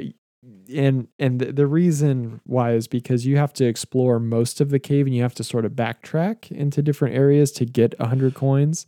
and 0.73 1.07
and 1.19 1.39
the, 1.39 1.51
the 1.53 1.67
reason 1.67 2.41
why 2.45 2.73
is 2.73 2.87
because 2.87 3.25
you 3.25 3.37
have 3.37 3.53
to 3.53 3.65
explore 3.65 4.19
most 4.19 4.59
of 4.61 4.69
the 4.69 4.79
cave 4.79 5.05
and 5.05 5.15
you 5.15 5.21
have 5.21 5.35
to 5.35 5.43
sort 5.43 5.65
of 5.65 5.73
backtrack 5.73 6.51
into 6.51 6.81
different 6.81 7.15
areas 7.15 7.51
to 7.53 7.65
get 7.65 7.97
100 7.99 8.33
coins 8.33 8.85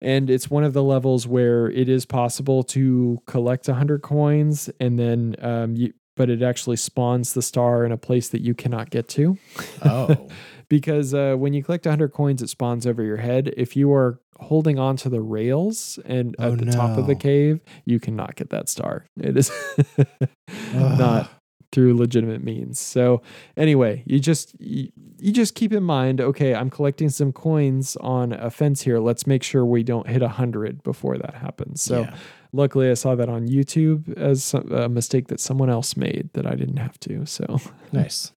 and 0.00 0.30
it's 0.30 0.48
one 0.48 0.62
of 0.64 0.72
the 0.74 0.82
levels 0.82 1.26
where 1.26 1.68
it 1.70 1.88
is 1.88 2.06
possible 2.06 2.62
to 2.62 3.20
collect 3.26 3.66
100 3.68 4.00
coins 4.02 4.70
and 4.80 4.98
then 4.98 5.34
um 5.40 5.74
you 5.76 5.92
but 6.18 6.28
it 6.28 6.42
actually 6.42 6.76
spawns 6.76 7.32
the 7.32 7.40
star 7.42 7.84
in 7.86 7.92
a 7.92 7.96
place 7.96 8.28
that 8.28 8.42
you 8.42 8.54
cannot 8.54 8.90
get 8.90 9.08
to. 9.08 9.38
Oh, 9.82 10.28
because 10.68 11.14
uh, 11.14 11.36
when 11.36 11.54
you 11.54 11.62
collect 11.62 11.86
100 11.86 12.12
coins 12.12 12.42
it 12.42 12.48
spawns 12.48 12.86
over 12.86 13.02
your 13.02 13.16
head. 13.16 13.54
If 13.56 13.74
you 13.76 13.90
are 13.92 14.20
holding 14.40 14.78
on 14.78 14.96
to 14.98 15.08
the 15.08 15.20
rails 15.20 15.98
and 16.04 16.36
at 16.38 16.50
Oh, 16.52 16.56
the 16.56 16.66
top 16.70 16.96
of 16.98 17.06
the 17.06 17.14
cave 17.16 17.60
you 17.86 17.98
cannot 17.98 18.36
get 18.36 18.50
that 18.50 18.68
star. 18.68 19.06
It 19.20 19.36
is 19.36 19.50
not 20.72 21.30
through 21.72 21.96
legitimate 21.96 22.42
means. 22.42 22.80
So 22.80 23.22
anyway 23.56 24.02
you 24.06 24.18
just 24.20 24.54
you, 24.60 24.90
you 25.18 25.32
just 25.32 25.54
keep 25.54 25.72
in 25.72 25.82
mind 25.82 26.20
okay 26.20 26.54
i'm 26.54 26.70
collecting 26.70 27.08
some 27.10 27.32
coins 27.32 27.96
on 27.96 28.32
a 28.32 28.50
fence 28.50 28.82
here. 28.82 28.98
Let's 29.00 29.26
make 29.26 29.42
sure 29.42 29.64
we 29.64 29.82
don't 29.82 30.08
hit 30.08 30.22
100 30.22 30.82
before 30.82 31.18
that 31.18 31.34
happens. 31.34 31.82
So 31.82 32.02
Yeah. 32.02 32.16
Luckily 32.52 32.90
i 32.90 32.94
saw 32.94 33.14
that 33.14 33.28
on 33.28 33.46
youtube 33.48 34.16
as 34.16 34.42
some- 34.42 34.70
a 34.72 34.88
mistake 34.88 35.28
that 35.28 35.40
someone 35.40 35.68
else 35.70 35.96
made 35.96 36.28
that 36.34 36.46
i 36.46 36.54
didn't 36.54 36.78
have 36.78 36.98
to 37.00 37.24
so 37.26 37.58
nice. 37.92 38.32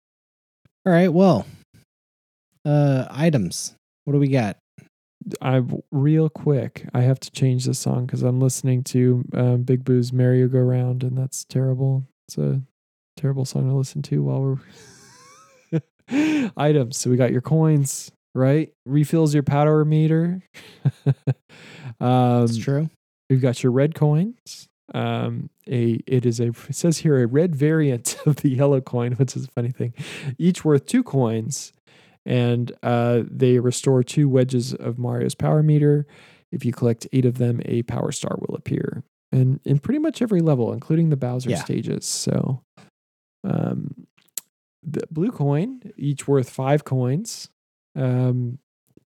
All 0.86 0.94
right, 0.94 1.10
well, 1.14 1.45
uh, 2.65 3.06
items. 3.11 3.76
What 4.06 4.14
do 4.14 4.19
we 4.19 4.30
got? 4.30 4.57
I 5.41 5.61
real 5.91 6.30
quick. 6.30 6.88
I 6.94 7.02
have 7.02 7.19
to 7.19 7.31
change 7.31 7.65
the 7.65 7.73
song 7.73 8.06
because 8.06 8.23
I'm 8.23 8.40
listening 8.40 8.84
to 8.86 9.23
um, 9.34 9.64
Big 9.64 9.84
Boo's 9.84 10.14
"Merry 10.14 10.48
Go 10.48 10.60
Round" 10.60 11.03
and 11.03 11.18
that's 11.18 11.44
terrible. 11.45 12.06
It's 12.27 12.38
a 12.38 12.61
terrible 13.18 13.44
song 13.45 13.68
to 13.69 13.76
listen 13.76 14.02
to 14.03 14.23
while 14.23 14.57
we're 15.72 15.80
items. 16.57 16.98
So 16.98 17.10
we 17.10 17.18
got 17.18 17.31
your 17.34 17.41
coins, 17.41 18.11
right? 18.34 18.72
Refills 18.86 19.34
your 19.34 19.44
power 19.44 19.84
meter. 19.86 20.41
um, 21.99 22.45
It's 22.45 22.57
true. 22.57 22.90
We've 23.30 23.41
got 23.41 23.61
your 23.64 23.72
red 23.72 23.95
coins. 23.95 24.68
Um, 24.93 25.51
a 25.69 25.99
it 26.07 26.26
is 26.26 26.39
a 26.39 26.47
it 26.47 26.73
says 26.76 26.97
here 26.99 27.22
a 27.22 27.27
red 27.27 27.56
variant 27.56 28.18
of 28.26 28.38
the 28.38 28.49
yellow 28.49 28.81
coin, 28.81 29.14
which 29.14 29.35
is 29.35 29.45
a 29.45 29.51
funny 29.51 29.72
thing. 29.72 29.93
Each 30.38 30.65
worth 30.65 30.85
two 30.88 31.03
coins, 31.03 31.73
and 32.26 32.72
uh, 32.81 33.22
they 33.30 33.60
restore 33.60 34.01
two 34.03 34.27
wedges 34.27 34.73
of 34.73 34.97
Mario's 34.97 35.35
power 35.35 35.61
meter. 35.61 36.07
If 36.51 36.65
you 36.65 36.73
collect 36.73 37.06
eight 37.14 37.26
of 37.26 37.38
them, 37.38 37.61
a 37.65 37.84
power 37.84 38.11
star 38.11 38.35
will 38.39 38.56
appear, 38.56 39.03
and 39.31 39.60
in 39.64 39.77
pretty 39.77 39.99
much 39.99 40.23
every 40.23 40.41
level, 40.41 40.73
including 40.73 41.10
the 41.11 41.18
Bowser 41.18 41.51
Yeah. 41.51 41.64
stages. 41.64 42.06
So, 42.07 42.64
um, 43.43 44.07
the 44.81 45.01
blue 45.11 45.30
coin, 45.31 45.91
each 45.97 46.27
worth 46.27 46.49
five 46.49 46.84
coins. 46.84 47.49
Um, 47.95 48.57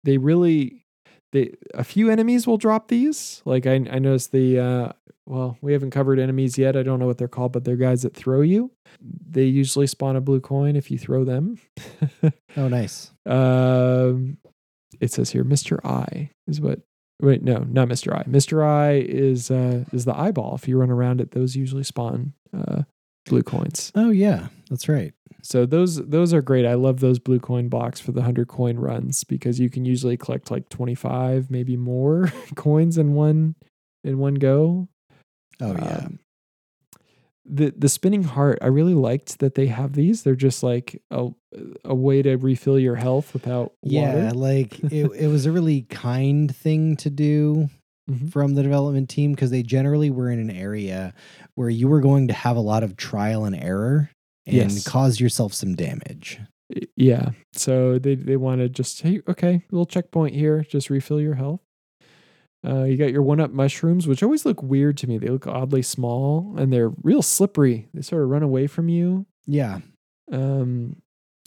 they 0.03 0.18
really 0.19 0.85
they 1.32 1.53
a 1.74 1.84
few 1.84 2.10
enemies 2.10 2.45
will 2.48 2.58
drop 2.58 2.88
these. 2.88 3.41
Like 3.45 3.66
I 3.66 3.76
I 3.76 3.99
noticed 3.99 4.32
the 4.32 4.60
uh 4.60 4.91
well, 5.26 5.58
we 5.62 5.72
haven't 5.74 5.91
covered 5.91 6.20
enemies 6.20 6.58
yet. 6.58 6.76
I 6.76 6.84
don't 6.84 6.99
know 6.99 7.06
what 7.06 7.18
they're 7.18 7.28
called, 7.28 7.53
but 7.53 7.64
they're 7.64 7.76
guys 7.76 8.02
that 8.02 8.16
throw 8.16 8.41
you. 8.41 8.72
They 8.99 9.45
usually 9.45 9.88
spawn 9.88 10.16
a 10.16 10.22
blue 10.22 10.41
coin 10.41 10.76
if 10.76 10.90
you 10.91 10.98
throw 10.98 11.24
them. 11.24 11.58
Oh, 12.58 12.68
nice. 12.68 13.12
um 13.26 14.38
it 14.99 15.12
says 15.12 15.32
here 15.32 15.45
Mr. 15.45 15.80
I 15.86 16.32
is 16.48 16.60
what 16.60 16.82
wait, 17.22 17.44
no, 17.44 17.60
not 17.60 17.88
Mr. 17.88 18.14
I. 18.14 18.24
Mr. 18.24 18.64
I 18.66 18.94
is 18.94 19.49
uh 19.49 19.86
is 19.94 20.06
the 20.06 20.18
eyeball. 20.18 20.56
If 20.56 20.68
you 20.68 20.78
run 20.78 20.90
around 20.91 21.22
it, 21.22 21.32
those 21.32 21.56
usually 21.56 21.84
spawn 21.84 22.34
uh 22.53 22.84
blue 23.26 23.44
coins. 23.44 23.91
Oh, 23.95 24.10
yeah, 24.10 24.48
that's 24.70 24.90
right. 24.90 25.14
So 25.42 25.66
those 25.66 25.96
those 25.96 26.34
are 26.34 26.42
great. 26.42 26.66
I 26.66 26.76
love 26.76 27.00
those 27.00 27.20
blue 27.20 27.40
coin 27.40 27.68
blocks 27.70 28.00
for 28.00 28.12
the 28.12 28.22
hundred 28.24 28.48
coin 28.48 28.78
runs 28.78 29.24
because 29.24 29.60
you 29.60 29.70
can 29.70 29.86
usually 29.86 30.18
collect 30.18 30.52
like 30.52 30.70
twenty 30.70 30.96
five, 30.96 31.50
maybe 31.50 31.76
more 31.78 32.32
coins 32.56 32.98
in 32.98 33.14
one 33.14 33.56
in 34.04 34.18
one 34.20 34.36
go. 34.36 34.88
Oh, 35.60 35.74
yeah. 35.74 36.04
Um, 36.06 36.20
the 37.46 37.74
the 37.76 37.90
spinning 37.90 38.24
heart, 38.24 38.60
I 38.62 38.68
really 38.68 38.94
liked 38.94 39.40
that 39.40 39.56
they 39.56 39.68
have 39.68 39.94
these. 39.94 40.24
They're 40.24 40.36
just 40.36 40.64
like 40.64 41.02
a 41.12 41.30
a 41.84 41.96
way 41.96 42.22
to 42.22 42.36
refill 42.38 42.80
your 42.80 42.96
health 42.96 43.34
without 43.34 43.74
yeah, 43.84 44.26
water. 44.26 44.36
like 44.38 44.80
it, 44.92 45.12
it 45.14 45.28
was 45.28 45.46
a 45.46 45.52
really 45.52 45.82
kind 45.84 46.56
thing 46.56 46.96
to 46.98 47.10
do 47.10 47.70
Mhm. 48.10 48.32
from 48.32 48.56
the 48.56 48.64
development 48.64 49.10
team 49.10 49.32
because 49.34 49.52
they 49.52 49.62
generally 49.62 50.10
were 50.10 50.32
in 50.32 50.40
an 50.40 50.50
area 50.50 51.14
where 51.54 51.70
you 51.70 51.88
were 51.88 52.02
going 52.02 52.28
to 52.30 52.34
have 52.34 52.58
a 52.58 52.62
lot 52.62 52.84
of 52.84 52.98
trial 52.98 53.46
and 53.46 53.56
error 53.56 54.10
and 54.46 54.56
Yes. 54.56 54.88
cause 54.88 55.20
yourself 55.20 55.54
some 55.54 55.76
damage. 55.76 56.40
Yeah. 56.96 57.32
So 57.54 58.00
they 58.00 58.16
they 58.16 58.38
want 58.38 58.62
to 58.62 58.70
just 58.70 59.02
hey, 59.02 59.22
okay, 59.28 59.64
little 59.72 59.86
checkpoint 59.86 60.36
here, 60.36 60.64
just 60.70 60.90
refill 60.90 61.20
your 61.20 61.36
health. 61.36 61.62
Uh, 62.66 62.84
you 62.84 62.96
got 62.96 63.12
your 63.12 63.24
one 63.24 63.40
up 63.40 63.52
mushrooms, 63.52 64.08
which 64.08 64.22
always 64.22 64.46
look 64.46 64.62
weird 64.62 64.96
to 64.98 65.08
me. 65.08 65.18
They 65.18 65.28
look 65.30 65.48
oddly 65.48 65.82
small 65.82 66.54
and 66.58 66.72
they're 66.72 66.92
real 67.02 67.24
slippery. 67.24 67.90
They 67.94 68.02
sort 68.04 68.22
of 68.24 68.30
run 68.30 68.44
away 68.44 68.68
from 68.68 68.88
you. 68.88 69.26
Yeah. 69.48 69.80
Um, 70.32 71.02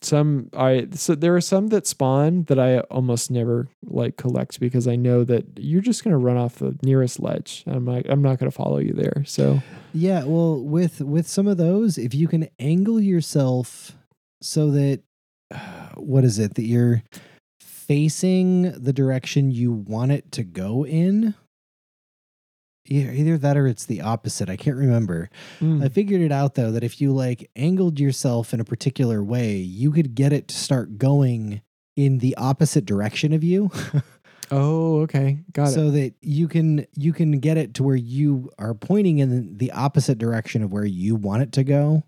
some 0.05 0.51
I 0.57 0.89
so 0.93 1.15
there 1.15 1.35
are 1.35 1.41
some 1.41 1.69
that 1.69 1.87
spawn 1.87 2.45
that 2.45 2.59
I 2.59 2.81
almost 2.81 3.31
never 3.31 3.69
like 3.85 4.17
collect 4.17 4.61
because 4.61 4.87
I 4.87 4.97
know 4.97 5.25
that 5.25 5.45
you're 5.57 5.81
just 5.81 6.05
gonna 6.05 6.19
run 6.19 6.37
off 6.37 6.57
the 6.57 6.77
nearest 6.83 7.21
ledge. 7.21 7.65
I'm 7.67 7.85
like 7.85 8.07
I'm 8.09 8.23
not 8.23 8.39
gonna 8.39 8.51
follow 8.51 8.79
you 8.79 8.93
there. 8.93 9.25
So 9.27 9.63
Yeah, 9.93 10.25
well, 10.25 10.61
with 10.61 11.01
with 11.01 11.29
some 11.29 11.47
of 11.47 11.57
those, 11.57 11.99
if 11.99 12.15
you 12.15 12.29
can 12.29 12.49
angle 12.59 13.01
yourself 13.01 13.93
so 14.43 14.71
that 14.73 15.03
what 15.95 16.25
is 16.25 16.39
it 16.39 16.55
that 16.55 16.65
you're 16.65 17.03
facing 17.61 18.73
the 18.73 18.93
direction 18.93 19.51
you 19.51 19.71
want 19.71 20.13
it 20.13 20.33
to 20.33 20.43
go 20.43 20.87
in, 20.87 21.35
yeah, 22.87 23.11
either 23.13 23.39
that 23.39 23.57
or 23.57 23.67
it's 23.67 23.87
the 23.87 24.03
opposite. 24.03 24.51
I 24.51 24.57
can't 24.57 24.77
remember. 24.77 25.31
Mm. 25.61 25.85
I 25.85 25.89
figured 25.89 26.21
it 26.21 26.33
out 26.33 26.55
though 26.55 26.71
that 26.73 26.85
if 26.85 27.01
you 27.01 27.13
like 27.13 27.51
angled 27.57 27.99
yourself 27.99 28.53
in 28.53 28.61
a 28.61 28.65
particular 28.65 29.23
way, 29.23 29.57
you 29.57 29.91
could 29.91 30.15
get 30.15 30.33
it 30.33 30.49
to 30.49 30.55
start 30.55 30.99
going 30.99 31.63
in 31.97 32.19
the 32.19 32.37
opposite 32.37 32.85
direction 32.85 33.33
of 33.33 33.43
you. 33.43 33.71
oh, 34.51 35.01
okay. 35.01 35.39
Got 35.53 35.69
it. 35.69 35.73
so 35.73 35.91
that 35.93 36.15
you 36.21 36.47
can 36.47 36.87
you 36.95 37.13
can 37.13 37.41
get 37.41 37.57
it 37.57 37.75
to 37.75 37.83
where 37.83 37.97
you 37.97 38.51
are 38.59 38.75
pointing 38.75 39.19
in 39.19 39.57
the 39.57 39.73
opposite 39.73 40.19
direction 40.19 40.63
of 40.63 40.73
where 40.73 40.85
you 40.85 41.15
want 41.15 41.43
it 41.43 41.53
to 41.53 41.65
go. 41.65 42.03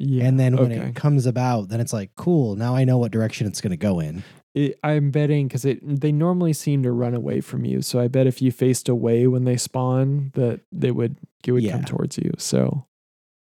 Yeah. 0.00 0.26
and 0.26 0.38
then 0.38 0.56
when 0.56 0.70
okay. 0.70 0.90
it 0.90 0.94
comes 0.94 1.26
about, 1.26 1.70
then 1.70 1.80
it's 1.80 1.92
like, 1.92 2.14
cool, 2.14 2.54
now 2.54 2.76
I 2.76 2.84
know 2.84 2.98
what 2.98 3.10
direction 3.10 3.48
it's 3.48 3.60
going 3.60 3.72
to 3.72 3.76
go 3.76 3.98
in. 3.98 4.22
It, 4.58 4.78
I'm 4.82 5.10
betting 5.10 5.46
because 5.48 5.64
it 5.64 5.78
they 5.82 6.10
normally 6.12 6.52
seem 6.52 6.82
to 6.82 6.90
run 6.92 7.14
away 7.14 7.40
from 7.40 7.64
you. 7.64 7.82
So 7.82 8.00
I 8.00 8.08
bet 8.08 8.26
if 8.26 8.40
you 8.42 8.50
faced 8.52 8.88
away 8.88 9.26
when 9.26 9.44
they 9.44 9.56
spawn, 9.56 10.32
that 10.34 10.60
they 10.72 10.90
would 10.90 11.16
it 11.46 11.52
would 11.52 11.62
come 11.70 11.84
towards 11.84 12.18
you. 12.18 12.32
So, 12.38 12.86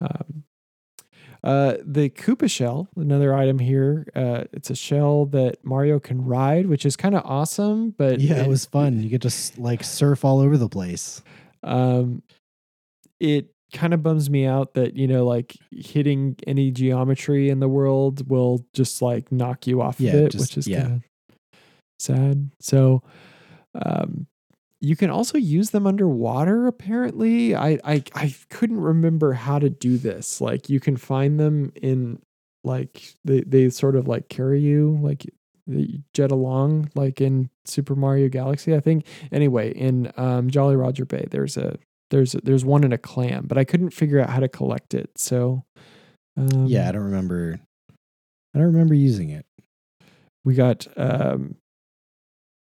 um, 0.01 0.43
uh, 1.43 1.75
the 1.85 2.09
Koopa 2.09 2.49
shell, 2.49 2.87
another 2.95 3.33
item 3.35 3.59
here. 3.59 4.07
Uh, 4.15 4.45
it's 4.51 4.69
a 4.71 4.75
shell 4.75 5.27
that 5.27 5.63
Mario 5.63 5.99
can 5.99 6.25
ride, 6.25 6.65
which 6.65 6.85
is 6.85 6.95
kind 6.95 7.13
of 7.13 7.21
awesome. 7.23 7.91
But 7.91 8.19
Yeah, 8.19 8.43
it 8.43 8.47
was 8.47 8.65
fun. 8.65 9.03
You 9.03 9.09
get 9.09 9.21
to 9.21 9.27
s- 9.27 9.51
like 9.57 9.83
surf 9.83 10.25
all 10.25 10.39
over 10.39 10.57
the 10.57 10.69
place. 10.69 11.21
um, 11.63 12.21
it 13.19 13.54
kind 13.73 13.93
of 13.93 14.01
bums 14.03 14.29
me 14.29 14.45
out 14.45 14.73
that 14.75 14.95
you 14.95 15.07
know 15.07 15.25
like 15.25 15.55
hitting 15.71 16.35
any 16.47 16.71
geometry 16.71 17.49
in 17.49 17.59
the 17.59 17.67
world 17.67 18.29
will 18.29 18.65
just 18.73 19.01
like 19.01 19.31
knock 19.31 19.67
you 19.67 19.81
off 19.81 19.99
Yeah, 19.99 20.11
of 20.13 20.19
it 20.25 20.31
just- 20.31 20.41
which 20.43 20.57
is 20.57 20.67
yeah. 20.67 20.81
kind 20.83 20.93
of 20.95 21.03
sad. 21.99 22.51
So 22.59 23.01
um 23.73 24.27
you 24.81 24.95
can 24.95 25.09
also 25.09 25.37
use 25.37 25.71
them 25.71 25.87
underwater 25.87 26.67
apparently. 26.67 27.55
I, 27.55 27.79
I 27.83 28.03
i 28.13 28.35
couldn't 28.49 28.79
remember 28.81 29.33
how 29.33 29.57
to 29.59 29.69
do 29.69 29.97
this. 29.97 30.39
Like 30.41 30.69
you 30.69 30.79
can 30.79 30.95
find 30.97 31.39
them 31.39 31.71
in 31.81 32.19
like 32.63 33.13
they 33.23 33.41
they 33.41 33.69
sort 33.69 33.95
of 33.95 34.07
like 34.07 34.29
carry 34.29 34.59
you 34.61 34.99
like 35.01 35.25
they 35.67 35.99
jet 36.13 36.31
along 36.31 36.91
like 36.93 37.19
in 37.21 37.49
super 37.65 37.95
mario 37.95 38.29
galaxy 38.29 38.75
i 38.75 38.79
think. 38.79 39.05
Anyway 39.31 39.71
in 39.71 40.11
um 40.17 40.49
jolly 40.49 40.75
roger 40.75 41.05
bay 41.05 41.25
there's 41.31 41.57
a 41.57 41.77
there's 42.11 42.33
there's 42.43 42.63
one 42.65 42.83
in 42.83 42.93
a 42.93 42.97
clam 42.97 43.45
but 43.47 43.57
i 43.57 43.63
couldn't 43.63 43.89
figure 43.91 44.19
out 44.19 44.29
how 44.29 44.39
to 44.39 44.47
collect 44.49 44.93
it 44.93 45.09
so 45.17 45.63
um, 46.37 46.65
yeah, 46.65 46.89
I 46.89 46.91
don't 46.91 47.03
remember. 47.05 47.59
I 48.53 48.57
don't 48.57 48.67
remember 48.67 48.93
using 48.93 49.29
it. 49.29 49.45
we 50.43 50.53
got 50.53 50.85
um 50.97 51.55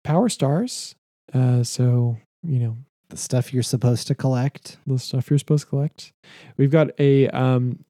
power 0.04 0.30
stars 0.30 0.96
uh 1.34 1.64
so 1.64 2.18
you 2.44 2.60
know 2.60 2.78
The 3.10 3.18
stuff 3.18 3.54
you're 3.54 3.64
supposed 3.64 4.08
to 4.08 4.16
collect. 4.16 4.78
the 4.88 4.98
stuff 5.00 5.30
you're 5.30 5.40
supposed 5.40 5.66
to 5.66 5.70
collect. 5.70 6.14
We've 6.58 6.72
got 6.72 6.92
a 7.00 7.28
um 7.30 7.84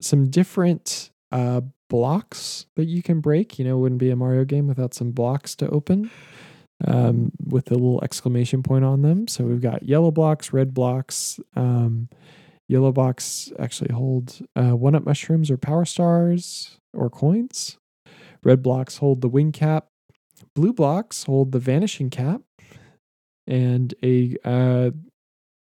some 0.00 0.28
different 0.30 1.10
uh 1.30 1.60
blocks 1.88 2.66
that 2.74 2.86
you 2.86 3.02
can 3.02 3.20
break. 3.20 3.58
You 3.58 3.64
know, 3.66 3.76
it 3.76 3.80
wouldn't 3.80 4.00
be 4.00 4.10
a 4.10 4.16
Mario 4.16 4.44
game 4.44 4.66
without 4.66 4.94
some 4.94 5.12
blocks 5.12 5.54
to 5.56 5.68
open. 5.70 6.10
Um 6.86 7.32
with 7.44 7.70
a 7.70 7.74
little 7.74 8.02
exclamation 8.02 8.62
point 8.62 8.84
on 8.84 9.02
them. 9.02 9.28
So 9.28 9.44
we've 9.44 9.60
got 9.60 9.84
yellow 9.84 10.10
blocks, 10.10 10.52
red 10.52 10.74
blocks, 10.74 11.38
um 11.56 12.08
yellow 12.68 12.92
blocks 12.92 13.52
actually 13.58 13.92
hold 13.92 14.40
uh 14.56 14.76
one 14.76 14.94
up 14.94 15.04
mushrooms 15.04 15.50
or 15.50 15.56
power 15.56 15.84
stars 15.84 16.78
or 16.92 17.10
coins. 17.10 17.78
Red 18.42 18.62
blocks 18.62 18.98
hold 18.98 19.20
the 19.20 19.28
wing 19.28 19.52
cap. 19.52 19.88
Blue 20.54 20.72
blocks 20.72 21.24
hold 21.24 21.52
the 21.52 21.58
vanishing 21.58 22.10
cap. 22.10 22.42
And 23.46 23.94
a 24.02 24.36
uh 24.44 24.90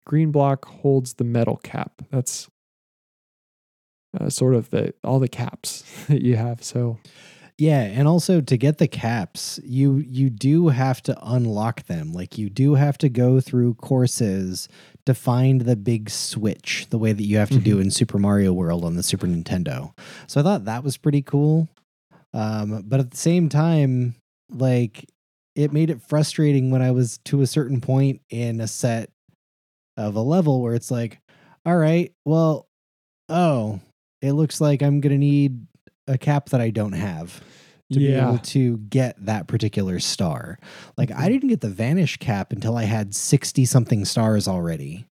green 0.06 0.30
block 0.30 0.66
holds 0.66 1.14
the 1.14 1.24
metal 1.24 1.56
cap. 1.58 2.02
That's 2.10 2.48
uh, 4.18 4.30
sort 4.30 4.54
of 4.54 4.70
the 4.70 4.94
all 5.02 5.18
the 5.18 5.28
caps 5.28 5.84
that 6.08 6.22
you 6.22 6.36
have. 6.36 6.62
So 6.62 6.98
Yeah, 7.56 7.82
and 7.82 8.08
also 8.08 8.40
to 8.40 8.56
get 8.56 8.78
the 8.78 8.88
caps, 8.88 9.60
you 9.62 9.98
you 9.98 10.28
do 10.28 10.68
have 10.68 11.00
to 11.02 11.16
unlock 11.22 11.84
them. 11.84 12.12
Like 12.12 12.36
you 12.36 12.50
do 12.50 12.74
have 12.74 12.98
to 12.98 13.08
go 13.08 13.40
through 13.40 13.74
courses 13.74 14.68
to 15.06 15.14
find 15.14 15.60
the 15.60 15.76
big 15.76 16.10
switch, 16.10 16.86
the 16.90 16.98
way 16.98 17.12
that 17.12 17.22
you 17.22 17.36
have 17.36 17.50
to 17.50 17.58
do 17.58 17.78
in 17.78 17.92
Super 17.92 18.18
Mario 18.18 18.52
World 18.52 18.84
on 18.84 18.96
the 18.96 19.04
Super 19.04 19.28
Nintendo. 19.28 19.96
So 20.26 20.40
I 20.40 20.42
thought 20.42 20.64
that 20.64 20.82
was 20.82 20.96
pretty 20.96 21.22
cool. 21.22 21.68
Um, 22.32 22.82
but 22.86 22.98
at 22.98 23.12
the 23.12 23.16
same 23.16 23.48
time, 23.48 24.16
like 24.50 25.08
it 25.54 25.72
made 25.72 25.90
it 25.90 26.02
frustrating 26.02 26.72
when 26.72 26.82
I 26.82 26.90
was 26.90 27.18
to 27.26 27.42
a 27.42 27.46
certain 27.46 27.80
point 27.80 28.20
in 28.30 28.60
a 28.60 28.66
set 28.66 29.10
of 29.96 30.16
a 30.16 30.20
level 30.20 30.60
where 30.60 30.74
it's 30.74 30.90
like, 30.90 31.20
all 31.64 31.76
right, 31.76 32.12
well, 32.24 32.66
oh, 33.28 33.78
it 34.20 34.32
looks 34.32 34.60
like 34.60 34.82
I'm 34.82 35.00
gonna 35.00 35.18
need 35.18 35.68
a 36.06 36.18
cap 36.18 36.50
that 36.50 36.60
I 36.60 36.70
don't 36.70 36.92
have 36.92 37.40
to 37.92 37.98
be 37.98 38.12
able 38.12 38.38
to 38.38 38.78
get 38.78 39.14
that 39.24 39.46
particular 39.46 39.98
star. 40.00 40.58
Like 40.96 41.10
I 41.10 41.26
Mhm. 41.26 41.28
didn't 41.28 41.48
get 41.50 41.60
the 41.60 41.68
vanish 41.70 42.16
cap 42.16 42.52
until 42.52 42.76
I 42.76 42.84
had 42.84 43.14
60 43.14 43.64
something 43.64 44.04
stars 44.04 44.48
already. 44.48 45.06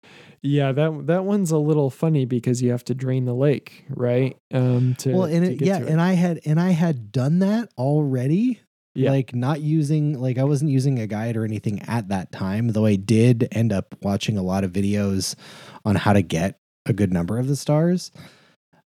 yeah, 0.45 0.73
that 0.73 1.07
that 1.07 1.25
one's 1.25 1.53
a 1.53 1.59
little 1.59 1.89
funny 1.89 2.25
because 2.25 2.61
you 2.63 2.71
have 2.73 2.83
to 2.85 2.95
drain 2.95 3.25
the 3.27 3.35
lake, 3.35 3.85
right? 3.91 4.37
Um, 4.53 4.95
to 4.99 5.13
well, 5.13 5.25
and 5.25 5.45
to 5.45 5.53
it, 5.53 5.63
yeah, 5.63 5.79
it. 5.79 5.89
and 5.89 6.01
I 6.01 6.15
had 6.15 6.41
and 6.45 6.59
I 6.61 6.71
had 6.71 7.13
done 7.13 7.39
that 7.41 7.69
already. 7.79 8.59
Yeah. 8.95 9.11
Like 9.13 9.35
not 9.35 9.61
using 9.61 10.21
like 10.21 10.39
I 10.39 10.45
wasn't 10.45 10.71
using 10.73 10.99
a 10.99 11.07
guide 11.07 11.37
or 11.37 11.45
anything 11.45 11.81
at 11.83 12.09
that 12.09 12.33
time, 12.33 12.69
though 12.69 12.85
I 12.87 12.97
did 12.97 13.47
end 13.53 13.73
up 13.73 13.95
watching 14.03 14.37
a 14.37 14.43
lot 14.43 14.65
of 14.65 14.73
videos 14.73 15.35
on 15.85 15.95
how 15.95 16.13
to 16.13 16.23
get 16.23 16.59
a 16.87 16.93
good 16.93 17.13
number 17.13 17.39
of 17.39 17.47
the 17.49 17.57
stars. 17.57 18.11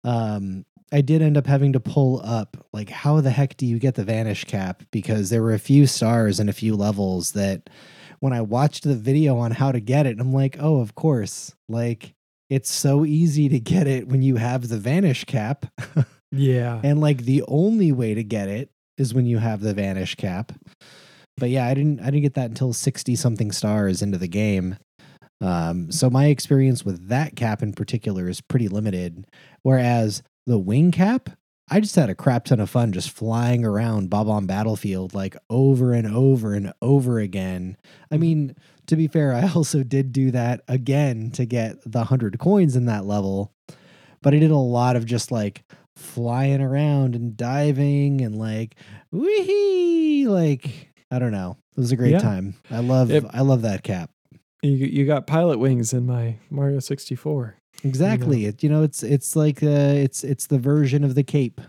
Um 0.03 0.65
I 0.95 1.01
did 1.01 1.23
end 1.23 1.37
up 1.37 1.49
having 1.49 1.73
to 1.73 1.81
pull 1.81 2.21
up 2.25 2.57
like 2.73 2.89
how 2.89 3.21
the 3.21 3.33
heck 3.33 3.57
do 3.57 3.67
you 3.67 3.81
get 3.81 3.97
the 3.97 4.05
vanish 4.05 4.45
cap 4.45 4.85
because 4.93 5.29
there 5.29 5.43
were 5.43 5.53
a 5.53 5.59
few 5.59 5.89
stars 5.89 6.39
and 6.39 6.49
a 6.49 6.53
few 6.53 6.77
levels 6.77 7.33
that 7.33 7.69
when 8.21 8.33
I 8.33 8.43
watched 8.43 8.85
the 8.85 8.95
video 8.95 9.37
on 9.39 9.51
how 9.51 9.73
to 9.73 9.81
get 9.81 10.07
it, 10.07 10.21
I'm 10.21 10.33
like, 10.33 10.57
"Oh, 10.61 10.81
of 10.81 10.95
course." 10.95 11.53
Like 11.69 12.15
it's 12.49 12.71
so 12.71 13.05
easy 13.05 13.49
to 13.49 13.59
get 13.59 13.89
it 13.89 14.07
when 14.07 14.23
you 14.23 14.37
have 14.37 14.69
the 14.69 14.79
vanish 14.79 15.25
cap. 15.25 15.67
yeah, 16.31 16.81
and 16.85 17.01
like 17.01 17.25
the 17.25 17.43
only 17.49 17.91
way 17.91 18.15
to 18.15 18.23
get 18.23 18.49
it 18.49 18.71
is 18.97 19.13
when 19.13 19.27
you 19.27 19.39
have 19.39 19.63
the 19.63 19.75
vanish 19.75 20.15
cap. 20.15 20.53
But 21.37 21.51
yeah, 21.51 21.67
I 21.67 21.75
didn't 21.75 22.03
I 22.03 22.05
didn't 22.05 22.23
get 22.23 22.35
that 22.35 22.51
until 22.51 22.73
60 22.73 23.17
something 23.17 23.51
stars 23.51 24.01
into 24.01 24.19
the 24.19 24.29
game. 24.29 24.77
Um, 25.41 25.91
so 25.91 26.09
my 26.09 26.27
experience 26.27 26.85
with 26.85 27.09
that 27.09 27.35
cap 27.35 27.65
in 27.65 27.73
particular 27.73 28.29
is 28.29 28.41
pretty 28.41 28.69
limited. 28.69 29.27
Whereas 29.65 30.23
the 30.47 30.59
wing 30.59 30.91
cap, 30.91 31.31
I 31.69 31.81
just 31.81 31.97
had 31.97 32.11
a 32.11 32.15
crap 32.15 32.45
ton 32.45 32.61
of 32.61 32.69
fun 32.69 32.93
just 32.93 33.11
flying 33.11 33.65
around 33.65 34.11
Bob-omb 34.11 34.47
Battlefield 34.47 35.15
like 35.15 35.37
over 35.49 35.93
and 35.95 36.07
over 36.07 36.53
and 36.53 36.73
over 36.83 37.19
again. 37.19 37.77
I 38.11 38.15
mm-hmm. 38.15 38.21
mean, 38.21 38.57
to 38.87 38.97
be 38.97 39.09
fair, 39.09 39.33
I 39.35 39.51
also 39.55 39.83
did 39.83 40.13
do 40.13 40.31
that 40.33 40.61
again 40.69 41.31
to 41.33 41.47
get 41.47 41.81
the 41.91 42.01
100 42.01 42.39
coins 42.39 42.77
in 42.77 42.87
that 42.87 43.07
level. 43.07 43.53
But 44.23 44.35
I 44.35 44.39
did 44.39 44.51
a 44.51 44.57
lot 44.57 44.97
of 44.97 45.07
just 45.07 45.31
like 45.31 45.65
flying 45.97 46.61
around 46.61 47.15
and 47.15 47.37
diving 47.37 48.21
and 48.21 48.37
like 48.37 48.75
wee 49.11 50.27
like 50.27 50.91
I 51.11 51.19
don't 51.19 51.31
know. 51.33 51.57
It 51.77 51.81
was 51.81 51.93
a 51.93 51.97
great 51.97 52.13
Yeah. 52.13 52.19
time. 52.19 52.55
I 52.71 52.81
love 52.81 53.11
It- 53.11 53.25
I 53.31 53.41
love 53.43 53.63
that 53.63 53.83
cap. 53.83 54.11
you 54.63 54.73
you 54.73 55.07
got 55.07 55.27
Pilotwings 55.27 55.93
in 55.93 56.07
my 56.07 56.37
Mario 56.51 56.81
64. 56.81 57.57
Exactly. 57.85 58.47
It 58.47 58.63
you 58.63 58.69
know 58.69 58.83
it's 58.83 59.03
it's 59.03 59.37
like 59.37 59.63
uh 59.63 59.67
it's 59.67 60.25
it's 60.25 60.47
the 60.47 60.59
version 60.59 61.05
of 61.05 61.15
the 61.15 61.23
cape. 61.23 61.61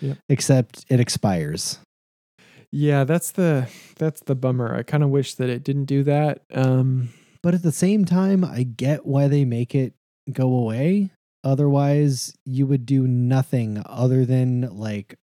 Yep. 0.00 0.16
Except 0.28 0.84
it 0.88 1.00
expires. 1.00 1.78
Yeah, 2.72 3.04
that's 3.04 3.32
the 3.32 3.68
that's 3.98 4.20
the 4.22 4.34
bummer. 4.34 4.74
I 4.74 4.82
kind 4.82 5.02
of 5.02 5.10
wish 5.10 5.34
that 5.34 5.50
it 5.50 5.64
didn't 5.64 5.86
do 5.86 6.04
that. 6.04 6.42
Um, 6.54 7.10
But 7.42 7.54
at 7.54 7.62
the 7.62 7.72
same 7.72 8.04
time, 8.04 8.44
I 8.44 8.62
get 8.62 9.04
why 9.04 9.28
they 9.28 9.44
make 9.44 9.74
it 9.74 9.94
go 10.32 10.54
away. 10.54 11.10
Otherwise, 11.42 12.34
you 12.44 12.66
would 12.66 12.86
do 12.86 13.06
nothing 13.08 13.82
other 13.86 14.24
than 14.24 14.76
like 14.76 15.18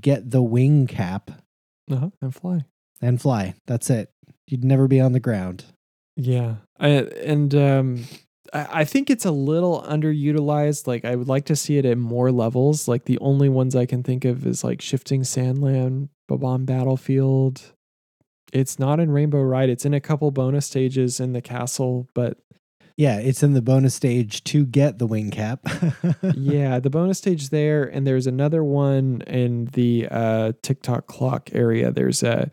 get 0.00 0.30
the 0.30 0.42
wing 0.42 0.86
cap 0.86 1.30
uh-huh, 1.90 2.10
and 2.22 2.34
fly. 2.34 2.64
and 3.02 3.20
fly. 3.20 3.54
That's 3.66 3.90
it. 3.90 4.10
You'd 4.46 4.64
never 4.64 4.88
be 4.88 5.00
on 5.00 5.12
the 5.12 5.20
ground. 5.20 5.64
Yeah, 6.16 6.56
I, 6.78 6.88
and 6.88 7.54
um, 7.54 8.04
I, 8.52 8.80
I 8.80 8.84
think 8.84 9.10
it's 9.10 9.24
a 9.24 9.30
little 9.30 9.82
underutilized. 9.82 10.86
Like 10.86 11.04
I 11.04 11.16
would 11.16 11.28
like 11.28 11.44
to 11.46 11.56
see 11.56 11.78
it 11.78 11.84
at 11.84 11.98
more 11.98 12.30
levels. 12.32 12.88
Like 12.88 13.04
the 13.04 13.18
only 13.18 13.48
ones 13.48 13.76
I 13.76 13.86
can 13.86 14.02
think 14.02 14.24
of 14.24 14.46
is 14.46 14.64
like 14.64 14.80
Shifting 14.80 15.22
Sandland, 15.22 16.08
Bob-omb 16.28 16.66
Battlefield. 16.66 17.72
It's 18.52 18.78
not 18.78 18.98
in 18.98 19.10
Rainbow 19.12 19.42
Ride. 19.42 19.68
It's 19.70 19.84
in 19.84 19.94
a 19.94 20.00
couple 20.00 20.30
bonus 20.30 20.66
stages 20.66 21.20
in 21.20 21.32
the 21.32 21.42
castle, 21.42 22.08
but 22.14 22.38
Yeah, 22.96 23.18
it's 23.18 23.42
in 23.42 23.54
the 23.54 23.62
bonus 23.62 23.94
stage 23.94 24.42
to 24.44 24.66
get 24.66 24.98
the 24.98 25.06
wing 25.06 25.30
cap. 25.30 25.60
yeah, 26.34 26.80
the 26.80 26.90
bonus 26.90 27.18
stage 27.18 27.50
there, 27.50 27.84
and 27.84 28.06
there's 28.06 28.26
another 28.26 28.64
one 28.64 29.22
in 29.26 29.66
the 29.66 30.08
uh, 30.10 30.52
Tick 30.62 30.82
Tock 30.82 31.06
Clock 31.06 31.50
area. 31.52 31.92
There's 31.92 32.22
a 32.22 32.50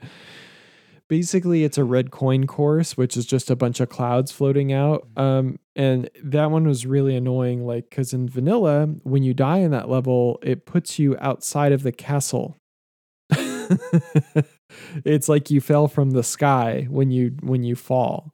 basically 1.09 1.63
it's 1.63 1.77
a 1.77 1.84
red 1.84 2.11
coin 2.11 2.45
course 2.47 2.97
which 2.97 3.15
is 3.15 3.25
just 3.25 3.49
a 3.49 3.55
bunch 3.55 3.79
of 3.79 3.89
clouds 3.89 4.31
floating 4.31 4.73
out 4.73 5.07
um 5.17 5.57
and 5.75 6.09
that 6.23 6.51
one 6.51 6.67
was 6.67 6.85
really 6.85 7.15
annoying 7.15 7.65
like 7.65 7.89
because 7.89 8.13
in 8.13 8.27
vanilla 8.27 8.88
when 9.03 9.23
you 9.23 9.34
die 9.34 9.57
in 9.59 9.71
that 9.71 9.89
level 9.89 10.39
it 10.43 10.65
puts 10.65 10.99
you 10.99 11.15
outside 11.19 11.71
of 11.71 11.84
the 11.84 11.91
castle 11.91 12.55
it's 15.05 15.29
like 15.29 15.49
you 15.49 15.61
fell 15.61 15.88
from 15.88 16.11
the 16.11 16.23
sky 16.23 16.88
when 16.89 17.11
you 17.11 17.35
when 17.41 17.63
you 17.63 17.75
fall 17.75 18.31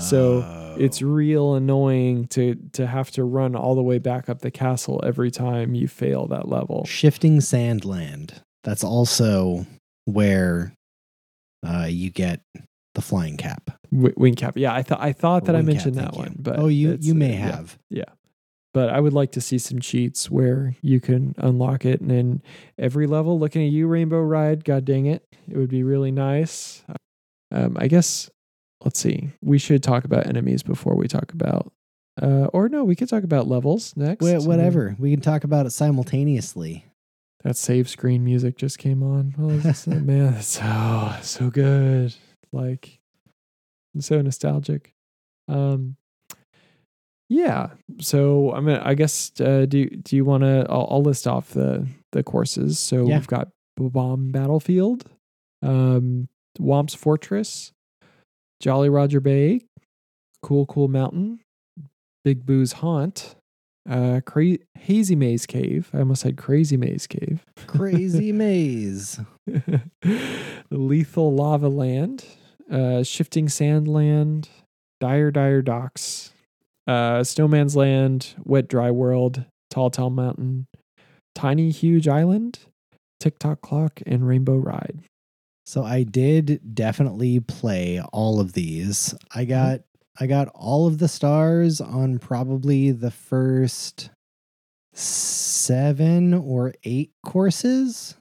So, 0.00 0.44
it's 0.78 1.02
Oh. 1.02 1.06
real 1.06 1.54
annoying 1.56 2.26
to 2.28 2.54
to 2.72 2.86
have 2.86 3.10
to 3.12 3.24
run 3.24 3.56
all 3.56 3.74
the 3.74 3.82
way 3.82 3.98
back 3.98 4.28
up 4.28 4.40
the 4.40 4.50
castle 4.50 5.00
every 5.04 5.30
time 5.30 5.74
you 5.74 5.88
fail 5.88 6.26
that 6.28 6.48
level 6.48 6.84
shifting 6.86 7.38
sandland. 7.40 8.34
That's 8.64 8.84
also 8.84 9.66
where 10.04 10.72
uh, 11.66 11.86
you 11.88 12.10
get 12.10 12.40
the 12.94 13.00
flying 13.02 13.36
cap. 13.36 13.70
w- 13.92 14.14
wing 14.16 14.34
cap 14.34 14.56
yeah 14.56 14.74
i 14.74 14.82
thought 14.82 15.00
i 15.00 15.12
thought 15.12 15.46
that 15.46 15.54
i 15.54 15.58
Wing 15.58 15.66
cap, 15.66 15.74
mentioned 15.74 15.94
that 15.96 16.12
thank 16.12 16.16
you. 16.16 16.20
one 16.22 16.36
but 16.38 16.58
oh, 16.58 16.68
you 16.68 16.98
you 17.00 17.12
uh, 17.12 17.16
may 17.16 17.32
yeah. 17.32 17.56
have. 17.56 17.78
but 18.74 18.88
I 18.88 19.00
would 19.00 19.12
like 19.12 19.32
to 19.32 19.40
see 19.40 19.58
some 19.58 19.80
cheats 19.80 20.30
where 20.30 20.74
you 20.82 20.98
can 21.00 21.34
unlock 21.38 21.84
it 21.84 22.00
and 22.00 22.10
in 22.10 22.42
every 22.78 23.06
level. 23.06 23.38
Looking 23.38 23.66
at 23.66 23.70
you, 23.70 23.86
Rainbow 23.86 24.20
Ride, 24.20 24.64
god 24.64 24.84
dang 24.86 25.04
it, 25.06 25.26
it 25.48 25.56
would 25.58 25.68
be 25.68 25.82
really 25.82 26.10
nice. 26.10 26.82
Um, 27.50 27.76
I 27.78 27.88
guess 27.88 28.30
let's 28.82 28.98
see. 28.98 29.30
We 29.42 29.58
should 29.58 29.82
talk 29.82 30.04
about 30.04 30.26
enemies 30.26 30.62
before 30.62 30.96
we 30.96 31.06
talk 31.06 31.32
about, 31.34 31.70
uh, 32.20 32.46
or 32.54 32.68
no, 32.70 32.82
we 32.84 32.96
could 32.96 33.08
talk 33.10 33.24
about 33.24 33.46
levels 33.46 33.94
next. 33.96 34.22
Wha- 34.24 34.40
whatever. 34.40 34.96
We 34.98 35.10
can 35.10 35.20
talk 35.20 35.44
about 35.44 35.66
it 35.66 35.70
simultaneously. 35.70 36.86
That 37.42 37.56
save 37.56 37.88
screen 37.88 38.24
music 38.24 38.56
just 38.56 38.78
came 38.78 39.02
on. 39.02 39.34
Oh, 39.38 39.48
this, 39.58 39.86
man, 39.86 40.34
that's 40.34 40.46
so 40.46 41.14
so 41.22 41.50
good. 41.50 42.14
Like 42.52 43.00
so 43.98 44.20
nostalgic. 44.22 44.92
Um, 45.48 45.96
yeah. 47.28 47.70
So 48.00 48.52
I 48.52 48.60
mean. 48.60 48.76
I 48.76 48.94
guess. 48.94 49.32
Uh, 49.40 49.66
do 49.66 49.86
Do 49.88 50.14
you 50.16 50.24
want 50.24 50.44
to? 50.44 50.66
I'll, 50.70 50.86
I'll 50.90 51.02
list 51.02 51.26
off 51.26 51.50
the 51.50 51.86
the 52.12 52.22
courses. 52.22 52.78
So 52.78 53.06
Yeah. 53.08 53.18
we've 53.18 53.26
got 53.26 53.48
Bomb 53.76 54.30
Battlefield, 54.30 55.06
um, 55.62 56.28
Whomp's 56.60 56.94
Fortress, 56.94 57.72
Jolly 58.60 58.88
Roger 58.90 59.18
Bay, 59.20 59.62
Cool 60.42 60.66
Cool 60.66 60.88
Mountain, 60.88 61.40
Big 62.22 62.44
Boo's 62.46 62.72
Haunt, 62.74 63.34
uh, 63.88 64.20
Cra- 64.24 64.58
Hazy 64.78 65.16
Maze 65.16 65.46
Cave. 65.46 65.90
I 65.92 65.98
almost 65.98 66.22
said 66.22 66.36
Crazy 66.36 66.76
Maze 66.76 67.06
Cave. 67.06 67.44
Crazy 67.66 68.32
maze. 68.32 69.20
Lethal 70.70 71.34
Lava 71.34 71.68
Land, 71.68 72.24
uh, 72.70 73.02
Shifting 73.02 73.48
Sand 73.48 73.88
Land, 73.88 74.48
Dire 75.00 75.30
Dire 75.30 75.62
Docks, 75.62 76.32
uh, 76.86 77.22
Snowman's 77.24 77.76
Land, 77.76 78.34
Wet 78.44 78.68
Dry 78.68 78.90
World, 78.90 79.44
Tall 79.70 79.90
Tall 79.90 80.10
Mountain, 80.10 80.66
Tiny 81.34 81.70
Huge 81.70 82.08
Island, 82.08 82.60
Tick 83.20 83.38
Tock 83.38 83.60
Clock, 83.62 84.00
and 84.06 84.26
Rainbow 84.26 84.56
Ride. 84.56 85.00
So 85.64 85.84
I 85.84 86.02
did 86.02 86.74
definitely 86.74 87.40
play 87.40 88.00
all 88.12 88.40
of 88.40 88.52
these. 88.52 89.14
I 89.34 89.44
got 89.44 89.80
I 90.18 90.26
got 90.26 90.48
all 90.54 90.86
of 90.86 90.98
the 90.98 91.08
stars 91.08 91.80
on 91.80 92.18
probably 92.18 92.90
the 92.90 93.10
first 93.10 94.10
seven 94.92 96.34
or 96.34 96.74
eight 96.84 97.12
courses. 97.24 98.16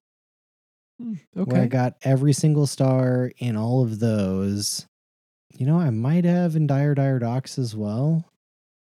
Hmm, 0.99 1.15
Where 1.33 1.63
I 1.63 1.67
got 1.67 1.97
every 2.03 2.33
single 2.33 2.67
star 2.67 3.31
in 3.37 3.57
all 3.57 3.83
of 3.83 3.99
those. 3.99 4.85
You 5.53 5.65
know, 5.65 5.79
I 5.79 5.89
might 5.89 6.23
have 6.25 6.55
in 6.55 6.67
Dire 6.67 6.95
Dire 6.95 7.19
Docks 7.19 7.59
as 7.59 7.75
well. 7.75 8.25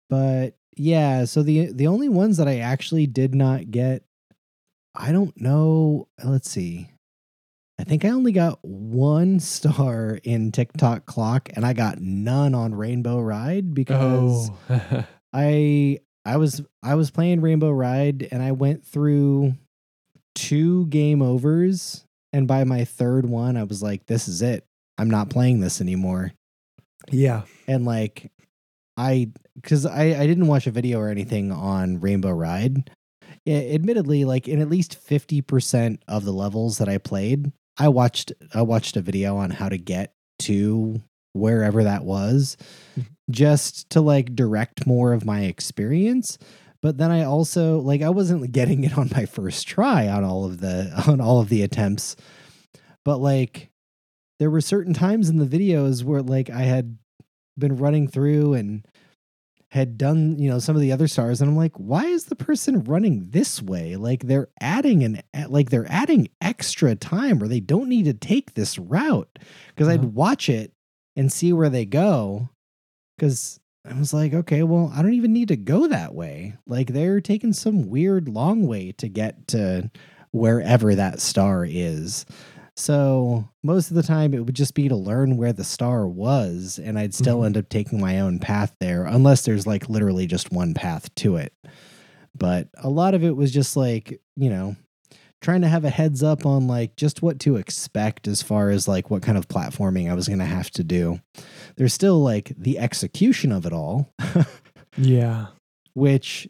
But 0.09 0.55
yeah, 0.77 1.26
so 1.26 1.43
the 1.43 1.72
the 1.73 1.88
only 1.88 2.09
ones 2.09 2.38
that 2.38 2.47
I 2.47 2.59
actually 2.59 3.07
did 3.07 3.35
not 3.35 3.72
get, 3.72 4.03
I 4.93 5.11
don't 5.11 5.35
know. 5.39 6.07
Let's 6.23 6.49
see. 6.49 6.89
I 7.77 7.84
think 7.84 8.06
I 8.06 8.10
only 8.10 8.31
got 8.31 8.60
one 8.64 9.39
star 9.41 10.19
in 10.23 10.52
Tick 10.52 10.73
Tock 10.73 11.06
Clock, 11.06 11.49
and 11.56 11.65
I 11.65 11.73
got 11.73 11.99
none 11.99 12.56
on 12.56 12.73
Rainbow 12.76 13.19
Ride 13.19 13.73
because 13.73 14.49
Oh. 14.69 15.06
I 15.34 15.99
I 16.26 16.38
was 16.38 16.61
I 16.81 16.95
was 16.95 17.11
playing 17.11 17.41
Rainbow 17.41 17.69
Ride 17.72 18.27
and 18.31 18.41
I 18.41 18.53
went 18.53 18.85
through 18.85 19.53
two 20.34 20.85
game 20.88 21.22
overs 21.22 22.06
and 22.34 22.47
by 22.47 22.64
my 22.64 22.84
third 22.85 23.26
one 23.30 23.57
I 23.57 23.64
was 23.64 23.84
like 23.84 24.06
this 24.06 24.27
is 24.27 24.41
it. 24.41 24.65
I'm 24.97 25.10
not 25.10 25.30
playing 25.30 25.60
this 25.60 25.81
anymore. 25.81 26.31
yeah. 27.11 27.43
And 27.68 27.85
like 27.85 28.31
I 28.97 29.31
cuz 29.64 29.85
I 29.85 30.19
I 30.19 30.26
didn't 30.26 30.47
watch 30.47 30.68
a 30.68 30.72
video 30.72 30.99
or 30.99 31.10
anything 31.10 31.52
on 31.52 31.99
Rainbow 31.99 32.31
Ride. 32.31 32.89
I- 33.47 33.52
admittedly 33.73 34.23
like 34.26 34.47
in 34.47 34.61
at 34.61 34.69
least 34.69 34.97
50% 35.06 35.99
of 36.07 36.23
the 36.23 36.34
levels 36.34 36.77
that 36.80 36.88
I 36.89 36.97
played, 36.97 37.52
I 37.77 37.89
watched 37.89 38.31
I 38.53 38.61
watched 38.61 38.97
a 38.97 39.02
video 39.02 39.38
on 39.38 39.52
how 39.52 39.69
to 39.69 39.77
get 39.77 40.14
to 40.39 41.02
wherever 41.34 41.84
that 41.84 42.06
was 42.06 42.56
mm-hmm. 42.97 43.11
just 43.30 43.89
to 43.89 44.02
like 44.02 44.35
direct 44.35 44.88
more 44.88 45.11
of 45.11 45.26
my 45.26 45.41
experience 45.41 46.38
but 46.81 46.97
then 46.97 47.11
i 47.11 47.23
also 47.23 47.80
like 47.80 48.02
i 48.02 48.10
wasn't 48.10 48.52
getting 48.53 48.85
it 48.85 48.97
on 48.97 49.10
my 49.14 49.26
first 49.26 49.68
try 49.68 50.07
on 50.07 50.23
all 50.23 50.45
of 50.45 50.61
the 50.61 50.91
on 51.07 51.19
all 51.19 51.41
of 51.41 51.49
the 51.49 51.61
attempts 51.61 52.15
but 53.03 53.18
like 53.18 53.69
there 54.39 54.49
were 54.49 54.61
certain 54.61 54.93
times 54.93 55.27
in 55.27 55.38
the 55.38 55.45
videos 55.45 56.03
where 56.03 56.22
like 56.22 56.49
i 56.49 56.61
had 56.61 56.97
been 57.57 57.76
running 57.76 58.07
through 58.07 58.53
and 58.53 58.88
had 59.76 59.97
done 59.97 60.39
you 60.39 60.49
know 60.49 60.57
some 60.57 60.76
of 60.76 60.81
the 60.81 60.91
other 60.91 61.07
stars 61.07 61.41
and 61.41 61.49
i'm 61.49 61.56
like 61.57 61.76
why 61.76 62.06
is 62.06 62.26
the 62.26 62.35
person 62.35 62.84
running 62.85 63.27
this 63.30 63.61
way 63.61 63.95
like 63.97 64.23
they're 64.23 64.47
adding 64.61 65.03
an 65.03 65.22
like 65.49 65.69
they're 65.69 65.85
adding 65.91 66.27
extra 66.41 66.95
time 66.95 67.43
or 67.43 67.47
they 67.47 67.60
don't 67.60 67.89
need 67.89 68.06
to 68.06 68.14
take 68.14 68.53
this 68.56 68.80
route 68.80 69.38
because 69.68 69.88
Uh-huh. 69.88 69.95
i'd 69.95 70.06
watch 70.06 70.49
it 70.49 70.72
and 71.15 71.31
see 71.31 71.52
where 71.53 71.69
they 71.69 71.85
go 71.85 72.49
because 73.18 73.60
I 73.88 73.93
was 73.99 74.15
like, 74.15 74.34
okay, 74.34 74.64
well, 74.64 74.91
I 74.95 75.03
don't 75.03 75.14
even 75.14 75.31
need 75.31 75.49
to 75.49 75.56
go 75.56 75.88
that 75.88 76.15
way. 76.15 76.56
Like 76.65 76.88
they're 76.88 77.22
taking 77.22 77.53
some 77.53 77.88
weird 77.88 78.27
long 78.27 78.65
way 78.65 78.93
to 78.93 79.07
get 79.07 79.47
to 79.49 79.91
wherever 80.31 80.95
that 80.95 81.22
star 81.22 81.64
is. 81.69 82.26
So 82.77 83.47
most 83.64 83.89
of 83.89 83.95
the 83.95 84.03
time 84.03 84.34
it 84.34 84.45
would 84.45 84.56
just 84.56 84.73
be 84.73 84.89
to 84.89 84.95
learn 84.95 85.38
where 85.38 85.53
the 85.53 85.64
star 85.64 86.07
was, 86.07 86.80
and 86.84 86.99
I'd 86.99 87.14
still 87.14 87.39
Mhm. 87.39 87.45
end 87.47 87.57
up 87.57 87.69
taking 87.69 87.99
my 88.02 88.19
own 88.19 88.39
path 88.39 88.76
there, 88.80 89.06
unless 89.06 89.43
there's 89.43 89.65
like 89.65 89.88
literally 89.89 90.27
just 90.27 90.52
one 90.52 90.73
path 90.73 91.14
to 91.15 91.38
it. 91.38 91.53
But 92.38 92.68
a 92.77 92.89
lot 92.89 93.14
of 93.14 93.23
it 93.23 93.35
was 93.38 93.52
just 93.53 93.77
like, 93.77 94.19
you 94.35 94.49
know, 94.49 94.76
trying 95.41 95.61
to 95.61 95.69
have 95.69 95.85
a 95.85 95.89
heads 95.89 96.22
up 96.22 96.45
on 96.45 96.68
like 96.68 96.97
just 96.97 97.22
what 97.22 97.39
to 97.39 97.56
expect 97.56 98.27
as 98.27 98.41
far 98.41 98.69
as 98.72 98.88
like 98.89 99.10
what 99.10 99.22
kind 99.22 99.38
of 99.38 99.47
platforming 99.47 100.10
I 100.10 100.14
was 100.15 100.27
going 100.27 100.39
to 100.39 100.45
have 100.45 100.69
to 100.72 100.84
do. 100.84 101.19
There's 101.77 101.93
still 101.93 102.19
like 102.22 102.52
the 102.57 102.77
execution 102.80 103.52
of 103.53 103.65
it 103.65 103.72
all, 103.72 104.11
Yeah. 104.97 105.47
which 105.93 106.49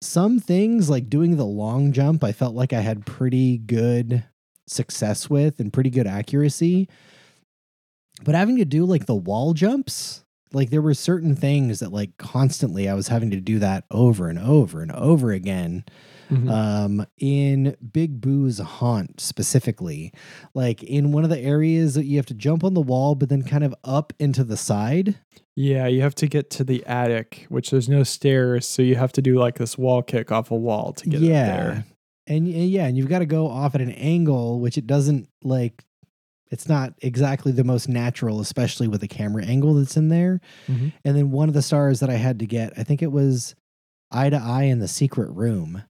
some 0.00 0.38
things 0.40 0.88
like 0.88 1.10
doing 1.10 1.36
the 1.36 1.44
long 1.46 1.92
jump, 1.92 2.22
I 2.24 2.32
felt 2.32 2.54
like 2.54 2.72
I 2.72 2.80
had 2.80 3.04
pretty 3.04 3.58
good 3.58 4.24
success 4.66 5.28
with 5.30 5.60
and 5.60 5.72
pretty 5.72 5.90
good 5.90 6.06
accuracy. 6.06 6.88
But 8.24 8.34
having 8.34 8.56
to 8.56 8.64
do 8.64 8.84
like 8.84 9.06
the 9.06 9.14
wall 9.14 9.52
jumps, 9.52 10.24
like 10.52 10.70
there 10.70 10.80
were 10.82 10.94
certain 10.94 11.34
things 11.36 11.80
that 11.80 11.92
like 11.92 12.16
constantly 12.18 12.88
I 12.88 12.94
was 12.94 13.08
having 13.08 13.30
to 13.30 13.40
do 13.40 13.58
that 13.58 13.84
over 13.90 14.28
and 14.28 14.38
over 14.38 14.80
and 14.82 14.92
over 14.92 15.32
again 15.32 15.84
Mhm. 16.28 16.50
um 16.50 17.06
in 17.18 17.76
big 17.92 18.20
boo's 18.20 18.58
haunt 18.58 19.20
specifically 19.20 20.12
like 20.54 20.82
in 20.82 21.12
one 21.12 21.22
of 21.22 21.30
the 21.30 21.38
areas 21.38 21.94
that 21.94 22.04
you 22.04 22.16
have 22.16 22.26
to 22.26 22.34
jump 22.34 22.64
on 22.64 22.74
the 22.74 22.80
wall 22.80 23.14
but 23.14 23.28
then 23.28 23.44
kind 23.44 23.62
of 23.62 23.72
up 23.84 24.12
into 24.18 24.42
the 24.42 24.56
side 24.56 25.14
yeah, 25.54 25.86
you 25.86 26.02
have 26.02 26.16
to 26.16 26.26
get 26.26 26.50
to 26.50 26.64
the 26.64 26.84
attic, 26.84 27.46
which 27.48 27.70
there's 27.70 27.88
no 27.88 28.02
stairs, 28.02 28.66
so 28.66 28.82
you 28.82 28.96
have 28.96 29.10
to 29.12 29.22
do 29.22 29.38
like 29.38 29.54
this 29.56 29.78
wall 29.78 30.02
kick 30.02 30.30
off 30.32 30.50
a 30.50 30.54
wall 30.56 30.92
to 30.94 31.08
get 31.08 31.20
yeah 31.20 31.40
up 31.40 31.56
there. 31.56 31.84
And, 32.26 32.46
and 32.46 32.68
yeah 32.70 32.86
and 32.86 32.96
you've 32.96 33.08
got 33.08 33.20
to 33.20 33.26
go 33.26 33.48
off 33.48 33.74
at 33.74 33.80
an 33.80 33.90
angle 33.92 34.60
which 34.60 34.76
it 34.78 34.86
doesn't 34.86 35.28
like 35.44 35.84
it's 36.50 36.68
not 36.68 36.92
exactly 37.02 37.52
the 37.52 37.64
most 37.64 37.88
natural 37.88 38.40
especially 38.40 38.88
with 38.88 39.00
the 39.00 39.08
camera 39.08 39.44
angle 39.44 39.74
that's 39.74 39.96
in 39.96 40.08
there 40.08 40.40
Mhm. 40.68 40.92
and 41.04 41.16
then 41.16 41.30
one 41.30 41.48
of 41.48 41.54
the 41.54 41.62
stars 41.62 42.00
that 42.00 42.10
i 42.10 42.14
had 42.14 42.38
to 42.40 42.46
get 42.46 42.72
i 42.78 42.82
think 42.84 43.02
it 43.02 43.12
was 43.12 43.54
eye 44.10 44.30
to 44.30 44.36
eye 44.36 44.64
in 44.64 44.78
the 44.78 44.88
secret 44.88 45.30
room 45.30 45.82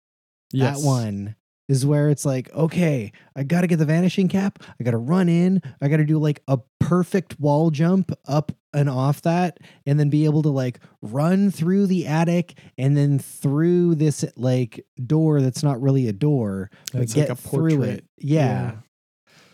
Yes. 0.52 0.80
That 0.80 0.86
one 0.86 1.34
is 1.68 1.84
where 1.84 2.10
it's 2.10 2.24
like, 2.24 2.52
okay, 2.54 3.12
I 3.34 3.42
got 3.42 3.62
to 3.62 3.66
get 3.66 3.78
the 3.78 3.84
vanishing 3.84 4.28
cap. 4.28 4.62
I 4.78 4.84
got 4.84 4.92
to 4.92 4.98
run 4.98 5.28
in. 5.28 5.62
I 5.80 5.88
got 5.88 5.96
to 5.96 6.04
do 6.04 6.18
like 6.18 6.42
a 6.46 6.58
perfect 6.80 7.40
wall 7.40 7.70
jump 7.70 8.12
up 8.26 8.52
and 8.72 8.88
off 8.90 9.22
that, 9.22 9.58
and 9.86 9.98
then 9.98 10.10
be 10.10 10.26
able 10.26 10.42
to 10.42 10.50
like 10.50 10.80
run 11.00 11.50
through 11.50 11.86
the 11.86 12.06
attic 12.06 12.58
and 12.76 12.96
then 12.96 13.18
through 13.18 13.94
this 13.94 14.24
like 14.36 14.84
door 15.06 15.40
that's 15.40 15.62
not 15.62 15.80
really 15.80 16.08
a 16.08 16.12
door, 16.12 16.70
but 16.92 17.08
get 17.08 17.28
like 17.28 17.38
a 17.38 17.40
through 17.40 17.76
portrait. 17.76 17.98
it. 17.98 18.04
Yeah. 18.18 18.72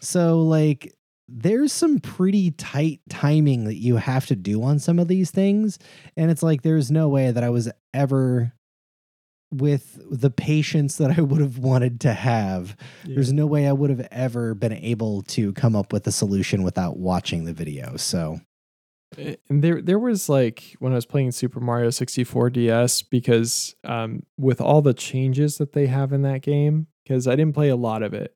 So 0.01 0.43
like 0.43 0.94
there's 1.28 1.72
some 1.72 1.98
pretty 1.98 2.51
tight 2.51 3.01
timing 3.09 3.64
that 3.64 3.76
you 3.76 3.97
have 3.97 4.26
to 4.26 4.36
do 4.36 4.62
on 4.62 4.78
some 4.78 4.98
of 4.98 5.09
these 5.09 5.30
things. 5.30 5.78
And 6.16 6.30
it's 6.30 6.43
like, 6.43 6.62
there's 6.62 6.90
no 6.90 7.09
way 7.09 7.30
that 7.30 7.43
I 7.43 7.48
was 7.48 7.70
ever 7.94 8.52
with 9.52 9.98
the 10.10 10.30
patience 10.30 10.96
that 10.96 11.18
I 11.18 11.20
would 11.22 11.40
have 11.40 11.58
wanted 11.58 12.00
to 12.00 12.12
have. 12.14 12.76
There's 13.04 13.32
no 13.32 13.46
way 13.46 13.66
I 13.68 13.72
would 13.72 13.90
have 13.90 14.08
ever 14.10 14.54
been 14.54 14.72
able 14.72 15.22
to 15.22 15.52
come 15.52 15.76
up 15.76 15.92
with 15.92 16.06
a 16.06 16.12
solution 16.12 16.62
without 16.62 16.96
watching 16.96 17.44
the 17.44 17.52
video. 17.52 17.96
So, 17.96 18.40
And 19.16 19.62
there 19.62 19.82
there 19.82 19.98
was 19.98 20.28
like 20.28 20.74
when 20.78 20.92
I 20.92 20.96
was 20.96 21.06
playing 21.06 21.32
Super 21.32 21.60
Mario 21.60 21.90
64 21.90 22.50
DS 22.50 23.02
because 23.02 23.74
um 23.84 24.22
with 24.38 24.60
all 24.60 24.80
the 24.80 24.94
changes 24.94 25.58
that 25.58 25.72
they 25.72 25.86
have 25.86 26.12
in 26.12 26.22
that 26.22 26.40
game 26.42 26.86
because 27.04 27.28
I 27.28 27.36
didn't 27.36 27.54
play 27.54 27.68
a 27.68 27.76
lot 27.76 28.02
of 28.02 28.14
it. 28.14 28.34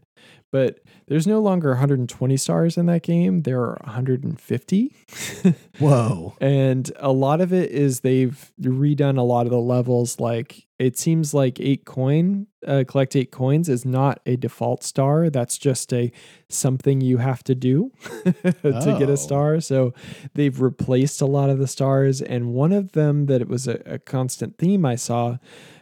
But 0.52 0.78
there's 1.08 1.26
no 1.26 1.40
longer 1.40 1.70
120 1.70 2.36
stars 2.36 2.76
in 2.76 2.86
that 2.86 3.02
game. 3.02 3.42
There 3.42 3.60
are 3.60 3.78
150. 3.84 4.94
whoa. 5.78 6.34
and 6.40 6.90
a 6.98 7.12
lot 7.12 7.40
of 7.40 7.52
it 7.52 7.70
is 7.70 8.00
they've 8.00 8.52
redone 8.60 9.18
a 9.18 9.22
lot 9.22 9.46
of 9.46 9.50
the 9.50 9.58
levels 9.60 10.18
like 10.20 10.66
it 10.78 10.98
seems 10.98 11.32
like 11.34 11.58
8 11.60 11.84
coin 11.84 12.46
uh, 12.66 12.84
collect 12.86 13.16
8 13.16 13.30
coins 13.30 13.68
is 13.68 13.84
not 13.84 14.20
a 14.26 14.36
default 14.36 14.82
star. 14.82 15.30
That's 15.30 15.56
just 15.58 15.92
a 15.92 16.10
something 16.48 17.00
you 17.00 17.18
have 17.18 17.42
to 17.44 17.54
do 17.54 17.92
to 18.24 18.96
get 18.98 19.08
Oh. 19.08 19.12
a 19.12 19.16
star. 19.16 19.60
So 19.60 19.94
they've 20.34 20.60
replaced 20.60 21.20
a 21.20 21.26
lot 21.26 21.48
of 21.50 21.58
the 21.58 21.66
stars. 21.68 22.20
And 22.22 22.52
one 22.54 22.72
of 22.72 22.92
them 22.92 23.26
that 23.26 23.40
it 23.40 23.48
was 23.48 23.66
a, 23.68 23.80
a 23.86 23.98
constant 23.98 24.58
theme 24.58 24.84
I 24.84 24.96
saw 24.96 25.38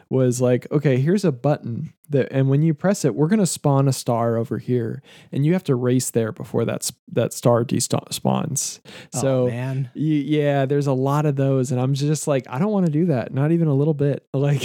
was 0.09 0.39
like, 0.41 0.67
okay, 0.71 0.97
here's 0.97 1.25
a 1.25 1.31
button 1.31 1.93
that, 2.09 2.27
and 2.31 2.49
when 2.49 2.61
you 2.61 2.73
press 2.73 3.05
it, 3.05 3.15
we're 3.15 3.27
gonna 3.27 3.45
spawn 3.45 3.87
a 3.87 3.93
star 3.93 4.37
over 4.37 4.57
here, 4.57 5.01
and 5.31 5.45
you 5.45 5.53
have 5.53 5.63
to 5.65 5.75
race 5.75 6.11
there 6.11 6.31
before 6.31 6.65
that 6.65 6.89
that 7.11 7.33
star 7.33 7.63
despawns. 7.63 8.79
So 9.11 9.45
oh, 9.45 9.49
man. 9.49 9.89
y- 9.95 10.01
yeah, 10.01 10.65
there's 10.65 10.87
a 10.87 10.93
lot 10.93 11.25
of 11.25 11.35
those, 11.35 11.71
and 11.71 11.81
I'm 11.81 11.93
just 11.93 12.27
like, 12.27 12.45
I 12.49 12.59
don't 12.59 12.71
want 12.71 12.85
to 12.85 12.91
do 12.91 13.05
that, 13.07 13.33
not 13.33 13.51
even 13.51 13.67
a 13.67 13.73
little 13.73 13.93
bit. 13.93 14.25
Like, 14.45 14.61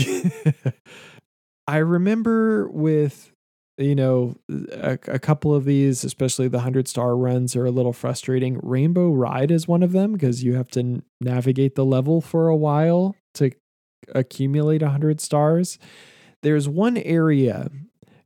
I 1.66 1.78
remember 1.78 2.68
with 2.68 3.32
you 3.78 3.94
know 3.94 4.36
a, 4.72 4.98
a 5.08 5.18
couple 5.18 5.54
of 5.54 5.64
these 5.64 6.04
especially 6.04 6.48
the 6.48 6.58
100 6.58 6.86
star 6.86 7.16
runs 7.16 7.56
are 7.56 7.64
a 7.64 7.70
little 7.70 7.94
frustrating 7.94 8.60
rainbow 8.62 9.10
ride 9.10 9.50
is 9.50 9.66
one 9.66 9.82
of 9.82 9.92
them 9.92 10.12
because 10.12 10.44
you 10.44 10.54
have 10.54 10.68
to 10.68 11.02
navigate 11.20 11.76
the 11.76 11.84
level 11.84 12.20
for 12.20 12.48
a 12.48 12.56
while 12.56 13.16
to 13.34 13.50
accumulate 14.14 14.82
100 14.82 15.20
stars 15.20 15.78
there's 16.42 16.68
one 16.68 16.96
area 16.98 17.70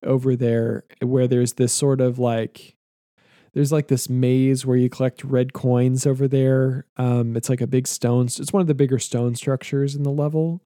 over 0.02 0.36
there 0.36 0.84
where 1.00 1.26
there's 1.26 1.54
this 1.54 1.72
sort 1.72 2.00
of 2.00 2.18
like 2.18 2.76
there's 3.54 3.72
like 3.72 3.88
this 3.88 4.08
maze 4.08 4.66
where 4.66 4.76
you 4.76 4.90
collect 4.90 5.24
red 5.24 5.52
coins 5.52 6.06
over 6.06 6.28
there 6.28 6.86
um 6.96 7.36
it's 7.36 7.48
like 7.48 7.60
a 7.60 7.66
big 7.66 7.86
stone 7.86 8.26
it's 8.26 8.52
one 8.52 8.60
of 8.60 8.66
the 8.66 8.74
bigger 8.74 8.98
stone 8.98 9.34
structures 9.34 9.94
in 9.94 10.02
the 10.02 10.10
level 10.10 10.60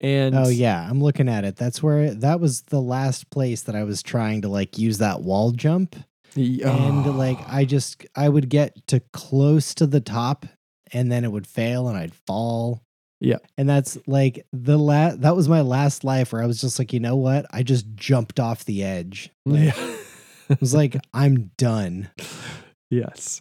and 0.00 0.34
Oh 0.34 0.48
yeah, 0.48 0.86
I'm 0.88 1.02
looking 1.02 1.30
at 1.30 1.44
it. 1.44 1.56
That's 1.56 1.82
where 1.82 2.12
that 2.14 2.38
was 2.38 2.62
the 2.62 2.80
last 2.80 3.30
place 3.30 3.62
that 3.62 3.74
I 3.74 3.84
was 3.84 4.02
trying 4.02 4.42
to 4.42 4.48
like 4.48 4.76
use 4.76 4.98
that 4.98 5.22
wall 5.22 5.50
jump. 5.52 5.96
the- 6.34 6.62
and 6.64 7.06
oh. 7.06 7.10
like 7.12 7.38
I 7.48 7.64
just 7.64 8.04
I 8.14 8.28
would 8.28 8.50
get 8.50 8.86
to 8.88 9.00
close 9.12 9.74
to 9.76 9.86
the 9.86 10.00
top 10.00 10.44
and 10.92 11.10
then 11.10 11.24
it 11.24 11.32
would 11.32 11.46
fail 11.46 11.88
and 11.88 11.96
I'd 11.96 12.14
fall. 12.14 12.82
Yeah. 13.24 13.38
And 13.56 13.68
that's 13.68 13.96
like 14.06 14.46
the 14.52 14.76
last 14.76 15.22
that 15.22 15.34
was 15.34 15.48
my 15.48 15.62
last 15.62 16.04
life 16.04 16.32
where 16.32 16.42
I 16.42 16.46
was 16.46 16.60
just 16.60 16.78
like, 16.78 16.92
you 16.92 17.00
know 17.00 17.16
what? 17.16 17.46
I 17.50 17.62
just 17.62 17.86
jumped 17.94 18.38
off 18.38 18.64
the 18.64 18.84
edge. 18.84 19.30
Like, 19.46 19.76
yeah. 19.76 19.96
It 20.50 20.60
was 20.60 20.74
like, 20.74 20.96
I'm 21.14 21.50
done. 21.56 22.10
Yes. 22.90 23.40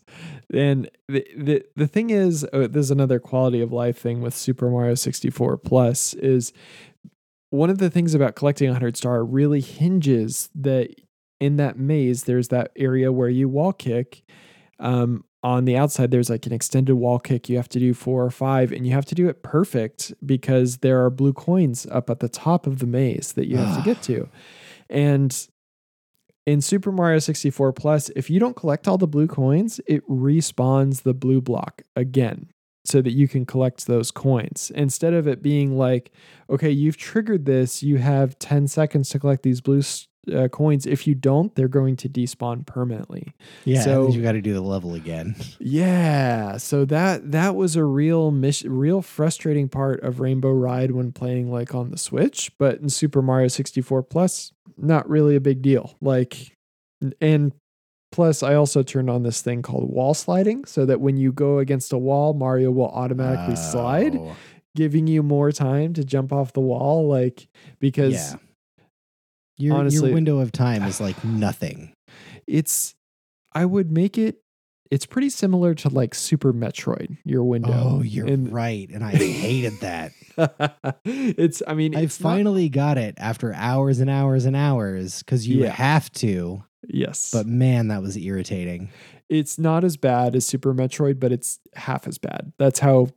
And 0.54 0.90
the, 1.08 1.28
the 1.38 1.66
the 1.76 1.88
thing 1.88 2.10
is 2.10 2.48
uh, 2.54 2.68
there's 2.70 2.92
another 2.92 3.20
quality 3.20 3.62
of 3.62 3.74
life 3.74 3.98
thing 3.98 4.22
with 4.22 4.34
Super 4.34 4.70
Mario 4.70 4.96
64 4.96 5.58
Plus 5.58 6.14
is 6.14 6.54
one 7.50 7.70
of 7.70 7.78
the 7.78 7.90
things 7.90 8.16
about 8.16 8.36
collecting 8.36 8.70
100 8.70 8.96
star 8.98 9.24
really 9.24 9.62
hinges 9.62 10.50
that 10.56 10.96
in 11.40 11.58
that 11.58 11.78
maze 11.78 12.24
there's 12.24 12.48
that 12.48 12.72
area 12.78 13.12
where 13.12 13.30
you 13.30 13.50
wall 13.50 13.74
kick 13.74 14.24
um 14.80 15.24
on 15.44 15.66
the 15.66 15.76
outside 15.76 16.10
there's 16.10 16.30
like 16.30 16.46
an 16.46 16.54
extended 16.54 16.96
wall 16.96 17.20
kick 17.20 17.50
you 17.50 17.58
have 17.58 17.68
to 17.70 17.80
do 17.80 17.94
4 17.94 18.26
or 18.26 18.32
5 18.32 18.72
and 18.72 18.88
you 18.88 18.94
have 18.94 19.06
to 19.06 19.16
do 19.16 19.28
it 19.28 19.44
perfect 19.44 20.14
because 20.26 20.78
there 20.78 21.04
are 21.04 21.10
blue 21.10 21.34
coins 21.34 21.86
up 21.92 22.10
at 22.10 22.20
the 22.20 22.30
top 22.30 22.66
of 22.66 22.80
the 22.80 22.88
maze 22.88 23.34
that 23.34 23.48
you 23.48 23.58
have 23.58 23.78
to 23.78 23.84
get 23.84 24.02
to. 24.04 24.28
And 24.90 25.48
in 26.46 26.62
Super 26.62 26.92
Mario 26.92 27.18
64 27.18 27.74
Plus, 27.74 28.10
if 28.16 28.30
you 28.30 28.40
don't 28.40 28.56
collect 28.56 28.88
all 28.88 28.98
the 28.98 29.08
blue 29.08 29.28
coins, 29.28 29.80
it 29.88 30.08
respawns 30.08 31.02
the 31.02 31.14
blue 31.14 31.42
block 31.42 31.82
again 31.96 32.50
so 32.86 33.02
that 33.02 33.14
you 33.14 33.28
can 33.28 33.46
collect 33.46 33.88
those 33.88 34.12
coins. 34.12 34.72
Instead 34.76 35.14
of 35.14 35.26
it 35.26 35.42
being 35.42 35.78
like, 35.78 36.12
okay, 36.50 36.70
you've 36.70 36.98
triggered 36.98 37.46
this, 37.46 37.82
you 37.82 37.98
have 37.98 38.38
10 38.40 38.68
seconds 38.68 39.10
to 39.10 39.20
collect 39.20 39.44
these 39.44 39.62
blue 39.62 39.82
uh, 40.32 40.48
coins. 40.50 40.86
If 40.86 41.08
you 41.08 41.16
don't, 41.16 41.54
they're 41.56 41.68
going 41.68 41.96
to 41.98 42.10
despawn 42.10 42.66
permanently. 42.66 43.34
Yeah. 43.66 43.82
So- 43.82 44.10
you 44.10 44.22
got 44.22 44.34
to 44.34 44.42
do 44.42 44.54
the 44.54 44.62
level 44.62 44.94
again. 44.94 45.36
Yeah, 45.60 46.58
so 46.58 46.86
that 46.86 47.32
that 47.32 47.56
was 47.56 47.76
a 47.76 47.84
real 47.84 48.32
mission, 48.32 48.72
real 48.72 49.02
frustrating 49.02 49.70
part 49.70 50.02
of 50.04 50.20
Rainbow 50.20 50.52
Ride 50.52 50.92
when 50.92 51.12
playing 51.12 51.52
like 51.52 51.74
on 51.74 51.90
the 51.92 51.98
Switch, 51.98 52.52
but 52.58 52.80
in 52.80 52.90
Super 52.90 53.22
Mario 53.22 53.48
64 53.48 54.04
Plus, 54.04 54.52
not 54.78 55.10
really 55.10 55.36
a 55.36 55.40
big 55.40 55.62
deal. 55.62 55.96
Like 56.02 56.56
and 57.22 57.52
plus 58.12 58.44
I 58.44 58.54
also 58.54 58.84
turned 58.84 59.10
on 59.10 59.24
this 59.24 59.42
thing 59.42 59.62
called 59.62 59.90
wall 59.90 60.14
sliding 60.14 60.66
so 60.66 60.86
that 60.86 61.02
when 61.02 61.18
you 61.18 61.32
go 61.32 61.58
against 61.60 61.92
a 61.92 61.98
wall, 61.98 62.34
Mario 62.34 62.70
will 62.72 62.90
automatically 62.90 63.56
slide, 63.56 64.16
Oh, 64.16 64.36
giving 64.76 65.08
you 65.08 65.24
more 65.24 65.52
time 65.52 65.94
to 65.94 66.04
jump 66.04 66.32
off 66.32 66.54
the 66.54 66.60
wall 66.62 67.08
like 67.08 67.48
because 67.80 68.14
Yeah. 68.14 68.36
Your, 69.58 69.78
honestly- 69.78 70.08
your 70.10 70.16
window 70.16 70.40
of 70.40 70.52
time 70.52 70.84
is 70.84 71.00
like 71.08 71.24
nothing. 71.24 71.94
it's 72.48 72.96
I 73.54 73.66
would 73.66 73.92
make 73.92 74.18
it 74.18 74.38
it's 74.92 75.06
pretty 75.08 75.30
similar 75.30 75.74
to 75.74 75.90
like 75.90 76.14
Super 76.14 76.54
Metroid, 76.54 77.18
your 77.26 77.44
window. 77.44 77.72
Oh, 77.98 78.02
you're 78.04 78.28
And- 78.28 78.52
right. 78.54 78.88
And 78.92 79.04
I 79.04 79.12
hated 79.16 79.80
that. 79.80 80.12
it's 81.06 81.62
I 81.68 81.74
mean 81.74 81.96
I 81.96 82.02
it's 82.02 82.20
not- 82.20 82.30
finally 82.32 82.70
got 82.70 82.98
it 82.98 83.16
after 83.18 83.54
hours 83.54 84.00
and 84.00 84.10
hours 84.10 84.46
and 84.46 84.56
hours 84.56 85.20
because 85.24 85.48
you 85.48 85.64
Yeah. 85.64 85.72
have 85.72 86.12
to. 86.14 86.64
yes 86.88 87.32
But 87.32 87.48
man, 87.48 87.88
that 87.90 88.02
was 88.02 88.18
irritating. 88.18 88.90
it's 89.30 89.58
not 89.58 89.84
as 89.84 89.98
bad 89.98 90.36
as 90.36 90.46
Super 90.46 90.74
Metroid, 90.74 91.20
but 91.20 91.32
it's 91.32 91.60
half 91.76 92.08
as 92.08 92.18
bad. 92.18 92.52
That's 92.60 92.80
how 92.80 93.08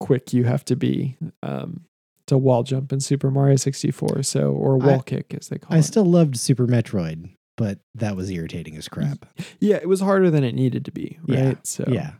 quick 0.00 0.32
you 0.32 0.44
have 0.44 0.64
to 0.66 0.76
be 0.76 1.16
um, 1.42 1.85
to 2.26 2.36
wall 2.38 2.62
jump 2.62 2.92
in 2.92 3.00
Super 3.00 3.30
Mario 3.30 3.56
64. 3.56 4.22
So 4.22 4.52
or 4.52 4.82
I- 4.82 4.86
wall 4.86 5.00
kick 5.02 5.34
as 5.38 5.48
they 5.48 5.58
call 5.58 5.72
I 5.72 5.76
it. 5.76 5.78
I 5.78 5.82
still 5.82 6.04
loved 6.04 6.36
Super 6.38 6.66
Metroid, 6.66 7.30
but 7.56 7.78
that 7.94 8.16
was 8.16 8.30
irritating 8.30 8.76
as 8.76 8.88
crap. 8.88 9.26
yeah, 9.60 9.76
it 9.76 9.88
was 9.88 10.00
harder 10.00 10.30
than 10.30 10.44
it 10.44 10.54
needed 10.54 10.84
to 10.86 10.90
be, 10.92 11.18
right? 11.28 11.38
Yeah, 11.38 11.54
So 11.64 11.84
Yeah. 11.88 12.12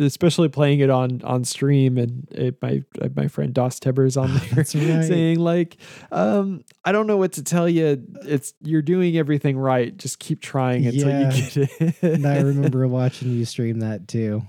especially 0.00 0.48
playing 0.48 0.78
it 0.78 0.90
on 0.90 1.20
on 1.24 1.42
stream 1.42 1.98
and 1.98 2.28
it, 2.30 2.62
my 2.62 2.84
uh, 3.02 3.08
my 3.16 3.26
friend 3.26 3.52
Dos 3.52 3.80
Tibbers 3.80 4.16
on 4.16 4.32
there 4.54 4.58
right. 4.58 4.66
saying 4.68 5.40
like 5.40 5.76
um 6.12 6.62
I 6.84 6.92
don't 6.92 7.08
know 7.08 7.16
what 7.16 7.32
to 7.32 7.42
tell 7.42 7.68
you 7.68 8.00
it's 8.22 8.54
you're 8.60 8.80
doing 8.82 9.16
everything 9.16 9.58
right 9.58 9.96
just 9.96 10.20
keep 10.20 10.40
trying 10.40 10.86
until 10.86 11.08
Yeah. 11.08 11.32
you 11.34 11.42
get 11.50 11.56
it 11.80 12.02
And 12.02 12.26
I 12.26 12.40
remember 12.42 12.86
watching 13.00 13.32
you 13.32 13.44
stream 13.44 13.80
that 13.80 14.06
too. 14.06 14.42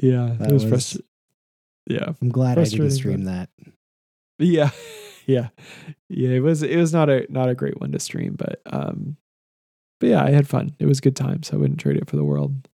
yeah 0.00 0.36
That 0.38 0.50
it 0.50 0.52
was, 0.54 0.62
was- 0.64 0.70
frustrating 0.70 1.06
yeah 1.90 2.12
I'm 2.22 2.28
glad 2.28 2.58
I 2.60 2.64
didn't 2.64 2.90
stream 2.92 3.24
that. 3.24 3.48
Yeah. 4.38 4.70
Yeah. 5.24 5.50
Yeah 6.08 6.30
it 6.30 6.40
was 6.40 6.64
it 6.64 6.76
was 6.76 6.92
not 6.92 7.08
a 7.08 7.26
not 7.28 7.48
a 7.48 7.54
great 7.54 7.80
one 7.80 7.92
to 7.92 8.00
stream 8.00 8.34
but 8.36 8.60
um 8.66 9.16
but 10.00 10.08
yeah 10.08 10.24
I 10.24 10.30
had 10.30 10.48
fun. 10.48 10.74
It 10.80 10.86
was 10.86 10.98
a 10.98 11.02
good 11.02 11.14
time 11.14 11.44
so 11.44 11.56
I 11.56 11.60
wouldn't 11.60 11.78
trade 11.78 11.96
it 11.96 12.10
for 12.10 12.16
the 12.16 12.24
world. 12.24 12.68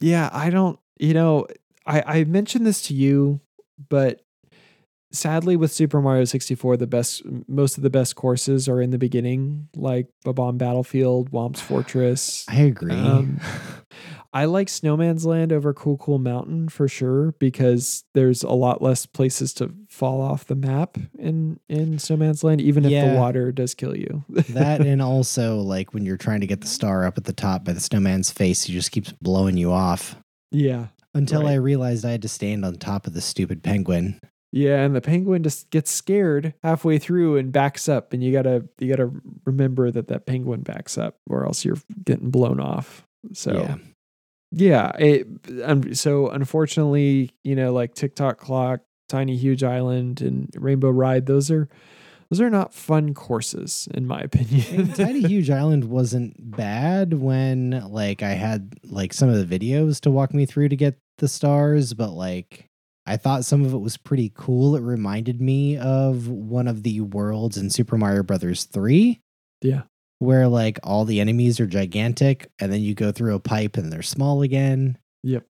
Yeah 0.00 0.30
I 0.32 0.50
don't 0.50 0.80
you 0.98 1.14
know 1.14 1.46
I 1.86 2.02
I 2.04 2.24
mentioned 2.24 2.66
this 2.66 2.82
to 2.88 2.94
you 2.94 3.38
but 3.88 4.22
sadly 5.12 5.54
with 5.54 5.70
Super 5.70 6.00
Mario 6.00 6.24
64 6.24 6.76
the 6.76 6.88
best 6.88 7.22
most 7.46 7.76
of 7.76 7.84
the 7.84 7.90
best 7.90 8.16
courses 8.16 8.68
are 8.68 8.82
in 8.82 8.90
the 8.90 8.98
beginning 8.98 9.68
like 9.76 10.08
Bob-omb 10.24 10.58
Battlefield 10.58 11.30
Whomp's 11.30 11.60
Fortress. 11.60 12.44
I 12.48 12.62
agree. 12.62 12.92
Um, 12.94 13.40
I 14.32 14.44
like 14.44 14.68
Snowman's 14.68 15.26
Land 15.26 15.52
over 15.52 15.74
Cool 15.74 15.96
Cool 15.98 16.18
Mountain 16.18 16.68
for 16.68 16.86
sure 16.86 17.32
because 17.40 18.04
there's 18.14 18.42
a 18.44 18.52
lot 18.52 18.80
less 18.80 19.04
places 19.04 19.52
to 19.54 19.74
fall 19.88 20.20
off 20.20 20.46
the 20.46 20.54
map 20.54 20.96
in 21.18 21.58
in 21.68 21.98
Snowman's 21.98 22.44
Land, 22.44 22.60
even 22.60 22.84
if 22.84 22.90
the 22.90 23.18
water 23.18 23.50
does 23.50 23.74
kill 23.74 23.96
you. 23.96 24.24
that 24.50 24.80
and 24.82 25.02
also 25.02 25.56
like 25.58 25.92
when 25.92 26.04
you're 26.04 26.16
trying 26.16 26.40
to 26.40 26.46
get 26.46 26.60
the 26.60 26.68
star 26.68 27.04
up 27.04 27.18
at 27.18 27.24
the 27.24 27.32
top 27.32 27.64
by 27.64 27.72
the 27.72 27.80
snowman's 27.80 28.30
face, 28.30 28.62
he 28.64 28.72
just 28.72 28.92
keeps 28.92 29.12
blowing 29.20 29.56
you 29.56 29.72
off. 29.72 30.16
yeah, 30.52 30.86
Until 31.12 31.42
Right. 31.42 31.52
I 31.52 31.54
realized 31.56 32.04
I 32.04 32.12
had 32.12 32.22
to 32.22 32.28
stand 32.28 32.64
on 32.64 32.76
top 32.76 33.06
of 33.08 33.14
the 33.14 33.20
stupid 33.20 33.64
penguin. 33.64 34.20
yeah, 34.52 34.82
and 34.84 34.94
the 34.94 35.00
penguin 35.00 35.42
just 35.42 35.70
gets 35.70 35.90
scared 35.90 36.54
halfway 36.62 36.98
through 36.98 37.36
and 37.36 37.50
backs 37.52 37.88
up, 37.88 38.12
and 38.12 38.22
you 38.22 38.32
gotta 38.32 38.64
you 38.78 38.88
gotta 38.88 39.10
remember 39.44 39.90
that 39.90 40.06
that 40.06 40.26
penguin 40.26 40.60
backs 40.62 40.96
up, 40.96 41.16
or 41.28 41.44
else 41.44 41.64
you're 41.64 41.78
getting 42.04 42.30
blown 42.30 42.60
off. 42.60 43.04
So 43.32 43.52
yeah. 43.54 43.76
Yeah. 44.52 44.92
It, 44.98 45.26
um, 45.62 45.94
so 45.94 46.28
unfortunately, 46.28 47.30
you 47.44 47.54
know, 47.54 47.72
like 47.72 47.94
Tick 47.94 48.14
Tock 48.14 48.38
Clock, 48.38 48.80
Tiny 49.08 49.36
Huge 49.36 49.62
Island, 49.62 50.20
and 50.20 50.50
Rainbow 50.56 50.90
Ride, 50.90 51.26
those 51.26 51.50
are 51.50 51.68
those 52.30 52.40
are 52.40 52.50
not 52.50 52.72
fun 52.72 53.14
courses 53.14 53.88
in 53.94 54.06
my 54.06 54.20
opinion. 54.24 54.92
Tiny 54.92 55.20
Huge 55.20 55.50
Island 55.50 55.84
wasn't 55.84 56.34
bad 56.38 57.14
when 57.14 57.82
like 57.90 58.22
I 58.22 58.30
had 58.30 58.74
like 58.84 59.12
some 59.12 59.28
of 59.28 59.48
the 59.48 59.58
videos 59.58 60.00
to 60.02 60.10
walk 60.10 60.34
me 60.34 60.46
through 60.46 60.68
to 60.70 60.76
get 60.76 60.98
the 61.18 61.28
stars, 61.28 61.94
but 61.94 62.10
like 62.10 62.66
I 63.06 63.16
thought 63.16 63.44
some 63.44 63.64
of 63.64 63.74
it 63.74 63.78
was 63.78 63.96
pretty 63.96 64.32
cool. 64.34 64.76
It 64.76 64.82
reminded 64.82 65.40
me 65.40 65.76
of 65.76 66.28
one 66.28 66.68
of 66.68 66.82
the 66.82 67.00
worlds 67.00 67.56
in 67.56 67.70
Super 67.70 67.96
Mario 67.96 68.22
Brothers 68.22 68.64
3 68.64 69.20
yeah. 69.62 69.82
Where 70.20 70.46
like 70.46 70.78
all 70.84 71.04
the 71.04 71.20
enemies 71.20 71.58
are 71.58 71.66
gigantic 71.66 72.48
and 72.60 72.72
then 72.72 72.80
you 72.80 72.94
go 72.94 73.10
through 73.10 73.34
a 73.34 73.40
pipe 73.40 73.76
and 73.76 73.92
they're 73.92 74.02
small 74.02 74.42
again. 74.42 74.96
Yep. 75.24 75.44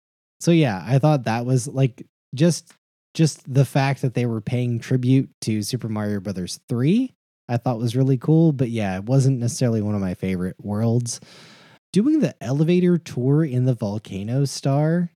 So 0.40 0.50
yeah, 0.50 0.84
I 0.86 0.98
thought 0.98 1.24
that 1.24 1.46
was 1.46 1.66
like 1.66 2.04
just 2.34 2.72
just 3.14 3.42
the 3.52 3.64
fact 3.64 4.02
that 4.02 4.12
they 4.12 4.26
were 4.26 4.42
paying 4.42 4.78
tribute 4.78 5.30
to 5.40 5.62
Super 5.62 5.88
Mario 5.88 6.20
Brothers 6.20 6.60
3, 6.68 7.10
I 7.48 7.56
thought 7.56 7.78
was 7.78 7.96
really 7.96 8.18
cool, 8.18 8.52
but 8.52 8.68
yeah, 8.68 8.96
it 8.96 9.04
wasn't 9.04 9.38
necessarily 9.38 9.80
one 9.80 9.94
of 9.94 10.02
my 10.02 10.12
favorite 10.12 10.56
worlds. 10.62 11.18
Doing 11.94 12.20
the 12.20 12.34
elevator 12.42 12.98
tour 12.98 13.42
in 13.42 13.64
the 13.64 13.72
volcano 13.72 14.44
star 14.44 15.10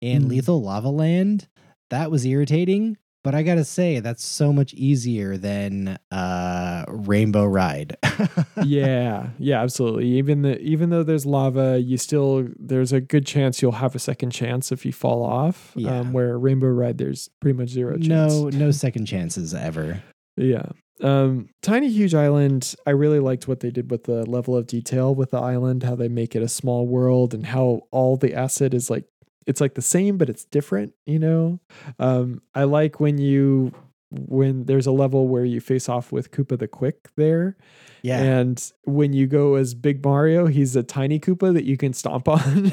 and 0.00 0.24
Mm. 0.24 0.28
Lethal 0.28 0.62
Lava 0.62 0.88
Land, 0.88 1.48
that 1.90 2.10
was 2.10 2.24
irritating, 2.24 2.96
but 3.24 3.34
I 3.34 3.42
got 3.42 3.54
to 3.56 3.64
say 3.64 3.98
that's 4.00 4.24
so 4.24 4.52
much 4.52 4.74
easier 4.74 5.36
than 5.36 5.98
uh 6.12 6.84
Rainbow 6.86 7.46
Ride. 7.46 7.96
yeah, 8.64 9.30
yeah, 9.38 9.62
absolutely. 9.62 10.06
Even 10.18 10.42
the 10.42 10.60
even 10.60 10.90
though 10.90 11.02
there's 11.02 11.26
lava, 11.26 11.80
you 11.80 11.96
still 11.96 12.46
there's 12.56 12.92
a 12.92 13.00
good 13.00 13.26
chance 13.26 13.62
you'll 13.62 13.72
have 13.72 13.96
a 13.96 13.98
second 13.98 14.30
chance 14.30 14.70
if 14.70 14.86
you 14.86 14.92
fall 14.92 15.24
off. 15.24 15.72
Yeah. 15.74 15.98
Um, 15.98 16.12
where 16.12 16.38
Rainbow 16.38 16.68
Ride, 16.68 16.98
there's 16.98 17.30
pretty 17.40 17.58
much 17.58 17.70
zero 17.70 17.96
chance. 17.96 18.08
no 18.34 18.50
no 18.50 18.70
second 18.70 19.06
chances 19.06 19.54
ever. 19.54 20.02
Yeah. 20.36 20.66
Um, 21.00 21.48
Tiny 21.60 21.88
Huge 21.88 22.14
Island, 22.14 22.74
I 22.86 22.90
really 22.90 23.18
liked 23.18 23.48
what 23.48 23.60
they 23.60 23.70
did 23.70 23.90
with 23.90 24.04
the 24.04 24.24
level 24.26 24.56
of 24.56 24.66
detail 24.66 25.14
with 25.14 25.32
the 25.32 25.40
island, 25.40 25.82
how 25.82 25.96
they 25.96 26.08
make 26.08 26.36
it 26.36 26.42
a 26.42 26.48
small 26.48 26.86
world 26.86 27.34
and 27.34 27.46
how 27.46 27.82
all 27.90 28.16
the 28.16 28.34
asset 28.34 28.74
is 28.74 28.90
like 28.90 29.04
it's 29.46 29.60
like 29.60 29.74
the 29.74 29.82
same 29.82 30.16
but 30.18 30.28
it's 30.30 30.44
different, 30.44 30.92
you 31.06 31.18
know? 31.18 31.60
Um, 31.98 32.42
I 32.54 32.64
like 32.64 33.00
when 33.00 33.18
you 33.18 33.72
when 34.10 34.64
there's 34.66 34.86
a 34.86 34.92
level 34.92 35.26
where 35.26 35.44
you 35.44 35.60
face 35.60 35.88
off 35.88 36.12
with 36.12 36.30
Koopa 36.30 36.56
the 36.58 36.68
Quick 36.68 37.08
there. 37.16 37.56
Yeah. 38.02 38.22
And 38.22 38.72
when 38.84 39.12
you 39.12 39.26
go 39.26 39.54
as 39.56 39.74
Big 39.74 40.04
Mario, 40.04 40.46
he's 40.46 40.76
a 40.76 40.82
tiny 40.84 41.18
Koopa 41.18 41.52
that 41.52 41.64
you 41.64 41.76
can 41.76 41.92
stomp 41.92 42.28
on. 42.28 42.70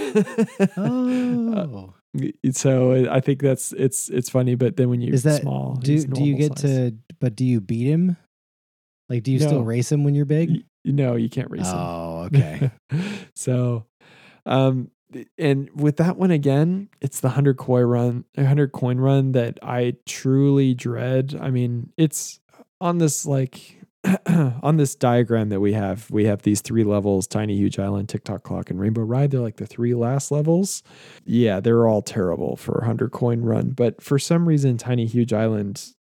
oh. 0.77 1.93
so 2.51 3.07
I 3.09 3.19
think 3.21 3.41
that's 3.41 3.71
it's 3.73 4.09
it's 4.09 4.29
funny, 4.29 4.55
but 4.55 4.75
then 4.77 4.89
when 4.89 5.01
you're 5.01 5.13
Is 5.15 5.23
that 5.23 5.41
small, 5.41 5.75
do 5.75 5.97
do 6.05 6.23
you 6.23 6.35
get 6.35 6.59
size. 6.59 6.91
to 6.91 6.95
but 7.19 7.35
do 7.35 7.45
you 7.45 7.61
beat 7.61 7.87
him? 7.87 8.17
Like 9.09 9.23
do 9.23 9.31
you 9.31 9.39
No. 9.39 9.47
still 9.47 9.63
race 9.63 9.91
him 9.91 10.03
when 10.03 10.13
you're 10.15 10.25
big? 10.25 10.49
Y- 10.49 10.63
No, 10.85 11.15
you 11.15 11.29
can't 11.29 11.49
race 11.49 11.67
him. 11.67 11.77
Oh, 11.77 12.23
okay. 12.33 12.71
so, 13.35 13.85
um, 14.45 14.89
and 15.37 15.69
with 15.73 15.97
that 15.97 16.17
one 16.17 16.31
again, 16.31 16.89
it's 17.01 17.19
the 17.19 17.29
hundred 17.29 17.57
coin 17.57 17.83
run, 17.83 18.25
hundred 18.37 18.71
coin 18.71 18.97
run 18.97 19.33
that 19.33 19.59
I 19.61 19.95
truly 20.05 20.73
dread. 20.73 21.37
I 21.39 21.49
mean, 21.49 21.91
it's 21.97 22.39
on 22.79 22.97
this 22.97 23.25
like 23.25 23.77
on 24.27 24.77
this 24.77 24.95
diagram 24.95 25.49
that 25.49 25.59
we 25.59 25.73
have. 25.73 26.09
We 26.09 26.25
have 26.25 26.41
these 26.41 26.61
three 26.61 26.83
levels: 26.83 27.27
Tiny 27.27 27.55
Huge 27.55 27.77
Island, 27.77 28.09
Tick 28.09 28.23
Tock 28.23 28.43
Clock, 28.43 28.69
and 28.69 28.79
Rainbow 28.79 29.01
Ride. 29.01 29.31
They're 29.31 29.41
like 29.41 29.57
the 29.57 29.67
three 29.67 29.93
last 29.93 30.31
levels. 30.31 30.83
Yeah, 31.25 31.59
they're 31.59 31.87
all 31.87 32.01
terrible 32.01 32.55
for 32.55 32.83
hundred 32.83 33.11
coin 33.11 33.41
run. 33.41 33.71
But 33.71 34.01
for 34.01 34.17
some 34.17 34.47
reason, 34.47 34.77
Tiny 34.77 35.05
Huge 35.05 35.33
Island 35.33 35.93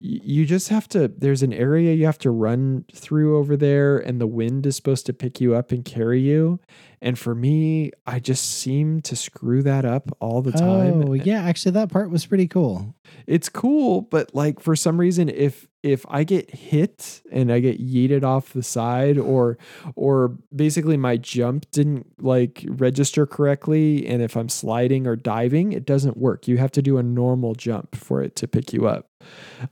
you 0.00 0.46
just 0.46 0.68
have 0.68 0.88
to 0.88 1.08
there's 1.08 1.42
an 1.42 1.52
area 1.52 1.92
you 1.92 2.06
have 2.06 2.18
to 2.18 2.30
run 2.30 2.84
through 2.94 3.36
over 3.36 3.56
there 3.56 3.98
and 3.98 4.20
the 4.20 4.28
wind 4.28 4.64
is 4.64 4.76
supposed 4.76 5.06
to 5.06 5.12
pick 5.12 5.40
you 5.40 5.54
up 5.54 5.72
and 5.72 5.84
carry 5.84 6.20
you. 6.20 6.60
And 7.00 7.18
for 7.18 7.34
me 7.34 7.90
i 8.06 8.20
just 8.20 8.48
seem 8.48 9.00
to 9.02 9.16
screw 9.16 9.62
that 9.64 9.84
up 9.84 10.10
all 10.20 10.40
the 10.42 10.52
time. 10.52 11.08
Oh, 11.08 11.12
yeah, 11.14 11.42
actually 11.42 11.72
that 11.72 11.90
part 11.90 12.10
was 12.10 12.26
pretty 12.26 12.46
cool. 12.46 12.94
it's 13.26 13.48
cool 13.48 14.02
but 14.02 14.34
like 14.34 14.60
for 14.60 14.76
some 14.76 14.98
reason 14.98 15.28
if 15.28 15.66
if 15.82 16.04
i 16.08 16.22
get 16.24 16.52
hit 16.52 17.22
and 17.30 17.52
i 17.52 17.60
get 17.60 17.80
yeeted 17.80 18.24
off 18.24 18.52
the 18.52 18.62
side 18.62 19.16
or 19.16 19.58
or 19.94 20.36
basically 20.54 20.96
my 20.96 21.16
jump 21.16 21.68
didn't 21.70 22.06
like 22.20 22.64
register 22.68 23.26
correctly 23.26 24.06
and 24.06 24.22
if 24.22 24.36
i'm 24.36 24.48
sliding 24.48 25.06
or 25.06 25.16
diving 25.16 25.72
it 25.72 25.84
doesn't 25.84 26.16
work. 26.16 26.46
You 26.46 26.58
have 26.58 26.72
to 26.72 26.82
do 26.82 26.98
a 26.98 27.02
normal 27.02 27.54
jump 27.54 27.96
for 27.96 28.22
it 28.22 28.36
to 28.36 28.46
pick 28.48 28.72
you 28.72 28.86
up 28.86 29.07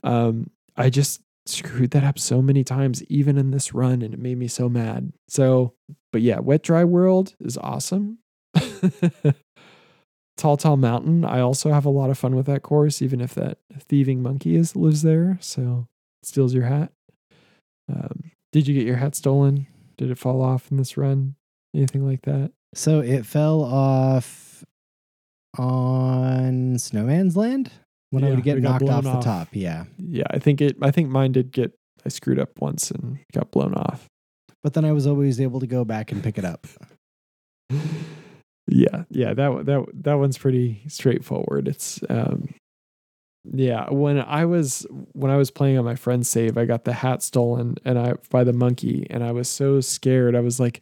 um 0.02 0.50
i 0.76 0.90
just 0.90 1.20
screwed 1.46 1.92
that 1.92 2.02
up 2.02 2.18
so 2.18 2.42
many 2.42 2.64
times 2.64 3.04
even 3.04 3.38
in 3.38 3.52
this 3.52 3.72
run 3.72 4.02
and 4.02 4.12
it 4.12 4.18
made 4.18 4.36
me 4.36 4.48
so 4.48 4.68
mad 4.68 5.12
so 5.28 5.72
but 6.12 6.20
yeah 6.20 6.40
wet 6.40 6.62
dry 6.62 6.82
world 6.82 7.34
is 7.40 7.56
awesome 7.58 8.18
Tall 10.36 10.56
Tall 10.56 10.76
Mountain. 10.76 11.24
I 11.24 11.40
also 11.40 11.72
have 11.72 11.86
a 11.86 11.90
lot 11.90 12.10
of 12.10 12.18
fun 12.18 12.36
with 12.36 12.46
that 12.46 12.62
course, 12.62 13.00
even 13.00 13.20
if 13.20 13.34
that 13.34 13.58
thieving 13.78 14.22
monkey 14.22 14.54
is 14.54 14.76
lives 14.76 15.02
there, 15.02 15.38
so 15.40 15.86
steals 16.22 16.54
your 16.54 16.64
hat. 16.64 16.92
Um, 17.90 18.30
did 18.52 18.68
you 18.68 18.74
get 18.74 18.86
your 18.86 18.96
hat 18.96 19.14
stolen? 19.14 19.66
Did 19.96 20.10
it 20.10 20.18
fall 20.18 20.42
off 20.42 20.70
in 20.70 20.76
this 20.76 20.96
run? 20.96 21.36
Anything 21.74 22.06
like 22.06 22.22
that? 22.22 22.52
So 22.74 23.00
it 23.00 23.24
fell 23.24 23.62
off 23.62 24.64
on 25.56 26.78
Snowman's 26.78 27.36
Land 27.36 27.70
when 28.10 28.24
I 28.24 28.30
would 28.30 28.42
get 28.42 28.58
knocked 28.58 28.84
blown 28.84 29.06
off 29.06 29.20
the 29.20 29.20
top. 29.20 29.48
Yeah. 29.52 29.84
Yeah, 29.98 30.26
I 30.30 30.38
think 30.38 30.60
it. 30.60 30.76
I 30.82 30.90
think 30.90 31.08
mine 31.08 31.32
did 31.32 31.52
get. 31.52 31.72
I 32.04 32.08
screwed 32.08 32.38
up 32.38 32.50
once 32.60 32.90
and 32.90 33.18
got 33.32 33.50
blown 33.50 33.74
off. 33.74 34.06
But 34.62 34.74
then 34.74 34.84
I 34.84 34.92
was 34.92 35.06
always 35.06 35.40
able 35.40 35.60
to 35.60 35.66
go 35.66 35.84
back 35.84 36.12
and 36.12 36.22
pick 36.22 36.38
it 36.38 36.44
up. 36.44 36.66
yeah, 38.68 39.04
yeah. 39.10 39.34
That 39.34 39.66
that 39.66 39.86
that 39.94 40.14
one's 40.14 40.38
pretty 40.38 40.82
straightforward. 40.88 41.68
It's 41.68 42.00
um, 42.08 42.48
yeah. 43.44 43.90
When 43.90 44.20
I 44.20 44.44
was 44.44 44.86
when 45.12 45.30
I 45.30 45.36
was 45.36 45.50
playing 45.50 45.78
on 45.78 45.84
my 45.84 45.96
friend's 45.96 46.28
save, 46.28 46.56
I 46.56 46.64
got 46.64 46.84
the 46.84 46.92
hat 46.92 47.22
stolen 47.22 47.76
and 47.84 47.98
I 47.98 48.14
by 48.30 48.44
the 48.44 48.52
monkey, 48.52 49.06
and 49.10 49.24
I 49.24 49.32
was 49.32 49.48
so 49.48 49.80
scared. 49.80 50.36
I 50.36 50.40
was 50.40 50.60
like, 50.60 50.80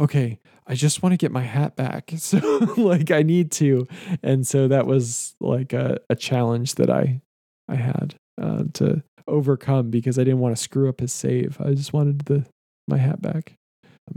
okay, 0.00 0.38
I 0.68 0.74
just 0.74 1.02
want 1.02 1.14
to 1.14 1.16
get 1.16 1.32
my 1.32 1.42
hat 1.42 1.76
back. 1.76 2.12
So 2.18 2.38
like 2.76 3.10
I 3.10 3.22
need 3.22 3.50
to, 3.52 3.86
and 4.22 4.46
so 4.46 4.68
that 4.68 4.86
was 4.86 5.34
like 5.40 5.72
a, 5.72 5.98
a 6.10 6.14
challenge 6.16 6.74
that 6.76 6.90
I 6.90 7.20
I 7.68 7.74
had 7.76 8.14
uh, 8.40 8.64
to 8.74 9.02
overcome 9.26 9.90
because 9.90 10.18
I 10.18 10.24
didn't 10.24 10.40
want 10.40 10.56
to 10.56 10.62
screw 10.62 10.88
up 10.88 11.00
his 11.00 11.12
save. 11.12 11.60
I 11.60 11.74
just 11.74 11.92
wanted 11.92 12.20
the 12.26 12.44
my 12.86 12.98
hat 12.98 13.20
back. 13.22 13.54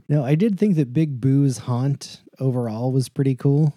No, 0.07 0.23
I 0.23 0.35
did 0.35 0.57
think 0.59 0.75
that 0.75 0.93
Big 0.93 1.19
Boo's 1.19 1.57
haunt 1.59 2.21
overall 2.39 2.91
was 2.91 3.09
pretty 3.09 3.35
cool. 3.35 3.73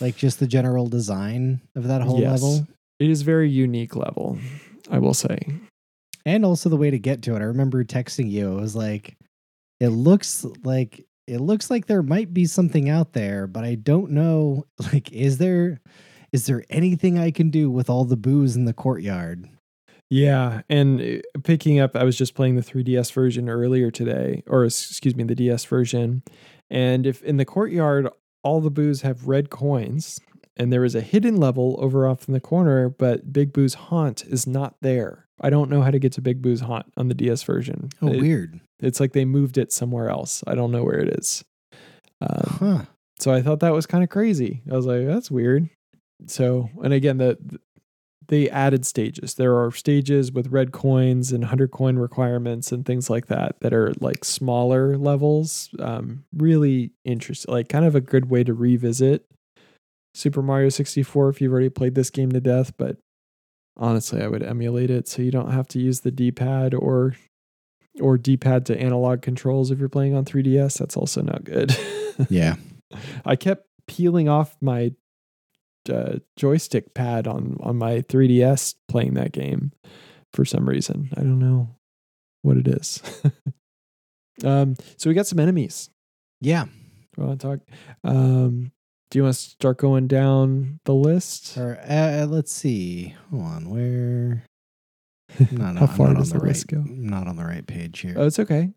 Like 0.00 0.16
just 0.16 0.40
the 0.40 0.46
general 0.48 0.88
design 0.88 1.60
of 1.76 1.84
that 1.88 2.02
whole 2.02 2.18
Yes. 2.20 2.42
level. 2.42 2.66
It 2.98 3.10
is 3.10 3.22
very 3.22 3.48
unique 3.50 3.94
level, 3.94 4.38
I 4.90 4.98
will 4.98 5.14
say. 5.14 5.38
And 6.26 6.44
also 6.44 6.68
the 6.68 6.76
way 6.76 6.90
to 6.90 6.98
get 6.98 7.22
to 7.22 7.34
it. 7.36 7.40
I 7.40 7.44
remember 7.44 7.84
texting 7.84 8.30
you. 8.30 8.58
It 8.58 8.60
was 8.60 8.74
like 8.74 9.16
it 9.80 9.88
looks 9.88 10.44
like 10.64 11.04
it 11.26 11.40
looks 11.40 11.70
like 11.70 11.86
there 11.86 12.02
might 12.02 12.34
be 12.34 12.44
something 12.46 12.88
out 12.88 13.12
there, 13.12 13.46
but 13.46 13.64
I 13.64 13.74
don't 13.76 14.10
know. 14.12 14.66
Like, 14.92 15.10
is 15.12 15.38
there 15.38 15.80
is 16.32 16.46
there 16.46 16.64
anything 16.68 17.18
I 17.18 17.30
can 17.30 17.50
do 17.50 17.70
with 17.70 17.88
all 17.88 18.04
the 18.04 18.16
Boos 18.16 18.56
in 18.56 18.64
the 18.64 18.72
courtyard? 18.74 19.48
Yeah, 20.10 20.62
and 20.68 21.00
uh, 21.00 21.38
picking 21.44 21.80
up, 21.80 21.96
I 21.96 22.04
was 22.04 22.16
just 22.16 22.34
playing 22.34 22.56
the 22.56 22.62
3DS 22.62 23.12
version 23.12 23.48
earlier 23.48 23.90
today, 23.90 24.42
or 24.46 24.64
excuse 24.64 25.16
me, 25.16 25.24
the 25.24 25.34
DS 25.34 25.64
version. 25.64 26.22
And 26.70 27.06
if 27.06 27.22
in 27.22 27.36
the 27.36 27.44
courtyard, 27.44 28.08
all 28.42 28.60
the 28.60 28.70
boos 28.70 29.00
have 29.02 29.26
red 29.26 29.48
coins, 29.50 30.20
and 30.56 30.72
there 30.72 30.84
is 30.84 30.94
a 30.94 31.00
hidden 31.00 31.36
level 31.36 31.76
over 31.80 32.06
off 32.06 32.28
in 32.28 32.34
the 32.34 32.40
corner, 32.40 32.88
but 32.88 33.32
Big 33.32 33.52
Boo's 33.52 33.74
haunt 33.74 34.24
is 34.26 34.46
not 34.46 34.76
there. 34.82 35.26
I 35.40 35.50
don't 35.50 35.70
know 35.70 35.82
how 35.82 35.90
to 35.90 35.98
get 35.98 36.12
to 36.12 36.20
Big 36.20 36.42
Boo's 36.42 36.60
haunt 36.60 36.86
on 36.96 37.08
the 37.08 37.14
DS 37.14 37.42
version. 37.42 37.88
Oh, 38.02 38.08
It- 38.08 38.20
weird. 38.20 38.60
It's 38.80 39.00
like 39.00 39.12
they 39.12 39.24
moved 39.24 39.56
it 39.58 39.72
somewhere 39.72 40.08
else. 40.08 40.42
I 40.46 40.54
don't 40.54 40.72
know 40.72 40.84
where 40.84 40.98
it 41.00 41.18
is. 41.18 41.44
Um, 42.20 42.56
Huh. 42.58 42.84
so 43.18 43.32
I 43.32 43.42
thought 43.42 43.60
that 43.60 43.72
was 43.72 43.86
kind 43.86 44.02
of 44.04 44.10
crazy. 44.10 44.62
I 44.70 44.74
was 44.76 44.86
like, 44.86 45.06
that's 45.06 45.30
weird. 45.30 45.68
So, 46.26 46.70
and 46.82 46.92
again, 46.92 47.18
the, 47.18 47.38
the 47.44 47.60
they 48.28 48.48
added 48.48 48.86
stages. 48.86 49.34
There 49.34 49.58
are 49.62 49.70
stages 49.70 50.32
with 50.32 50.46
red 50.48 50.72
coins 50.72 51.30
and 51.30 51.44
hundred 51.44 51.70
coin 51.70 51.96
requirements 51.96 52.72
and 52.72 52.86
things 52.86 53.10
like 53.10 53.26
that 53.26 53.60
that 53.60 53.74
are 53.74 53.92
like 54.00 54.24
smaller 54.24 54.96
levels. 54.96 55.68
Um, 55.78 56.24
really 56.34 56.92
interesting, 57.04 57.52
like 57.52 57.68
kind 57.68 57.84
of 57.84 57.94
a 57.94 58.00
good 58.00 58.30
way 58.30 58.42
to 58.44 58.54
revisit 58.54 59.26
Super 60.14 60.40
Mario 60.40 60.70
64 60.70 61.28
if 61.28 61.40
you've 61.42 61.52
already 61.52 61.68
played 61.68 61.94
this 61.94 62.08
game 62.08 62.32
to 62.32 62.40
death. 62.40 62.72
But 62.78 62.96
honestly, 63.76 64.22
I 64.22 64.28
would 64.28 64.42
emulate 64.42 64.90
it 64.90 65.06
so 65.06 65.20
you 65.20 65.30
don't 65.30 65.50
have 65.52 65.68
to 65.68 65.78
use 65.78 66.00
the 66.00 66.10
D-pad 66.10 66.72
or 66.72 67.16
or 68.00 68.18
D-pad 68.18 68.66
to 68.66 68.78
analog 68.78 69.22
controls 69.22 69.70
if 69.70 69.78
you're 69.78 69.88
playing 69.88 70.14
on 70.14 70.24
3DS. 70.24 70.78
That's 70.78 70.96
also 70.96 71.22
not 71.22 71.44
good. 71.44 71.76
Yeah. 72.30 72.54
I 73.24 73.34
kept 73.34 73.66
peeling 73.88 74.28
off 74.28 74.56
my 74.60 74.92
uh, 75.90 76.18
joystick 76.36 76.94
pad 76.94 77.26
on 77.26 77.56
on 77.58 77.76
my 77.76 78.02
3DS 78.02 78.76
playing 78.86 79.14
that 79.14 79.32
game 79.32 79.72
for 80.32 80.44
some 80.44 80.68
reason. 80.68 81.10
I 81.16 81.22
don't 81.22 81.40
know 81.40 81.70
what 82.42 82.56
it 82.56 82.68
is. 82.68 83.02
um, 84.44 84.76
so 84.96 85.10
we 85.10 85.14
got 85.14 85.26
some 85.26 85.40
enemies. 85.40 85.90
Yeah. 86.40 86.66
I 87.18 87.20
want 87.20 87.40
to 87.40 87.46
talk. 87.48 87.60
Um, 88.04 88.70
do 89.10 89.18
you 89.18 89.22
want 89.24 89.34
to 89.34 89.40
start 89.40 89.78
going 89.78 90.06
down 90.06 90.80
the 90.84 90.94
list? 90.94 91.56
Or 91.56 91.80
uh, 91.88 92.26
let's 92.26 92.52
see. 92.52 93.14
Hold 93.30 93.42
on. 93.44 93.70
Where? 93.70 94.44
No, 95.50 95.72
no, 95.72 95.80
How 95.80 95.86
far 95.86 96.08
not 96.08 96.18
does 96.18 96.32
on 96.32 96.38
the 96.38 96.42
the 96.44 96.48
list 96.48 96.72
right, 96.72 96.84
go? 96.84 96.90
Not 96.90 97.26
on 97.26 97.36
the 97.36 97.44
right 97.44 97.66
page 97.66 98.00
here. 98.00 98.14
Oh, 98.16 98.26
it's 98.26 98.38
okay. 98.38 98.70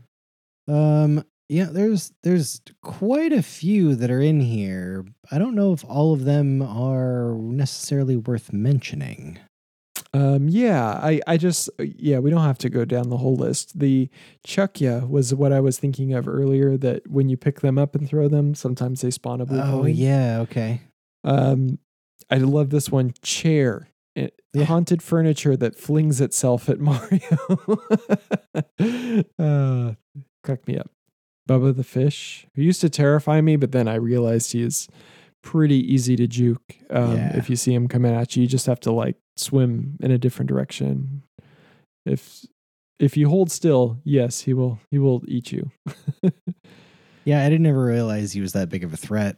Um, 0.67 1.23
yeah, 1.49 1.67
there's 1.71 2.11
there's 2.23 2.61
quite 2.81 3.31
a 3.31 3.41
few 3.41 3.95
that 3.95 4.11
are 4.11 4.19
in 4.21 4.41
here. 4.41 5.05
I 5.31 5.37
don't 5.37 5.55
know 5.55 5.71
if 5.73 5.85
all 5.85 6.13
of 6.13 6.25
them 6.25 6.61
are 6.61 7.35
necessarily 7.35 8.17
worth 8.17 8.51
mentioning. 8.51 9.39
Um, 10.13 10.47
yeah, 10.49 10.85
I, 11.03 11.21
I 11.27 11.37
just, 11.37 11.69
yeah, 11.79 12.19
we 12.19 12.31
don't 12.31 12.41
have 12.43 12.57
to 12.59 12.69
go 12.69 12.85
down 12.85 13.09
the 13.09 13.17
whole 13.17 13.35
list. 13.35 13.77
The 13.77 14.09
Chuckya 14.45 15.07
was 15.07 15.35
what 15.35 15.51
I 15.51 15.59
was 15.59 15.77
thinking 15.79 16.13
of 16.13 16.27
earlier. 16.27 16.75
That 16.77 17.07
when 17.09 17.29
you 17.29 17.37
pick 17.37 17.59
them 17.59 17.77
up 17.77 17.93
and 17.93 18.07
throw 18.07 18.27
them, 18.27 18.55
sometimes 18.55 19.01
they 19.01 19.11
spawn 19.11 19.41
a 19.41 19.45
blue 19.45 19.59
Oh 19.59 19.81
coin. 19.81 19.93
yeah, 19.95 20.39
okay. 20.41 20.81
Um, 21.23 21.77
I 22.29 22.37
love 22.37 22.69
this 22.71 22.89
one 22.89 23.13
chair. 23.21 23.89
It, 24.17 24.33
Yeah. 24.53 24.65
Haunted 24.65 25.01
furniture 25.03 25.55
that 25.57 25.75
flings 25.77 26.19
itself 26.19 26.67
at 26.69 26.79
Mario. 26.89 27.37
uh, 29.39 29.93
crack 30.43 30.67
me 30.67 30.77
up. 30.77 30.89
Bubba 31.47 31.73
the 31.75 31.83
fish, 31.83 32.45
who 32.55 32.61
used 32.61 32.81
to 32.81 32.89
terrify 32.89 33.39
me, 33.41 33.55
but 33.55 33.71
then 33.71 33.87
I 33.87 33.95
realized 33.95 34.51
he 34.51 34.61
is 34.61 34.89
pretty 35.43 35.77
easy 35.93 36.15
to 36.17 36.27
juke. 36.27 36.75
Um, 36.89 37.15
Yeah. 37.15 37.37
If 37.37 37.49
you 37.49 37.55
see 37.55 37.73
him 37.73 37.87
coming 37.87 38.13
at 38.13 38.35
you, 38.35 38.41
you 38.41 38.47
just 38.49 38.65
have 38.65 38.79
to 38.81 38.91
like 38.91 39.15
swim 39.37 39.95
in 40.01 40.11
a 40.11 40.17
different 40.17 40.49
direction. 40.49 41.23
If 42.05 42.45
if 42.99 43.15
you 43.15 43.29
hold 43.29 43.51
still, 43.51 43.99
yes, 44.03 44.41
he 44.41 44.53
will 44.53 44.79
he 44.91 44.97
will 44.99 45.23
eat 45.27 45.51
you. 45.51 45.71
Yeah, 47.25 47.45
I 47.45 47.49
didn't 47.49 47.65
ever 47.65 47.83
realize 47.85 48.31
he 48.31 48.39
was 48.39 48.53
that 48.53 48.69
big 48.69 48.85
of 48.85 48.93
a 48.93 48.97
threat. 48.97 49.35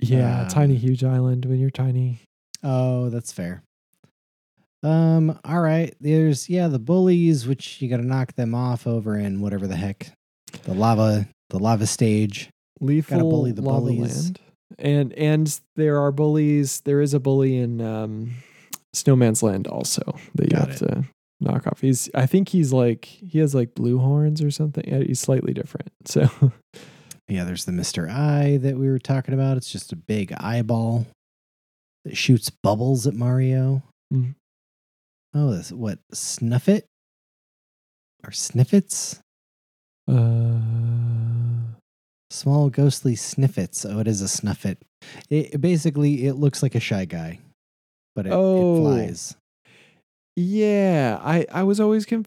Yeah, 0.00 0.42
Um, 0.42 0.48
tiny 0.48 0.74
huge 0.74 1.04
island 1.04 1.44
when 1.44 1.60
you're 1.60 1.70
tiny. 1.70 2.22
Oh, 2.64 3.10
that's 3.10 3.30
fair. 3.30 3.62
Um, 4.82 5.38
all 5.44 5.60
right. 5.60 5.94
There's 6.00 6.48
yeah, 6.48 6.68
the 6.68 6.78
bullies, 6.78 7.46
which 7.46 7.80
you 7.80 7.88
gotta 7.88 8.04
knock 8.04 8.34
them 8.34 8.54
off 8.54 8.86
over 8.86 9.16
in 9.16 9.40
whatever 9.40 9.66
the 9.66 9.76
heck. 9.76 10.10
The 10.64 10.74
lava 10.74 11.28
the 11.50 11.58
lava 11.58 11.86
stage. 11.86 12.50
lethal 12.80 13.18
gotta 13.18 13.28
bully 13.28 13.52
the 13.52 13.62
lava 13.62 13.80
bullies. 13.80 14.26
land. 14.26 14.40
And 14.78 15.12
and 15.14 15.60
there 15.76 16.00
are 16.00 16.12
bullies. 16.12 16.80
There 16.82 17.00
is 17.00 17.14
a 17.14 17.20
bully 17.20 17.56
in 17.56 17.80
um, 17.80 18.34
Snowman's 18.92 19.42
Land 19.42 19.66
also 19.66 20.02
that 20.34 20.44
you 20.44 20.58
Got 20.58 20.68
have 20.68 20.78
to 20.78 21.04
knock 21.40 21.66
off. 21.66 21.80
He's 21.80 22.10
I 22.14 22.26
think 22.26 22.48
he's 22.48 22.72
like 22.72 23.04
he 23.04 23.38
has 23.38 23.54
like 23.54 23.74
blue 23.74 23.98
horns 23.98 24.42
or 24.42 24.50
something. 24.50 24.84
He's 25.06 25.20
slightly 25.20 25.52
different. 25.52 25.90
So 26.06 26.28
Yeah, 27.26 27.44
there's 27.44 27.64
the 27.64 27.72
Mr. 27.72 28.10
I 28.10 28.58
that 28.58 28.76
we 28.76 28.88
were 28.88 28.98
talking 28.98 29.32
about. 29.32 29.56
It's 29.56 29.72
just 29.72 29.92
a 29.92 29.96
big 29.96 30.34
eyeball 30.38 31.06
that 32.04 32.16
shoots 32.16 32.50
bubbles 32.50 33.06
at 33.06 33.14
Mario. 33.14 33.82
Mhm. 34.12 34.34
Oh, 35.34 35.50
this 35.52 35.72
what 35.72 35.98
Snuffit? 36.12 36.82
Or 38.24 38.30
Sniffits? 38.30 39.20
uh, 40.08 41.74
Small 42.30 42.68
ghostly 42.70 43.14
sniffits. 43.14 43.86
Oh, 43.88 44.00
it 44.00 44.08
is 44.08 44.20
a 44.20 44.24
snuffit. 44.28 44.76
It, 45.30 45.60
basically 45.60 46.26
it 46.26 46.34
looks 46.34 46.62
like 46.62 46.74
a 46.74 46.80
shy 46.80 47.04
guy, 47.04 47.38
but 48.16 48.26
it, 48.26 48.32
Oh. 48.32 48.76
it 48.76 48.80
flies. 48.80 49.36
yeah, 50.36 51.20
I 51.22 51.46
I 51.52 51.62
was 51.62 51.78
always 51.80 52.04
conf- 52.06 52.26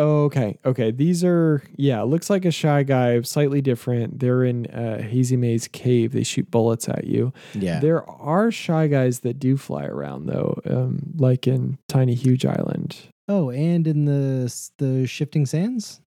okay. 0.00 0.58
Okay. 0.64 0.90
These 0.90 1.24
are 1.24 1.62
yeah, 1.76 2.02
looks 2.02 2.30
like 2.30 2.44
a 2.44 2.50
shy 2.50 2.82
guy, 2.82 3.20
slightly 3.22 3.60
different. 3.60 4.18
They're 4.20 4.44
in 4.44 4.66
uh 4.66 5.02
Hazy 5.02 5.36
Maze 5.36 5.68
cave. 5.68 6.12
They 6.12 6.22
shoot 6.24 6.50
bullets 6.50 6.88
at 6.88 7.04
you. 7.04 7.32
Yeah. 7.54 7.80
There 7.80 8.08
are 8.08 8.50
shy 8.50 8.86
guys 8.88 9.20
that 9.20 9.38
do 9.38 9.56
fly 9.56 9.84
around 9.84 10.26
though, 10.26 10.60
um, 10.64 11.14
like 11.16 11.46
in 11.46 11.78
Tiny 11.88 12.14
Huge 12.14 12.44
Island. 12.44 12.96
Oh, 13.28 13.50
and 13.50 13.86
in 13.86 14.04
the 14.06 14.52
the 14.78 15.06
shifting 15.06 15.46
sands. 15.46 16.00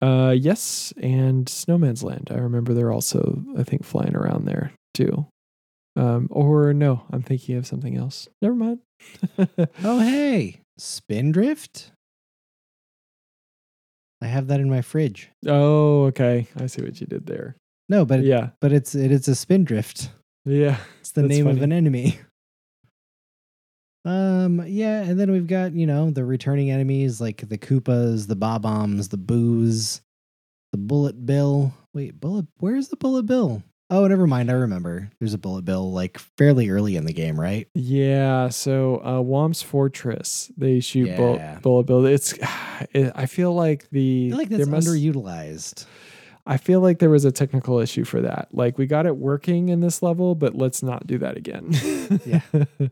Uh, 0.00 0.34
yes, 0.36 0.92
and 1.02 1.48
Snowman's 1.48 2.04
Land. 2.04 2.28
I 2.30 2.38
remember 2.38 2.72
they're 2.72 2.92
also, 2.92 3.42
I 3.58 3.64
think, 3.64 3.84
flying 3.84 4.14
around 4.14 4.44
there 4.44 4.72
too. 4.94 5.26
Um, 5.96 6.28
or 6.30 6.72
no, 6.72 7.02
I'm 7.10 7.22
thinking 7.22 7.56
of 7.56 7.66
something 7.66 7.96
else. 7.96 8.28
Never 8.40 8.54
mind. 8.54 8.78
Oh, 9.84 10.00
hey, 10.00 10.60
Spindrift. 10.76 11.92
I 14.20 14.26
have 14.26 14.48
that 14.48 14.60
in 14.60 14.68
my 14.68 14.82
fridge. 14.82 15.30
oh, 15.46 16.04
okay. 16.06 16.46
I 16.56 16.66
see 16.66 16.82
what 16.82 17.00
you 17.00 17.06
did 17.06 17.26
there. 17.26 17.56
No, 17.88 18.04
but 18.04 18.22
Yeah, 18.22 18.50
but 18.60 18.72
it's 18.72 18.94
it, 18.94 19.12
it's 19.12 19.28
a 19.28 19.34
Spindrift. 19.34 20.10
yeah. 20.44 20.78
It's 21.00 21.12
the 21.12 21.22
name 21.22 21.46
of 21.46 21.62
an 21.62 21.72
enemy. 21.72 22.18
Um, 24.04 24.64
yeah, 24.66 25.02
and 25.02 25.18
then 25.20 25.30
we've 25.30 25.46
got, 25.46 25.72
you 25.72 25.86
know, 25.86 26.10
the 26.10 26.24
returning 26.24 26.70
enemies 26.70 27.20
like 27.20 27.46
the 27.48 27.58
Koopas, 27.58 28.26
the 28.26 28.36
Bob-ombs, 28.36 29.08
the 29.08 29.18
Boos, 29.18 30.00
the 30.72 30.78
Bullet 30.78 31.26
Bill. 31.26 31.74
Wait, 31.92 32.18
Bullet 32.18 32.46
where's 32.58 32.88
the 32.88 32.96
Bullet 32.96 33.24
Bill? 33.24 33.62
Oh, 33.90 34.06
never 34.06 34.26
mind, 34.26 34.50
I 34.50 34.54
remember. 34.54 35.10
There's 35.18 35.32
a 35.32 35.38
Bullet 35.38 35.64
Bill 35.64 35.90
like 35.90 36.18
fairly 36.18 36.68
early 36.68 36.96
in 36.96 37.06
the 37.06 37.12
game, 37.14 37.40
right? 37.40 37.68
Yeah, 37.74 38.48
so 38.50 38.96
uh, 38.96 39.22
Whomp's 39.22 39.62
Fortress, 39.62 40.50
they 40.58 40.80
shoot 40.80 41.08
Yeah. 41.08 41.58
bullet 41.62 41.84
bill. 41.86 42.04
It's, 42.04 42.32
it, 42.92 43.12
I 43.14 43.24
feel 43.26 43.54
like 43.54 43.88
the 43.90 44.26
I 44.26 44.28
feel 44.30 44.38
like 44.38 44.48
that's 44.50 44.66
must- 44.68 44.88
underutilized. 44.88 45.86
I 46.46 46.56
feel 46.56 46.80
like 46.80 46.98
there 46.98 47.10
was 47.10 47.26
a 47.26 47.32
technical 47.32 47.78
issue 47.78 48.04
for 48.04 48.22
that. 48.22 48.48
Like 48.52 48.78
we 48.78 48.86
got 48.86 49.04
it 49.04 49.16
working 49.16 49.68
in 49.68 49.80
this 49.80 50.02
level, 50.02 50.34
but 50.34 50.54
let's 50.54 50.82
not 50.82 51.06
do 51.06 51.18
that 51.18 51.36
again. 51.36 51.68
Yeah. 52.24 52.40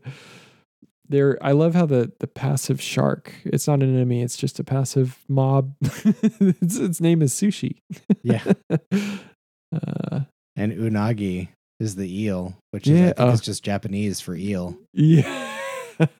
there 1.09 1.37
I 1.41 1.53
love 1.53 1.73
how 1.73 1.85
the 1.87 2.11
the 2.19 2.27
passive 2.27 2.79
shark, 2.79 3.33
it's 3.45 3.67
not 3.67 3.81
an 3.81 3.95
enemy, 3.95 4.21
it's 4.21 4.37
just 4.37 4.59
a 4.59 4.63
passive 4.63 5.17
mob. 5.27 5.73
its, 5.81 6.77
its 6.77 7.01
name 7.01 7.21
is 7.23 7.33
sushi. 7.33 7.81
Yeah. 8.21 8.43
uh, 9.73 10.19
And 10.57 10.73
Unagi 10.73 11.49
is 11.79 11.95
the 11.95 12.11
eel, 12.23 12.57
which 12.71 12.87
is 12.87 12.99
Yeah, 12.99 13.09
I 13.09 13.13
think 13.13 13.19
oh. 13.19 13.33
is 13.33 13.41
just 13.41 13.63
Japanese 13.63 14.19
for 14.19 14.35
eel. 14.35 14.77
yeah. 14.93 15.53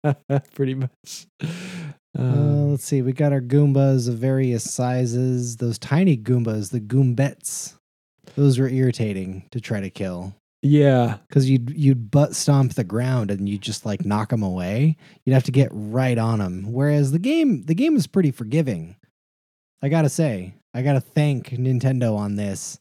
Pretty 0.56 0.76
much. 0.76 0.90
Uh, 1.44 1.48
Um, 2.18 2.72
let's 2.72 2.84
see. 2.84 3.04
We 3.04 3.14
got 3.14 3.32
our 3.32 3.42
Goombas 3.42 4.08
of 4.10 4.16
various 4.16 4.72
sizes. 4.72 5.58
Those 5.58 5.78
tiny 5.78 6.18
Goombas, 6.18 6.72
the 6.72 6.80
Goombets. 6.80 7.76
Those 8.36 8.58
were 8.58 8.70
irritating 8.70 9.46
to 9.52 9.62
try 9.62 9.82
to 9.82 9.90
kill 9.90 10.34
yeah. 10.62 11.18
because 11.28 11.50
you'd 11.50 11.70
you'd 11.76 12.12
butt 12.12 12.36
stomp 12.36 12.74
the 12.74 12.84
ground 12.84 13.32
and 13.32 13.48
you 13.48 13.58
just 13.58 13.86
like 13.86 14.06
knock 14.06 14.30
them 14.30 14.44
away. 14.44 14.98
You'd 15.26 15.34
have 15.34 15.44
to 15.44 15.52
get 15.52 15.70
right 15.72 16.18
on 16.18 16.40
them. 16.40 16.72
Whereas 16.72 17.12
the 17.12 17.20
game 17.20 17.64
the 17.64 17.76
game 17.76 17.96
is 17.96 18.08
pretty 18.08 18.32
forgiving. 18.32 18.96
I 19.82 19.90
gotta 19.90 20.10
say, 20.10 20.56
I 20.74 20.82
gotta 20.82 21.02
thank 21.02 21.50
Nintendo 21.50 22.18
on 22.18 22.36
this. 22.36 22.80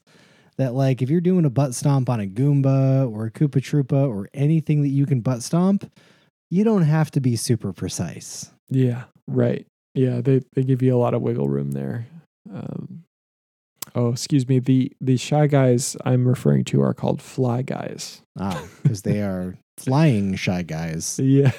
That 0.57 0.73
like 0.73 1.01
if 1.03 1.09
you're 1.09 1.21
doing 1.21 1.45
a 1.45 1.49
butt 1.51 1.75
stomp 1.75 2.09
on 2.09 2.19
a 2.19 2.25
Goomba 2.25 3.11
or 3.11 3.25
a 3.25 3.31
Koopa 3.31 3.61
Troopa 3.61 4.07
or 4.09 4.27
anything 4.33 4.81
that 4.81 4.89
you 4.89 5.05
can 5.05 5.21
butt 5.21 5.43
stomp, 5.43 5.89
you 6.49 6.63
don't 6.63 6.81
have 6.83 7.11
to 7.11 7.19
be 7.21 7.35
super 7.35 7.71
precise. 7.73 8.49
Yeah, 8.69 9.03
right. 9.27 9.67
Yeah, 9.93 10.21
they 10.21 10.41
they 10.55 10.63
give 10.63 10.81
you 10.81 10.95
a 10.95 10.97
lot 10.97 11.13
of 11.13 11.21
wiggle 11.21 11.47
room 11.47 11.71
there. 11.71 12.07
Um, 12.51 13.03
oh, 13.93 14.09
excuse 14.09 14.47
me. 14.47 14.57
The 14.59 14.91
the 14.99 15.17
shy 15.17 15.45
guys 15.47 15.95
I'm 16.05 16.27
referring 16.27 16.63
to 16.65 16.81
are 16.81 16.93
called 16.95 17.21
fly 17.21 17.61
guys. 17.61 18.21
Ah, 18.39 18.67
because 18.81 19.03
they 19.03 19.21
are 19.21 19.57
flying 19.77 20.35
shy 20.35 20.63
guys. 20.63 21.19
Yeah. 21.23 21.51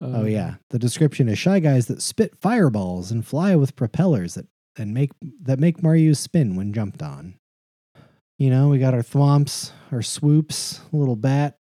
Oh 0.00 0.20
Um, 0.20 0.28
yeah, 0.28 0.56
the 0.70 0.78
description 0.78 1.26
is 1.28 1.38
shy 1.38 1.58
guys 1.58 1.86
that 1.86 2.02
spit 2.02 2.34
fireballs 2.40 3.10
and 3.10 3.24
fly 3.26 3.56
with 3.56 3.76
propellers 3.76 4.34
that 4.34 4.46
and 4.76 4.94
make 4.94 5.10
that 5.42 5.58
make 5.58 5.82
Mario 5.82 6.12
spin 6.12 6.56
when 6.56 6.72
jumped 6.72 7.02
on. 7.02 7.34
You 8.38 8.50
know, 8.50 8.68
we 8.68 8.78
got 8.78 8.94
our 8.94 9.02
thwomps, 9.02 9.72
our 9.92 10.02
swoops, 10.02 10.80
little 10.92 11.16
bat. 11.16 11.58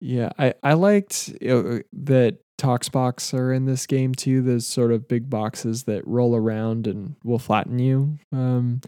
Yeah, 0.00 0.30
I 0.38 0.54
I 0.62 0.74
liked 0.74 1.32
know, 1.40 1.80
that 1.92 2.38
Toxbox 2.58 3.34
are 3.34 3.52
in 3.52 3.66
this 3.66 3.86
game 3.86 4.14
too. 4.14 4.42
Those 4.42 4.66
sort 4.66 4.92
of 4.92 5.08
big 5.08 5.28
boxes 5.28 5.84
that 5.84 6.06
roll 6.06 6.36
around 6.36 6.86
and 6.86 7.16
will 7.24 7.38
flatten 7.38 7.78
you. 7.78 8.18
Um, 8.32 8.80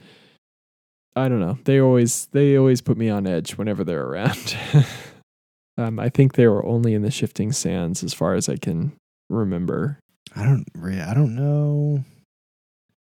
I 1.16 1.28
don't 1.28 1.40
know. 1.40 1.58
They 1.64 1.80
always 1.80 2.26
they 2.26 2.56
always 2.56 2.80
put 2.80 2.96
me 2.96 3.08
on 3.08 3.26
edge 3.26 3.52
whenever 3.52 3.84
they're 3.84 4.04
around. 4.04 4.56
um, 5.78 5.98
I 5.98 6.08
think 6.08 6.34
they 6.34 6.46
were 6.46 6.64
only 6.64 6.94
in 6.94 7.02
the 7.02 7.10
shifting 7.10 7.52
sands 7.52 8.04
as 8.04 8.14
far 8.14 8.34
as 8.34 8.48
I 8.48 8.56
can 8.56 8.92
remember. 9.28 9.98
I 10.36 10.44
don't 10.44 10.66
re- 10.76 11.00
I 11.00 11.14
don't 11.14 11.34
know. 11.34 12.04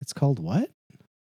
It's 0.02 0.14
called 0.14 0.40
what? 0.40 0.69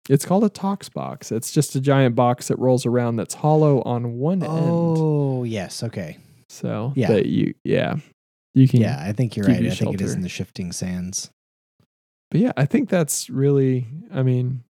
It's 0.08 0.24
called 0.24 0.44
a 0.44 0.48
Tox 0.48 0.88
box. 0.88 1.30
It's 1.30 1.52
just 1.52 1.76
a 1.76 1.80
giant 1.80 2.14
box 2.16 2.48
that 2.48 2.58
rolls 2.58 2.86
around 2.86 3.16
that's 3.16 3.34
hollow 3.34 3.82
on 3.82 4.14
one 4.14 4.42
end. 4.42 4.50
Oh, 4.52 5.44
yes. 5.44 5.82
Okay. 5.82 6.18
So 6.48 6.92
Yeah. 6.96 7.08
that 7.08 7.26
you 7.26 7.54
yeah. 7.64 7.96
You 8.54 8.68
can 8.68 8.80
Yeah, 8.80 9.00
I 9.00 9.12
think 9.12 9.36
you're 9.36 9.46
right. 9.46 9.62
you 9.62 9.70
I 9.70 9.74
think 9.74 9.94
it 9.94 10.00
is 10.00 10.14
in 10.14 10.20
the 10.22 10.28
shifting 10.28 10.72
sands. 10.72 11.30
But 12.30 12.40
yeah, 12.40 12.52
I 12.56 12.66
think 12.66 12.88
that's 12.88 13.30
really, 13.30 13.86
I 14.12 14.22
mean, 14.22 14.64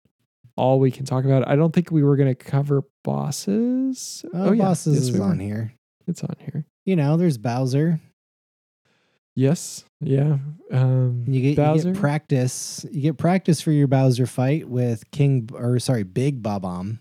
all 0.58 0.80
we 0.80 0.92
can 0.92 1.06
talk 1.06 1.26
about. 1.26 1.48
I 1.48 1.56
don't 1.56 1.74
think 1.74 1.92
we 1.92 2.04
were 2.04 2.16
going 2.18 2.30
to 2.30 2.36
cover 2.36 2.84
bosses. 3.04 4.26
Uh, 4.34 4.38
oh, 4.38 4.52
yeah, 4.52 4.64
bosses 4.66 4.96
yes, 4.96 5.04
is 5.04 5.12
we 5.14 5.20
on 5.20 5.40
here. 5.40 5.74
It's 6.08 6.24
on 6.24 6.36
here. 6.40 6.66
You 6.86 6.96
know, 6.96 7.18
there's 7.18 7.38
Bowser. 7.38 8.00
Yes. 9.36 9.86
Yeah. 10.02 10.38
Um, 10.72 11.24
You 11.28 11.54
get, 11.56 11.76
you 11.76 11.84
get 11.94 11.96
practice. 11.96 12.86
You 12.92 13.02
get 13.02 13.18
practice 13.18 13.62
for 13.62 13.72
your 13.72 13.88
Bowser 13.88 14.26
fight 14.26 14.68
with 14.68 15.10
King 15.12 15.50
or 15.54 15.80
sorry, 15.80 16.04
Big 16.04 16.42
Bob-omb. 16.44 17.00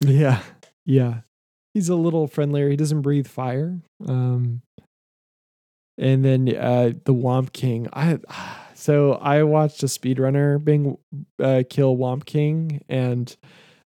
yeah. 0.00 0.42
Yeah. 0.86 1.20
He's 1.74 1.88
a 1.88 1.94
little 1.94 2.26
friendlier. 2.26 2.68
He 2.68 2.76
doesn't 2.76 3.02
breathe 3.02 3.28
fire. 3.28 3.80
Um, 4.06 4.62
and 5.96 6.24
then 6.24 6.48
uh, 6.56 6.92
the 7.04 7.14
Whomp 7.14 7.52
King. 7.52 7.86
I 7.92 8.18
so 8.74 9.12
I 9.12 9.42
watched 9.44 9.82
a 9.82 9.86
speedrunner 9.86 10.62
being 10.62 10.96
uh, 11.40 11.62
kill 11.68 11.96
Whomp 11.96 12.24
King, 12.24 12.82
and 12.88 13.36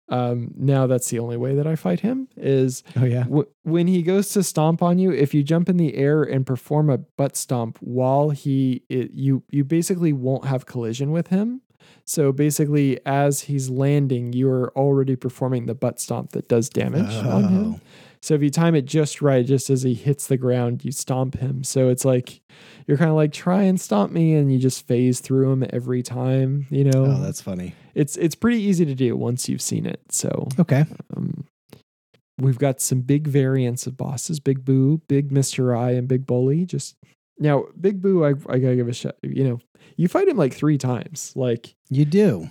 um, 0.10 0.52
now 0.56 0.88
that's 0.88 1.10
the 1.10 1.20
only 1.20 1.38
way 1.38 1.56
that 1.56 1.68
I 1.68 1.76
fight 1.76 2.00
him 2.00 2.28
is 2.38 2.84
Oh 2.96 3.06
yeah. 3.06 3.26
Wh- 3.26 3.50
when 3.66 3.88
he 3.88 4.02
goes 4.02 4.30
to 4.30 4.44
stomp 4.44 4.82
on 4.82 5.00
you, 5.00 5.12
if 5.12 5.34
you 5.34 5.44
jump 5.44 5.70
in 5.70 5.78
the 5.78 5.96
air 5.96 6.24
and 6.24 6.46
perform 6.46 6.90
a 6.90 6.98
butt 6.98 7.36
stomp 7.36 7.78
while 7.82 8.30
he, 8.30 8.84
it, 8.90 9.12
you, 9.12 9.44
you 9.50 9.64
basically 9.64 10.14
won't 10.14 10.46
have 10.46 10.66
collision 10.66 11.12
with 11.12 11.28
him. 11.28 11.62
So 12.06 12.32
basically, 12.32 13.00
as 13.06 13.42
he's 13.42 13.70
landing, 13.70 14.34
you 14.34 14.50
are 14.50 14.72
already 14.78 15.16
performing 15.16 15.66
the 15.66 15.76
butt 15.76 16.00
stomp 16.00 16.32
that 16.32 16.48
does 16.48 16.70
damage 16.70 17.14
on 17.16 17.44
him. 17.44 17.74
Oh. 17.76 17.80
So 18.22 18.34
if 18.34 18.42
you 18.42 18.50
time 18.50 18.76
it 18.76 18.86
just 18.86 19.22
right, 19.22 19.46
just 19.46 19.70
as 19.70 19.84
he 19.84 19.94
hits 19.94 20.28
the 20.28 20.38
ground, 20.38 20.84
you 20.84 20.92
stomp 20.92 21.38
him. 21.38 21.64
So 21.64 21.90
it's 21.90 22.06
like 22.06 22.42
you're 22.88 22.98
kind 22.98 23.10
of 23.10 23.16
like 23.16 23.34
try 23.34 23.64
and 23.64 23.80
stop 23.80 24.10
me, 24.10 24.34
and 24.36 24.52
you 24.52 24.58
just 24.60 24.88
phase 24.88 25.20
through 25.20 25.52
him 25.52 25.66
every 25.72 26.02
time. 26.02 26.66
You 26.70 26.86
know, 26.86 27.06
Oh, 27.06 27.22
that's 27.22 27.42
funny. 27.42 27.76
it's 27.94 28.16
it's 28.18 28.36
pretty 28.36 28.62
easy 28.62 28.86
to 28.86 28.96
do 28.96 29.16
once 29.16 29.48
you've 29.50 29.62
seen 29.62 29.86
it. 29.86 30.02
So 30.10 30.48
Okay. 30.60 30.86
um, 31.16 31.46
we've 32.40 32.58
got 32.60 32.80
some 32.82 33.02
big 33.02 33.28
variants 33.28 33.88
of 33.88 33.98
bosses: 33.98 34.40
Big 34.40 34.64
Boo, 34.66 35.02
Big 35.08 35.32
Mister 35.32 35.76
I, 35.76 35.92
and 35.92 36.08
Big 36.08 36.26
Bully. 36.26 36.66
Just 36.66 36.96
now, 37.40 37.66
Big 37.80 38.02
Boo, 38.02 38.24
I, 38.26 38.30
I 38.30 38.58
gotta 38.60 38.76
give 38.76 38.88
a 38.88 38.94
shot. 38.94 39.16
You 39.22 39.44
know, 39.44 39.60
you 39.96 40.08
fight 40.08 40.28
him 40.28 40.38
like 40.38 40.54
three 40.54 40.78
times. 40.78 41.34
Like 41.36 41.76
You 41.90 42.06
do. 42.06 42.50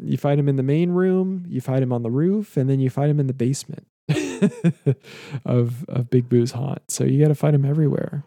you 0.00 0.16
fight 0.18 0.38
him 0.38 0.48
in 0.48 0.56
the 0.56 0.62
main 0.62 0.90
room, 0.90 1.44
you 1.48 1.60
fight 1.60 1.82
him 1.82 1.92
on 1.92 2.02
the 2.02 2.10
roof, 2.10 2.56
and 2.56 2.68
then 2.68 2.78
you 2.80 2.90
fight 2.90 3.08
him 3.10 3.20
in 3.20 3.26
the 3.26 3.32
basement 3.32 3.86
of 5.44 5.84
of 5.88 6.10
Big 6.10 6.28
Boo's 6.28 6.52
haunt. 6.52 6.82
So 6.90 7.04
you 7.04 7.20
got 7.22 7.28
to 7.28 7.34
fight 7.34 7.54
him 7.54 7.64
everywhere. 7.64 8.24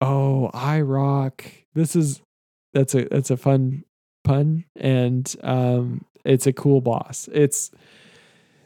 Oh, 0.00 0.50
Eyerok. 0.54 1.44
This 1.74 1.96
is 1.96 2.20
that's 2.74 2.94
a 2.94 3.04
that's 3.10 3.30
a 3.30 3.36
fun 3.36 3.84
pun, 4.24 4.64
and 4.76 5.34
um, 5.42 6.04
it's 6.24 6.46
a 6.46 6.52
cool 6.52 6.80
boss. 6.80 7.28
It's 7.32 7.70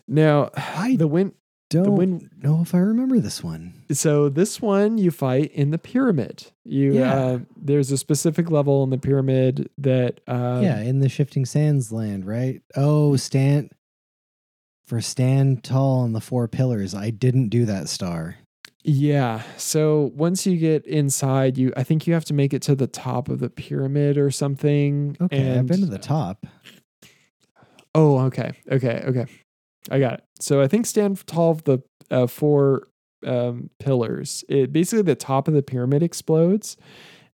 now 0.08 0.50
I 0.56 0.96
the 0.96 1.06
win. 1.08 1.32
don't 1.70 1.96
win- 1.96 2.30
know 2.38 2.60
if 2.62 2.74
I 2.74 2.78
remember 2.78 3.18
this 3.18 3.42
one. 3.42 3.72
So 3.90 4.28
this 4.28 4.60
one 4.62 4.98
you 4.98 5.10
fight 5.10 5.50
in 5.52 5.70
the 5.72 5.78
pyramid. 5.78 6.46
You 6.64 6.94
Yeah. 6.94 7.14
uh, 7.14 7.38
there's 7.56 7.90
a 7.90 7.98
specific 7.98 8.50
level 8.50 8.84
in 8.84 8.90
the 8.90 8.98
pyramid 8.98 9.68
that 9.78 10.20
um, 10.28 10.62
yeah, 10.62 10.80
in 10.80 11.00
the 11.00 11.08
shifting 11.08 11.44
sands 11.44 11.90
land, 11.92 12.24
right? 12.26 12.62
Oh, 12.76 13.16
stand 13.16 13.70
for 14.86 15.00
stand 15.00 15.64
tall 15.64 16.00
on 16.02 16.12
the 16.12 16.20
four 16.20 16.46
pillars. 16.46 16.94
I 16.94 17.10
didn't 17.10 17.48
do 17.48 17.64
that 17.64 17.88
star. 17.88 18.36
Yeah. 18.88 19.42
So 19.56 20.12
once 20.14 20.46
you 20.46 20.56
get 20.58 20.86
inside, 20.86 21.58
you 21.58 21.72
I 21.76 21.82
think 21.82 22.06
you 22.06 22.14
have 22.14 22.24
to 22.26 22.34
make 22.34 22.54
it 22.54 22.62
to 22.62 22.76
the 22.76 22.86
top 22.86 23.28
of 23.28 23.40
the 23.40 23.50
pyramid 23.50 24.16
or 24.16 24.30
something. 24.30 25.16
Okay, 25.20 25.58
I've 25.58 25.66
been 25.66 25.80
to 25.80 25.86
the 25.86 25.98
top. 25.98 26.46
Oh, 27.96 28.20
okay. 28.26 28.52
Okay. 28.70 29.02
Okay. 29.06 29.26
I 29.90 29.98
got 29.98 30.14
it. 30.14 30.24
So 30.40 30.60
I 30.60 30.68
think 30.68 30.86
stand 30.86 31.26
tall 31.26 31.50
of 31.50 31.64
the 31.64 31.78
uh, 32.12 32.28
four 32.28 32.86
um, 33.26 33.70
pillars. 33.80 34.44
It 34.48 34.72
basically 34.72 35.02
the 35.02 35.14
top 35.16 35.48
of 35.48 35.54
the 35.54 35.62
pyramid 35.62 36.04
explodes, 36.04 36.76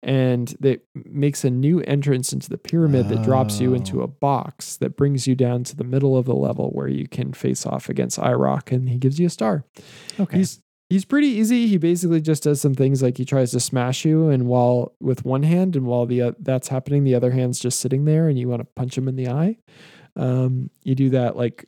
and 0.02 0.54
it 0.62 0.86
makes 0.94 1.44
a 1.44 1.50
new 1.50 1.80
entrance 1.80 2.32
into 2.32 2.48
the 2.48 2.56
pyramid 2.58 3.08
that 3.10 3.22
drops 3.24 3.60
you 3.60 3.74
into 3.74 4.00
Oh. 4.00 4.04
a 4.04 4.08
box 4.08 4.76
that 4.78 4.96
brings 4.96 5.26
you 5.26 5.34
down 5.34 5.64
to 5.64 5.76
the 5.76 5.84
middle 5.84 6.16
of 6.16 6.24
the 6.24 6.34
level 6.34 6.70
where 6.70 6.88
you 6.88 7.08
can 7.08 7.34
face 7.34 7.66
off 7.66 7.90
against 7.90 8.18
Eyerok, 8.18 8.72
and 8.72 8.88
he 8.88 8.96
gives 8.96 9.18
you 9.20 9.26
a 9.26 9.30
star. 9.30 9.64
Okay. 10.18 10.38
He's 10.38 10.60
he's 10.92 11.06
pretty 11.06 11.28
easy. 11.28 11.66
He 11.66 11.78
basically 11.78 12.20
just 12.20 12.42
does 12.42 12.60
some 12.60 12.74
things 12.74 13.02
like 13.02 13.16
he 13.16 13.24
tries 13.24 13.50
to 13.52 13.60
smash 13.60 14.04
you, 14.04 14.28
and 14.28 14.46
while 14.46 14.94
with 15.00 15.24
one 15.24 15.42
hand, 15.42 15.74
and 15.74 15.86
while 15.86 16.04
the 16.04 16.20
uh, 16.22 16.32
that's 16.38 16.68
happening, 16.68 17.04
the 17.04 17.14
other 17.14 17.30
hand's 17.30 17.58
just 17.58 17.80
sitting 17.80 18.04
there, 18.04 18.28
and 18.28 18.38
you 18.38 18.48
want 18.48 18.60
to 18.60 18.68
punch 18.76 18.96
him 18.96 19.08
in 19.08 19.16
the 19.16 19.28
eye. 19.28 19.56
Um, 20.16 20.70
you 20.82 20.94
do 20.94 21.08
that 21.10 21.36
like 21.36 21.66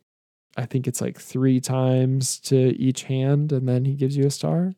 I 0.56 0.66
think 0.66 0.86
it's 0.86 1.00
like 1.00 1.18
three 1.18 1.58
times 1.58 2.38
to 2.40 2.78
each 2.78 3.04
hand, 3.04 3.50
and 3.50 3.66
then 3.66 3.86
he 3.86 3.94
gives 3.94 4.16
you 4.16 4.26
a 4.26 4.30
star. 4.30 4.74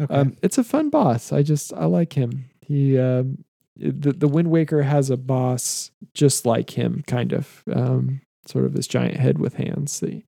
okay. 0.00 0.12
Um, 0.12 0.36
it's 0.42 0.56
a 0.56 0.64
fun 0.64 0.88
boss. 0.88 1.30
I 1.30 1.42
just 1.42 1.72
I 1.74 1.84
like 1.84 2.14
him. 2.14 2.46
He 2.62 2.98
um, 2.98 3.44
the 3.76 4.12
the 4.12 4.28
Wind 4.28 4.50
Waker 4.50 4.82
has 4.82 5.10
a 5.10 5.18
boss 5.18 5.90
just 6.14 6.46
like 6.46 6.70
him, 6.70 7.04
kind 7.06 7.32
of 7.32 7.62
um, 7.70 8.22
sort 8.46 8.64
of 8.64 8.72
this 8.72 8.86
giant 8.86 9.18
head 9.18 9.38
with 9.38 9.54
hands 9.54 10.00
that 10.00 10.14
you, 10.14 10.22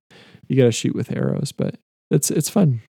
you 0.47 0.55
got 0.55 0.65
to 0.65 0.71
shoot 0.71 0.95
with 0.95 1.11
arrows, 1.11 1.51
but 1.51 1.75
it's 2.11 2.29
it's 2.29 2.49
fun. 2.49 2.81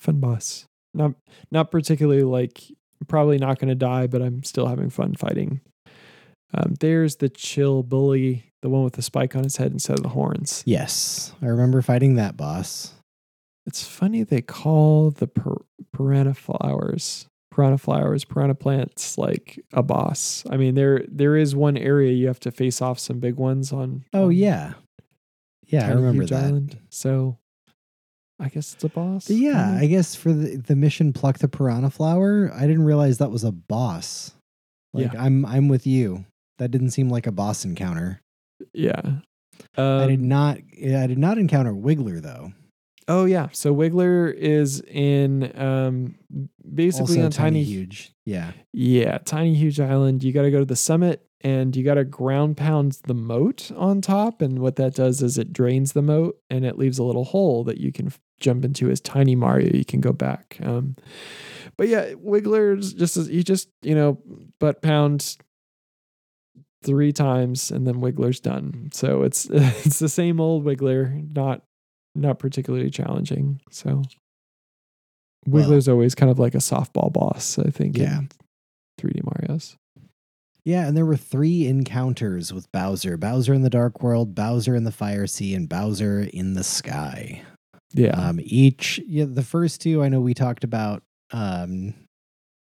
Fun 0.00 0.18
boss. 0.18 0.66
Not 0.94 1.12
not 1.52 1.70
particularly 1.70 2.24
like 2.24 2.62
probably 3.06 3.38
not 3.38 3.58
going 3.58 3.68
to 3.68 3.74
die, 3.74 4.06
but 4.06 4.22
I'm 4.22 4.42
still 4.42 4.66
having 4.66 4.90
fun 4.90 5.14
fighting. 5.14 5.60
Um, 6.52 6.74
there's 6.80 7.16
the 7.16 7.28
chill 7.28 7.82
bully, 7.84 8.52
the 8.62 8.68
one 8.68 8.82
with 8.82 8.94
the 8.94 9.02
spike 9.02 9.36
on 9.36 9.44
his 9.44 9.58
head 9.58 9.70
instead 9.72 9.98
of 9.98 10.02
the 10.02 10.08
horns. 10.08 10.64
yes, 10.66 11.32
I 11.40 11.46
remember 11.46 11.80
fighting 11.82 12.16
that 12.16 12.36
boss. 12.36 12.94
It's 13.66 13.86
funny 13.86 14.24
they 14.24 14.40
call 14.42 15.10
the 15.12 15.28
per- 15.28 15.62
piranha 15.92 16.34
flowers, 16.34 17.26
piranha 17.52 17.78
flowers, 17.78 18.24
piranha 18.24 18.54
plants 18.56 19.16
like 19.16 19.62
a 19.72 19.82
boss. 19.82 20.42
I 20.50 20.56
mean, 20.56 20.74
there 20.74 21.04
there 21.06 21.36
is 21.36 21.54
one 21.54 21.76
area 21.76 22.12
you 22.12 22.26
have 22.26 22.40
to 22.40 22.50
face 22.50 22.82
off 22.82 22.98
some 22.98 23.20
big 23.20 23.36
ones 23.36 23.72
on. 23.72 24.06
Oh 24.12 24.24
on 24.24 24.32
yeah, 24.32 24.72
yeah, 25.66 25.86
I 25.86 25.92
remember 25.92 26.26
that. 26.26 26.44
Island. 26.46 26.78
So, 26.88 27.38
I 28.40 28.48
guess 28.48 28.74
it's 28.74 28.84
a 28.84 28.88
boss. 28.88 29.26
But 29.28 29.36
yeah? 29.36 29.76
I 29.78 29.86
guess 29.86 30.14
for 30.14 30.32
the, 30.32 30.56
the 30.56 30.74
mission 30.76 31.12
pluck 31.12 31.38
the 31.38 31.48
piranha 31.48 31.90
flower, 31.90 32.50
I 32.54 32.62
didn't 32.66 32.84
realize 32.84 33.18
that 33.18 33.30
was 33.30 33.44
a 33.44 33.52
boss. 33.52 34.32
Like 34.92 35.14
I'm 35.14 35.44
I'm 35.46 35.68
with 35.68 35.86
you. 35.86 36.24
That 36.58 36.70
didn't 36.70 36.90
seem 36.90 37.08
like 37.08 37.26
a 37.26 37.32
boss 37.32 37.64
encounter. 37.64 38.20
yeah. 38.74 39.00
I 39.76 40.06
did 40.06 40.20
Um, 40.20 40.28
not 40.28 40.58
I 40.82 41.06
did 41.06 41.18
not 41.18 41.38
encounter 41.38 41.72
Wiggler 41.72 42.20
though. 42.20 42.52
Oh 43.08 43.24
yeah. 43.24 43.48
So 43.52 43.74
Wiggler 43.74 44.32
is 44.34 44.80
in 44.80 45.52
um 45.60 46.16
basically 46.74 47.16
also 47.16 47.24
on 47.26 47.30
tiny, 47.30 47.60
tiny 47.60 47.64
huge. 47.64 48.12
Yeah. 48.24 48.52
Yeah, 48.72 49.18
tiny 49.18 49.54
huge 49.54 49.78
island. 49.80 50.24
You 50.24 50.32
got 50.32 50.42
to 50.42 50.50
go 50.50 50.60
to 50.60 50.64
the 50.64 50.76
summit 50.76 51.24
and 51.42 51.74
you 51.76 51.84
got 51.84 51.94
to 51.94 52.04
ground 52.04 52.56
pound 52.56 52.98
the 53.04 53.14
moat 53.14 53.70
on 53.76 54.00
top. 54.00 54.40
And 54.42 54.58
what 54.60 54.76
that 54.76 54.94
does 54.94 55.22
is 55.22 55.38
it 55.38 55.52
drains 55.52 55.92
the 55.92 56.02
moat 56.02 56.38
and 56.50 56.64
it 56.64 56.78
leaves 56.78 56.98
a 56.98 57.04
little 57.04 57.24
hole 57.24 57.64
that 57.64 57.78
you 57.78 57.92
can 57.92 58.12
jump 58.40 58.64
into 58.64 58.90
as 58.90 59.00
tiny 59.00 59.34
Mario. 59.36 59.70
You 59.72 59.84
can 59.84 60.00
go 60.00 60.12
back. 60.12 60.58
Um, 60.62 60.96
but 61.76 61.88
yeah, 61.88 62.12
Wiggler's 62.14 62.92
just 62.94 63.16
as 63.16 63.28
you 63.28 63.42
just 63.42 63.68
you 63.82 63.94
know 63.94 64.18
butt 64.58 64.82
pound 64.82 65.36
three 66.82 67.12
times 67.12 67.70
and 67.70 67.86
then 67.86 68.00
Wiggler's 68.00 68.40
done. 68.40 68.90
So 68.92 69.22
it's 69.22 69.44
it's 69.50 69.98
the 69.98 70.08
same 70.08 70.40
old 70.40 70.64
Wiggler, 70.64 71.34
not 71.34 71.62
not 72.14 72.38
particularly 72.38 72.90
challenging. 72.90 73.60
So. 73.70 74.02
Well- 75.46 75.62
Wiggler's 75.62 75.88
always 75.88 76.14
kind 76.14 76.30
of 76.30 76.38
like 76.38 76.54
a 76.54 76.58
softball 76.58 77.10
boss, 77.12 77.58
I 77.58 77.70
think. 77.70 77.96
in 77.96 78.02
Yeah. 78.02 78.20
3D 79.00 79.22
Mario's. 79.24 79.76
Yeah, 80.64 80.86
and 80.86 80.94
there 80.94 81.06
were 81.06 81.16
three 81.16 81.66
encounters 81.66 82.52
with 82.52 82.70
Bowser. 82.72 83.16
Bowser 83.16 83.54
in 83.54 83.62
the 83.62 83.70
Dark 83.70 84.02
World, 84.02 84.34
Bowser 84.34 84.76
in 84.76 84.84
the 84.84 84.92
Fire 84.92 85.26
Sea, 85.26 85.54
and 85.54 85.66
Bowser 85.66 86.20
in 86.20 86.52
the 86.52 86.62
Sky. 86.62 87.40
Yeah. 87.92 88.10
Um, 88.10 88.38
each 88.42 89.00
yeah, 89.06 89.24
the 89.28 89.42
first 89.42 89.80
two 89.80 90.02
I 90.02 90.08
know 90.08 90.20
we 90.20 90.34
talked 90.34 90.64
about 90.64 91.02
um, 91.32 91.94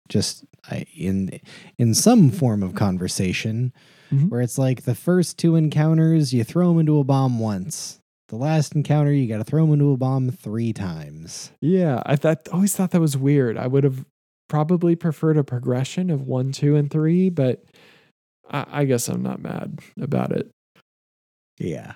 just 0.09 0.45
I, 0.69 0.85
in 0.95 1.39
in 1.77 1.93
some 1.93 2.29
form 2.31 2.63
of 2.63 2.75
conversation 2.75 3.73
Mhm. 4.11 4.29
where 4.29 4.41
it's 4.41 4.57
like 4.57 4.83
the 4.83 4.93
first 4.95 5.37
two 5.37 5.55
encounters 5.55 6.33
you 6.33 6.43
throw 6.43 6.67
them 6.69 6.79
into 6.79 6.99
a 6.99 7.03
bomb 7.03 7.39
once. 7.39 7.99
The 8.27 8.35
last 8.35 8.75
encounter 8.75 9.11
you 9.13 9.27
got 9.27 9.37
to 9.37 9.43
throw 9.43 9.63
them 9.65 9.73
into 9.73 9.91
a 9.91 9.97
bomb 9.97 10.29
three 10.31 10.73
times. 10.73 11.51
yeah. 11.61 12.01
I 12.05 12.15
thought 12.17 12.47
always 12.49 12.75
thought 12.75 12.91
that 12.91 12.99
was 13.01 13.15
weird. 13.17 13.57
I 13.57 13.67
would 13.67 13.83
have 13.85 14.05
probably 14.49 14.95
preferred 14.97 15.37
a 15.37 15.43
progression 15.45 16.09
of 16.09 16.27
one, 16.27 16.51
two, 16.51 16.75
and 16.75 16.89
three, 16.91 17.29
but 17.29 17.63
I, 18.49 18.65
I 18.81 18.85
guess 18.85 19.07
I'm 19.07 19.21
not 19.23 19.39
mad 19.41 19.79
about 19.99 20.31
it. 20.33 20.49
Yeah. 21.57 21.93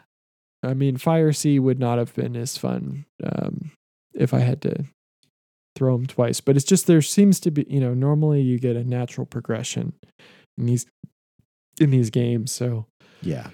I 0.65 0.73
mean, 0.73 0.97
Fire 0.97 1.31
Sea 1.33 1.59
would 1.59 1.79
not 1.79 1.97
have 1.97 2.13
been 2.15 2.35
as 2.35 2.57
fun 2.57 3.05
um, 3.23 3.71
if 4.13 4.33
I 4.33 4.39
had 4.39 4.61
to 4.63 4.85
throw 5.75 5.95
them 5.97 6.05
twice. 6.07 6.41
But 6.41 6.55
it's 6.55 6.65
just 6.65 6.87
there 6.87 7.01
seems 7.01 7.39
to 7.41 7.51
be, 7.51 7.65
you 7.69 7.79
know, 7.79 7.93
normally 7.93 8.41
you 8.41 8.59
get 8.59 8.75
a 8.75 8.83
natural 8.83 9.25
progression 9.25 9.93
in 10.57 10.65
these 10.65 10.85
in 11.79 11.89
these 11.89 12.09
games. 12.09 12.51
So, 12.53 12.85
Yeah. 13.21 13.49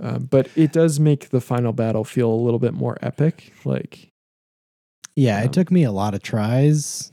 um, 0.00 0.24
but 0.30 0.48
it 0.56 0.72
does 0.72 0.98
make 0.98 1.28
the 1.28 1.40
final 1.42 1.72
battle 1.74 2.04
feel 2.04 2.30
a 2.30 2.34
little 2.34 2.58
bit 2.58 2.72
more 2.72 2.96
epic. 3.02 3.52
Like, 3.66 4.08
Yeah. 5.14 5.38
Um, 5.40 5.44
it 5.44 5.52
took 5.52 5.70
me 5.70 5.84
a 5.84 5.92
lot 5.92 6.14
of 6.14 6.22
tries, 6.22 7.12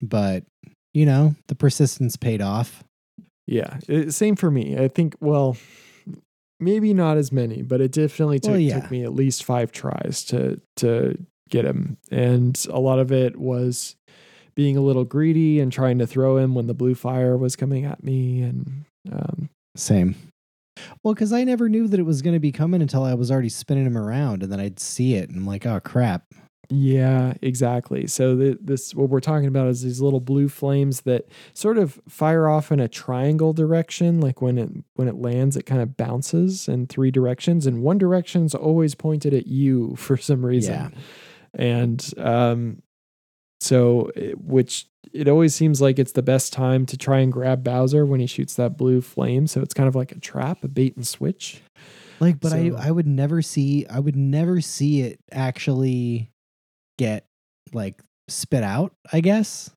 but 0.00 0.44
you 0.92 1.04
know, 1.06 1.34
the 1.48 1.56
persistence 1.56 2.16
paid 2.16 2.40
off. 2.40 2.84
yeah, 3.48 3.78
it, 3.88 4.12
same 4.14 4.36
for 4.36 4.50
me. 4.50 4.78
I 4.78 4.86
think. 4.88 5.16
Well. 5.20 5.56
Maybe 6.64 6.94
not 6.94 7.16
as 7.16 7.30
many, 7.30 7.62
but 7.62 7.80
it 7.80 7.92
definitely 7.92 8.40
took, 8.40 8.52
Well, 8.52 8.58
yeah. 8.60 8.80
took 8.80 8.90
me 8.90 9.04
at 9.04 9.14
least 9.14 9.44
five 9.44 9.70
tries 9.72 10.24
to 10.26 10.60
to 10.76 11.18
get 11.50 11.64
him, 11.64 11.98
and 12.10 12.64
a 12.70 12.80
lot 12.80 12.98
of 12.98 13.12
it 13.12 13.36
was 13.36 13.96
being 14.54 14.76
a 14.76 14.80
little 14.80 15.04
greedy 15.04 15.60
and 15.60 15.72
trying 15.72 15.98
to 15.98 16.06
throw 16.06 16.36
him 16.38 16.54
when 16.54 16.66
the 16.66 16.74
blue 16.74 16.94
fire 16.94 17.36
was 17.36 17.56
coming 17.56 17.84
at 17.84 18.02
me, 18.02 18.40
and 18.40 18.84
um, 19.12 19.48
Same. 19.76 20.14
Well, 21.02 21.14
because 21.14 21.32
I 21.32 21.44
never 21.44 21.68
knew 21.68 21.86
that 21.88 22.00
it 22.00 22.04
was 22.04 22.22
going 22.22 22.34
to 22.34 22.40
be 22.40 22.50
coming 22.52 22.82
until 22.82 23.04
I 23.04 23.14
was 23.14 23.30
already 23.30 23.48
spinning 23.48 23.86
him 23.86 23.96
around, 23.98 24.42
and 24.42 24.50
then 24.50 24.60
I'd 24.60 24.80
see 24.80 25.14
it, 25.14 25.28
and 25.28 25.38
I'm 25.38 25.46
like, 25.46 25.66
"Oh 25.66 25.80
crap!" 25.80 26.24
Yeah, 26.70 27.34
exactly. 27.42 28.06
So 28.06 28.36
the, 28.36 28.58
this 28.60 28.94
what 28.94 29.08
we're 29.08 29.20
talking 29.20 29.46
about 29.48 29.68
is 29.68 29.82
these 29.82 30.00
little 30.00 30.20
blue 30.20 30.48
flames 30.48 31.02
that 31.02 31.28
sort 31.52 31.78
of 31.78 32.00
fire 32.08 32.48
off 32.48 32.72
in 32.72 32.80
a 32.80 32.88
triangle 32.88 33.52
direction. 33.52 34.20
Like 34.20 34.40
when 34.40 34.58
it 34.58 34.70
when 34.94 35.08
it 35.08 35.16
lands, 35.16 35.56
it 35.56 35.64
kind 35.66 35.82
of 35.82 35.96
bounces 35.96 36.68
in 36.68 36.86
three 36.86 37.10
directions, 37.10 37.66
and 37.66 37.82
one 37.82 37.98
direction's 37.98 38.54
always 38.54 38.94
pointed 38.94 39.34
at 39.34 39.46
you 39.46 39.94
for 39.96 40.16
some 40.16 40.44
reason. 40.44 40.74
Yeah. 40.74 40.90
And 41.56 42.12
um, 42.18 42.82
so 43.60 44.10
it, 44.16 44.40
which 44.40 44.86
it 45.12 45.28
always 45.28 45.54
seems 45.54 45.80
like 45.80 45.98
it's 45.98 46.12
the 46.12 46.22
best 46.22 46.52
time 46.52 46.86
to 46.86 46.96
try 46.96 47.18
and 47.20 47.32
grab 47.32 47.62
Bowser 47.62 48.04
when 48.04 48.20
he 48.20 48.26
shoots 48.26 48.54
that 48.56 48.76
blue 48.76 49.00
flame. 49.00 49.46
So 49.46 49.60
it's 49.60 49.74
kind 49.74 49.88
of 49.88 49.94
like 49.94 50.12
a 50.12 50.18
trap, 50.18 50.64
a 50.64 50.68
bait 50.68 50.96
and 50.96 51.06
switch. 51.06 51.62
Like, 52.20 52.40
but 52.40 52.50
So- 52.50 52.56
I 52.56 52.88
I 52.88 52.90
would 52.90 53.06
never 53.06 53.42
see 53.42 53.86
I 53.86 54.00
would 54.00 54.16
never 54.16 54.60
see 54.60 55.02
it 55.02 55.20
actually 55.30 56.30
get 56.98 57.26
like 57.72 58.00
spit 58.28 58.62
out. 58.62 58.92
I 59.12 59.20
guess 59.20 59.70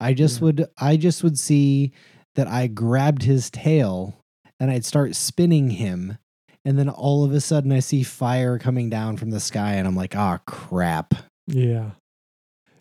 I 0.00 0.12
just 0.14 0.40
Yeah. 0.40 0.44
would 0.44 0.66
I 0.78 0.96
just 0.96 1.22
would 1.24 1.38
see 1.38 1.92
that 2.34 2.46
I 2.48 2.66
grabbed 2.66 3.22
his 3.22 3.50
tail 3.50 4.20
and 4.60 4.70
I'd 4.70 4.84
start 4.84 5.14
spinning 5.14 5.70
him, 5.70 6.18
and 6.64 6.78
then 6.78 6.88
all 6.88 7.24
of 7.24 7.32
a 7.32 7.40
sudden 7.40 7.72
I 7.72 7.80
see 7.80 8.02
fire 8.02 8.58
coming 8.58 8.90
down 8.90 9.16
from 9.16 9.30
the 9.30 9.40
sky, 9.40 9.74
and 9.74 9.86
I'm 9.86 9.96
like, 9.96 10.16
"Ah, 10.16 10.38
crap!" 10.46 11.14
Yeah. 11.46 11.92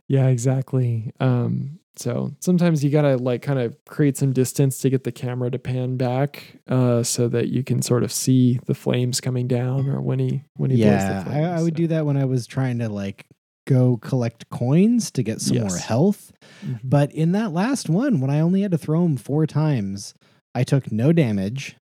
Yeah, 0.08 0.28
exactly. 0.28 1.12
Um, 1.20 1.80
so 1.98 2.32
sometimes 2.40 2.84
you 2.84 2.90
gotta 2.90 3.18
like 3.18 3.42
kind 3.42 3.60
of 3.60 3.76
create 3.86 4.18
some 4.18 4.32
distance 4.34 4.78
to 4.80 4.90
get 4.90 5.04
the 5.04 5.12
camera 5.12 5.50
to 5.52 5.60
pan 5.60 5.98
back, 5.98 6.58
uh, 6.68 7.04
so 7.04 7.28
that 7.30 7.50
you 7.50 7.64
can 7.64 7.82
sort 7.82 8.04
of 8.04 8.12
see 8.12 8.60
the 8.68 8.74
flames 8.76 9.20
coming 9.22 9.48
down 9.48 9.88
or 9.90 10.02
when 10.02 10.20
he 10.20 10.44
when 10.56 10.72
he 10.72 10.78
Yeah, 10.78 10.98
blows 10.98 11.08
the 11.26 11.32
flames. 11.32 11.48
I, 11.48 11.58
I 11.60 11.62
would 11.62 11.74
so. 11.74 11.78
do 11.78 11.88
that 11.88 12.06
when 12.06 12.18
I 12.18 12.26
was 12.26 12.48
trying 12.48 12.80
to 12.80 12.90
like 12.90 13.26
go 13.68 13.98
collect 13.98 14.50
coins 14.50 15.12
to 15.12 15.22
get 15.22 15.42
some 15.42 15.58
more 15.60 15.66
Yes. 15.70 15.86
health. 15.86 16.32
Mhm. 16.66 16.80
But 16.84 17.12
in 17.12 17.34
that 17.34 17.54
last 17.54 17.90
one, 17.90 18.20
when 18.20 18.32
I 18.32 18.40
only 18.40 18.62
had 18.62 18.72
to 18.72 18.78
throw 18.78 19.06
him 19.06 19.18
four 19.18 19.46
times, 19.46 20.16
I 20.56 20.64
took 20.64 20.92
no 20.92 21.12
damage. 21.14 21.76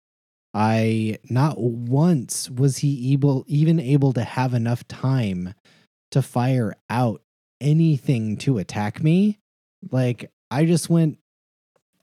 I 0.52 1.18
not 1.30 1.60
once 1.60 2.48
was 2.50 2.78
he 2.78 3.12
able 3.12 3.44
even 3.46 3.78
able 3.78 4.12
to 4.14 4.24
have 4.24 4.54
enough 4.54 4.86
time 4.88 5.54
to 6.10 6.22
fire 6.22 6.74
out 6.88 7.22
anything 7.60 8.36
to 8.38 8.58
attack 8.58 9.02
me. 9.02 9.38
Like 9.90 10.30
I 10.50 10.64
just 10.64 10.88
went 10.90 11.18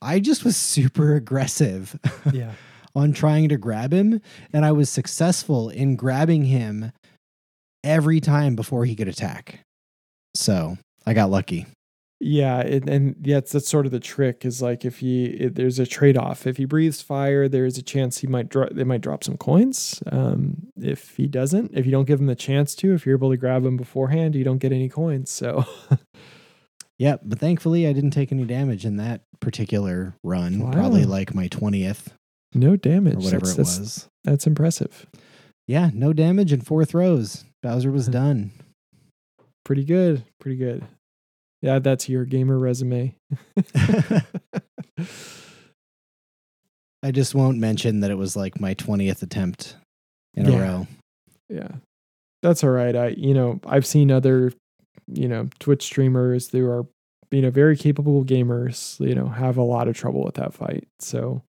I 0.01 0.19
just 0.19 0.43
was 0.43 0.57
super 0.57 1.15
aggressive 1.15 1.97
Yeah. 2.33 2.53
on 2.95 3.13
trying 3.13 3.49
to 3.49 3.57
grab 3.57 3.93
him 3.93 4.19
and 4.51 4.65
I 4.65 4.71
was 4.71 4.89
successful 4.89 5.69
in 5.69 5.95
grabbing 5.95 6.45
him 6.45 6.91
every 7.83 8.19
time 8.19 8.55
before 8.55 8.85
he 8.85 8.95
could 8.95 9.07
attack. 9.07 9.61
So, 10.35 10.77
I 11.05 11.13
got 11.13 11.29
lucky. 11.29 11.65
Yeah, 12.23 12.59
it, 12.59 12.87
and 12.87 13.15
yeah, 13.23 13.39
that's 13.39 13.67
sort 13.67 13.87
of 13.87 13.91
the 13.91 13.99
trick. 13.99 14.45
Is 14.45 14.61
like 14.61 14.85
if 14.85 14.99
he 14.99 15.25
if 15.25 15.55
there's 15.55 15.79
a 15.79 15.87
trade 15.87 16.17
off. 16.17 16.45
If 16.45 16.57
he 16.57 16.65
breathes 16.65 17.01
fire, 17.01 17.47
there's 17.47 17.79
a 17.79 17.81
chance 17.81 18.19
he 18.19 18.27
might 18.27 18.47
drop. 18.47 18.69
They 18.73 18.83
might 18.83 19.01
drop 19.01 19.23
some 19.23 19.37
coins. 19.37 20.03
Um, 20.11 20.67
if 20.79 21.15
he 21.17 21.25
doesn't, 21.25 21.71
if 21.73 21.87
you 21.87 21.91
don't 21.91 22.05
give 22.05 22.19
him 22.19 22.27
the 22.27 22.35
chance 22.35 22.75
to, 22.75 22.93
if 22.93 23.07
you're 23.07 23.17
able 23.17 23.31
to 23.31 23.37
grab 23.37 23.65
him 23.65 23.75
beforehand, 23.75 24.35
you 24.35 24.43
don't 24.43 24.59
get 24.59 24.71
any 24.71 24.87
coins. 24.87 25.31
So 25.31 25.65
yeah, 26.99 27.15
but 27.23 27.39
thankfully 27.39 27.87
I 27.87 27.93
didn't 27.93 28.11
take 28.11 28.31
any 28.31 28.45
damage 28.45 28.85
in 28.85 28.97
that 28.97 29.21
particular 29.39 30.13
run. 30.23 30.59
Wow. 30.59 30.71
Probably 30.71 31.05
like 31.05 31.33
my 31.33 31.47
20th 31.47 32.09
no 32.53 32.75
damage. 32.75 33.15
or 33.15 33.19
whatever 33.19 33.45
that's, 33.47 33.53
it 33.53 33.57
that's- 33.57 33.79
was. 33.79 34.09
That's 34.23 34.45
impressive. 34.45 35.07
Yeah, 35.67 35.89
no 35.93 36.13
damage 36.13 36.53
in 36.53 36.61
four 36.61 36.85
throws. 36.85 37.45
Bowser 37.63 37.91
was 37.91 38.07
done. 38.09 38.51
Pretty 39.65 39.83
good. 39.85 40.23
Pretty 40.39 40.57
good. 40.57 40.83
Yeah, 41.61 41.79
that's 41.79 42.09
your 42.09 42.25
gamer 42.25 42.57
resume. 42.57 43.15
I 47.03 47.11
just 47.11 47.33
won't 47.33 47.57
mention 47.57 48.01
that 48.01 48.11
it 48.11 48.15
was 48.17 48.35
like 48.35 48.59
my 48.59 48.75
20th 48.75 49.23
attempt 49.23 49.75
in 50.35 50.45
Yeah. 50.45 50.51
a 50.51 50.61
row. 50.61 50.87
Yeah. 51.49 51.71
That's 52.43 52.63
all 52.63 52.69
right. 52.69 52.95
I 52.95 53.07
you 53.09 53.33
know, 53.33 53.59
I've 53.65 53.85
seen 53.85 54.11
other, 54.11 54.53
you 55.07 55.27
know, 55.27 55.49
Twitch 55.59 55.83
streamers 55.83 56.49
who 56.49 56.67
are, 56.69 56.85
you 57.31 57.41
know, 57.41 57.49
very 57.51 57.75
capable 57.77 58.23
gamers, 58.23 58.99
you 58.99 59.15
know, 59.15 59.27
have 59.27 59.57
a 59.57 59.63
lot 59.63 59.87
of 59.87 59.95
trouble 59.95 60.23
with 60.23 60.35
that 60.35 60.53
fight. 60.53 60.87
So 60.99 61.43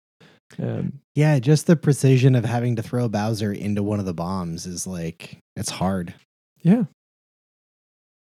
um 0.59 0.99
Yeah, 1.15 1.39
just 1.39 1.67
the 1.67 1.75
precision 1.75 2.35
of 2.35 2.45
having 2.45 2.75
to 2.77 2.81
throw 2.83 3.07
Bowser 3.09 3.51
into 3.53 3.83
one 3.83 3.99
of 3.99 4.05
the 4.05 4.13
bombs 4.13 4.65
is 4.65 4.87
like, 4.87 5.37
it's 5.55 5.69
hard. 5.69 6.13
yeah. 6.61 6.83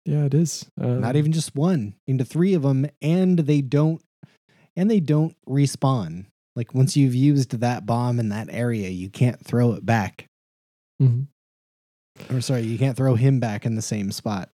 Yeah, 0.07 0.25
it 0.25 0.35
is. 0.35 0.71
Um, 0.81 1.01
Not 1.01 1.17
even 1.17 1.33
just 1.33 1.57
one, 1.57 1.95
into 2.07 2.25
three 2.25 2.55
of 2.55 2.63
them, 2.63 2.87
and 3.03 3.41
they 3.41 3.61
don't, 3.61 4.01
and 4.77 4.89
they 4.89 5.01
don't 5.01 5.35
respawn. 5.49 6.27
Like 6.55 6.75
once 6.75 6.97
you've 6.97 7.15
used 7.15 7.59
that 7.59 7.85
bomb 7.85 8.21
in 8.21 8.29
that 8.29 8.47
area, 8.51 8.89
you 8.89 9.11
can't 9.11 9.45
throw 9.45 9.73
it 9.73 9.85
back. 9.85 10.29
Mm-hmm. 11.03 12.35
Or 12.35 12.41
sorry, 12.41 12.63
you 12.63 12.79
can't 12.79 12.97
throw 12.97 13.17
him 13.17 13.41
back 13.41 13.67
in 13.67 13.75
the 13.75 13.83
same 13.83 14.13
spot. 14.13 14.49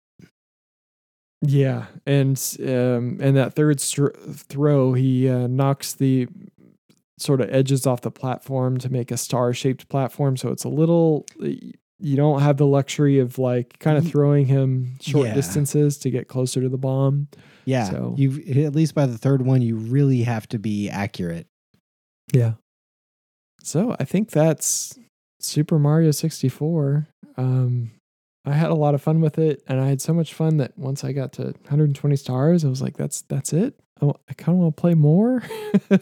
Yeah, 1.40 1.86
and 2.04 2.36
um, 2.60 3.18
and 3.20 3.36
that 3.36 3.54
third 3.54 3.80
str- 3.80 4.08
throw, 4.32 4.92
he 4.92 5.28
uh, 5.28 5.46
knocks 5.46 5.94
the 5.94 6.28
sort 7.18 7.40
of 7.40 7.48
edges 7.50 7.86
off 7.86 8.02
the 8.02 8.10
platform 8.10 8.78
to 8.78 8.90
make 8.90 9.10
a 9.10 9.16
star-shaped 9.16 9.88
platform. 9.88 10.36
So 10.36 10.50
it's 10.50 10.64
a 10.64 10.68
little. 10.68 11.26
You 12.00 12.16
don't 12.16 12.40
have 12.42 12.56
the 12.56 12.66
luxury 12.66 13.18
of 13.18 13.38
like 13.38 13.78
kind 13.80 13.98
of 13.98 14.06
throwing 14.08 14.46
him 14.46 14.96
short 15.00 15.26
Yeah. 15.28 15.34
distances 15.34 15.98
to 15.98 16.10
get 16.10 16.28
closer 16.28 16.60
to 16.60 16.68
the 16.68 16.78
bomb. 16.78 17.28
Yeah, 17.64 17.90
So- 17.90 18.14
you 18.16 18.64
at 18.64 18.74
least 18.74 18.94
by 18.94 19.06
the 19.06 19.18
third 19.18 19.42
one, 19.42 19.62
you 19.62 19.76
really 19.76 20.22
have 20.22 20.48
to 20.50 20.58
be 20.58 20.88
accurate. 20.88 21.46
Yeah. 22.32 22.54
So 23.62 23.96
I 23.98 24.04
think 24.04 24.30
that's 24.30 24.98
Super 25.40 25.78
Mario 25.78 26.10
64. 26.12 27.08
Um, 27.36 27.90
I 28.44 28.52
had 28.52 28.70
a 28.70 28.74
lot 28.74 28.94
of 28.94 29.02
fun 29.02 29.20
with 29.20 29.38
it, 29.38 29.62
and 29.68 29.78
I 29.80 29.88
had 29.88 30.00
so 30.00 30.14
much 30.14 30.32
fun 30.32 30.56
that 30.58 30.78
once 30.78 31.04
I 31.04 31.12
got 31.12 31.32
to 31.34 31.42
120 31.64 32.16
stars, 32.16 32.64
I 32.64 32.68
was 32.68 32.80
like, 32.80 32.96
"That's 32.96 33.20
that's 33.22 33.52
it. 33.52 33.74
I, 34.00 34.06
I 34.28 34.32
kind 34.34 34.56
of 34.56 34.62
want 34.62 34.76
to 34.76 34.80
play 34.80 34.94
more." 34.94 35.42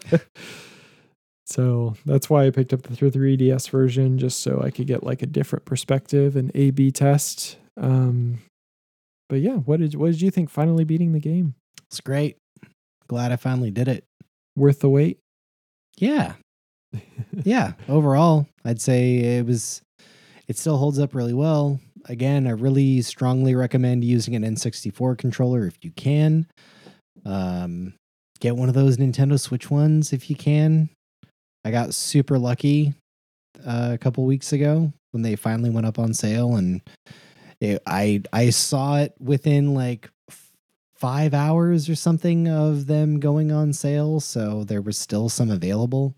so 1.47 1.95
that's 2.05 2.29
why 2.29 2.47
I 2.47 2.51
picked 2.51 2.73
up 2.73 2.83
the 2.83 2.95
3DS 2.95 3.71
version, 3.71 4.19
just 4.19 4.41
so 4.41 4.61
I 4.63 4.71
could 4.71 4.87
get 4.87 5.03
like 5.05 5.23
a 5.23 5.27
different 5.27 5.65
perspective 5.65 6.37
and 6.37 6.51
A/B 6.55 6.91
test. 6.91 7.57
Um, 7.81 8.39
but 9.29 9.37
yeah, 9.41 9.57
what 9.57 9.81
did 9.81 9.95
what 9.95 10.11
did 10.11 10.21
you 10.21 10.31
think? 10.31 10.51
Finally 10.51 10.85
beating 10.85 11.13
the 11.13 11.21
game, 11.21 11.55
It's 11.91 12.01
great. 12.01 12.37
Glad 13.09 13.31
I 13.33 13.37
finally 13.37 13.71
did 13.71 13.87
it. 13.89 14.05
worth 14.57 14.81
the 14.81 14.89
wait? 14.91 15.19
Yeah. 15.99 16.35
yeah. 17.45 17.73
Overall, 17.89 18.47
I'd 18.65 18.81
say 18.81 19.39
it 19.39 19.47
was, 19.47 19.81
it 20.49 20.59
still 20.59 20.77
holds 20.77 20.99
up 20.99 21.15
really 21.15 21.35
well. 21.35 21.79
Again, 22.07 22.47
I 22.47 22.51
really 22.51 23.03
strongly 23.03 23.55
recommend 23.55 24.03
using 24.05 24.35
an 24.35 24.43
N64 24.45 25.19
controller 25.19 25.67
if 25.67 25.77
you 25.83 25.91
can. 25.93 26.47
Um, 27.25 27.95
get 28.41 28.57
one 28.57 28.69
of 28.69 28.75
those 28.75 28.97
Nintendo 28.97 29.39
Switch 29.39 29.71
ones 29.71 30.13
if 30.13 30.29
you 30.31 30.37
can. 30.37 30.89
I 31.67 31.73
got 31.73 31.95
super 31.95 32.39
lucky 32.39 32.95
uh, 33.67 33.91
a 33.93 33.99
couple 33.99 34.25
weeks 34.25 34.53
ago 34.53 34.93
when 35.11 35.23
they 35.23 35.35
finally 35.35 35.69
went 35.69 35.85
up 35.85 35.99
on 35.99 36.15
sale, 36.15 36.55
and 36.55 36.81
it, 37.61 37.83
I 37.85 38.23
I 38.33 38.51
saw 38.51 38.99
it 38.99 39.15
within 39.19 39.75
like 39.75 40.09
five 40.95 41.35
hours 41.35 41.89
or 41.89 41.97
something 41.97 42.47
of 42.47 42.87
them 42.87 43.19
going 43.19 43.51
on 43.51 43.73
sale. 43.73 44.21
So 44.21 44.63
there 44.63 44.81
was 44.81 44.97
still 44.97 45.29
some 45.29 45.51
available. 45.51 46.15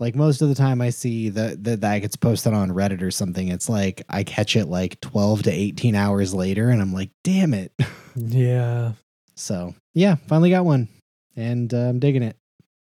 Like 0.00 0.16
most 0.16 0.42
of 0.42 0.48
the 0.48 0.56
time 0.56 0.80
I 0.80 0.90
see 0.90 1.28
that 1.28 1.62
that 1.62 1.80
that 1.82 2.00
gets 2.00 2.16
posted 2.16 2.52
on 2.52 2.70
Reddit 2.70 3.00
or 3.00 3.12
something, 3.12 3.46
it's 3.46 3.68
like 3.68 4.02
I 4.08 4.24
catch 4.24 4.56
it 4.56 4.66
like 4.66 5.00
12 5.00 5.44
to 5.44 5.52
18 5.52 5.94
hours 5.94 6.34
later 6.34 6.68
and 6.70 6.82
I'm 6.82 6.92
like, 6.92 7.10
damn 7.22 7.54
it. 7.54 7.72
Yeah. 8.16 8.94
So 9.36 9.76
yeah, 9.94 10.16
finally 10.26 10.50
got 10.50 10.64
one. 10.64 10.88
And 11.36 11.72
uh, 11.72 11.76
I'm 11.76 12.00
digging 12.00 12.24
it. 12.24 12.36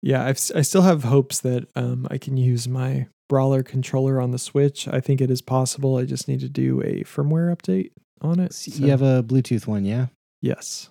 Yeah, 0.03 0.25
I've, 0.25 0.41
I 0.55 0.63
still 0.63 0.83
have 0.83 1.05
hopes 1.05 1.41
that 1.41 1.69
um, 1.77 2.07
I 2.11 2.19
can 2.19 2.37
use 2.37 2.67
my 2.67 3.07
Brawler 3.29 3.63
controller 3.63 4.21
on 4.21 4.31
the 4.31 4.39
Switch. 4.39 4.89
I 4.89 4.99
think 5.01 5.21
it 5.21 5.31
is 5.31 5.41
possible. 5.43 5.97
I 5.99 6.05
just 6.05 6.27
need 6.27 6.41
to 6.41 6.49
do 6.49 6.81
a 6.83 7.05
firmware 7.05 7.55
update 7.55 7.91
on 8.23 8.41
it. 8.41 8.53
So- 8.55 8.83
You 8.85 8.91
have 8.91 9.03
a 9.03 9.23
Bluetooth 9.23 9.67
one, 9.67 9.85
yeah? 9.85 10.07
yes. 10.43 10.89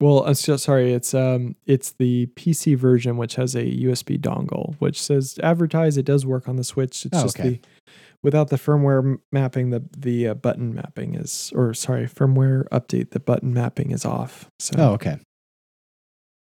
Well, 0.00 0.24
I'm 0.26 0.34
so 0.34 0.56
sorry. 0.56 0.92
It's 0.92 1.14
um, 1.14 1.54
it's 1.66 1.92
the 1.92 2.26
PC 2.34 2.76
version 2.76 3.16
which 3.16 3.36
has 3.36 3.54
a 3.54 3.62
USB 3.64 4.18
dongle, 4.20 4.74
which 4.80 5.00
says 5.00 5.38
advertise. 5.42 5.96
It 5.96 6.04
does 6.04 6.26
work 6.26 6.48
on 6.48 6.56
the 6.56 6.64
Switch. 6.64 7.06
It's 7.06 7.16
Oh, 7.16 7.22
just 7.22 7.38
okay. 7.38 7.48
the 7.48 7.60
without 8.22 8.48
the 8.50 8.56
firmware 8.56 9.18
mapping. 9.32 9.70
The 9.70 9.84
the 9.96 10.28
uh, 10.28 10.34
button 10.34 10.74
mapping 10.74 11.14
is, 11.14 11.52
or 11.54 11.72
sorry, 11.74 12.06
firmware 12.06 12.64
update. 12.70 13.10
The 13.12 13.20
button 13.20 13.54
mapping 13.54 13.92
is 13.92 14.04
off. 14.04 14.48
So 14.58 14.74
Oh, 14.78 14.92
okay. 14.94 15.18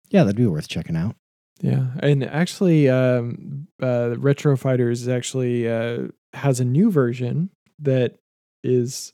Yeah, 0.09 0.25
that'd 0.25 0.35
be 0.37 0.47
worth 0.47 0.67
checking 0.69 0.97
out. 0.97 1.15
Yeah, 1.61 1.87
and 2.01 2.25
actually, 2.25 2.89
um, 2.89 3.69
uh, 3.81 4.15
Retro 4.19 4.57
Fighters 4.57 5.07
actually 5.07 5.69
uh, 5.69 6.09
has 6.35 6.59
a 6.59 6.65
new 6.65 6.91
version 6.91 7.51
that 7.79 8.17
is 8.65 9.13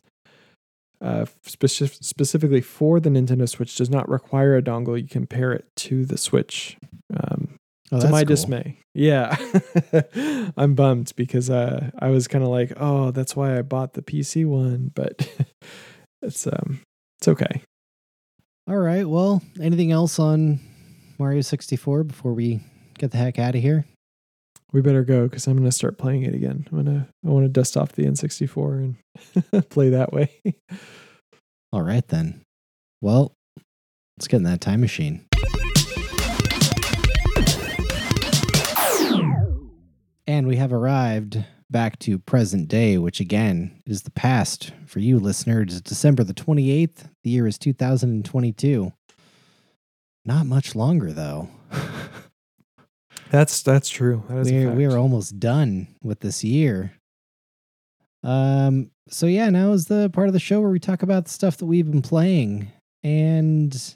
uh, 1.02 1.26
speci- 1.46 2.02
specifically 2.02 2.60
for 2.62 3.00
the 3.00 3.10
Nintendo 3.10 3.48
Switch. 3.48 3.76
Does 3.76 3.90
not 3.90 4.08
require 4.08 4.56
a 4.56 4.62
dongle. 4.62 5.00
You 5.00 5.08
can 5.08 5.26
pair 5.26 5.52
it 5.52 5.66
to 5.76 6.04
the 6.04 6.16
Switch. 6.18 6.76
Um, 7.12 7.54
Oh, 7.90 7.98
to 8.00 8.08
my 8.10 8.20
cool. 8.20 8.26
dismay, 8.26 8.76
yeah, 8.92 9.34
I'm 10.58 10.74
bummed 10.74 11.14
because 11.16 11.48
uh, 11.48 11.88
I 11.98 12.10
was 12.10 12.28
kind 12.28 12.44
of 12.44 12.50
like, 12.50 12.74
oh, 12.76 13.12
that's 13.12 13.34
why 13.34 13.56
I 13.56 13.62
bought 13.62 13.94
the 13.94 14.02
PC 14.02 14.44
one, 14.44 14.92
but 14.94 15.26
it's 16.22 16.46
um, 16.46 16.82
it's 17.18 17.28
okay. 17.28 17.62
All 18.68 18.76
right. 18.76 19.08
Well, 19.08 19.40
anything 19.58 19.90
else 19.90 20.18
on 20.18 20.60
Mario 21.18 21.40
64 21.40 22.04
before 22.04 22.32
we 22.32 22.60
get 22.96 23.10
the 23.10 23.16
heck 23.18 23.38
out 23.38 23.56
of 23.56 23.60
here? 23.60 23.84
We 24.72 24.82
better 24.82 25.02
go 25.02 25.24
because 25.24 25.46
I'm 25.46 25.56
gonna 25.56 25.72
start 25.72 25.98
playing 25.98 26.22
it 26.22 26.34
again. 26.34 26.66
I'm 26.70 26.84
gonna 26.84 27.08
I 27.26 27.28
want 27.28 27.44
to 27.44 27.48
dust 27.48 27.76
off 27.76 27.92
the 27.92 28.04
N64 28.04 28.94
and 29.52 29.70
play 29.70 29.90
that 29.90 30.12
way. 30.12 30.30
All 31.72 31.82
right, 31.82 32.06
then. 32.08 32.42
Well, 33.00 33.34
let's 34.16 34.28
get 34.28 34.38
in 34.38 34.42
that 34.44 34.60
time 34.60 34.80
machine. 34.80 35.24
And 40.26 40.46
we 40.46 40.56
have 40.56 40.72
arrived 40.72 41.42
back 41.70 41.98
to 42.00 42.18
present 42.18 42.68
day, 42.68 42.98
which 42.98 43.18
again 43.18 43.82
is 43.86 44.02
the 44.02 44.10
past 44.10 44.72
for 44.86 45.00
you 45.00 45.18
listeners. 45.18 45.74
It's 45.74 45.80
December 45.80 46.22
the 46.22 46.34
28th. 46.34 47.08
The 47.24 47.30
year 47.30 47.46
is 47.46 47.58
2022. 47.58 48.92
Not 50.28 50.44
much 50.44 50.76
longer, 50.76 51.10
though. 51.10 51.48
That's 53.30 53.62
that's 53.62 53.88
true. 53.88 54.22
That 54.28 54.38
is 54.40 54.52
we're 54.52 54.72
we're 54.72 54.96
almost 54.98 55.40
done 55.40 55.88
with 56.02 56.20
this 56.20 56.44
year. 56.44 56.92
Um. 58.22 58.90
So 59.08 59.24
yeah, 59.24 59.48
now 59.48 59.72
is 59.72 59.86
the 59.86 60.10
part 60.10 60.28
of 60.28 60.34
the 60.34 60.38
show 60.38 60.60
where 60.60 60.70
we 60.70 60.78
talk 60.78 61.02
about 61.02 61.24
the 61.24 61.30
stuff 61.30 61.56
that 61.58 61.66
we've 61.66 61.90
been 61.90 62.02
playing, 62.02 62.70
and 63.02 63.94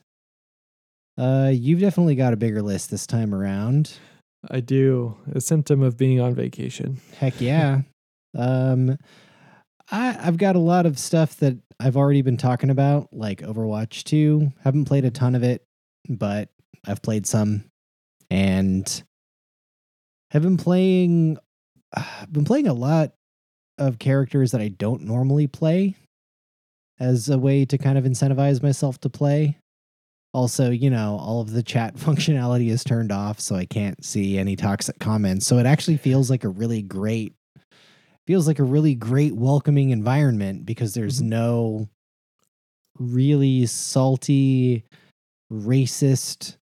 uh, 1.18 1.50
you've 1.52 1.80
definitely 1.80 2.14
got 2.14 2.32
a 2.32 2.36
bigger 2.36 2.62
list 2.62 2.90
this 2.90 3.06
time 3.06 3.34
around. 3.34 3.92
I 4.50 4.60
do. 4.60 5.16
A 5.34 5.40
symptom 5.40 5.82
of 5.82 5.96
being 5.96 6.20
on 6.20 6.34
vacation. 6.34 7.00
Heck 7.18 7.40
yeah. 7.40 7.82
um, 8.36 8.98
I 9.90 10.18
I've 10.18 10.38
got 10.38 10.56
a 10.56 10.60
lot 10.60 10.84
of 10.86 10.98
stuff 10.98 11.36
that 11.36 11.58
I've 11.80 11.96
already 11.96 12.22
been 12.22 12.38
talking 12.38 12.70
about, 12.70 13.08
like 13.12 13.40
Overwatch 13.40 14.04
Two. 14.04 14.52
Haven't 14.62 14.86
played 14.86 15.04
a 15.06 15.10
ton 15.10 15.34
of 15.34 15.42
it, 15.42 15.66
but 16.08 16.48
I've 16.86 17.02
played 17.02 17.26
some, 17.26 17.64
and 18.30 19.02
have 20.30 20.42
been 20.42 20.56
playing. 20.56 21.38
I've 21.94 22.32
been 22.32 22.44
playing 22.44 22.66
a 22.68 22.74
lot 22.74 23.12
of 23.78 23.98
characters 23.98 24.52
that 24.52 24.60
I 24.60 24.68
don't 24.68 25.02
normally 25.02 25.46
play, 25.46 25.96
as 27.00 27.28
a 27.28 27.38
way 27.38 27.64
to 27.64 27.78
kind 27.78 27.98
of 27.98 28.04
incentivize 28.04 28.62
myself 28.62 29.00
to 29.00 29.08
play. 29.10 29.58
Also, 30.34 30.70
you 30.70 30.88
know, 30.88 31.18
all 31.20 31.40
of 31.42 31.50
the 31.52 31.62
chat 31.62 31.94
functionality 31.96 32.68
is 32.70 32.84
turned 32.84 33.12
off, 33.12 33.38
so 33.40 33.54
I 33.54 33.66
can't 33.66 34.02
see 34.04 34.38
any 34.38 34.56
toxic 34.56 34.98
comments. 34.98 35.46
So 35.46 35.58
it 35.58 35.66
actually 35.66 35.98
feels 35.98 36.30
like 36.30 36.44
a 36.44 36.48
really 36.48 36.82
great 36.82 37.34
feels 38.24 38.46
like 38.46 38.60
a 38.60 38.64
really 38.64 38.94
great 38.94 39.34
welcoming 39.34 39.90
environment 39.90 40.64
because 40.64 40.94
there's 40.94 41.20
Mhm. 41.20 41.26
no 41.26 41.88
really 42.98 43.66
salty, 43.66 44.84
racist, 45.52 46.56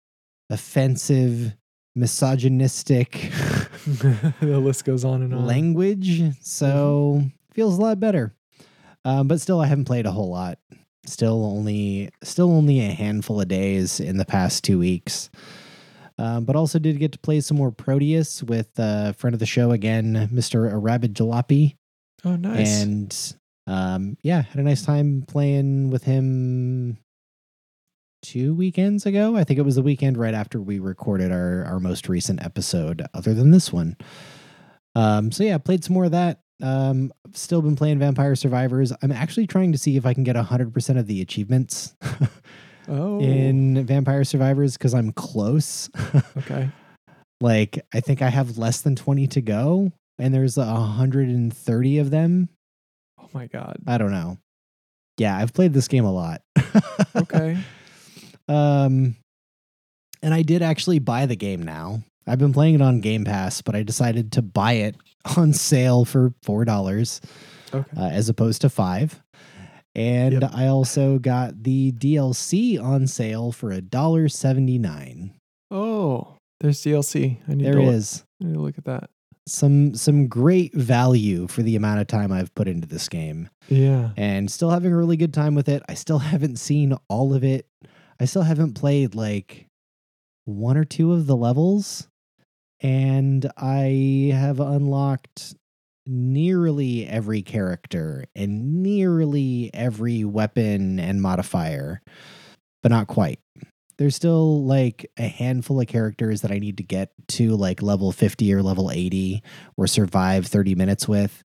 offensive, 0.50 1.54
misogynistic 1.94 3.12
the 3.86 4.60
list 4.62 4.84
goes 4.84 5.04
on 5.04 5.22
and 5.22 5.34
on. 5.34 5.46
language. 5.46 6.22
So 6.40 7.22
feels 7.52 7.78
a 7.78 7.80
lot 7.80 8.00
better. 8.00 8.34
Um, 9.04 9.28
but 9.28 9.40
still, 9.40 9.60
I 9.60 9.66
haven't 9.66 9.86
played 9.86 10.06
a 10.06 10.10
whole 10.12 10.30
lot. 10.30 10.58
Still 11.06 11.44
only, 11.44 12.10
still 12.22 12.52
only 12.52 12.80
a 12.80 12.90
handful 12.90 13.40
of 13.40 13.48
days 13.48 14.00
in 14.00 14.16
the 14.18 14.24
past 14.24 14.64
two 14.64 14.78
weeks. 14.78 15.30
Um, 16.18 16.44
but 16.44 16.56
also 16.56 16.78
did 16.78 16.98
get 16.98 17.12
to 17.12 17.18
play 17.18 17.40
some 17.40 17.56
more 17.56 17.70
Proteus 17.70 18.42
with 18.42 18.68
a 18.78 19.14
friend 19.14 19.34
of 19.34 19.40
the 19.40 19.46
show 19.46 19.70
again, 19.70 20.28
Mr. 20.32 20.70
Rabid 20.74 21.14
Jalopy. 21.14 21.76
oh, 22.24 22.36
nice. 22.36 22.82
And 22.82 23.34
um, 23.66 24.16
yeah, 24.22 24.42
had 24.42 24.58
a 24.58 24.62
nice 24.64 24.82
time 24.82 25.24
playing 25.28 25.90
with 25.90 26.02
him 26.02 26.98
two 28.28 28.54
weekends 28.54 29.06
ago. 29.06 29.36
I 29.36 29.44
think 29.44 29.58
it 29.58 29.64
was 29.64 29.76
the 29.76 29.82
weekend 29.82 30.18
right 30.18 30.34
after 30.34 30.60
we 30.60 30.78
recorded 30.78 31.32
our 31.32 31.64
our 31.64 31.80
most 31.80 32.08
recent 32.10 32.42
episode, 32.44 33.06
other 33.14 33.32
than 33.32 33.52
this 33.52 33.72
one. 33.72 33.96
Um, 34.94 35.32
so 35.32 35.44
yeah, 35.44 35.56
played 35.56 35.82
some 35.82 35.94
more 35.94 36.04
of 36.04 36.10
that. 36.10 36.40
Um, 36.62 37.10
still 37.32 37.62
been 37.62 37.76
playing 37.76 38.00
Vampire 38.00 38.34
Survivors. 38.34 38.92
I'm 39.00 39.12
actually 39.12 39.46
trying 39.46 39.72
to 39.72 39.78
see 39.78 39.96
if 39.96 40.04
I 40.04 40.12
can 40.12 40.24
get 40.24 40.36
100% 40.36 40.98
of 40.98 41.06
the 41.06 41.22
achievements 41.22 41.94
oh, 42.88 43.20
in 43.20 43.86
Vampire 43.86 44.24
Survivors 44.24 44.76
because 44.76 44.92
I'm 44.92 45.12
close. 45.12 45.88
okay. 46.36 46.68
like, 47.40 47.78
I 47.94 48.00
think 48.00 48.20
I 48.22 48.28
have 48.28 48.58
less 48.58 48.82
than 48.82 48.96
20 48.96 49.28
to 49.28 49.40
go, 49.40 49.92
and 50.18 50.34
there's 50.34 50.56
130 50.56 51.98
of 51.98 52.10
them. 52.10 52.48
Oh 53.20 53.28
my 53.32 53.46
god. 53.46 53.78
I 53.86 53.96
don't 53.98 54.10
know. 54.10 54.36
Yeah, 55.16 55.36
I've 55.36 55.54
played 55.54 55.72
this 55.72 55.88
game 55.88 56.04
a 56.04 56.12
lot. 56.12 56.42
Okay. 57.16 57.58
Um, 58.48 59.16
and 60.22 60.34
I 60.34 60.42
did 60.42 60.62
actually 60.62 60.98
buy 60.98 61.26
the 61.26 61.36
game 61.36 61.62
now. 61.62 62.02
I've 62.26 62.38
been 62.38 62.52
playing 62.52 62.74
it 62.74 62.82
on 62.82 63.00
Game 63.00 63.24
Pass, 63.24 63.62
but 63.62 63.74
I 63.74 63.82
decided 63.82 64.32
to 64.32 64.42
buy 64.42 64.72
it 64.72 64.96
on 65.36 65.52
sale 65.52 66.04
for 66.04 66.32
four 66.42 66.64
dollars 66.64 67.20
Okay. 67.72 67.88
uh, 67.96 68.08
as 68.08 68.28
opposed 68.28 68.62
to 68.62 68.68
five. 68.70 69.22
And 69.94 70.40
Yep. 70.42 70.50
I 70.54 70.66
also 70.68 71.18
got 71.18 71.62
the 71.62 71.92
DLC 71.92 72.80
on 72.82 73.06
sale 73.06 73.52
for 73.52 73.70
a 73.72 73.80
dollar 73.80 74.28
seventy 74.28 74.78
nine. 74.78 75.32
Oh, 75.70 76.36
there's 76.60 76.80
DLC. 76.82 77.38
I 77.48 77.54
need 77.54 77.64
There 77.66 77.74
to 77.74 77.82
look, 77.82 77.94
is 77.94 78.24
I 78.40 78.46
need 78.46 78.54
to 78.54 78.60
look 78.60 78.78
at 78.78 78.84
that. 78.84 79.10
some 79.46 79.94
some 79.94 80.26
great 80.28 80.74
value 80.74 81.46
for 81.46 81.62
the 81.62 81.76
amount 81.76 82.00
of 82.00 82.06
time 82.06 82.32
I've 82.32 82.54
put 82.54 82.68
into 82.68 82.86
this 82.88 83.08
game. 83.08 83.48
Yeah. 83.68 84.10
and 84.16 84.50
still 84.50 84.70
having 84.70 84.92
a 84.92 84.96
really 84.96 85.16
good 85.16 85.34
time 85.34 85.54
with 85.54 85.68
it. 85.68 85.82
I 85.88 85.94
still 85.94 86.18
haven't 86.32 86.56
seen 86.56 86.94
all 87.08 87.34
of 87.34 87.42
it. 87.44 87.66
I 88.20 88.24
still 88.24 88.42
haven't 88.42 88.74
played 88.74 89.14
like 89.14 89.66
one 90.44 90.76
or 90.76 90.84
two 90.84 91.12
of 91.12 91.26
the 91.26 91.36
levels, 91.36 92.08
and 92.80 93.50
I 93.56 94.32
have 94.34 94.60
unlocked 94.60 95.54
nearly 96.06 97.06
every 97.06 97.42
character 97.42 98.24
and 98.34 98.82
nearly 98.82 99.70
every 99.74 100.24
weapon 100.24 100.98
and 100.98 101.20
modifier, 101.20 102.00
but 102.82 102.90
not 102.90 103.06
quite. 103.06 103.40
There's 103.98 104.16
still 104.16 104.64
like 104.64 105.10
a 105.18 105.26
handful 105.26 105.80
of 105.80 105.86
characters 105.88 106.40
that 106.42 106.52
I 106.52 106.60
need 106.60 106.76
to 106.78 106.84
get 106.84 107.10
to 107.28 107.56
like 107.56 107.82
level 107.82 108.12
50 108.12 108.54
or 108.54 108.62
level 108.62 108.90
80 108.90 109.42
or 109.76 109.86
survive 109.86 110.46
30 110.46 110.76
minutes 110.76 111.06
with. 111.08 111.42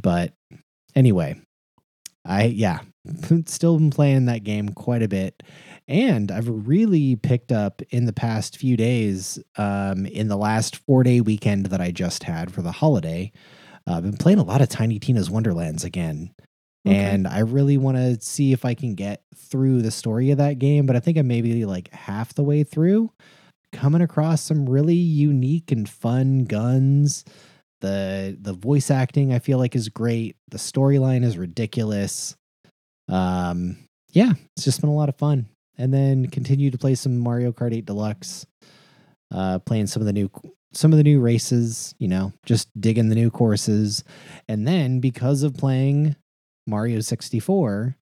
But 0.00 0.32
anyway, 0.94 1.40
I 2.24 2.44
yeah, 2.44 2.80
still 3.46 3.78
been 3.78 3.90
playing 3.90 4.26
that 4.26 4.44
game 4.44 4.70
quite 4.70 5.02
a 5.02 5.08
bit. 5.08 5.42
And 5.86 6.30
I've 6.30 6.48
really 6.48 7.16
picked 7.16 7.50
up 7.50 7.80
in 7.90 8.04
the 8.04 8.12
past 8.12 8.58
few 8.58 8.76
days, 8.76 9.38
um, 9.56 10.04
in 10.06 10.28
the 10.28 10.36
last 10.36 10.76
four 10.76 11.02
day 11.02 11.20
weekend 11.20 11.66
that 11.66 11.80
I 11.80 11.90
just 11.90 12.24
had 12.24 12.52
for 12.52 12.62
the 12.62 12.72
holiday. 12.72 13.32
uh, 13.86 13.94
I've 13.94 14.02
been 14.02 14.16
playing 14.16 14.38
a 14.38 14.44
lot 14.44 14.60
of 14.60 14.68
Tiny 14.68 14.98
Tina's 14.98 15.30
Wonderlands 15.30 15.84
again. 15.84 16.34
Okay. 16.86 16.96
And 16.96 17.26
I 17.26 17.40
really 17.40 17.76
want 17.76 17.96
to 17.96 18.20
see 18.20 18.52
if 18.52 18.64
I 18.64 18.74
can 18.74 18.94
get 18.94 19.22
through 19.34 19.82
the 19.82 19.90
story 19.90 20.30
of 20.30 20.38
that 20.38 20.58
game, 20.58 20.86
but 20.86 20.96
I 20.96 21.00
think 21.00 21.18
I'm 21.18 21.26
maybe 21.26 21.64
like 21.64 21.92
half 21.92 22.34
the 22.34 22.44
way 22.44 22.64
through 22.64 23.10
coming 23.72 24.00
across 24.00 24.42
some 24.42 24.68
really 24.68 24.94
unique 24.94 25.70
and 25.70 25.88
fun 25.88 26.44
guns. 26.44 27.24
The 27.80 28.36
the 28.40 28.54
voice 28.54 28.90
acting 28.90 29.32
I 29.32 29.38
feel 29.38 29.58
like 29.58 29.76
is 29.76 29.88
great. 29.88 30.36
The 30.50 30.58
storyline 30.58 31.24
is 31.24 31.38
ridiculous. 31.38 32.36
Um 33.08 33.78
yeah, 34.12 34.32
it's 34.56 34.64
just 34.64 34.80
been 34.80 34.90
a 34.90 34.94
lot 34.94 35.08
of 35.08 35.16
fun. 35.16 35.46
And 35.76 35.92
then 35.92 36.26
continue 36.26 36.70
to 36.70 36.78
play 36.78 36.94
some 36.94 37.18
Mario 37.18 37.52
Kart 37.52 37.74
8 37.74 37.84
Deluxe. 37.84 38.46
Uh 39.32 39.58
playing 39.60 39.86
some 39.86 40.02
of 40.02 40.06
the 40.06 40.12
new 40.12 40.30
some 40.72 40.92
of 40.92 40.98
the 40.98 41.04
new 41.04 41.20
races, 41.20 41.94
you 41.98 42.08
know, 42.08 42.32
just 42.44 42.68
digging 42.78 43.08
the 43.08 43.14
new 43.14 43.30
courses. 43.30 44.04
And 44.48 44.66
then 44.66 45.00
because 45.00 45.42
of 45.42 45.56
playing 45.56 46.16
Mario 46.66 47.00
64 47.00 47.96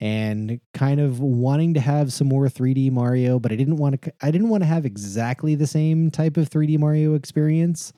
and 0.00 0.60
kind 0.72 0.98
of 0.98 1.20
wanting 1.20 1.74
to 1.74 1.80
have 1.80 2.12
some 2.12 2.26
more 2.28 2.46
3D 2.46 2.90
Mario, 2.90 3.38
but 3.38 3.52
I 3.52 3.56
didn't 3.56 3.76
want 3.76 4.00
to 4.00 4.12
I 4.22 4.30
didn't 4.30 4.48
want 4.48 4.62
to 4.62 4.66
have 4.66 4.86
exactly 4.86 5.54
the 5.54 5.66
same 5.66 6.10
type 6.10 6.36
of 6.36 6.48
3D 6.48 6.78
Mario 6.78 7.14
experience. 7.14 7.92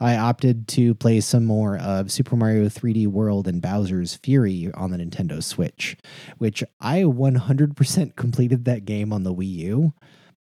I 0.00 0.16
opted 0.16 0.68
to 0.68 0.94
play 0.94 1.20
some 1.20 1.44
more 1.44 1.76
of 1.78 2.12
Super 2.12 2.36
Mario 2.36 2.66
3D 2.66 3.08
World 3.08 3.48
and 3.48 3.60
Bowser's 3.60 4.14
Fury 4.16 4.70
on 4.74 4.90
the 4.90 4.98
Nintendo 4.98 5.42
Switch, 5.42 5.96
which 6.38 6.62
I 6.80 7.02
100% 7.02 8.16
completed 8.16 8.64
that 8.64 8.84
game 8.84 9.12
on 9.12 9.24
the 9.24 9.34
Wii 9.34 9.54
U. 9.54 9.92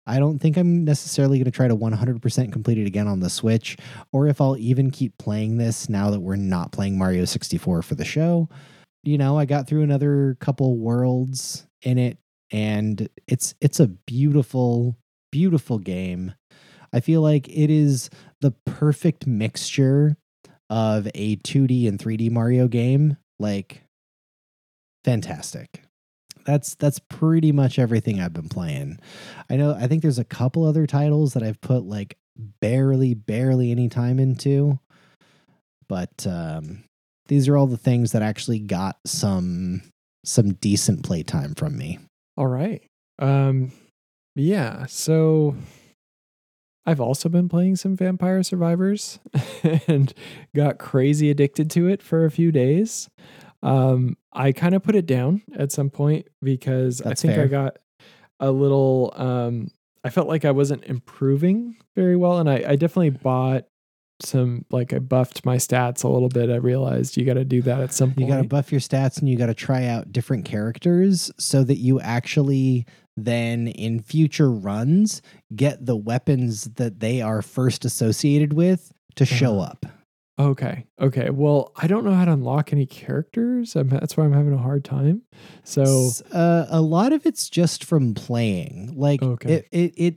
I 0.05 0.19
don't 0.19 0.39
think 0.39 0.57
I'm 0.57 0.84
necessarily 0.84 1.38
going 1.38 1.45
to 1.45 1.51
try 1.51 1.67
to 1.67 1.75
100% 1.75 2.51
complete 2.51 2.77
it 2.77 2.88
again 2.88 3.07
on 3.07 3.19
the 3.19 3.30
Switch, 3.30 3.77
or 4.11 4.27
if 4.27 4.41
I'll 4.41 4.57
even 4.57 4.91
keep 4.91 5.17
playing 5.17 5.57
this 5.57 5.88
now 5.88 6.09
that 6.09 6.19
we're 6.19 6.35
not 6.35 6.71
playing 6.71 6.97
Mario 6.97 7.25
64 7.25 7.84
for 7.84 7.95
the 7.95 8.03
show. 8.03 8.49
You 9.03 9.17
know, 9.17 9.38
I 9.38 9.45
got 9.45 9.67
through 9.67 9.84
another 9.84 10.35
couple 10.39 10.77
worlds 10.77 11.67
in 11.84 11.97
it, 11.97 12.17
and 12.51 13.07
it's 13.27 13.53
it's 13.61 13.80
a 13.80 13.88
beautiful, 13.88 14.97
beautiful 15.31 15.77
game. 15.77 16.34
I 16.93 16.99
feel 16.99 17.21
like 17.21 17.49
it 17.49 17.69
is 17.69 18.09
the 18.44 18.52
perfect 18.65 19.26
mixture 19.26 20.15
of 20.70 21.07
a 21.15 21.38
2D 21.38 21.88
and 21.88 21.98
3D 21.98 22.30
Mario 22.30 22.68
game. 22.68 23.18
Like, 23.40 23.84
fantastic 25.03 25.84
that's 26.45 26.76
that's 26.76 26.99
pretty 26.99 27.52
much 27.52 27.80
everything 27.80 28.20
I've 28.20 28.34
been 28.34 28.49
playing. 28.49 28.99
I 29.49 29.56
know 29.56 29.74
I 29.74 29.88
think 29.88 30.02
there's 30.02 30.20
a 30.20 30.26
couple 30.26 30.65
other 30.65 30.86
titles 30.86 31.34
that 31.34 31.44
I've 31.44 31.61
put 31.61 31.84
like 31.84 32.18
barely 32.61 33.14
barely 33.14 33.72
any 33.72 33.90
time 33.90 34.20
into, 34.20 34.80
but 35.88 36.26
um, 36.28 36.84
these 37.28 37.48
are 37.48 37.57
all 37.57 37.68
the 37.68 37.78
things 37.78 38.11
that 38.11 38.22
actually 38.22 38.60
got 38.60 38.98
some 39.06 39.82
some 40.26 40.53
decent 40.53 41.03
playtime 41.03 41.53
from 41.56 41.78
me. 41.78 41.99
All 42.38 42.48
right. 42.48 42.82
Um 43.20 43.72
yeah, 44.36 44.88
so 44.88 45.56
I've 46.85 46.99
also 46.99 47.30
been 47.30 47.47
playing 47.47 47.77
some 47.77 47.95
Vampire 47.95 48.43
Survivors 48.43 49.19
and 49.88 50.14
got 50.55 50.80
crazy 50.80 51.30
addicted 51.30 51.69
to 51.72 51.88
it 51.88 52.01
for 52.01 52.26
a 52.26 52.31
few 52.31 52.51
days. 52.51 53.10
Um, 53.61 54.18
I 54.34 54.51
kind 54.51 54.76
of 54.76 54.84
put 54.84 54.95
it 54.95 55.05
down 55.05 55.41
at 55.55 55.72
some 55.72 55.89
point 55.89 56.27
because 56.41 56.97
That's 56.97 57.23
I 57.23 57.27
think 57.27 57.35
fair. 57.35 57.45
I 57.45 57.47
got 57.47 57.77
a 58.39 58.51
little. 58.51 59.14
Um, 59.15 59.69
I 60.03 60.10
felt 60.10 60.27
like 60.27 60.43
I 60.43 60.51
wasn't 60.51 60.84
improving 60.84 61.77
very 61.95 62.18
well, 62.18 62.39
and 62.39 62.49
I, 62.49 62.64
I 62.68 62.76
definitely 62.76 63.11
bought 63.11 63.64
some. 64.22 64.65
Like 64.69 64.91
I 64.91 64.99
buffed 64.99 65.45
my 65.45 65.55
stats 65.55 66.03
a 66.03 66.10
little 66.10 66.27
bit. 66.27 66.49
I 66.49 66.55
realized 66.55 67.15
you 67.15 67.26
got 67.26 67.35
to 67.35 67.45
do 67.45 67.61
that 67.61 67.80
at 67.80 67.93
some 67.93 68.10
point. 68.10 68.19
You 68.19 68.27
got 68.27 68.41
to 68.41 68.47
buff 68.47 68.72
your 68.73 68.81
stats 68.81 69.19
and 69.19 69.30
you 69.30 69.38
got 69.38 69.45
to 69.45 69.53
try 69.53 69.85
out 69.85 70.11
different 70.11 70.43
characters 70.43 71.31
so 71.39 71.64
that 71.64 71.77
you 71.77 72.01
actually 72.01 72.85
then 73.15 73.68
in 73.68 73.99
future 73.99 74.52
runs 74.52 75.22
get 75.56 75.85
the 75.85 75.95
weapons 75.95 76.65
that 76.76 76.99
they 76.99 77.22
are 77.22 77.41
first 77.41 77.85
associated 77.85 78.53
with 78.53 78.91
to 79.15 79.26
show 79.26 79.60
Uh-huh. 79.60 79.69
up. 79.72 79.85
Okay. 80.40 80.88
Okay. 80.99 81.30
Well, 81.30 81.72
I 81.76 81.85
don't 81.85 82.03
know 82.03 82.14
how 82.15 82.26
to 82.26 82.31
unlock 82.31 82.73
any 82.73 82.88
characters. 82.88 83.76
I'm, 83.76 83.90
that's 83.90 84.18
why 84.18 84.23
I'm 84.26 84.34
having 84.34 84.53
a 84.53 84.57
hard 84.57 84.84
time. 84.84 85.22
So, 85.64 86.10
uh, 86.31 86.65
a 86.69 86.81
lot 86.81 87.14
of 87.14 87.27
it's 87.27 87.49
just 87.52 87.84
from 87.84 88.15
playing. 88.15 88.94
Like 88.98 89.22
Okay. 89.22 89.53
it, 89.53 89.68
it 89.72 89.94
it 89.98 90.15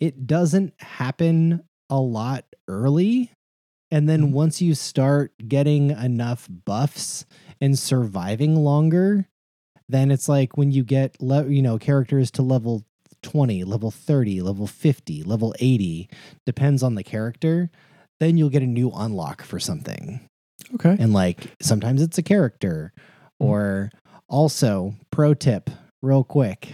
it 0.00 0.26
doesn't 0.26 0.74
happen 0.80 1.62
a 1.88 1.98
lot 1.98 2.44
early, 2.68 3.30
and 3.90 4.06
then 4.08 4.28
Mhm. 4.28 4.32
once 4.32 4.60
you 4.60 4.74
start 4.74 5.32
getting 5.48 5.90
enough 5.92 6.46
buffs 6.66 7.24
and 7.60 7.78
surviving 7.78 8.56
longer, 8.56 9.28
then 9.92 10.10
it's 10.10 10.28
like 10.28 10.56
when 10.56 10.72
you 10.72 10.82
get 10.84 11.20
le- 11.20 11.48
you 11.48 11.62
know 11.62 11.78
characters 11.78 12.30
to 12.32 12.42
level 12.42 12.84
20, 13.22 13.62
level 13.64 13.90
30, 13.90 14.40
level 14.42 14.66
50, 14.66 15.22
level 15.22 15.54
80, 15.60 16.08
depends 16.44 16.82
on 16.82 16.96
the 16.96 17.04
character, 17.04 17.70
then 18.18 18.36
you'll 18.36 18.48
get 18.50 18.62
a 18.62 18.66
new 18.66 18.90
unlock 18.94 19.42
for 19.42 19.60
something 19.60 20.20
okay. 20.74 20.96
and 20.98 21.12
like 21.12 21.46
sometimes 21.60 22.02
it's 22.02 22.18
a 22.18 22.22
character 22.22 22.92
Mm. 23.40 23.46
or 23.46 23.90
also 24.28 24.94
pro 25.10 25.34
tip 25.34 25.68
real 26.02 26.22
quick 26.24 26.70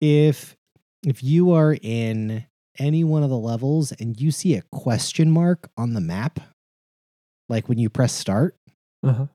if 0.00 0.56
if 1.04 1.22
you 1.22 1.52
are 1.52 1.76
in 1.80 2.44
any 2.78 3.04
one 3.04 3.22
of 3.22 3.30
the 3.30 3.38
levels 3.38 3.92
and 3.92 4.20
you 4.20 4.30
see 4.30 4.54
a 4.56 4.62
question 4.72 5.30
mark 5.30 5.68
on 5.76 5.94
the 5.94 6.00
map 6.00 6.40
like 7.48 7.68
when 7.68 7.78
you 7.78 7.88
press 7.88 8.12
start 8.12 8.56
Uh-huh. 9.04 9.26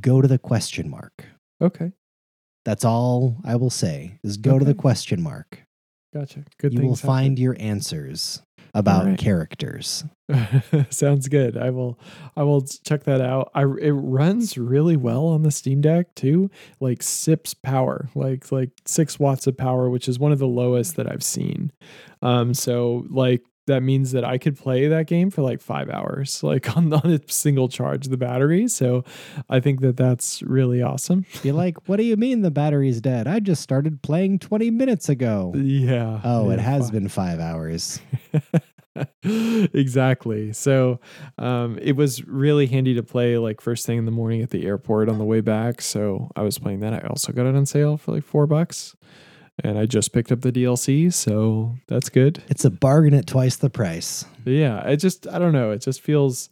go 0.00 0.20
to 0.22 0.28
the 0.28 0.38
question 0.38 0.88
mark 0.88 1.24
Okay. 1.60 1.92
That's 2.64 2.84
all 2.84 3.36
i 3.44 3.56
will 3.56 3.70
say 3.70 4.18
is 4.22 4.36
go 4.36 4.58
to 4.58 4.64
the 4.64 4.74
question 4.74 5.22
mark 5.22 5.62
Gotcha. 6.14 6.44
Good 6.58 6.74
you 6.74 6.82
will 6.82 6.94
happen. 6.94 7.06
find 7.06 7.38
your 7.38 7.56
answers 7.58 8.42
about 8.74 9.04
Alright. 9.04 9.18
characters 9.18 10.04
Sounds 10.90 11.28
good. 11.28 11.56
I 11.56 11.70
will 11.70 11.98
I 12.36 12.42
will 12.42 12.62
check 12.84 13.04
that 13.04 13.20
out. 13.22 13.50
I 13.54 13.62
it 13.62 13.92
runs 13.92 14.58
really 14.58 14.96
well 14.96 15.26
on 15.28 15.42
the 15.42 15.50
Steam 15.50 15.80
Deck 15.80 16.14
too. 16.14 16.50
Like 16.80 17.02
sips 17.02 17.54
power, 17.54 18.08
like 18.14 18.52
like 18.52 18.70
6 18.86 19.18
watts 19.18 19.46
of 19.46 19.56
power, 19.56 19.88
which 19.90 20.06
is 20.08 20.18
one 20.18 20.32
of 20.32 20.38
the 20.38 20.46
lowest 20.46 20.96
that 20.96 21.10
I've 21.10 21.22
seen. 21.24 21.72
Um 22.20 22.52
so 22.54 23.06
like 23.08 23.42
that 23.66 23.82
means 23.82 24.10
that 24.12 24.24
I 24.24 24.38
could 24.38 24.58
play 24.58 24.88
that 24.88 25.06
game 25.06 25.30
for 25.30 25.42
like 25.42 25.60
5 25.60 25.88
hours 25.88 26.42
like 26.42 26.76
on, 26.76 26.92
on 26.92 27.12
a 27.12 27.20
single 27.28 27.68
charge 27.68 28.06
of 28.06 28.10
the 28.10 28.16
battery. 28.16 28.66
So 28.68 29.04
I 29.48 29.60
think 29.60 29.80
that 29.82 29.96
that's 29.96 30.42
really 30.42 30.82
awesome. 30.82 31.24
you're 31.42 31.54
like 31.54 31.88
what 31.88 31.96
do 31.96 32.02
you 32.02 32.16
mean 32.16 32.42
the 32.42 32.50
battery's 32.50 33.00
dead 33.00 33.26
i 33.28 33.38
just 33.40 33.62
started 33.62 34.02
playing 34.02 34.38
20 34.38 34.70
minutes 34.70 35.08
ago 35.08 35.52
Yeah. 35.56 36.20
Oh, 36.24 36.50
it 36.50 36.58
has 36.58 36.88
fi- 36.88 36.92
been 36.94 37.08
five 37.08 37.38
hours. 37.40 38.00
exactly. 39.24 40.52
So 40.52 41.00
um, 41.38 41.78
it 41.80 41.96
was 41.96 42.24
really 42.26 42.66
handy 42.66 42.94
to 42.94 43.02
play 43.02 43.38
like 43.38 43.60
first 43.60 43.86
thing 43.86 43.98
in 43.98 44.04
the 44.04 44.10
morning 44.10 44.42
at 44.42 44.50
the 44.50 44.66
airport 44.66 45.08
on 45.08 45.18
the 45.18 45.24
way 45.24 45.40
back. 45.40 45.80
So 45.80 46.30
I 46.36 46.42
was 46.42 46.58
playing 46.58 46.80
that. 46.80 46.92
I 46.92 47.06
also 47.08 47.32
got 47.32 47.46
it 47.46 47.54
on 47.54 47.66
sale 47.66 47.96
for 47.96 48.12
like 48.12 48.24
four 48.24 48.46
bucks. 48.46 48.94
And 49.62 49.78
I 49.78 49.86
just 49.86 50.12
picked 50.12 50.32
up 50.32 50.40
the 50.40 50.50
DLC, 50.50 51.12
so 51.12 51.76
that's 51.86 52.08
good. 52.08 52.42
It's 52.48 52.64
a 52.64 52.70
bargain 52.70 53.14
at 53.14 53.26
twice 53.26 53.56
the 53.56 53.68
price. 53.70 54.24
Yeah, 54.44 54.80
it 54.88 54.96
just 54.96 55.26
I 55.28 55.38
don't 55.38 55.52
know. 55.52 55.70
It 55.72 55.78
just 55.82 56.00
feels 56.00 56.48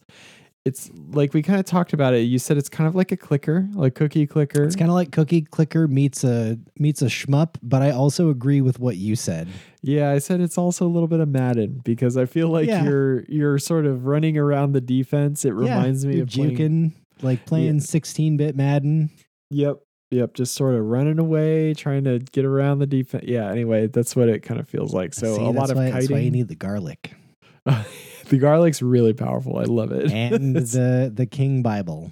it's 0.63 0.91
like 1.09 1.33
we 1.33 1.41
kind 1.41 1.59
of 1.59 1.65
talked 1.65 1.91
about 1.93 2.13
it. 2.13 2.19
You 2.19 2.37
said 2.37 2.57
it's 2.57 2.69
kind 2.69 2.87
of 2.87 2.93
like 2.93 3.11
a 3.11 3.17
clicker, 3.17 3.67
like 3.73 3.95
cookie 3.95 4.27
clicker. 4.27 4.63
It's 4.63 4.75
kind 4.75 4.91
of 4.91 4.93
like 4.93 5.11
Cookie 5.11 5.41
Clicker 5.41 5.87
meets 5.87 6.23
a 6.23 6.59
meets 6.77 7.01
a 7.01 7.05
shmup, 7.05 7.55
but 7.63 7.81
I 7.81 7.89
also 7.89 8.29
agree 8.29 8.61
with 8.61 8.79
what 8.79 8.97
you 8.97 9.15
said. 9.15 9.47
Yeah, 9.81 10.11
I 10.11 10.19
said 10.19 10.39
it's 10.39 10.59
also 10.59 10.85
a 10.85 10.87
little 10.89 11.07
bit 11.07 11.19
of 11.19 11.27
Madden 11.27 11.81
because 11.83 12.15
I 12.15 12.25
feel 12.27 12.49
like 12.49 12.67
Yeah. 12.67 12.83
you're 12.83 13.23
you're 13.23 13.57
sort 13.57 13.87
of 13.87 14.05
running 14.05 14.37
around 14.37 14.73
the 14.73 14.81
defense. 14.81 15.43
It 15.43 15.53
reminds 15.53 16.05
me 16.05 16.17
you're 16.17 16.23
of 16.25 16.29
playing, 16.29 16.93
like 17.23 17.47
playing 17.47 17.79
16-bit 17.79 18.55
Madden. 18.55 19.09
Yep. 19.49 19.79
Yep. 20.11 20.33
Just 20.35 20.53
sort 20.55 20.75
of 20.75 20.85
running 20.85 21.19
away, 21.19 21.73
trying 21.73 22.03
to 22.03 22.19
get 22.19 22.45
around 22.45 22.79
the 22.79 22.85
defense. 22.85 23.23
Yeah. 23.27 23.49
Anyway, 23.49 23.87
that's 23.87 24.15
what 24.15 24.27
it 24.29 24.41
kind 24.43 24.59
of 24.59 24.67
feels 24.69 24.93
like. 24.93 25.13
So 25.13 25.35
See, 25.37 25.41
a 25.41 25.49
lot 25.49 25.71
of 25.71 25.77
why, 25.77 25.91
That's 25.91 26.09
why 26.09 26.19
you 26.19 26.31
need 26.31 26.47
the 26.49 26.55
garlic 26.55 27.13
the 27.65 28.37
garlic's 28.37 28.81
really 28.81 29.13
powerful. 29.13 29.57
I 29.57 29.63
love 29.63 29.91
it. 29.91 30.11
and 30.11 30.55
the 30.55 31.11
the 31.13 31.25
King 31.25 31.61
Bible. 31.61 32.11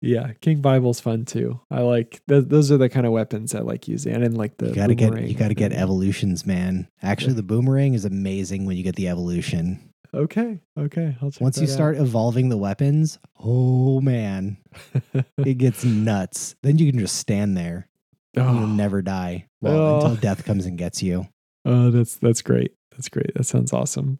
yeah, 0.00 0.32
King 0.40 0.60
Bible's 0.60 1.00
fun 1.00 1.24
too. 1.24 1.60
I 1.70 1.80
like 1.82 2.20
th- 2.28 2.44
those 2.48 2.70
are 2.72 2.76
the 2.78 2.88
kind 2.88 3.06
of 3.06 3.12
weapons 3.12 3.54
I 3.54 3.60
like 3.60 3.88
using, 3.88 4.14
and 4.14 4.36
like 4.36 4.56
the 4.58 4.68
You 4.68 4.74
gotta 4.74 4.94
get 4.94 5.10
boomerang 5.10 5.28
you 5.28 5.34
gotta 5.34 5.54
get 5.54 5.72
evolutions, 5.72 6.44
man. 6.46 6.88
Actually, 7.02 7.32
Yeah. 7.32 7.36
the 7.36 7.42
boomerang 7.44 7.94
is 7.94 8.04
amazing 8.04 8.66
when 8.66 8.76
you 8.76 8.82
get 8.82 8.96
the 8.96 9.08
evolution. 9.08 9.80
Okay. 10.14 10.60
Okay. 10.78 11.16
Once 11.40 11.58
you 11.58 11.64
out. 11.64 11.68
start 11.68 11.96
evolving 11.96 12.48
the 12.48 12.56
weapons, 12.56 13.18
oh 13.38 14.00
man, 14.00 14.56
it 15.38 15.58
gets 15.58 15.84
nuts. 15.84 16.54
Then 16.62 16.78
you 16.78 16.90
can 16.90 17.00
just 17.00 17.16
stand 17.16 17.56
there. 17.56 17.88
oh, 18.36 18.58
You'll 18.60 18.66
never 18.68 19.02
die. 19.02 19.48
Well, 19.60 19.76
Oh. 19.76 19.94
until 20.00 20.16
death 20.16 20.44
comes 20.44 20.66
and 20.66 20.78
gets 20.78 21.02
you. 21.02 21.26
Oh, 21.64 21.90
that's 21.90 22.16
that's 22.16 22.40
great. 22.40 22.72
That's 22.92 23.10
great. 23.10 23.34
That 23.34 23.44
sounds 23.44 23.74
awesome. 23.74 24.18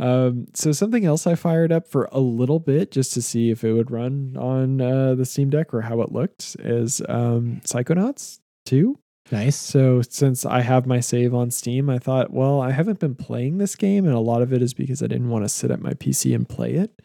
Um, 0.00 0.46
so 0.54 0.72
something 0.72 1.04
else 1.04 1.24
I 1.24 1.36
fired 1.36 1.70
up 1.70 1.86
for 1.86 2.08
a 2.10 2.18
little 2.18 2.58
bit 2.58 2.90
just 2.90 3.12
to 3.14 3.22
see 3.22 3.50
if 3.50 3.62
it 3.62 3.74
would 3.74 3.92
run 3.92 4.36
on 4.36 4.80
uh, 4.80 5.14
the 5.14 5.24
Steam 5.24 5.50
Deck 5.50 5.72
or 5.72 5.82
how 5.82 6.00
it 6.00 6.10
looked 6.10 6.56
is 6.58 7.00
um, 7.08 7.60
Psychonauts 7.64 8.40
2. 8.64 8.98
Nice. 9.32 9.56
So 9.56 10.02
since 10.02 10.44
I 10.44 10.60
have 10.60 10.86
my 10.86 11.00
save 11.00 11.34
on 11.34 11.50
Steam, 11.50 11.88
I 11.88 11.98
thought, 11.98 12.32
well, 12.32 12.60
I 12.60 12.72
haven't 12.72 13.00
been 13.00 13.14
playing 13.14 13.58
this 13.58 13.74
game, 13.74 14.04
and 14.04 14.14
a 14.14 14.20
lot 14.20 14.42
of 14.42 14.52
it 14.52 14.62
is 14.62 14.74
because 14.74 15.02
I 15.02 15.06
didn't 15.06 15.30
want 15.30 15.44
to 15.44 15.48
sit 15.48 15.70
at 15.70 15.80
my 15.80 15.94
PC 15.94 16.34
and 16.34 16.48
play 16.48 16.74
it. 16.74 17.00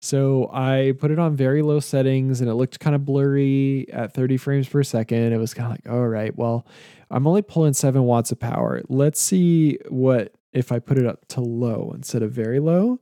So 0.00 0.50
I 0.52 0.92
put 0.98 1.10
it 1.10 1.18
on 1.18 1.34
very 1.36 1.62
low 1.62 1.80
settings 1.80 2.40
and 2.40 2.50
it 2.50 2.54
looked 2.54 2.78
kind 2.80 2.94
of 2.94 3.04
blurry 3.04 3.86
at 3.92 4.14
30 4.14 4.36
frames 4.36 4.68
per 4.68 4.82
second. 4.82 5.32
It 5.32 5.38
was 5.38 5.54
kind 5.54 5.66
of 5.66 5.72
like, 5.72 5.92
all 5.92 6.06
right, 6.06 6.36
well, 6.36 6.66
I'm 7.10 7.26
only 7.26 7.42
pulling 7.42 7.72
seven 7.72 8.04
watts 8.04 8.30
of 8.30 8.38
power. 8.38 8.82
Let's 8.88 9.20
see 9.20 9.78
what 9.88 10.34
if 10.52 10.70
I 10.70 10.78
put 10.78 10.98
it 10.98 11.06
up 11.06 11.26
to 11.28 11.40
low 11.40 11.92
instead 11.94 12.22
of 12.22 12.32
very 12.32 12.60
low. 12.60 13.00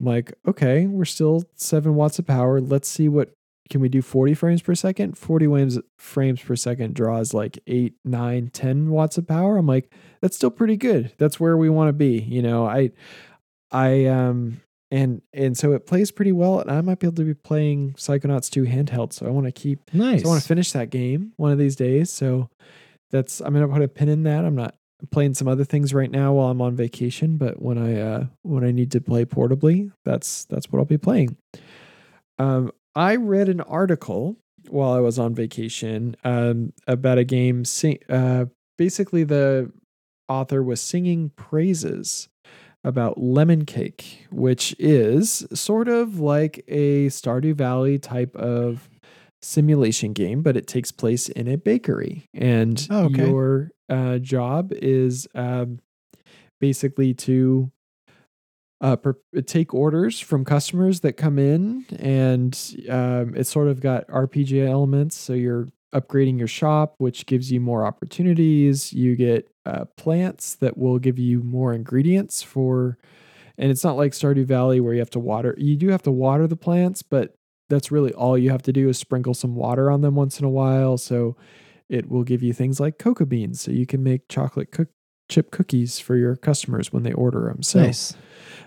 I'm 0.00 0.06
like, 0.06 0.32
okay, 0.46 0.86
we're 0.86 1.04
still 1.04 1.44
seven 1.56 1.94
watts 1.94 2.18
of 2.18 2.26
power. 2.26 2.60
Let's 2.60 2.88
see 2.88 3.08
what 3.08 3.30
can 3.68 3.80
we 3.80 3.88
do 3.88 4.02
40 4.02 4.34
frames 4.34 4.62
per 4.62 4.74
second? 4.74 5.16
40 5.18 5.46
frames 5.46 5.78
frames 5.98 6.42
per 6.42 6.56
second 6.56 6.94
draws 6.94 7.34
like 7.34 7.58
eight, 7.66 7.94
nine, 8.04 8.48
10 8.52 8.90
watts 8.90 9.18
of 9.18 9.26
power. 9.26 9.56
I'm 9.56 9.66
like, 9.66 9.92
that's 10.20 10.36
still 10.36 10.50
pretty 10.50 10.76
good. 10.76 11.12
That's 11.18 11.38
where 11.40 11.56
we 11.56 11.68
want 11.68 11.88
to 11.88 11.92
be. 11.92 12.18
You 12.20 12.42
know, 12.42 12.66
I 12.66 12.90
I 13.70 14.06
um 14.06 14.60
and 14.92 15.20
and 15.32 15.56
so 15.58 15.72
it 15.72 15.84
plays 15.86 16.12
pretty 16.12 16.30
well 16.30 16.60
and 16.60 16.70
i 16.70 16.80
might 16.80 17.00
be 17.00 17.08
able 17.08 17.16
to 17.16 17.24
be 17.24 17.34
playing 17.34 17.90
psychonauts 17.94 18.48
2 18.48 18.62
handheld 18.62 19.12
so 19.12 19.26
i 19.26 19.28
want 19.30 19.44
to 19.44 19.50
keep 19.50 19.80
Nice. 19.92 20.22
so 20.22 20.28
i 20.28 20.30
want 20.30 20.40
to 20.40 20.46
finish 20.46 20.70
that 20.70 20.90
game 20.90 21.32
one 21.38 21.50
of 21.50 21.58
these 21.58 21.74
days 21.74 22.08
so 22.08 22.48
that's 23.10 23.40
i'm 23.40 23.52
gonna 23.52 23.66
put 23.66 23.82
a 23.82 23.88
pin 23.88 24.08
in 24.08 24.22
that 24.22 24.44
i'm 24.44 24.54
not 24.54 24.76
I'm 25.02 25.08
playing 25.08 25.34
some 25.34 25.48
other 25.48 25.64
things 25.64 25.92
right 25.92 26.08
now 26.08 26.34
while 26.34 26.50
i'm 26.50 26.62
on 26.62 26.76
vacation 26.76 27.36
but 27.36 27.60
when 27.60 27.78
i 27.78 28.00
uh 28.00 28.26
when 28.42 28.62
i 28.62 28.70
need 28.70 28.92
to 28.92 29.00
play 29.00 29.24
portably 29.24 29.90
that's 30.04 30.44
that's 30.44 30.70
what 30.70 30.78
i'll 30.78 30.84
be 30.84 30.98
playing 30.98 31.36
um 32.38 32.70
i 32.96 33.14
read 33.14 33.48
an 33.48 33.60
article 33.60 34.36
while 34.68 34.92
i 34.92 34.98
was 34.98 35.18
on 35.18 35.32
vacation 35.34 36.16
um 36.24 36.72
about 36.88 37.18
a 37.18 37.24
game 37.24 37.64
sing 37.64 37.98
uh 38.08 38.46
basically 38.78 39.22
the 39.22 39.70
author 40.28 40.62
was 40.62 40.80
singing 40.80 41.30
praises 41.36 42.28
about 42.84 43.18
Lemon 43.18 43.64
Cake, 43.64 44.26
which 44.30 44.74
is 44.78 45.44
sort 45.52 45.88
of 45.88 46.20
like 46.20 46.64
a 46.68 47.06
Stardew 47.06 47.54
Valley 47.54 47.98
type 47.98 48.34
of 48.36 48.88
simulation 49.42 50.12
game, 50.12 50.42
but 50.42 50.56
it 50.56 50.66
takes 50.68 50.92
place 50.92 51.28
in 51.28 51.48
a 51.48 51.56
bakery. 51.56 52.26
And 52.32 52.86
Oh, 52.90 53.06
okay. 53.06 53.26
your 53.26 53.70
uh, 53.88 54.18
job 54.18 54.72
is 54.72 55.26
um, 55.34 55.80
basically 56.60 57.12
to 57.14 57.70
uh, 58.80 58.96
per- 58.96 59.18
take 59.46 59.72
orders 59.72 60.20
from 60.20 60.44
customers 60.44 61.00
that 61.00 61.14
come 61.14 61.38
in, 61.38 61.86
and 61.98 62.76
um, 62.88 63.34
it's 63.34 63.50
sort 63.50 63.68
of 63.68 63.80
got 63.80 64.06
RPG 64.08 64.66
elements. 64.66 65.16
So 65.16 65.32
you're 65.32 65.68
upgrading 65.94 66.38
your 66.38 66.48
shop, 66.48 66.94
which 66.98 67.26
gives 67.26 67.50
you 67.50 67.60
more 67.60 67.86
opportunities. 67.86 68.92
You 68.92 69.16
get 69.16 69.48
uh, 69.64 69.86
plants 69.96 70.56
that 70.56 70.76
will 70.76 70.98
give 70.98 71.18
you 71.18 71.42
more 71.42 71.72
ingredients 71.72 72.42
for, 72.42 72.98
and 73.56 73.70
it's 73.70 73.84
not 73.84 73.96
like 73.96 74.12
Stardew 74.12 74.44
Valley 74.44 74.80
where 74.80 74.92
you 74.92 74.98
have 75.00 75.10
to 75.10 75.18
water. 75.18 75.54
You 75.58 75.76
do 75.76 75.88
have 75.88 76.02
to 76.02 76.12
water 76.12 76.46
the 76.46 76.56
plants, 76.56 77.02
but 77.02 77.34
that's 77.68 77.90
really 77.90 78.12
all 78.12 78.36
you 78.36 78.50
have 78.50 78.62
to 78.62 78.72
do 78.72 78.88
is 78.88 78.98
sprinkle 78.98 79.34
some 79.34 79.54
water 79.54 79.90
on 79.90 80.02
them 80.02 80.14
once 80.14 80.38
in 80.38 80.44
a 80.44 80.50
while. 80.50 80.98
So 80.98 81.36
it 81.88 82.08
will 82.10 82.24
give 82.24 82.42
you 82.42 82.52
things 82.52 82.78
like 82.78 82.98
cocoa 82.98 83.24
beans, 83.24 83.60
so 83.60 83.70
you 83.70 83.86
can 83.86 84.02
make 84.02 84.28
chocolate 84.28 84.70
cook- 84.70 84.90
chip 85.28 85.50
cookies 85.50 85.98
for 85.98 86.16
your 86.16 86.36
customers 86.36 86.92
when 86.92 87.02
they 87.04 87.12
order 87.12 87.46
them. 87.48 87.62
So 87.62 87.80
nice. 87.80 88.14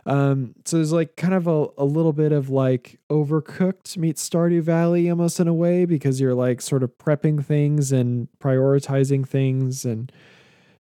Um, 0.06 0.56
so 0.66 0.78
there's 0.78 0.92
like 0.92 1.16
kind 1.16 1.34
of 1.34 1.48
a, 1.48 1.68
a 1.78 1.86
little 1.86 2.14
bit 2.14 2.32
of 2.32 2.50
like 2.50 3.00
overcooked 3.10 3.98
meets 3.98 4.28
Stardew 4.28 4.62
Valley 4.62 5.10
almost 5.10 5.40
in 5.40 5.48
a 5.48 5.54
way 5.54 5.86
because 5.86 6.20
you're 6.20 6.36
like 6.36 6.62
sort 6.62 6.84
of 6.84 6.98
prepping 6.98 7.44
things 7.44 7.92
and 7.92 8.28
prioritizing 8.40 9.28
things 9.28 9.86
and 9.86 10.12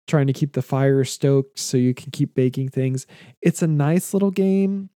trying 0.07 0.27
to 0.27 0.33
keep 0.33 0.53
the 0.53 0.61
fire 0.61 1.03
stoked 1.03 1.59
so 1.59 1.77
you 1.77 1.93
can 1.93 2.11
keep 2.11 2.33
baking 2.33 2.69
things. 2.69 3.05
It's 3.41 3.61
a 3.61 3.67
nice 3.67 4.13
little 4.13 4.31
game. 4.31 4.89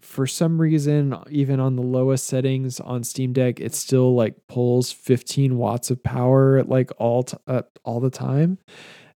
For 0.00 0.26
some 0.26 0.60
reason, 0.60 1.16
even 1.30 1.58
on 1.58 1.76
the 1.76 1.82
lowest 1.82 2.26
settings 2.26 2.80
on 2.80 3.02
Steam 3.02 3.32
Deck, 3.32 3.60
it 3.60 3.74
still 3.74 4.14
like 4.14 4.34
pulls 4.46 4.92
15 4.92 5.56
watts 5.56 5.90
of 5.90 6.02
power 6.02 6.58
at 6.58 6.68
like 6.68 6.90
all 6.98 7.24
t- 7.24 7.36
uh, 7.46 7.62
all 7.84 8.00
the 8.00 8.10
time. 8.10 8.58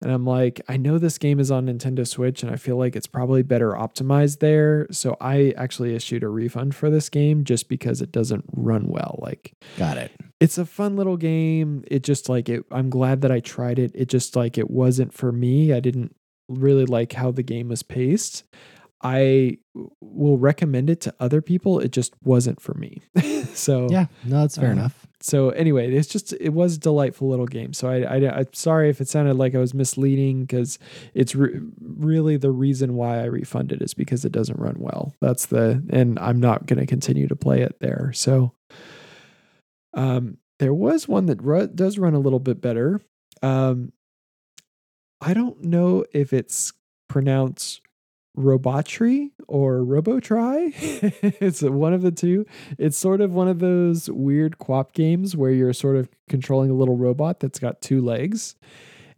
And 0.02 0.12
I'm 0.12 0.26
like, 0.26 0.62
I 0.70 0.78
know 0.78 0.98
this 0.98 1.18
game 1.18 1.40
is 1.42 1.52
on 1.52 1.66
Nintendo 1.66 2.08
Switch 2.08 2.42
and 2.42 2.52
I 2.52 2.56
feel 2.56 2.78
like 2.78 2.96
it's 2.96 3.08
probably 3.08 3.44
better 3.44 3.72
optimized 3.72 4.40
there. 4.40 4.88
So 4.92 5.18
I 5.20 5.54
actually 5.58 5.94
issued 5.94 6.24
a 6.24 6.30
refund 6.30 6.74
for 6.74 6.90
this 6.90 7.10
game 7.10 7.44
just 7.44 7.68
because 7.68 8.02
it 8.02 8.12
doesn't 8.12 8.46
run 8.54 8.88
well. 8.88 9.20
Like 9.22 9.54
Got 9.78 9.98
it. 9.98 10.12
it's 10.40 10.58
a 10.58 10.66
fun 10.66 10.96
little 10.96 11.18
game. 11.18 11.84
It 11.88 12.04
just 12.04 12.30
like 12.30 12.48
it 12.48 12.64
I'm 12.72 12.90
glad 12.90 13.22
that 13.22 13.32
I 13.32 13.42
tried 13.42 13.78
it. 13.78 13.92
It 13.94 14.08
just 14.08 14.38
like 14.38 14.58
it 14.58 14.70
wasn't 14.72 15.14
for 15.14 15.32
me. 15.34 15.74
I 15.74 15.82
didn't 15.82 16.16
really 16.48 16.86
like 16.86 17.14
how 17.14 17.32
the 17.32 17.44
game 17.44 17.68
was 17.68 17.84
paced. 17.84 18.44
I 19.02 19.58
will 20.02 20.38
recommend 20.38 20.90
it 20.90 21.00
to 21.02 21.16
other 21.20 21.42
people. 21.42 21.80
It 21.80 21.92
just 21.92 22.14
wasn't 22.24 22.60
for 22.62 22.74
me. 22.74 23.02
so 23.54 23.88
Yeah. 23.90 24.08
No, 24.26 24.42
that's 24.42 24.58
fair 24.58 24.70
Uh, 24.70 24.74
enough. 24.74 25.08
so 25.22 25.52
anyway, 25.52 25.90
it's 25.94 26.08
just 26.10 26.34
it 26.34 26.50
was 26.50 26.76
a 26.76 26.80
delightful 26.80 27.30
little 27.30 27.46
game. 27.46 27.72
So 27.74 27.88
I, 27.90 28.02
I 28.02 28.40
I'm 28.40 28.54
sorry 28.54 28.90
if 28.90 29.00
it 29.00 29.08
sounded 29.08 29.36
like 29.36 29.56
I 29.56 29.60
was 29.60 29.74
misleading 29.74 30.42
because 30.42 30.80
it's 31.14 31.34
re- 31.34 31.62
really 31.82 32.36
the 32.36 32.52
reason 32.52 32.96
why 32.96 33.22
I 33.22 33.26
refunded 33.26 33.82
is 33.82 33.94
because 33.94 34.26
it 34.26 34.32
doesn't 34.34 34.60
run 34.60 34.76
well. 34.80 35.14
That's 35.22 35.46
the 35.46 35.82
and 35.92 36.20
I'm 36.20 36.40
not 36.42 36.66
going 36.66 36.80
to 36.80 36.86
continue 36.86 37.28
to 37.28 37.36
play 37.38 37.62
it 37.62 37.80
there. 37.80 38.12
So 38.14 38.54
um 39.94 40.38
there 40.60 40.74
was 40.74 41.08
one 41.08 41.28
that 41.28 41.42
ru- 41.42 41.68
does 41.68 41.98
run 41.98 42.14
a 42.16 42.20
little 42.20 42.40
bit 42.40 42.60
better. 42.62 43.02
Um 43.42 43.94
I 45.22 45.34
don't 45.34 45.64
know 45.64 46.06
if 46.14 46.32
it's 46.34 46.74
pronounced 47.10 47.82
Robotry 48.36 49.32
or 49.48 49.84
Robotry. 49.84 50.74
it's 50.78 51.62
one 51.62 51.94
of 51.94 52.02
the 52.02 52.12
two. 52.12 52.46
It's 52.78 52.98
sort 52.98 53.22
of 53.22 53.34
one 53.34 53.48
of 53.48 53.60
those 53.60 54.10
weird 54.10 54.58
QWOP 54.60 54.94
games 54.94 55.36
where 55.36 55.52
you're 55.52 55.74
sort 55.74 55.96
of 55.96 56.10
controlling 56.28 56.70
a 56.70 56.76
little 56.76 56.98
robot 56.98 57.40
that's 57.40 57.60
got 57.60 57.82
two 57.82 58.02
legs 58.02 58.56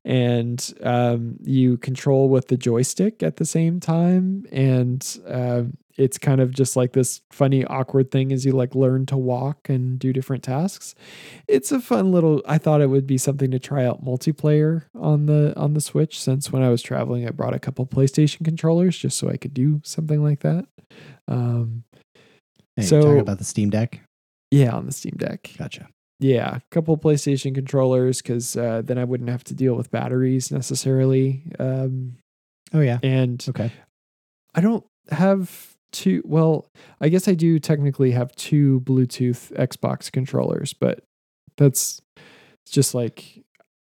and 0.05 0.73
um, 0.81 1.37
you 1.43 1.77
control 1.77 2.29
with 2.29 2.47
the 2.47 2.57
joystick 2.57 3.21
at 3.23 3.37
the 3.37 3.45
same 3.45 3.79
time. 3.79 4.45
And 4.51 5.05
um 5.27 5.77
it's 5.97 6.17
kind 6.17 6.39
of 6.39 6.51
just 6.53 6.77
like 6.77 6.93
this 6.93 7.21
funny, 7.31 7.65
awkward 7.65 8.11
thing 8.11 8.31
as 8.31 8.45
you 8.45 8.53
like 8.53 8.73
learn 8.73 9.05
to 9.05 9.17
walk 9.17 9.67
and 9.67 9.99
do 9.99 10.13
different 10.13 10.41
tasks. 10.41 10.95
It's 11.49 11.69
a 11.73 11.81
fun 11.81 12.13
little. 12.13 12.41
I 12.47 12.57
thought 12.57 12.79
it 12.79 12.87
would 12.89 13.05
be 13.05 13.17
something 13.17 13.51
to 13.51 13.59
try 13.59 13.85
out 13.85 14.03
multiplayer 14.03 14.83
on 14.95 15.25
the 15.25 15.53
on 15.59 15.73
the 15.73 15.81
Switch. 15.81 16.17
Since 16.19 16.49
when 16.49 16.63
I 16.63 16.69
was 16.69 16.81
traveling, 16.81 17.27
I 17.27 17.31
brought 17.31 17.53
a 17.53 17.59
couple 17.59 17.85
PlayStation 17.85 18.45
controllers 18.45 18.97
just 18.97 19.17
so 19.17 19.29
I 19.29 19.35
could 19.35 19.53
do 19.53 19.81
something 19.83 20.23
like 20.23 20.39
that. 20.39 20.65
Um, 21.27 21.83
Hey, 22.77 22.83
so- 22.83 23.01
talking 23.01 23.19
about 23.19 23.37
the 23.39 23.43
Steam 23.43 23.69
Deck. 23.69 23.99
yeah, 24.49 24.71
on 24.71 24.85
the 24.85 24.93
Steam 24.93 25.15
Deck. 25.17 25.51
Gotcha. 25.57 25.89
Yeah, 26.21 26.57
a 26.57 26.61
couple 26.69 26.95
PlayStation 26.97 27.53
controllers 27.53 28.21
because 28.21 28.55
uh, 28.55 28.81
then 28.85 28.97
I 28.97 29.03
wouldn't 29.03 29.29
have 29.29 29.43
to 29.45 29.53
deal 29.53 29.73
with 29.73 29.91
batteries 29.91 30.51
necessarily. 30.51 31.43
Um, 31.59 32.17
Oh 32.73 32.79
yeah. 32.79 32.99
and 33.03 33.43
Okay. 33.49 33.71
I 34.55 34.61
don't 34.61 34.85
have 35.09 35.75
two. 35.91 36.21
Well, 36.23 36.67
I 37.01 37.09
guess 37.09 37.27
I 37.27 37.33
do 37.33 37.59
technically 37.59 38.11
have 38.11 38.33
two 38.35 38.81
Bluetooth 38.81 39.51
Xbox 39.57 40.11
controllers, 40.11 40.73
but 40.73 41.03
that's 41.57 42.01
just 42.69 42.93
like 42.93 43.43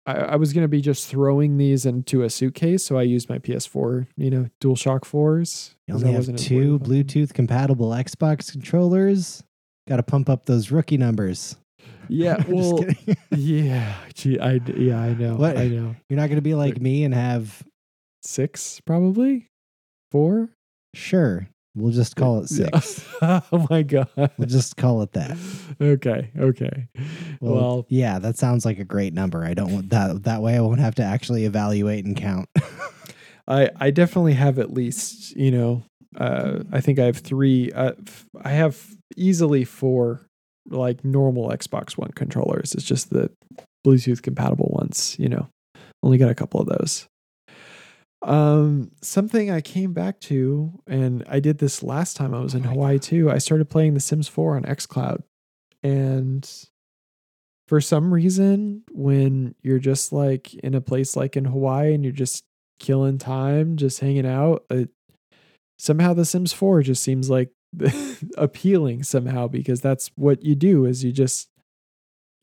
I, 0.06 0.14
I 0.14 0.36
was 0.38 0.54
gonna 0.54 0.68
be 0.68 0.82
just 0.82 1.08
throwing 1.10 1.58
these 1.58 1.86
into 1.86 2.22
a 2.24 2.30
suitcase, 2.30 2.86
so 2.86 2.98
I 2.98 3.02
used 3.02 3.28
my 3.28 3.40
PS4, 3.40 4.08
you 4.16 4.30
know, 4.30 4.50
DualShock 4.62 5.04
fours. 5.04 5.76
You 5.88 5.96
only 5.96 6.10
I 6.10 6.14
have 6.14 6.36
two 6.36 6.56
worried 6.56 6.68
about 6.70 6.88
them. 6.88 7.04
Bluetooth 7.04 7.34
compatible 7.34 7.90
Xbox 7.90 8.52
controllers. 8.52 9.44
Got 9.88 9.98
to 9.98 10.04
pump 10.04 10.30
up 10.30 10.46
those 10.46 10.72
rookie 10.72 10.98
numbers. 10.98 11.58
Yeah, 12.10 12.44
well, 12.48 12.84
yeah, 13.32 13.96
gee, 14.14 14.40
I 14.40 14.60
yeah, 14.76 15.00
I 15.00 15.14
know, 15.14 15.36
What? 15.36 15.58
I 15.58 15.68
know. 15.68 15.96
You're 16.10 16.18
not 16.20 16.28
going 16.28 16.38
to 16.38 16.42
be 16.42 16.56
like 16.56 16.82
me 16.82 17.04
and 17.04 17.14
have 17.14 17.64
Six 18.22 18.82
probably, 18.82 19.48
four. 20.12 20.50
sure. 20.94 21.48
We'll 21.76 21.94
just 21.94 22.16
call 22.18 22.40
it 22.44 22.52
Yeah. 22.52 22.78
six. 22.80 23.06
oh 23.22 23.68
my 23.70 23.84
god. 23.84 24.10
We'll 24.18 24.48
just 24.48 24.76
call 24.76 25.02
it 25.04 25.14
that. 25.14 25.38
okay, 25.80 26.32
okay. 26.38 26.88
Well, 27.40 27.54
well 27.54 27.86
yeah, 27.90 28.20
that 28.20 28.38
sounds 28.38 28.66
like 28.66 28.80
a 28.80 28.84
great 28.84 29.14
number. 29.14 29.46
I 29.46 29.54
don't 29.54 29.72
want 29.72 29.92
that. 29.92 30.24
That 30.24 30.42
way, 30.42 30.58
I 30.58 30.62
won't 30.62 30.80
have 30.82 30.96
to 30.96 31.04
actually 31.04 31.46
evaluate 31.46 32.04
and 32.06 32.18
count. 32.18 32.50
I 33.48 33.70
I 33.78 33.92
definitely 33.92 34.34
have 34.34 34.60
at 34.60 34.74
least 34.74 35.36
you 35.38 35.52
know 35.52 35.84
uh, 36.18 36.64
I 36.74 36.82
think 36.82 37.00
I 37.00 37.06
have 37.06 37.18
three. 37.20 37.72
Uh, 37.72 37.94
f- 38.06 38.26
I 38.44 38.50
have 38.50 38.84
easily 39.16 39.64
four 39.64 40.28
like 40.70 41.04
normal 41.04 41.50
Xbox 41.50 41.98
One 41.98 42.12
controllers. 42.12 42.74
It's 42.74 42.84
just 42.84 43.10
the 43.10 43.32
Bluetooth 43.86 44.22
compatible 44.22 44.70
ones. 44.72 45.16
You 45.20 45.30
know, 45.30 45.50
only 46.04 46.18
got 46.18 46.30
a 46.30 46.36
couple 46.36 46.62
of 46.62 46.68
those. 46.68 47.08
Um, 48.22 48.92
something 49.02 49.50
I 49.50 49.62
came 49.62 49.94
back 49.94 50.20
to, 50.22 50.74
and 50.88 51.24
I 51.30 51.40
did 51.40 51.60
this 51.60 51.82
last 51.82 52.18
time 52.18 52.34
I 52.34 52.42
was 52.42 52.54
in 52.54 52.66
Oh 52.66 52.72
Hawaii 52.72 53.00
too. 53.00 53.32
I 53.32 53.38
started 53.38 53.70
playing 53.70 53.94
The 53.94 54.02
Sims 54.02 54.28
4 54.28 54.58
on 54.58 54.64
XCloud, 54.64 55.24
and 55.84 56.50
for 57.68 57.80
some 57.80 58.14
reason, 58.14 58.84
when 58.92 59.56
you're 59.62 59.80
just 59.80 60.12
like 60.12 60.54
in 60.56 60.74
a 60.74 60.82
place 60.82 61.16
like 61.16 61.38
in 61.38 61.46
Hawaii 61.46 61.94
and 61.94 62.04
you're 62.04 62.12
just 62.12 62.44
killing 62.80 63.20
time, 63.20 63.78
just 63.78 64.00
hanging 64.00 64.26
out, 64.26 64.66
it, 64.70 64.90
somehow 65.78 66.14
The 66.14 66.26
Sims 66.26 66.52
4 66.52 66.82
just 66.84 67.04
seems 67.04 67.30
like 67.30 67.52
appealing 68.38 69.04
somehow 69.04 69.48
because 69.48 69.82
that's 69.82 70.12
what 70.16 70.44
you 70.44 70.56
do 70.56 70.86
is 70.86 71.04
you 71.04 71.12
just 71.12 71.50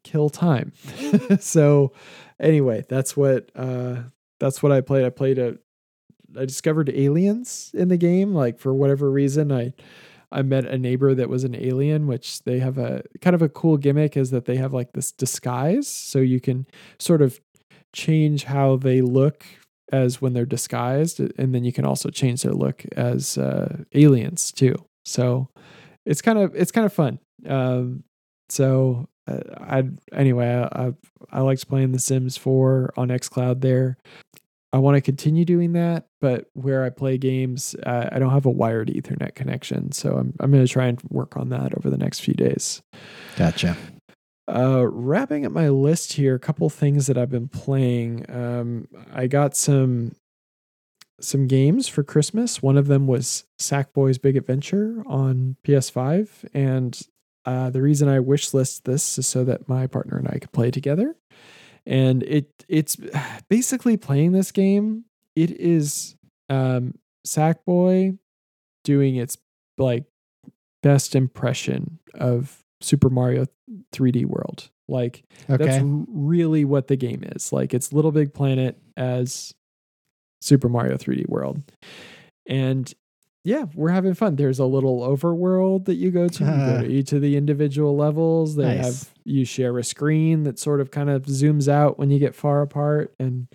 kill 0.05 0.30
time. 0.30 0.72
so 1.40 1.92
anyway, 2.40 2.84
that's 2.88 3.16
what 3.16 3.50
uh 3.55 4.02
that's 4.38 4.62
what 4.62 4.72
I 4.72 4.80
played. 4.80 5.05
I 5.05 5.10
played 5.10 5.38
a 5.38 5.58
I 6.38 6.44
discovered 6.44 6.90
aliens 6.90 7.70
in 7.74 7.88
the 7.88 7.96
game 7.96 8.34
like 8.34 8.58
for 8.58 8.74
whatever 8.74 9.10
reason 9.10 9.50
I 9.50 9.72
I 10.32 10.42
met 10.42 10.66
a 10.66 10.78
neighbor 10.78 11.14
that 11.14 11.28
was 11.28 11.44
an 11.44 11.55
alien, 11.55 12.06
which 12.06 12.42
they 12.42 12.58
have 12.58 12.78
a 12.78 13.02
kind 13.20 13.34
of 13.34 13.42
a 13.42 13.48
cool 13.48 13.76
gimmick 13.76 14.16
is 14.16 14.30
that 14.30 14.44
they 14.44 14.56
have 14.56 14.72
like 14.72 14.92
this 14.92 15.12
disguise. 15.12 15.88
So 15.88 16.18
you 16.18 16.40
can 16.40 16.66
sort 16.98 17.22
of 17.22 17.40
change 17.92 18.44
how 18.44 18.76
they 18.76 19.00
look 19.00 19.44
as 19.92 20.20
when 20.20 20.32
they're 20.32 20.44
disguised. 20.44 21.20
And 21.20 21.55
then 21.55 21.64
you 21.64 21.72
can 21.72 21.84
also 21.84 22.10
change 22.10 22.42
their 22.42 22.52
look 22.52 22.84
as 22.96 23.38
uh, 23.38 23.84
aliens 23.94 24.50
too. 24.50 24.74
So 25.06 25.48
it's 26.04 26.20
kind 26.20 26.38
of, 26.38 26.54
it's 26.54 26.72
kind 26.72 26.84
of 26.84 26.92
fun. 26.92 27.18
Um, 27.48 28.04
so 28.48 29.08
uh, 29.26 29.40
I, 29.56 29.84
anyway, 30.12 30.48
I, 30.48 30.86
I, 30.86 30.92
I 31.30 31.40
liked 31.40 31.68
playing 31.68 31.92
The 31.92 31.98
Sims 31.98 32.36
4 32.36 32.94
on 32.96 33.08
xCloud 33.08 33.60
there. 33.60 33.96
I 34.72 34.78
want 34.78 34.96
to 34.96 35.00
continue 35.00 35.44
doing 35.44 35.72
that, 35.72 36.08
but 36.20 36.50
where 36.52 36.84
I 36.84 36.90
play 36.90 37.16
games, 37.16 37.74
uh, 37.86 38.10
I 38.12 38.18
don't 38.18 38.32
have 38.32 38.44
a 38.44 38.50
wired 38.50 38.88
Ethernet 38.88 39.34
connection, 39.34 39.92
so 39.92 40.16
I'm 40.16 40.34
I'm 40.38 40.50
going 40.50 40.66
to 40.66 40.70
try 40.70 40.86
and 40.86 41.00
work 41.08 41.36
on 41.36 41.48
that 41.48 41.74
over 41.78 41.88
the 41.88 41.96
next 41.96 42.20
few 42.20 42.34
days. 42.34 42.82
Gotcha. 43.36 43.76
Uh, 44.48 44.86
wrapping 44.86 45.46
up 45.46 45.52
my 45.52 45.70
list 45.70 46.12
here, 46.12 46.34
a 46.34 46.38
couple 46.40 46.68
things 46.68 47.06
that 47.06 47.16
I've 47.16 47.30
been 47.30 47.48
playing. 47.48 48.26
Um, 48.28 48.86
I 49.14 49.28
got 49.28 49.56
some 49.56 50.12
some 51.20 51.46
games 51.46 51.88
for 51.88 52.02
Christmas. 52.02 52.62
One 52.62 52.76
of 52.76 52.86
them 52.86 53.06
was 53.06 53.44
Sackboy's 53.58 54.18
Big 54.18 54.36
Adventure 54.36 55.02
on 55.06 55.56
PS5, 55.64 56.28
and 56.52 57.00
uh, 57.44 57.70
the 57.70 57.82
reason 57.82 58.08
I 58.08 58.20
wish 58.20 58.52
list 58.52 58.84
this 58.84 59.18
is 59.18 59.26
so 59.26 59.44
that 59.44 59.68
my 59.68 59.86
partner 59.86 60.18
and 60.18 60.28
I 60.28 60.38
could 60.38 60.52
play 60.52 60.70
together 60.70 61.16
and 61.86 62.22
it 62.24 62.64
it's 62.68 62.96
basically 63.48 63.96
playing 63.96 64.32
this 64.32 64.52
game. 64.52 65.04
It 65.34 65.50
is 65.50 66.16
um, 66.50 66.94
Sackboy 67.26 68.18
doing 68.84 69.16
its 69.16 69.38
like 69.78 70.04
best 70.82 71.14
impression 71.14 71.98
of 72.14 72.64
Super 72.80 73.10
Mario 73.10 73.46
3D 73.92 74.26
World. 74.26 74.70
Like 74.88 75.24
okay. 75.48 75.64
that's 75.64 75.82
really 75.84 76.64
what 76.64 76.88
the 76.88 76.96
game 76.96 77.22
is. 77.24 77.52
Like 77.52 77.74
it's 77.74 77.92
Little 77.92 78.12
Big 78.12 78.34
Planet 78.34 78.78
as 78.96 79.54
Super 80.47 80.68
Mario 80.68 80.97
3D 80.97 81.28
World. 81.28 81.62
And 82.49 82.92
yeah, 83.44 83.66
we're 83.75 83.91
having 83.91 84.15
fun. 84.15 84.36
There's 84.36 84.58
a 84.58 84.65
little 84.65 85.00
overworld 85.00 85.84
that 85.84 85.94
you 85.94 86.10
go 86.10 86.26
to. 86.26 86.44
You 86.44 86.50
go 86.50 86.83
to 86.83 86.86
each 86.91 87.12
of 87.12 87.23
the 87.23 87.36
individual 87.36 87.97
levels. 87.97 88.57
They 88.57 88.76
nice. 88.76 88.84
have 88.84 89.15
you 89.25 89.44
share 89.44 89.78
a 89.78 89.84
screen 89.84 90.42
that 90.44 90.58
sort 90.58 90.81
of 90.81 90.91
kind 90.91 91.08
of 91.08 91.23
zooms 91.26 91.68
out 91.68 91.99
when 91.99 92.10
you 92.10 92.18
get 92.18 92.34
far 92.34 92.62
apart, 92.62 93.15
and 93.20 93.47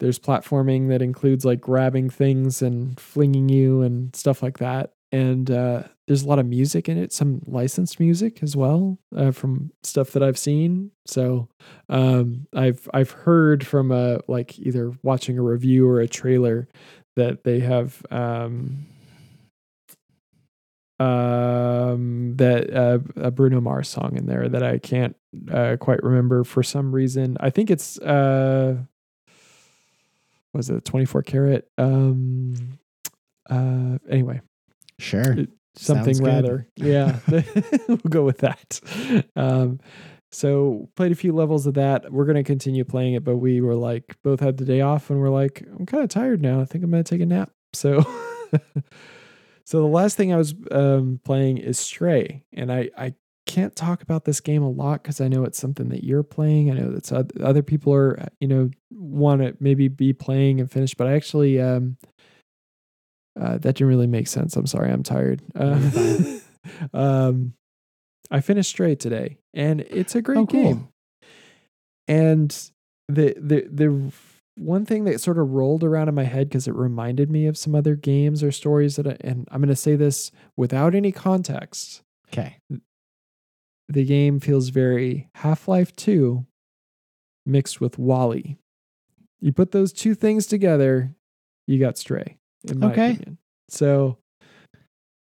there's 0.00 0.18
platforming 0.18 0.88
that 0.88 1.02
includes 1.02 1.44
like 1.44 1.60
grabbing 1.60 2.10
things 2.10 2.62
and 2.62 2.98
flinging 2.98 3.48
you 3.48 3.82
and 3.82 4.14
stuff 4.14 4.42
like 4.42 4.58
that. 4.58 4.92
And 5.12 5.50
uh, 5.50 5.84
there's 6.08 6.22
a 6.22 6.28
lot 6.28 6.38
of 6.38 6.46
music 6.46 6.88
in 6.88 6.96
it, 6.96 7.12
some 7.12 7.42
licensed 7.46 8.00
music 8.00 8.42
as 8.42 8.56
well 8.56 8.98
uh, 9.14 9.30
from 9.30 9.70
stuff 9.82 10.12
that 10.12 10.22
I've 10.22 10.38
seen. 10.38 10.90
So 11.04 11.48
um, 11.90 12.46
I've 12.54 12.88
I've 12.94 13.10
heard 13.10 13.64
from 13.64 13.92
a 13.92 14.20
like 14.26 14.58
either 14.58 14.92
watching 15.02 15.38
a 15.38 15.42
review 15.42 15.86
or 15.86 16.00
a 16.00 16.08
trailer 16.08 16.66
that 17.16 17.44
they 17.44 17.60
have 17.60 18.04
um, 18.10 18.86
um, 20.98 22.34
that 22.36 22.74
uh, 22.74 23.00
a 23.16 23.30
Bruno 23.30 23.60
Mars 23.60 23.88
song 23.88 24.16
in 24.16 24.24
there 24.24 24.48
that 24.48 24.62
I 24.62 24.78
can't 24.78 25.14
uh, 25.52 25.76
quite 25.78 26.02
remember 26.02 26.42
for 26.42 26.62
some 26.62 26.90
reason. 26.90 27.36
I 27.38 27.50
think 27.50 27.70
it's 27.70 27.98
uh, 27.98 28.76
was 30.54 30.70
it 30.70 30.86
24 30.86 31.22
karat? 31.22 31.68
Um, 31.76 32.78
uh, 33.50 33.98
anyway, 34.08 34.40
sure, 34.98 35.36
something 35.78 36.22
rather. 36.22 36.66
Yeah, 36.76 37.18
we'll 37.88 37.96
go 38.08 38.24
with 38.24 38.38
that. 38.38 38.80
Um, 39.36 39.80
so 40.30 40.88
played 40.94 41.12
a 41.12 41.16
few 41.16 41.32
levels 41.32 41.66
of 41.66 41.74
that. 41.74 42.12
We're 42.12 42.26
gonna 42.26 42.44
continue 42.44 42.84
playing 42.84 43.14
it, 43.14 43.24
but 43.24 43.36
we 43.36 43.60
were 43.60 43.74
like 43.74 44.16
both 44.22 44.40
had 44.40 44.58
the 44.58 44.64
day 44.64 44.80
off 44.80 45.10
and 45.10 45.20
we're 45.20 45.30
like, 45.30 45.64
I'm 45.78 45.86
kind 45.86 46.02
of 46.02 46.10
tired 46.10 46.42
now. 46.42 46.60
I 46.60 46.64
think 46.64 46.84
I'm 46.84 46.90
gonna 46.90 47.04
take 47.04 47.20
a 47.20 47.26
nap. 47.26 47.50
So 47.72 48.02
so 49.64 49.80
the 49.80 49.86
last 49.86 50.16
thing 50.16 50.32
I 50.32 50.36
was 50.36 50.54
um, 50.70 51.20
playing 51.24 51.58
is 51.58 51.78
Stray, 51.78 52.44
and 52.52 52.72
I 52.72 52.90
I 52.96 53.14
can't 53.46 53.74
talk 53.74 54.02
about 54.02 54.26
this 54.26 54.40
game 54.40 54.62
a 54.62 54.68
lot 54.68 55.02
because 55.02 55.22
I 55.22 55.28
know 55.28 55.44
it's 55.44 55.58
something 55.58 55.88
that 55.88 56.04
you're 56.04 56.22
playing. 56.22 56.70
I 56.70 56.74
know 56.74 56.90
that 56.90 57.40
other 57.40 57.62
people 57.62 57.94
are 57.94 58.28
you 58.40 58.48
know 58.48 58.70
want 58.90 59.40
to 59.40 59.56
maybe 59.60 59.88
be 59.88 60.12
playing 60.12 60.60
and 60.60 60.70
finish, 60.70 60.94
but 60.94 61.06
I 61.06 61.14
actually 61.14 61.58
um 61.60 61.96
uh, 63.40 63.58
that 63.58 63.74
didn't 63.74 63.88
really 63.88 64.06
make 64.06 64.28
sense. 64.28 64.56
I'm 64.56 64.66
sorry, 64.66 64.90
I'm 64.90 65.02
tired. 65.02 65.42
Uh, 65.54 65.80
um, 66.92 67.54
I 68.30 68.40
finished 68.40 68.70
Stray 68.70 68.94
today, 68.94 69.38
and 69.54 69.80
it's 69.82 70.14
a 70.14 70.22
great 70.22 70.38
oh, 70.38 70.46
cool. 70.46 70.62
game. 70.62 70.88
And 72.06 72.70
the 73.08 73.34
the 73.38 73.68
the 73.70 74.12
one 74.58 74.84
thing 74.84 75.04
that 75.04 75.20
sort 75.20 75.38
of 75.38 75.52
rolled 75.52 75.84
around 75.84 76.08
in 76.08 76.14
my 76.14 76.24
head 76.24 76.48
because 76.48 76.66
it 76.66 76.74
reminded 76.74 77.30
me 77.30 77.46
of 77.46 77.56
some 77.56 77.74
other 77.74 77.94
games 77.94 78.42
or 78.42 78.50
stories 78.50 78.96
that, 78.96 79.06
I, 79.06 79.16
and 79.20 79.48
I'm 79.50 79.60
going 79.60 79.68
to 79.68 79.76
say 79.76 79.94
this 79.94 80.32
without 80.56 80.94
any 80.94 81.12
context. 81.12 82.02
Okay. 82.28 82.58
The 83.88 84.04
game 84.04 84.40
feels 84.40 84.68
very 84.68 85.28
Half 85.36 85.68
Life 85.68 85.94
2 85.96 86.44
mixed 87.46 87.80
with 87.80 87.98
WALL-E. 87.98 88.56
You 89.40 89.52
put 89.52 89.70
those 89.70 89.92
two 89.92 90.14
things 90.14 90.46
together, 90.46 91.14
you 91.66 91.78
got 91.78 91.96
Stray, 91.96 92.37
in 92.64 92.80
my 92.80 92.92
okay. 92.92 93.12
opinion. 93.12 93.38
So 93.68 94.18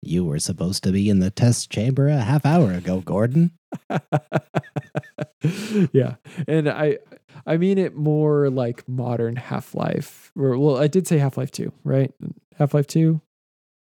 you 0.01 0.25
were 0.25 0.39
supposed 0.39 0.83
to 0.83 0.91
be 0.91 1.09
in 1.09 1.19
the 1.19 1.31
test 1.31 1.71
chamber 1.71 2.07
a 2.07 2.21
half 2.21 2.45
hour 2.45 2.73
ago, 2.73 3.01
Gordon. 3.01 3.51
yeah. 5.91 6.15
And 6.47 6.69
I 6.69 6.99
I 7.45 7.57
mean 7.57 7.77
it 7.77 7.95
more 7.95 8.49
like 8.49 8.87
modern 8.87 9.35
Half-Life. 9.35 10.31
Well, 10.35 10.77
I 10.77 10.87
did 10.87 11.07
say 11.07 11.17
Half-Life 11.17 11.51
2, 11.51 11.71
right? 11.83 12.11
Half-Life 12.57 12.87
2? 12.87 13.21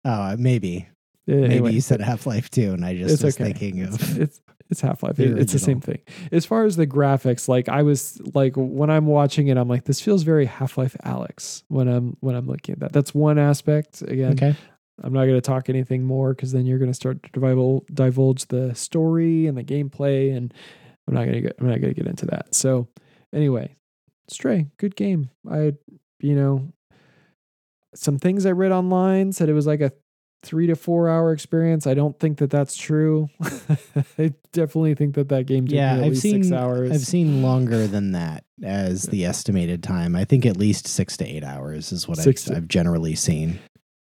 Oh, 0.05 0.37
maybe. 0.37 0.87
Eh, 1.27 1.33
anyway, 1.33 1.47
maybe 1.47 1.73
you 1.73 1.81
said 1.81 2.01
Half-Life 2.01 2.49
2 2.49 2.73
and 2.73 2.85
I 2.85 2.95
just 2.95 3.23
was 3.23 3.35
okay. 3.35 3.53
thinking 3.53 3.83
of 3.83 3.93
It's 3.95 4.17
it's, 4.17 4.41
it's 4.69 4.81
Half-Life. 4.81 5.17
The 5.17 5.37
it's 5.37 5.53
the 5.53 5.59
same 5.59 5.79
thing. 5.79 5.99
As 6.31 6.45
far 6.45 6.65
as 6.65 6.75
the 6.75 6.87
graphics, 6.87 7.47
like 7.47 7.69
I 7.69 7.83
was 7.83 8.19
like 8.33 8.53
when 8.55 8.89
I'm 8.89 9.05
watching 9.05 9.47
it 9.47 9.57
I'm 9.57 9.67
like 9.67 9.85
this 9.85 10.01
feels 10.01 10.23
very 10.23 10.45
Half-Life 10.45 10.95
Alyx 11.05 11.63
when 11.67 11.87
I'm 11.87 12.17
when 12.19 12.35
I'm 12.35 12.47
looking 12.47 12.73
at 12.73 12.79
that. 12.79 12.93
That's 12.93 13.13
one 13.13 13.37
aspect. 13.37 14.01
Again, 14.01 14.33
okay. 14.33 14.55
I'm 15.03 15.13
not 15.13 15.25
going 15.25 15.35
to 15.35 15.41
talk 15.41 15.69
anything 15.69 16.03
more 16.03 16.33
because 16.33 16.51
then 16.51 16.65
you're 16.65 16.79
going 16.79 16.89
to 16.89 16.95
start 16.95 17.21
to 17.23 17.39
divulge, 17.39 17.83
divulge 17.93 18.45
the 18.45 18.73
story 18.75 19.45
and 19.45 19.57
the 19.57 19.63
gameplay, 19.63 20.35
and 20.35 20.53
I'm 21.07 21.13
not 21.13 21.25
going 21.25 21.33
to 21.33 21.41
get 21.41 21.55
I'm 21.59 21.67
not 21.67 21.81
going 21.81 21.93
to 21.93 22.01
get 22.01 22.07
into 22.07 22.25
that. 22.27 22.55
So 22.55 22.87
anyway, 23.33 23.75
Stray, 24.29 24.67
good 24.77 24.95
game. 24.95 25.29
I 25.49 25.73
you 26.19 26.35
know 26.35 26.71
some 27.93 28.17
things 28.17 28.45
I 28.45 28.51
read 28.51 28.71
online 28.71 29.31
said 29.31 29.47
it 29.47 29.53
was 29.53 29.67
like 29.67 29.81
a 29.81 29.91
three 30.45 30.67
to 30.67 30.75
four 30.75 31.09
hour 31.09 31.33
experience. 31.33 31.87
I 31.87 31.93
don't 31.93 32.17
think 32.19 32.37
that 32.37 32.49
that's 32.49 32.77
true. 32.77 33.29
I 34.17 34.33
definitely 34.53 34.95
think 34.95 35.15
that 35.15 35.29
that 35.29 35.45
game 35.45 35.67
took 35.67 35.75
yeah, 35.75 35.95
I've 35.95 36.17
seen, 36.17 36.43
six 36.43 36.53
hours. 36.53 36.91
I've 36.91 37.01
seen 37.01 37.41
longer 37.41 37.87
than 37.87 38.11
that 38.11 38.45
as 38.63 39.03
the 39.03 39.25
estimated 39.25 39.83
time. 39.83 40.15
I 40.15 40.23
think 40.25 40.45
at 40.45 40.57
least 40.57 40.87
six 40.87 41.17
to 41.17 41.25
eight 41.25 41.43
hours 41.43 41.91
is 41.91 42.07
what 42.07 42.19
I've, 42.19 42.35
to, 42.35 42.55
I've, 42.55 42.67
generally 42.67 43.15
seen 43.15 43.59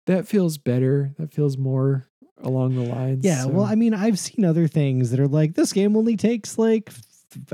that 0.06 0.26
feels 0.26 0.58
better. 0.58 1.12
That 1.18 1.32
feels 1.32 1.56
more 1.56 2.06
along 2.42 2.74
the 2.74 2.82
lines. 2.82 3.24
Yeah. 3.24 3.44
So. 3.44 3.48
Well, 3.48 3.64
I 3.64 3.74
mean, 3.74 3.94
I've 3.94 4.18
seen 4.18 4.44
other 4.44 4.66
things 4.66 5.10
that 5.10 5.20
are 5.20 5.28
like 5.28 5.54
this 5.54 5.72
game 5.72 5.96
only 5.96 6.16
takes 6.16 6.58
like 6.58 6.90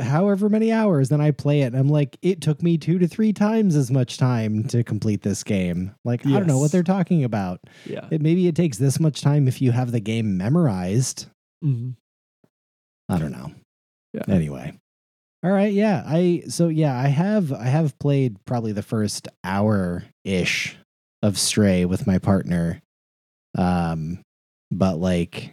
however 0.01 0.49
many 0.49 0.73
hours. 0.73 1.09
Then 1.09 1.21
I 1.21 1.31
play 1.31 1.63
it 1.63 1.67
and 1.67 1.77
I'm 1.77 1.89
like, 1.89 2.17
it 2.23 2.41
took 2.41 2.63
me 2.63 2.79
two 2.79 2.99
to 2.99 3.09
three 3.09 3.33
times 3.33 3.77
as 3.77 3.91
much 3.91 4.19
time 4.19 4.65
to 4.69 4.83
complete 4.85 5.23
this 5.23 5.43
game. 5.45 5.95
Like, 6.05 6.25
yes. 6.25 6.35
I 6.35 6.39
don't 6.39 6.49
know 6.49 6.59
what 6.59 6.73
they're 6.73 6.83
talking 6.83 7.25
about. 7.25 7.61
Yeah. 7.85 8.07
It, 8.11 8.21
maybe 8.21 8.47
it 8.49 8.57
takes 8.57 8.79
this 8.79 9.01
much 9.01 9.21
time 9.21 9.49
if 9.49 9.61
you 9.61 9.73
have 9.73 9.93
the 9.93 10.01
game 10.01 10.37
memorized. 10.37 11.27
Mm-hmm. 11.65 11.91
I 13.09 13.19
don't 13.19 13.33
know. 13.33 13.53
Yeah. 14.13 14.25
Anyway. 14.29 14.79
All 15.45 15.53
right, 15.53 15.73
yeah. 15.73 16.03
I 16.05 16.43
so 16.49 16.67
yeah, 16.67 16.99
I 16.99 17.07
have 17.07 17.53
I 17.53 17.67
have 17.67 17.97
played 18.01 18.37
probably 18.47 18.73
the 18.73 18.83
first 18.83 19.29
hour 19.45 20.03
ish 20.25 20.77
of 21.23 21.39
Stray 21.39 21.85
with 21.85 22.05
my 22.05 22.19
partner. 22.19 22.83
Um, 23.57 24.23
but 24.73 24.99
like, 24.99 25.53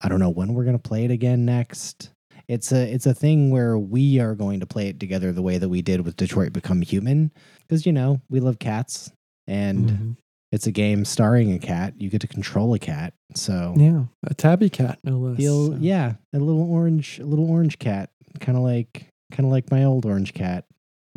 I 0.00 0.08
don't 0.08 0.20
know 0.20 0.30
when 0.30 0.54
we're 0.54 0.64
gonna 0.64 0.78
play 0.78 1.04
it 1.04 1.10
again 1.10 1.44
next. 1.44 2.10
It's 2.48 2.70
a 2.72 2.92
it's 2.92 3.06
a 3.06 3.14
thing 3.14 3.50
where 3.50 3.76
we 3.78 4.20
are 4.20 4.34
going 4.34 4.60
to 4.60 4.66
play 4.66 4.88
it 4.88 5.00
together 5.00 5.32
the 5.32 5.42
way 5.42 5.58
that 5.58 5.68
we 5.68 5.82
did 5.82 6.02
with 6.02 6.16
Detroit 6.16 6.52
Become 6.52 6.82
Human 6.82 7.32
because 7.60 7.84
you 7.86 7.92
know 7.92 8.20
we 8.30 8.40
love 8.40 8.58
cats 8.58 9.10
and 9.46 9.90
Mhm. 9.90 10.16
it's 10.52 10.66
a 10.66 10.72
game 10.72 11.04
starring 11.04 11.52
a 11.52 11.58
cat. 11.58 11.94
You 12.00 12.08
get 12.10 12.20
to 12.22 12.28
control 12.28 12.72
a 12.74 12.78
cat, 12.78 13.14
so 13.34 13.74
Yeah, 13.76 14.04
a 14.24 14.34
tabby 14.34 14.70
cat, 14.70 14.98
no 15.04 15.18
less. 15.18 15.42
so. 15.44 15.76
yeah 15.80 16.14
a 16.32 16.38
little 16.38 16.62
orange 16.70 17.18
a 17.18 17.24
little 17.24 17.50
orange 17.50 17.78
cat, 17.78 18.10
kind 18.40 18.56
of 18.56 18.62
like 18.64 19.08
kind 19.32 19.44
of 19.44 19.50
like 19.50 19.70
my 19.70 19.82
old 19.84 20.06
orange 20.06 20.32
cat. 20.34 20.64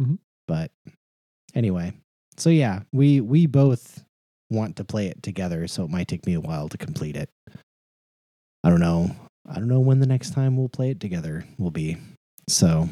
Mhm. 0.01 0.17
But 0.47 0.71
anyway, 1.53 1.93
so 2.37 2.49
yeah, 2.49 2.81
we 2.91 3.21
we 3.21 3.45
both 3.45 4.03
want 4.49 4.77
to 4.77 4.83
play 4.83 5.05
it 5.05 5.21
together, 5.21 5.67
so 5.67 5.83
it 5.83 5.91
might 5.91 6.07
take 6.07 6.25
me 6.25 6.33
a 6.33 6.41
while 6.41 6.69
to 6.69 6.77
complete 6.77 7.15
it. 7.15 7.29
I 8.63 8.69
don't 8.71 8.79
know. 8.79 9.15
I 9.49 9.55
don't 9.55 9.67
know 9.67 9.79
when 9.79 9.99
the 9.99 10.07
next 10.07 10.33
time 10.33 10.55
we'll 10.55 10.69
play 10.69 10.91
it 10.91 10.99
together 10.99 11.45
will 11.57 11.71
be. 11.71 11.97
So 12.47 12.87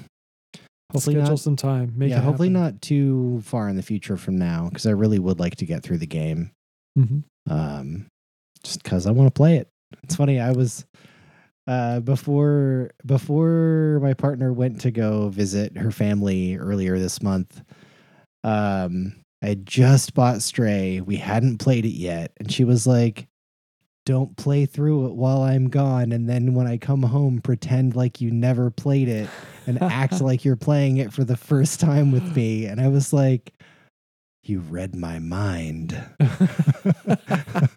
hopefully 0.92 1.16
schedule 1.16 1.32
not, 1.32 1.40
some 1.40 1.56
time. 1.56 1.94
Make 1.96 2.10
yeah, 2.10 2.18
it 2.18 2.24
hopefully 2.24 2.50
happen. 2.50 2.62
not 2.64 2.82
too 2.82 3.42
far 3.44 3.70
in 3.70 3.76
the 3.76 3.84
future 3.84 4.18
from 4.18 4.38
now 4.38 4.68
because 4.70 4.88
I 4.88 4.92
really 4.92 5.20
would 5.20 5.40
like 5.40 5.56
to 5.58 5.66
get 5.66 5.84
through 5.84 6.00
the 6.00 6.08
game. 6.08 6.52
Mhm. 6.98 7.24
Um, 7.50 8.08
just 8.64 8.84
because 8.84 9.06
I 9.06 9.12
want 9.12 9.28
to 9.28 9.38
play 9.38 9.58
it. 9.58 9.70
It's 10.04 10.16
funny. 10.16 10.40
I 10.40 10.52
was 10.52 10.86
uh 11.68 12.00
before 12.00 12.92
before 13.06 14.00
my 14.02 14.14
partner 14.14 14.54
went 14.54 14.82
to 14.82 14.92
go 14.92 15.30
visit 15.30 15.78
her 15.78 15.92
family 15.92 16.56
earlier 16.58 16.98
this 16.98 17.22
month. 17.22 17.62
Um, 18.44 19.16
I 19.44 19.56
just 19.56 20.14
bought 20.14 20.42
Stray. 20.42 21.02
We 21.02 21.18
hadn't 21.18 21.58
played 21.60 21.86
it 21.86 21.94
yet, 21.94 22.32
and 22.38 22.52
she 22.52 22.64
was 22.64 22.88
like, 22.88 23.28
"Don't 24.08 24.38
play 24.38 24.66
through 24.66 25.08
it 25.08 25.16
while 25.16 25.42
I'm 25.42 25.68
gone, 25.68 26.14
and 26.14 26.30
then 26.30 26.54
when 26.54 26.66
I 26.66 26.78
come 26.78 27.04
home, 27.04 27.42
pretend 27.42 27.94
like 27.94 28.22
you 28.22 28.32
never 28.32 28.72
played 28.72 29.10
it 29.10 29.30
and 29.66 29.84
act 29.84 30.22
like 30.22 30.46
you're 30.46 30.56
playing 30.56 30.96
it 30.96 31.12
for 31.12 31.26
the 31.26 31.36
first 31.36 31.82
time 31.82 32.14
with 32.14 32.34
me." 32.34 32.66
And 32.68 32.80
I 32.80 32.88
was 32.88 33.12
like, 33.12 33.52
"You 34.50 34.60
read 34.60 34.96
my 34.96 35.20
mind." 35.20 36.02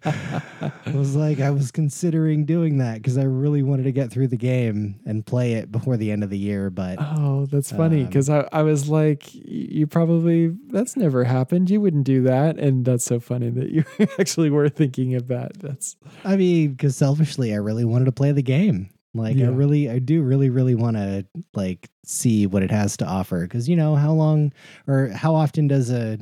I 0.03 0.71
was 0.93 1.15
like, 1.15 1.39
I 1.39 1.49
was 1.51 1.71
considering 1.71 2.45
doing 2.45 2.77
that 2.79 2.95
because 2.95 3.17
I 3.17 3.23
really 3.23 3.63
wanted 3.63 3.83
to 3.83 3.91
get 3.91 4.11
through 4.11 4.27
the 4.27 4.37
game 4.37 4.99
and 5.05 5.25
play 5.25 5.53
it 5.53 5.71
before 5.71 5.97
the 5.97 6.11
end 6.11 6.23
of 6.23 6.29
the 6.29 6.37
year. 6.37 6.69
But 6.69 6.97
Oh, 6.99 7.45
that's 7.45 7.71
funny 7.71 8.01
Um, 8.01 8.07
because 8.07 8.29
I, 8.29 8.47
I 8.51 8.63
was 8.63 8.89
like, 8.89 9.33
you 9.33 9.87
probably, 9.87 10.55
that's 10.69 10.95
never 10.97 11.23
happened. 11.23 11.69
You 11.69 11.81
wouldn't 11.81 12.03
do 12.03 12.23
that. 12.23 12.57
And 12.57 12.85
that's 12.85 13.05
so 13.05 13.19
funny 13.19 13.49
that 13.49 13.69
you 13.69 13.83
actually 14.19 14.49
were 14.49 14.69
thinking 14.69 15.15
of 15.15 15.27
that. 15.27 15.57
That's, 15.59 15.95
I 16.23 16.35
mean, 16.35 16.71
because 16.71 16.95
selfishly, 16.95 17.53
I 17.53 17.57
really 17.57 17.85
wanted 17.85 18.05
to 18.05 18.11
play 18.11 18.31
the 18.31 18.43
game. 18.43 18.89
Like, 19.13 19.35
Yeah. 19.35 19.47
I 19.47 19.49
really, 19.49 19.89
I 19.89 19.99
do 19.99 20.21
really, 20.21 20.49
really 20.49 20.75
want 20.75 20.97
to 20.97 21.25
like 21.53 21.89
see 22.05 22.47
what 22.47 22.63
it 22.63 22.71
has 22.71 22.97
to 22.97 23.05
offer. 23.05 23.41
Because 23.41 23.67
you 23.67 23.75
know, 23.75 23.95
how 23.95 24.13
long 24.13 24.53
or 24.87 25.07
how 25.09 25.35
often 25.35 25.67
does 25.67 25.89
a 25.89 26.19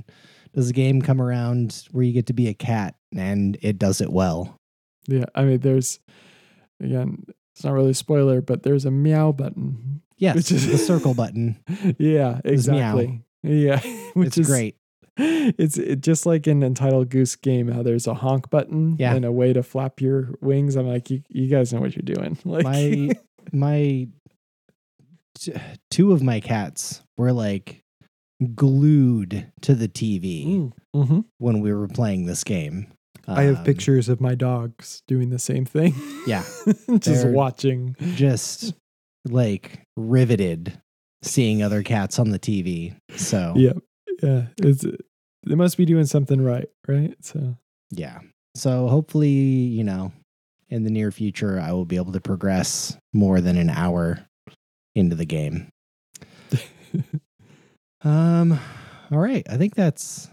does 0.53 0.69
a 0.69 0.73
game 0.73 1.01
come 1.01 1.21
around 1.21 1.83
where 1.91 2.03
you 2.03 2.13
get 2.13 2.27
to 2.27 2.33
be 2.33 2.47
a 2.47 2.53
cat 2.53 2.95
and 3.15 3.57
it 3.61 3.77
does 3.79 4.01
it 4.01 4.11
well? 4.11 4.55
yeah. 5.07 5.25
I 5.35 5.43
mean, 5.43 5.59
there's, 5.59 5.99
again, 6.81 7.25
it's 7.55 7.63
not 7.63 7.73
really 7.73 7.91
a 7.91 7.95
spoiler, 7.95 8.41
but 8.41 8.63
there's 8.63 8.85
a 8.85 8.91
meow 8.91 9.31
button. 9.31 10.01
Yes, 10.17 10.35
Which 10.35 10.51
is- 10.51 10.67
the 10.67 10.77
circle 10.77 11.13
button. 11.13 11.57
yeah, 11.97 12.41
exactly. 12.43 13.21
Yeah. 13.43 13.79
Which 14.13 14.27
it's 14.27 14.37
is 14.37 14.47
great. 14.47 14.75
It's 15.21 15.77
it, 15.77 16.01
just 16.01 16.25
like 16.25 16.47
in 16.47 16.63
Untitled 16.63 17.09
Goose 17.09 17.35
Game, 17.35 17.67
how 17.69 17.83
there's 17.83 18.07
a 18.07 18.13
honk 18.13 18.49
button 18.49 18.95
Yeah. 18.99 19.13
and 19.15 19.25
a 19.25 19.31
way 19.31 19.51
to 19.51 19.63
flap 19.63 19.99
your 19.99 20.29
wings. 20.41 20.75
I'm 20.77 20.87
like, 20.87 21.09
you, 21.09 21.23
you 21.29 21.47
guys 21.47 21.73
know 21.73 21.81
what 21.81 21.93
you're 21.95 22.15
doing. 22.15 22.37
Like, 22.45 22.63
my 22.63 23.09
my 23.51 24.07
two 25.89 26.11
of 26.11 26.21
my 26.21 26.39
cats 26.39 27.01
were 27.17 27.31
like 27.31 27.83
glued 28.55 29.51
to 29.61 29.75
the 29.75 29.87
TV 29.87 30.45
Mm, 30.45 30.71
mhm. 30.95 31.25
when 31.37 31.59
we 31.59 31.73
were 31.73 31.87
playing 31.87 32.25
this 32.25 32.43
game. 32.43 32.87
I 33.27 33.43
have 33.43 33.57
Um, 33.59 33.63
pictures 33.63 34.09
of 34.09 34.19
my 34.21 34.33
dogs 34.35 35.03
doing 35.07 35.29
the 35.29 35.39
same 35.39 35.65
thing. 35.65 35.93
Yeah. 36.25 36.43
just 36.99 37.27
watching. 37.27 37.95
just 38.15 38.73
like 39.25 39.83
riveted 39.97 40.79
seeing 41.21 41.61
other 41.61 41.83
cats 41.83 42.17
on 42.17 42.29
the 42.29 42.39
TV. 42.39 42.95
So 43.17 43.53
Yeah, 43.55 43.73
yeah. 44.23 44.47
It's 44.57 44.85
they 45.45 45.55
must 45.55 45.77
be 45.77 45.85
doing 45.85 46.05
something 46.05 46.41
right, 46.41 46.67
right? 46.87 47.13
So 47.21 47.57
yeah. 47.91 48.19
So 48.55 48.87
hopefully, 48.87 49.29
you 49.29 49.83
know, 49.83 50.11
in 50.69 50.83
the 50.83 50.89
near 50.89 51.11
future, 51.11 51.59
I 51.59 51.71
will 51.73 51.85
be 51.85 51.95
able 51.97 52.13
to 52.13 52.21
progress 52.21 52.97
more 53.13 53.41
than 53.41 53.57
an 53.57 53.69
hour 53.69 54.25
into 54.95 55.15
the 55.15 55.25
game. 55.25 55.69
Um, 58.03 58.59
all 59.11 59.19
right. 59.19 59.45
I 59.49 59.57
think 59.57 59.75
that's 59.75 60.29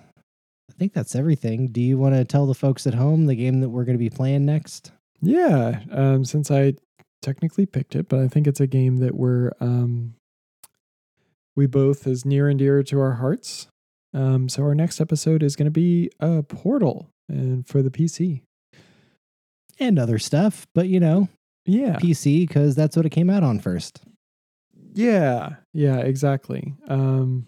I 0.70 0.72
think 0.78 0.92
that's 0.92 1.14
everything. 1.14 1.68
Do 1.68 1.80
you 1.80 1.98
want 1.98 2.14
to 2.14 2.24
tell 2.24 2.46
the 2.46 2.54
folks 2.54 2.86
at 2.86 2.94
home 2.94 3.26
the 3.26 3.34
game 3.34 3.60
that 3.60 3.70
we're 3.70 3.84
going 3.84 3.96
to 3.98 4.02
be 4.04 4.10
playing 4.10 4.44
next? 4.46 4.92
yeah. 5.22 5.80
Um, 5.90 6.24
since 6.24 6.50
I 6.50 6.74
technically 7.22 7.64
picked 7.66 7.96
it, 7.96 8.08
but 8.08 8.20
I 8.20 8.28
think 8.28 8.46
it's 8.46 8.60
a 8.60 8.66
game 8.66 8.98
that 8.98 9.14
we're 9.14 9.50
um 9.60 10.14
we 11.56 11.66
both 11.66 12.06
is 12.06 12.24
near 12.26 12.48
and 12.48 12.58
dear 12.58 12.82
to 12.82 13.00
our 13.00 13.14
hearts. 13.14 13.66
Um, 14.12 14.48
so 14.48 14.62
our 14.62 14.74
next 14.74 15.00
episode 15.00 15.42
is 15.42 15.56
going 15.56 15.64
to 15.66 15.70
be 15.70 16.10
a 16.20 16.42
Portal, 16.42 17.08
and 17.28 17.66
for 17.66 17.82
the 17.82 17.90
PC. 17.90 18.42
And 19.78 19.98
other 19.98 20.18
stuff, 20.18 20.66
but 20.74 20.88
you 20.88 21.00
know, 21.00 21.28
Yeah, 21.64 21.96
PC 21.96 22.46
because 22.46 22.74
that's 22.76 22.96
what 22.96 23.04
it 23.06 23.10
came 23.10 23.28
out 23.30 23.42
on 23.42 23.58
first. 23.58 24.02
yeah, 24.94 25.56
yeah. 25.74 25.98
Exactly. 25.98 26.74
Um, 26.88 27.46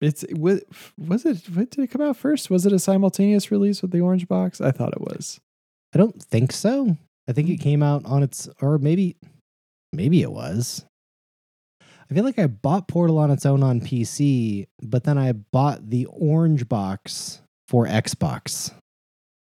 it's 0.00 0.24
was 0.32 0.62
was 0.98 1.24
it? 1.24 1.48
What 1.52 1.70
did 1.70 1.84
it 1.84 1.90
come 1.90 2.02
out 2.02 2.16
first? 2.16 2.50
Was 2.50 2.66
it 2.66 2.72
a 2.72 2.78
simultaneous 2.78 3.50
release 3.50 3.82
with 3.82 3.92
the 3.92 4.00
Orange 4.00 4.28
Box? 4.28 4.60
I 4.60 4.70
thought 4.70 4.92
it 4.92 5.00
was. 5.00 5.40
I 5.94 5.98
don't 5.98 6.22
think 6.22 6.52
so. 6.52 6.96
I 7.28 7.32
think 7.32 7.48
it 7.48 7.58
came 7.58 7.82
out 7.82 8.04
on 8.04 8.22
its, 8.22 8.48
or 8.60 8.78
maybe, 8.78 9.16
maybe 9.92 10.22
it 10.22 10.30
was. 10.30 10.84
I 11.80 12.14
feel 12.14 12.24
like 12.24 12.38
I 12.38 12.46
bought 12.46 12.86
Portal 12.86 13.18
on 13.18 13.30
its 13.30 13.44
own 13.44 13.62
on 13.62 13.80
PC, 13.80 14.66
but 14.80 15.04
then 15.04 15.18
I 15.18 15.32
bought 15.32 15.90
the 15.90 16.06
orange 16.06 16.68
box 16.68 17.40
for 17.66 17.86
Xbox. 17.86 18.72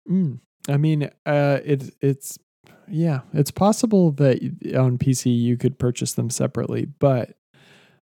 Mm. 0.09 0.39
I 0.69 0.77
mean, 0.77 1.09
uh, 1.25 1.59
it's 1.65 1.91
it's 2.01 2.39
yeah, 2.87 3.21
it's 3.33 3.51
possible 3.51 4.11
that 4.11 4.37
on 4.77 4.97
PC 4.97 5.37
you 5.37 5.57
could 5.57 5.77
purchase 5.77 6.13
them 6.13 6.29
separately, 6.29 6.85
but 6.85 7.35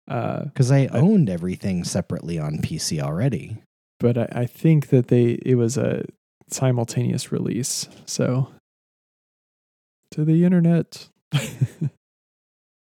uh, 0.08 0.44
because 0.44 0.72
I 0.72 0.86
owned 0.86 1.28
everything 1.30 1.84
separately 1.84 2.38
on 2.38 2.58
PC 2.58 3.00
already. 3.00 3.58
but 4.00 4.16
I, 4.18 4.28
I 4.32 4.46
think 4.46 4.88
that 4.88 5.08
they 5.08 5.38
it 5.44 5.54
was 5.56 5.76
a 5.76 6.04
simultaneous 6.50 7.30
release. 7.30 7.88
So 8.06 8.48
to 10.12 10.24
the 10.24 10.44
internet. 10.44 11.08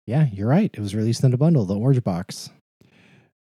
Yeah, 0.07 0.25
you're 0.33 0.47
right. 0.47 0.71
It 0.73 0.79
was 0.79 0.95
released 0.95 1.23
in 1.23 1.35
a 1.35 1.37
bundle, 1.37 1.65
the 1.65 1.75
orange 1.75 2.03
box 2.03 2.49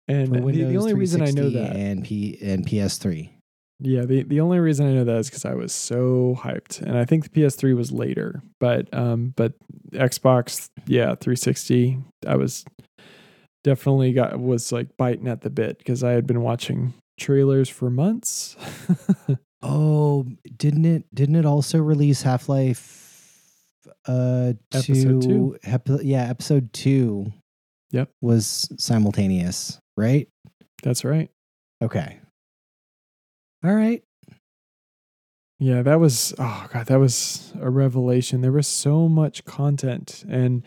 and 0.08 0.34
the, 0.36 0.66
the 0.66 0.78
only 0.78 0.94
reason 0.94 1.22
I 1.22 1.32
know 1.32 1.50
that, 1.50 1.76
and 1.76 2.04
P 2.04 2.38
and 2.42 2.66
PS3. 2.66 3.30
yeah, 3.80 4.06
the, 4.06 4.24
the 4.24 4.40
only 4.42 4.60
reason 4.60 4.88
I 4.88 4.94
know 4.94 5.04
that 5.04 5.18
is 5.18 5.30
because 5.30 5.46
I 5.46 5.54
was 5.54 5.72
so 5.74 6.38
hyped, 6.40 6.82
and 6.82 6.98
I 6.98 7.06
think 7.06 7.24
the 7.24 7.42
PS3 7.42 7.76
was 7.76 7.92
later, 7.92 8.42
but 8.60 8.94
um, 8.94 9.34
but 9.36 9.54
Xbox, 9.92 10.70
yeah, 10.86 11.16
360, 11.16 11.98
I 12.28 12.36
was 12.36 12.66
definitely 13.64 14.14
got 14.14 14.40
was 14.40 14.72
like 14.72 14.96
biting 14.98 15.28
at 15.28 15.42
the 15.42 15.50
bit 15.50 15.78
because 15.78 16.04
I 16.04 16.12
had 16.12 16.28
been 16.28 16.42
watching 16.42 16.94
trailers 17.20 17.70
for 17.70 17.90
months. 17.90 18.56
Oh, 19.66 20.26
didn't 20.58 20.84
it? 20.84 21.06
Didn't 21.16 21.36
it 21.36 21.46
also 21.46 21.80
release 21.80 22.22
Half 22.22 22.50
Life? 22.50 23.58
Uh, 24.06 24.54
Episode 24.74 25.22
two, 25.22 25.58
epi- 25.64 26.00
yeah, 26.04 26.24
episode 26.30 26.74
two. 26.74 27.32
Yep. 27.92 28.10
was 28.22 28.70
simultaneous, 28.78 29.80
right? 29.96 30.28
That's 30.84 31.06
right. 31.06 31.30
Okay. 31.82 32.20
All 33.64 33.74
right. 33.74 34.04
Yeah, 35.60 35.82
that 35.84 36.00
was 36.00 36.34
oh 36.38 36.68
god, 36.74 36.88
that 36.88 37.00
was 37.00 37.54
a 37.62 37.70
revelation. 37.70 38.42
There 38.42 38.52
was 38.52 38.68
so 38.68 39.08
much 39.08 39.46
content, 39.46 40.26
and 40.28 40.64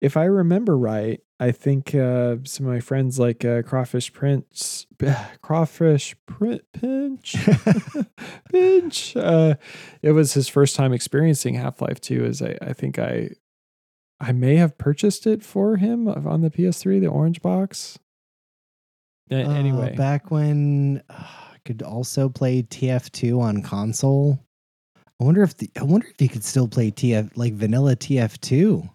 if 0.00 0.16
I 0.16 0.24
remember 0.24 0.78
right, 0.78 1.20
I 1.42 1.52
think 1.52 1.94
uh, 1.94 2.36
some 2.44 2.66
of 2.66 2.72
my 2.72 2.80
friends 2.80 3.18
like 3.18 3.46
uh, 3.46 3.62
Crawfish 3.62 4.12
Prince, 4.12 4.86
Crawfish 5.42 6.14
Print 6.26 6.60
Pinch, 6.74 7.34
Pinch. 8.52 9.16
Uh, 9.16 9.54
it 10.02 10.12
was 10.12 10.34
his 10.34 10.48
first 10.48 10.76
time 10.76 10.92
experiencing 10.92 11.54
Half 11.54 11.80
Life 11.80 11.98
Two. 11.98 12.26
As 12.26 12.42
I, 12.42 12.58
I 12.60 12.74
think 12.74 12.98
I, 12.98 13.30
I 14.20 14.32
may 14.32 14.56
have 14.56 14.76
purchased 14.76 15.26
it 15.26 15.42
for 15.42 15.76
him 15.76 16.08
on 16.08 16.42
the 16.42 16.50
PS3, 16.50 17.00
the 17.00 17.06
orange 17.06 17.40
box. 17.40 17.98
Uh, 19.32 19.36
anyway, 19.36 19.94
back 19.96 20.30
when 20.30 21.02
uh, 21.08 21.14
I 21.14 21.56
could 21.64 21.80
also 21.80 22.28
play 22.28 22.62
TF2 22.64 23.40
on 23.40 23.62
console. 23.62 24.38
I 25.18 25.24
wonder 25.24 25.42
if 25.42 25.56
the 25.56 25.70
I 25.80 25.84
wonder 25.84 26.06
if 26.06 26.20
you 26.20 26.28
could 26.28 26.44
still 26.44 26.68
play 26.68 26.90
TF 26.90 27.34
like 27.34 27.54
vanilla 27.54 27.96
TF2. 27.96 28.90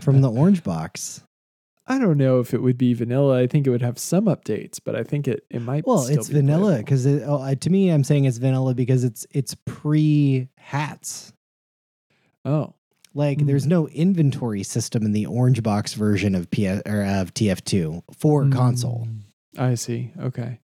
From 0.00 0.20
the 0.20 0.30
orange 0.30 0.62
box. 0.64 1.22
I 1.88 1.98
don't 1.98 2.18
know 2.18 2.40
if 2.40 2.52
it 2.52 2.60
would 2.62 2.76
be 2.76 2.94
vanilla. 2.94 3.38
I 3.40 3.46
think 3.46 3.64
it 3.66 3.70
would 3.70 3.80
have 3.82 3.96
some 3.98 4.24
updates, 4.24 4.80
but 4.84 4.96
I 4.96 5.04
think 5.04 5.28
it 5.28 5.44
it 5.50 5.62
might. 5.62 5.86
Well, 5.86 6.04
it's 6.06 6.28
vanilla 6.28 6.78
because 6.78 7.06
it, 7.06 7.22
oh, 7.24 7.40
I- 7.40 7.54
to 7.54 7.70
me, 7.70 7.90
I'm 7.90 8.02
saying 8.02 8.24
it's 8.24 8.38
vanilla 8.38 8.74
because 8.74 9.04
it's 9.04 9.24
it's 9.30 9.54
pre 9.66 10.48
hats. 10.58 11.32
Oh, 12.44 12.74
Like, 13.14 13.38
Mm. 13.38 13.46
there's 13.46 13.66
no 13.66 13.88
inventory 13.88 14.62
system 14.62 15.04
in 15.04 15.12
the 15.12 15.26
orange 15.26 15.62
box 15.62 15.94
version 15.94 16.34
of 16.34 16.50
PS 16.50 16.82
or 16.86 17.02
of 17.04 17.32
TF2 17.34 18.02
for 18.18 18.48
console. 18.50 19.06
Mm, 19.08 19.20
I 19.60 19.74
see. 19.76 20.12
Okay. 20.20 20.58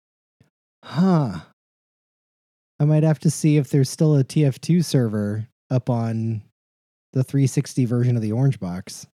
Huh. 0.84 1.40
I 2.80 2.86
might 2.86 3.04
have 3.04 3.20
to 3.20 3.30
see 3.30 3.58
if 3.58 3.70
there's 3.70 3.90
still 3.90 4.18
a 4.18 4.24
TF2 4.24 4.84
server 4.84 5.48
up 5.70 5.90
on 5.90 6.42
the 7.14 7.24
360 7.24 7.86
version 7.86 8.16
of 8.16 8.22
the 8.22 8.32
orange 8.32 8.60
box. 8.60 9.08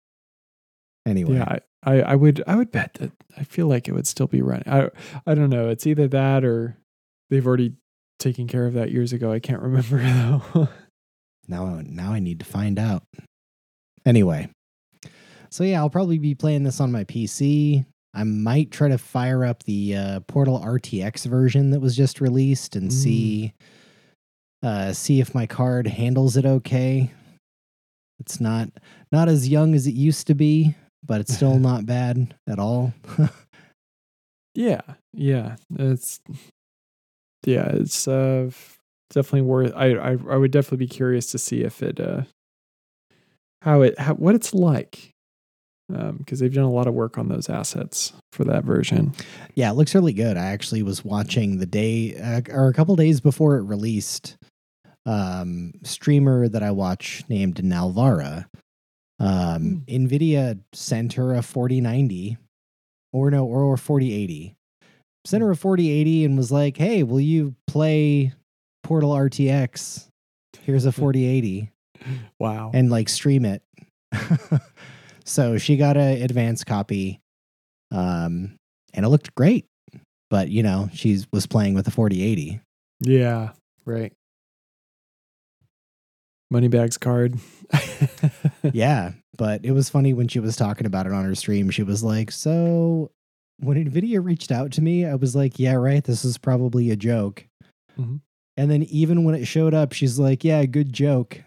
Anyway, 1.05 1.35
Yeah, 1.35 1.59
I, 1.83 2.01
I, 2.01 2.15
would 2.15 2.43
I 2.47 2.55
would 2.55 2.71
bet 2.71 2.95
that 2.95 3.11
I 3.37 3.43
feel 3.43 3.67
like 3.67 3.87
it 3.87 3.91
would 3.93 4.07
still 4.07 4.27
be 4.27 4.41
running. 4.41 4.67
I 4.67 4.89
I 5.27 5.35
don't 5.35 5.49
know. 5.51 5.69
It's 5.69 5.85
either 5.85 6.07
that 6.09 6.43
or 6.43 6.77
they've 7.29 7.45
already 7.45 7.73
taken 8.19 8.47
care 8.47 8.65
of 8.65 8.73
that 8.73 8.91
years 8.91 9.13
ago. 9.13 9.31
I 9.31 9.39
can't 9.39 9.61
remember 9.61 9.99
though. 9.99 10.67
now 11.47 11.81
now 11.85 12.11
I 12.11 12.19
need 12.19 12.39
to 12.39 12.45
find 12.45 12.79
out. 12.79 13.03
Anyway, 14.05 14.49
so 15.49 15.63
yeah, 15.63 15.79
I'll 15.79 15.89
probably 15.89 16.17
be 16.17 16.33
playing 16.35 16.63
this 16.63 16.79
on 16.79 16.91
my 16.91 17.03
PC. 17.03 17.85
I 18.13 18.23
might 18.23 18.71
try 18.71 18.87
to 18.87 18.97
fire 18.97 19.43
up 19.43 19.63
the 19.63 19.95
uh, 19.95 20.19
Portal 20.21 20.59
RTX 20.59 21.25
version 21.25 21.71
that 21.71 21.81
was 21.81 21.95
just 21.95 22.21
released 22.21 22.75
and 22.75 22.89
Mm. 22.89 22.93
see 22.93 23.53
uh, 24.63 24.93
see 24.93 25.19
if 25.21 25.35
my 25.35 25.45
card 25.45 25.85
handles 25.85 26.35
it 26.37 26.45
okay. 26.45 27.11
It's 28.19 28.39
not 28.39 28.69
not 29.11 29.27
as 29.27 29.47
young 29.47 29.75
as 29.75 29.87
it 29.87 29.93
used 29.93 30.27
to 30.27 30.35
be, 30.35 30.75
but 31.03 31.21
it's 31.21 31.33
still 31.33 31.59
not 31.59 31.85
bad 31.85 32.33
at 32.47 32.59
all. 32.59 32.93
yeah, 34.55 34.81
yeah. 35.13 35.55
It's 35.77 36.19
yeah. 37.45 37.69
It's 37.73 38.07
uh 38.07 38.49
definitely 39.09 39.41
worth. 39.41 39.73
I 39.75 39.93
I 39.93 40.11
I 40.11 40.37
would 40.37 40.51
definitely 40.51 40.85
be 40.85 40.87
curious 40.87 41.31
to 41.31 41.37
see 41.37 41.61
if 41.61 41.83
it 41.83 41.99
uh 41.99 42.23
how 43.61 43.81
it 43.81 43.99
how, 43.99 44.13
what 44.15 44.35
it's 44.35 44.53
like. 44.53 45.11
Um, 45.93 46.17
because 46.17 46.39
they've 46.39 46.51
done 46.51 46.63
a 46.63 46.71
lot 46.71 46.87
of 46.87 46.95
work 46.95 47.19
on 47.19 47.27
those 47.29 47.47
assets 47.47 48.11
for 48.33 48.43
that 48.45 48.63
version. 48.63 49.13
Yeah, 49.53 49.69
it 49.69 49.75
looks 49.75 49.93
really 49.93 50.13
good. 50.13 50.35
I 50.35 50.45
actually 50.45 50.81
was 50.81 51.05
watching 51.05 51.59
the 51.59 51.67
day 51.67 52.15
uh, 52.15 52.41
or 52.49 52.69
a 52.69 52.73
couple 52.73 52.95
days 52.95 53.21
before 53.21 53.57
it 53.57 53.61
released. 53.61 54.35
Um, 55.05 55.73
streamer 55.83 56.47
that 56.47 56.63
I 56.63 56.71
watch 56.71 57.23
named 57.29 57.63
Nalvara. 57.63 58.47
Um, 59.19 59.83
Nvidia 59.87 60.59
sent 60.73 61.13
her 61.13 61.33
a 61.35 61.41
4090 61.41 62.37
or 63.13 63.29
no, 63.31 63.45
or, 63.45 63.61
or 63.63 63.77
4080. 63.77 64.55
Sent 65.25 65.41
her 65.43 65.51
a 65.51 65.55
4080 65.55 66.25
and 66.25 66.37
was 66.37 66.51
like, 66.51 66.75
"Hey, 66.77 67.03
will 67.03 67.21
you 67.21 67.55
play 67.67 68.33
Portal 68.83 69.11
RTX? 69.11 70.07
Here's 70.63 70.85
a 70.85 70.91
4080." 70.91 71.71
Wow. 72.39 72.69
and 72.73 72.91
like 72.91 73.09
stream 73.09 73.45
it. 73.45 73.63
so 75.25 75.57
she 75.57 75.75
got 75.77 75.97
a 75.97 76.21
advanced 76.21 76.65
copy, 76.67 77.19
um, 77.91 78.57
and 78.93 79.05
it 79.05 79.09
looked 79.09 79.33
great. 79.33 79.65
But 80.29 80.49
you 80.49 80.61
know, 80.61 80.89
she 80.93 81.23
was 81.31 81.47
playing 81.47 81.73
with 81.73 81.87
a 81.87 81.91
4080. 81.91 82.59
yeah. 83.01 83.51
Right. 83.85 84.13
Moneybags 86.51 86.97
card. 86.97 87.39
yeah, 88.73 89.11
but 89.37 89.65
it 89.65 89.71
was 89.71 89.89
funny 89.89 90.13
when 90.13 90.27
she 90.27 90.39
was 90.39 90.55
talking 90.55 90.85
about 90.87 91.05
it 91.05 91.11
on 91.11 91.25
her 91.25 91.35
stream. 91.35 91.69
She 91.69 91.83
was 91.83 92.03
like, 92.03 92.31
"So 92.31 93.11
when 93.59 93.83
Nvidia 93.83 94.23
reached 94.23 94.51
out 94.51 94.71
to 94.73 94.81
me, 94.81 95.05
I 95.05 95.15
was 95.15 95.35
like, 95.35 95.57
yeah, 95.59 95.73
right. 95.73 96.03
This 96.03 96.23
is 96.23 96.37
probably 96.37 96.91
a 96.91 96.95
joke." 96.95 97.45
Mhm. 97.97 98.21
And 98.57 98.71
then 98.71 98.83
even 98.83 99.23
when 99.23 99.35
it 99.35 99.45
showed 99.45 99.73
up, 99.73 99.93
she's 99.93 100.19
like, 100.19 100.43
"Yeah, 100.43 100.65
good 100.65 100.93
joke." 100.93 101.41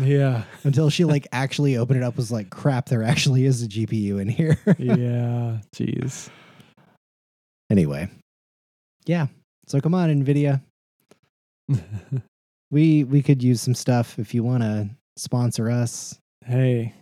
yeah. 0.00 0.44
Until 0.64 0.88
she 0.88 1.04
like 1.04 1.26
actually 1.32 1.76
opened 1.76 1.98
it 1.98 2.04
up, 2.04 2.16
was 2.16 2.30
like, 2.30 2.50
"Crap, 2.50 2.88
there 2.88 3.02
actually 3.02 3.44
is 3.44 3.62
a 3.62 3.68
GPU 3.68 4.20
in 4.20 4.28
here." 4.28 4.56
yeah. 4.78 5.58
Jeez. 5.74 6.30
anyway, 7.70 8.08
yeah. 9.04 9.26
So 9.66 9.80
come 9.80 9.94
on, 9.94 10.10
Nvidia. 10.24 10.62
We 12.74 13.04
we 13.04 13.22
could 13.22 13.40
use 13.40 13.60
some 13.62 13.76
stuff 13.76 14.18
if 14.18 14.34
you 14.34 14.42
want 14.42 14.64
to 14.64 14.90
sponsor 15.16 15.70
us. 15.70 16.18
hey, 16.44 16.92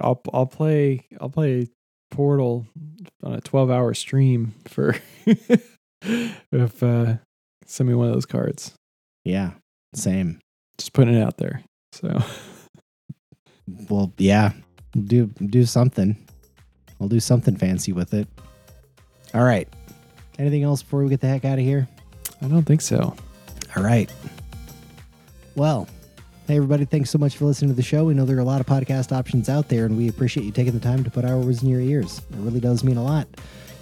I'll 0.00 0.22
I'll 0.32 0.46
play 0.46 1.04
I'll 1.20 1.30
play 1.30 1.66
Portal 2.12 2.64
on 3.24 3.32
a 3.32 3.40
twelve 3.40 3.68
hour 3.68 3.92
stream 3.92 4.54
for 4.68 4.94
if 5.26 6.80
uh 6.80 7.16
send 7.64 7.88
me 7.88 7.96
one 7.96 8.06
of 8.06 8.14
those 8.14 8.24
cards. 8.24 8.74
Yeah, 9.24 9.54
same. 9.96 10.38
Just 10.78 10.92
putting 10.92 11.14
it 11.14 11.22
out 11.24 11.38
there. 11.38 11.60
So 11.90 12.22
Well, 13.90 14.12
yeah, 14.18 14.52
do 14.94 15.26
do 15.26 15.64
something. 15.64 16.16
I'll 17.00 17.08
do 17.08 17.18
something 17.18 17.56
fancy 17.56 17.90
with 17.90 18.14
it. 18.14 18.28
All 19.34 19.42
right. 19.42 19.66
Anything 20.38 20.62
else 20.62 20.84
before 20.84 21.02
we 21.02 21.08
get 21.10 21.20
the 21.20 21.26
heck 21.26 21.44
out 21.44 21.58
of 21.58 21.64
here? 21.64 21.88
I 22.40 22.46
don't 22.46 22.62
think 22.62 22.80
so. 22.80 23.16
All 23.74 23.82
right. 23.82 24.08
Well, 25.56 25.88
hey 26.46 26.56
everybody, 26.56 26.84
thanks 26.84 27.08
so 27.08 27.16
much 27.16 27.38
for 27.38 27.46
listening 27.46 27.70
to 27.70 27.74
the 27.74 27.82
show. 27.82 28.04
We 28.04 28.12
know 28.12 28.26
there 28.26 28.36
are 28.36 28.40
a 28.40 28.44
lot 28.44 28.60
of 28.60 28.66
podcast 28.66 29.10
options 29.10 29.48
out 29.48 29.68
there, 29.68 29.86
and 29.86 29.96
we 29.96 30.10
appreciate 30.10 30.44
you 30.44 30.52
taking 30.52 30.74
the 30.74 30.80
time 30.80 31.02
to 31.02 31.10
put 31.10 31.24
our 31.24 31.38
words 31.38 31.62
in 31.62 31.70
your 31.70 31.80
ears. 31.80 32.18
It 32.18 32.36
really 32.36 32.60
does 32.60 32.84
mean 32.84 32.98
a 32.98 33.02
lot. 33.02 33.26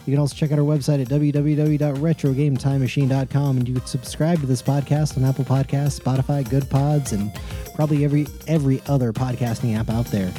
You 0.07 0.13
can 0.13 0.21
also 0.21 0.37
check 0.37 0.53
out 0.53 0.61
our 0.61 0.65
website 0.65 1.03
at 1.03 1.09
www.retrogametimemachine.com, 1.09 3.57
and 3.57 3.69
you 3.69 3.75
can 3.75 3.87
subscribe 3.87 4.39
to 4.39 4.47
this 4.47 4.63
podcast 4.63 5.17
on 5.17 5.25
Apple 5.25 5.45
Podcasts, 5.45 5.99
Spotify, 5.99 6.49
Good 6.49 6.71
Pods, 6.71 7.11
and 7.11 7.33
probably 7.75 8.05
every 8.05 8.29
every 8.47 8.81
other 8.87 9.13
podcasting 9.13 9.77
app 9.77 9.91
out 9.91 10.07
there. 10.07 10.33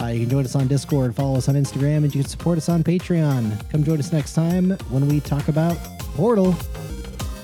Uh, 0.00 0.06
you 0.06 0.20
can 0.20 0.30
join 0.30 0.44
us 0.44 0.54
on 0.54 0.68
Discord, 0.68 1.16
follow 1.16 1.38
us 1.38 1.48
on 1.48 1.56
Instagram, 1.56 2.04
and 2.04 2.14
you 2.14 2.22
can 2.22 2.30
support 2.30 2.56
us 2.56 2.68
on 2.68 2.84
Patreon. 2.84 3.68
Come 3.70 3.82
join 3.82 3.98
us 3.98 4.12
next 4.12 4.34
time 4.34 4.70
when 4.90 5.08
we 5.08 5.18
talk 5.18 5.48
about 5.48 5.76
Portal. 6.14 6.54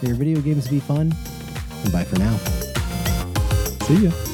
Your 0.02 0.14
video 0.14 0.40
games 0.40 0.68
be 0.68 0.78
fun, 0.78 1.12
and 1.82 1.92
bye 1.92 2.04
for 2.04 2.16
now. 2.20 2.38
See 3.86 4.04
ya. 4.04 4.33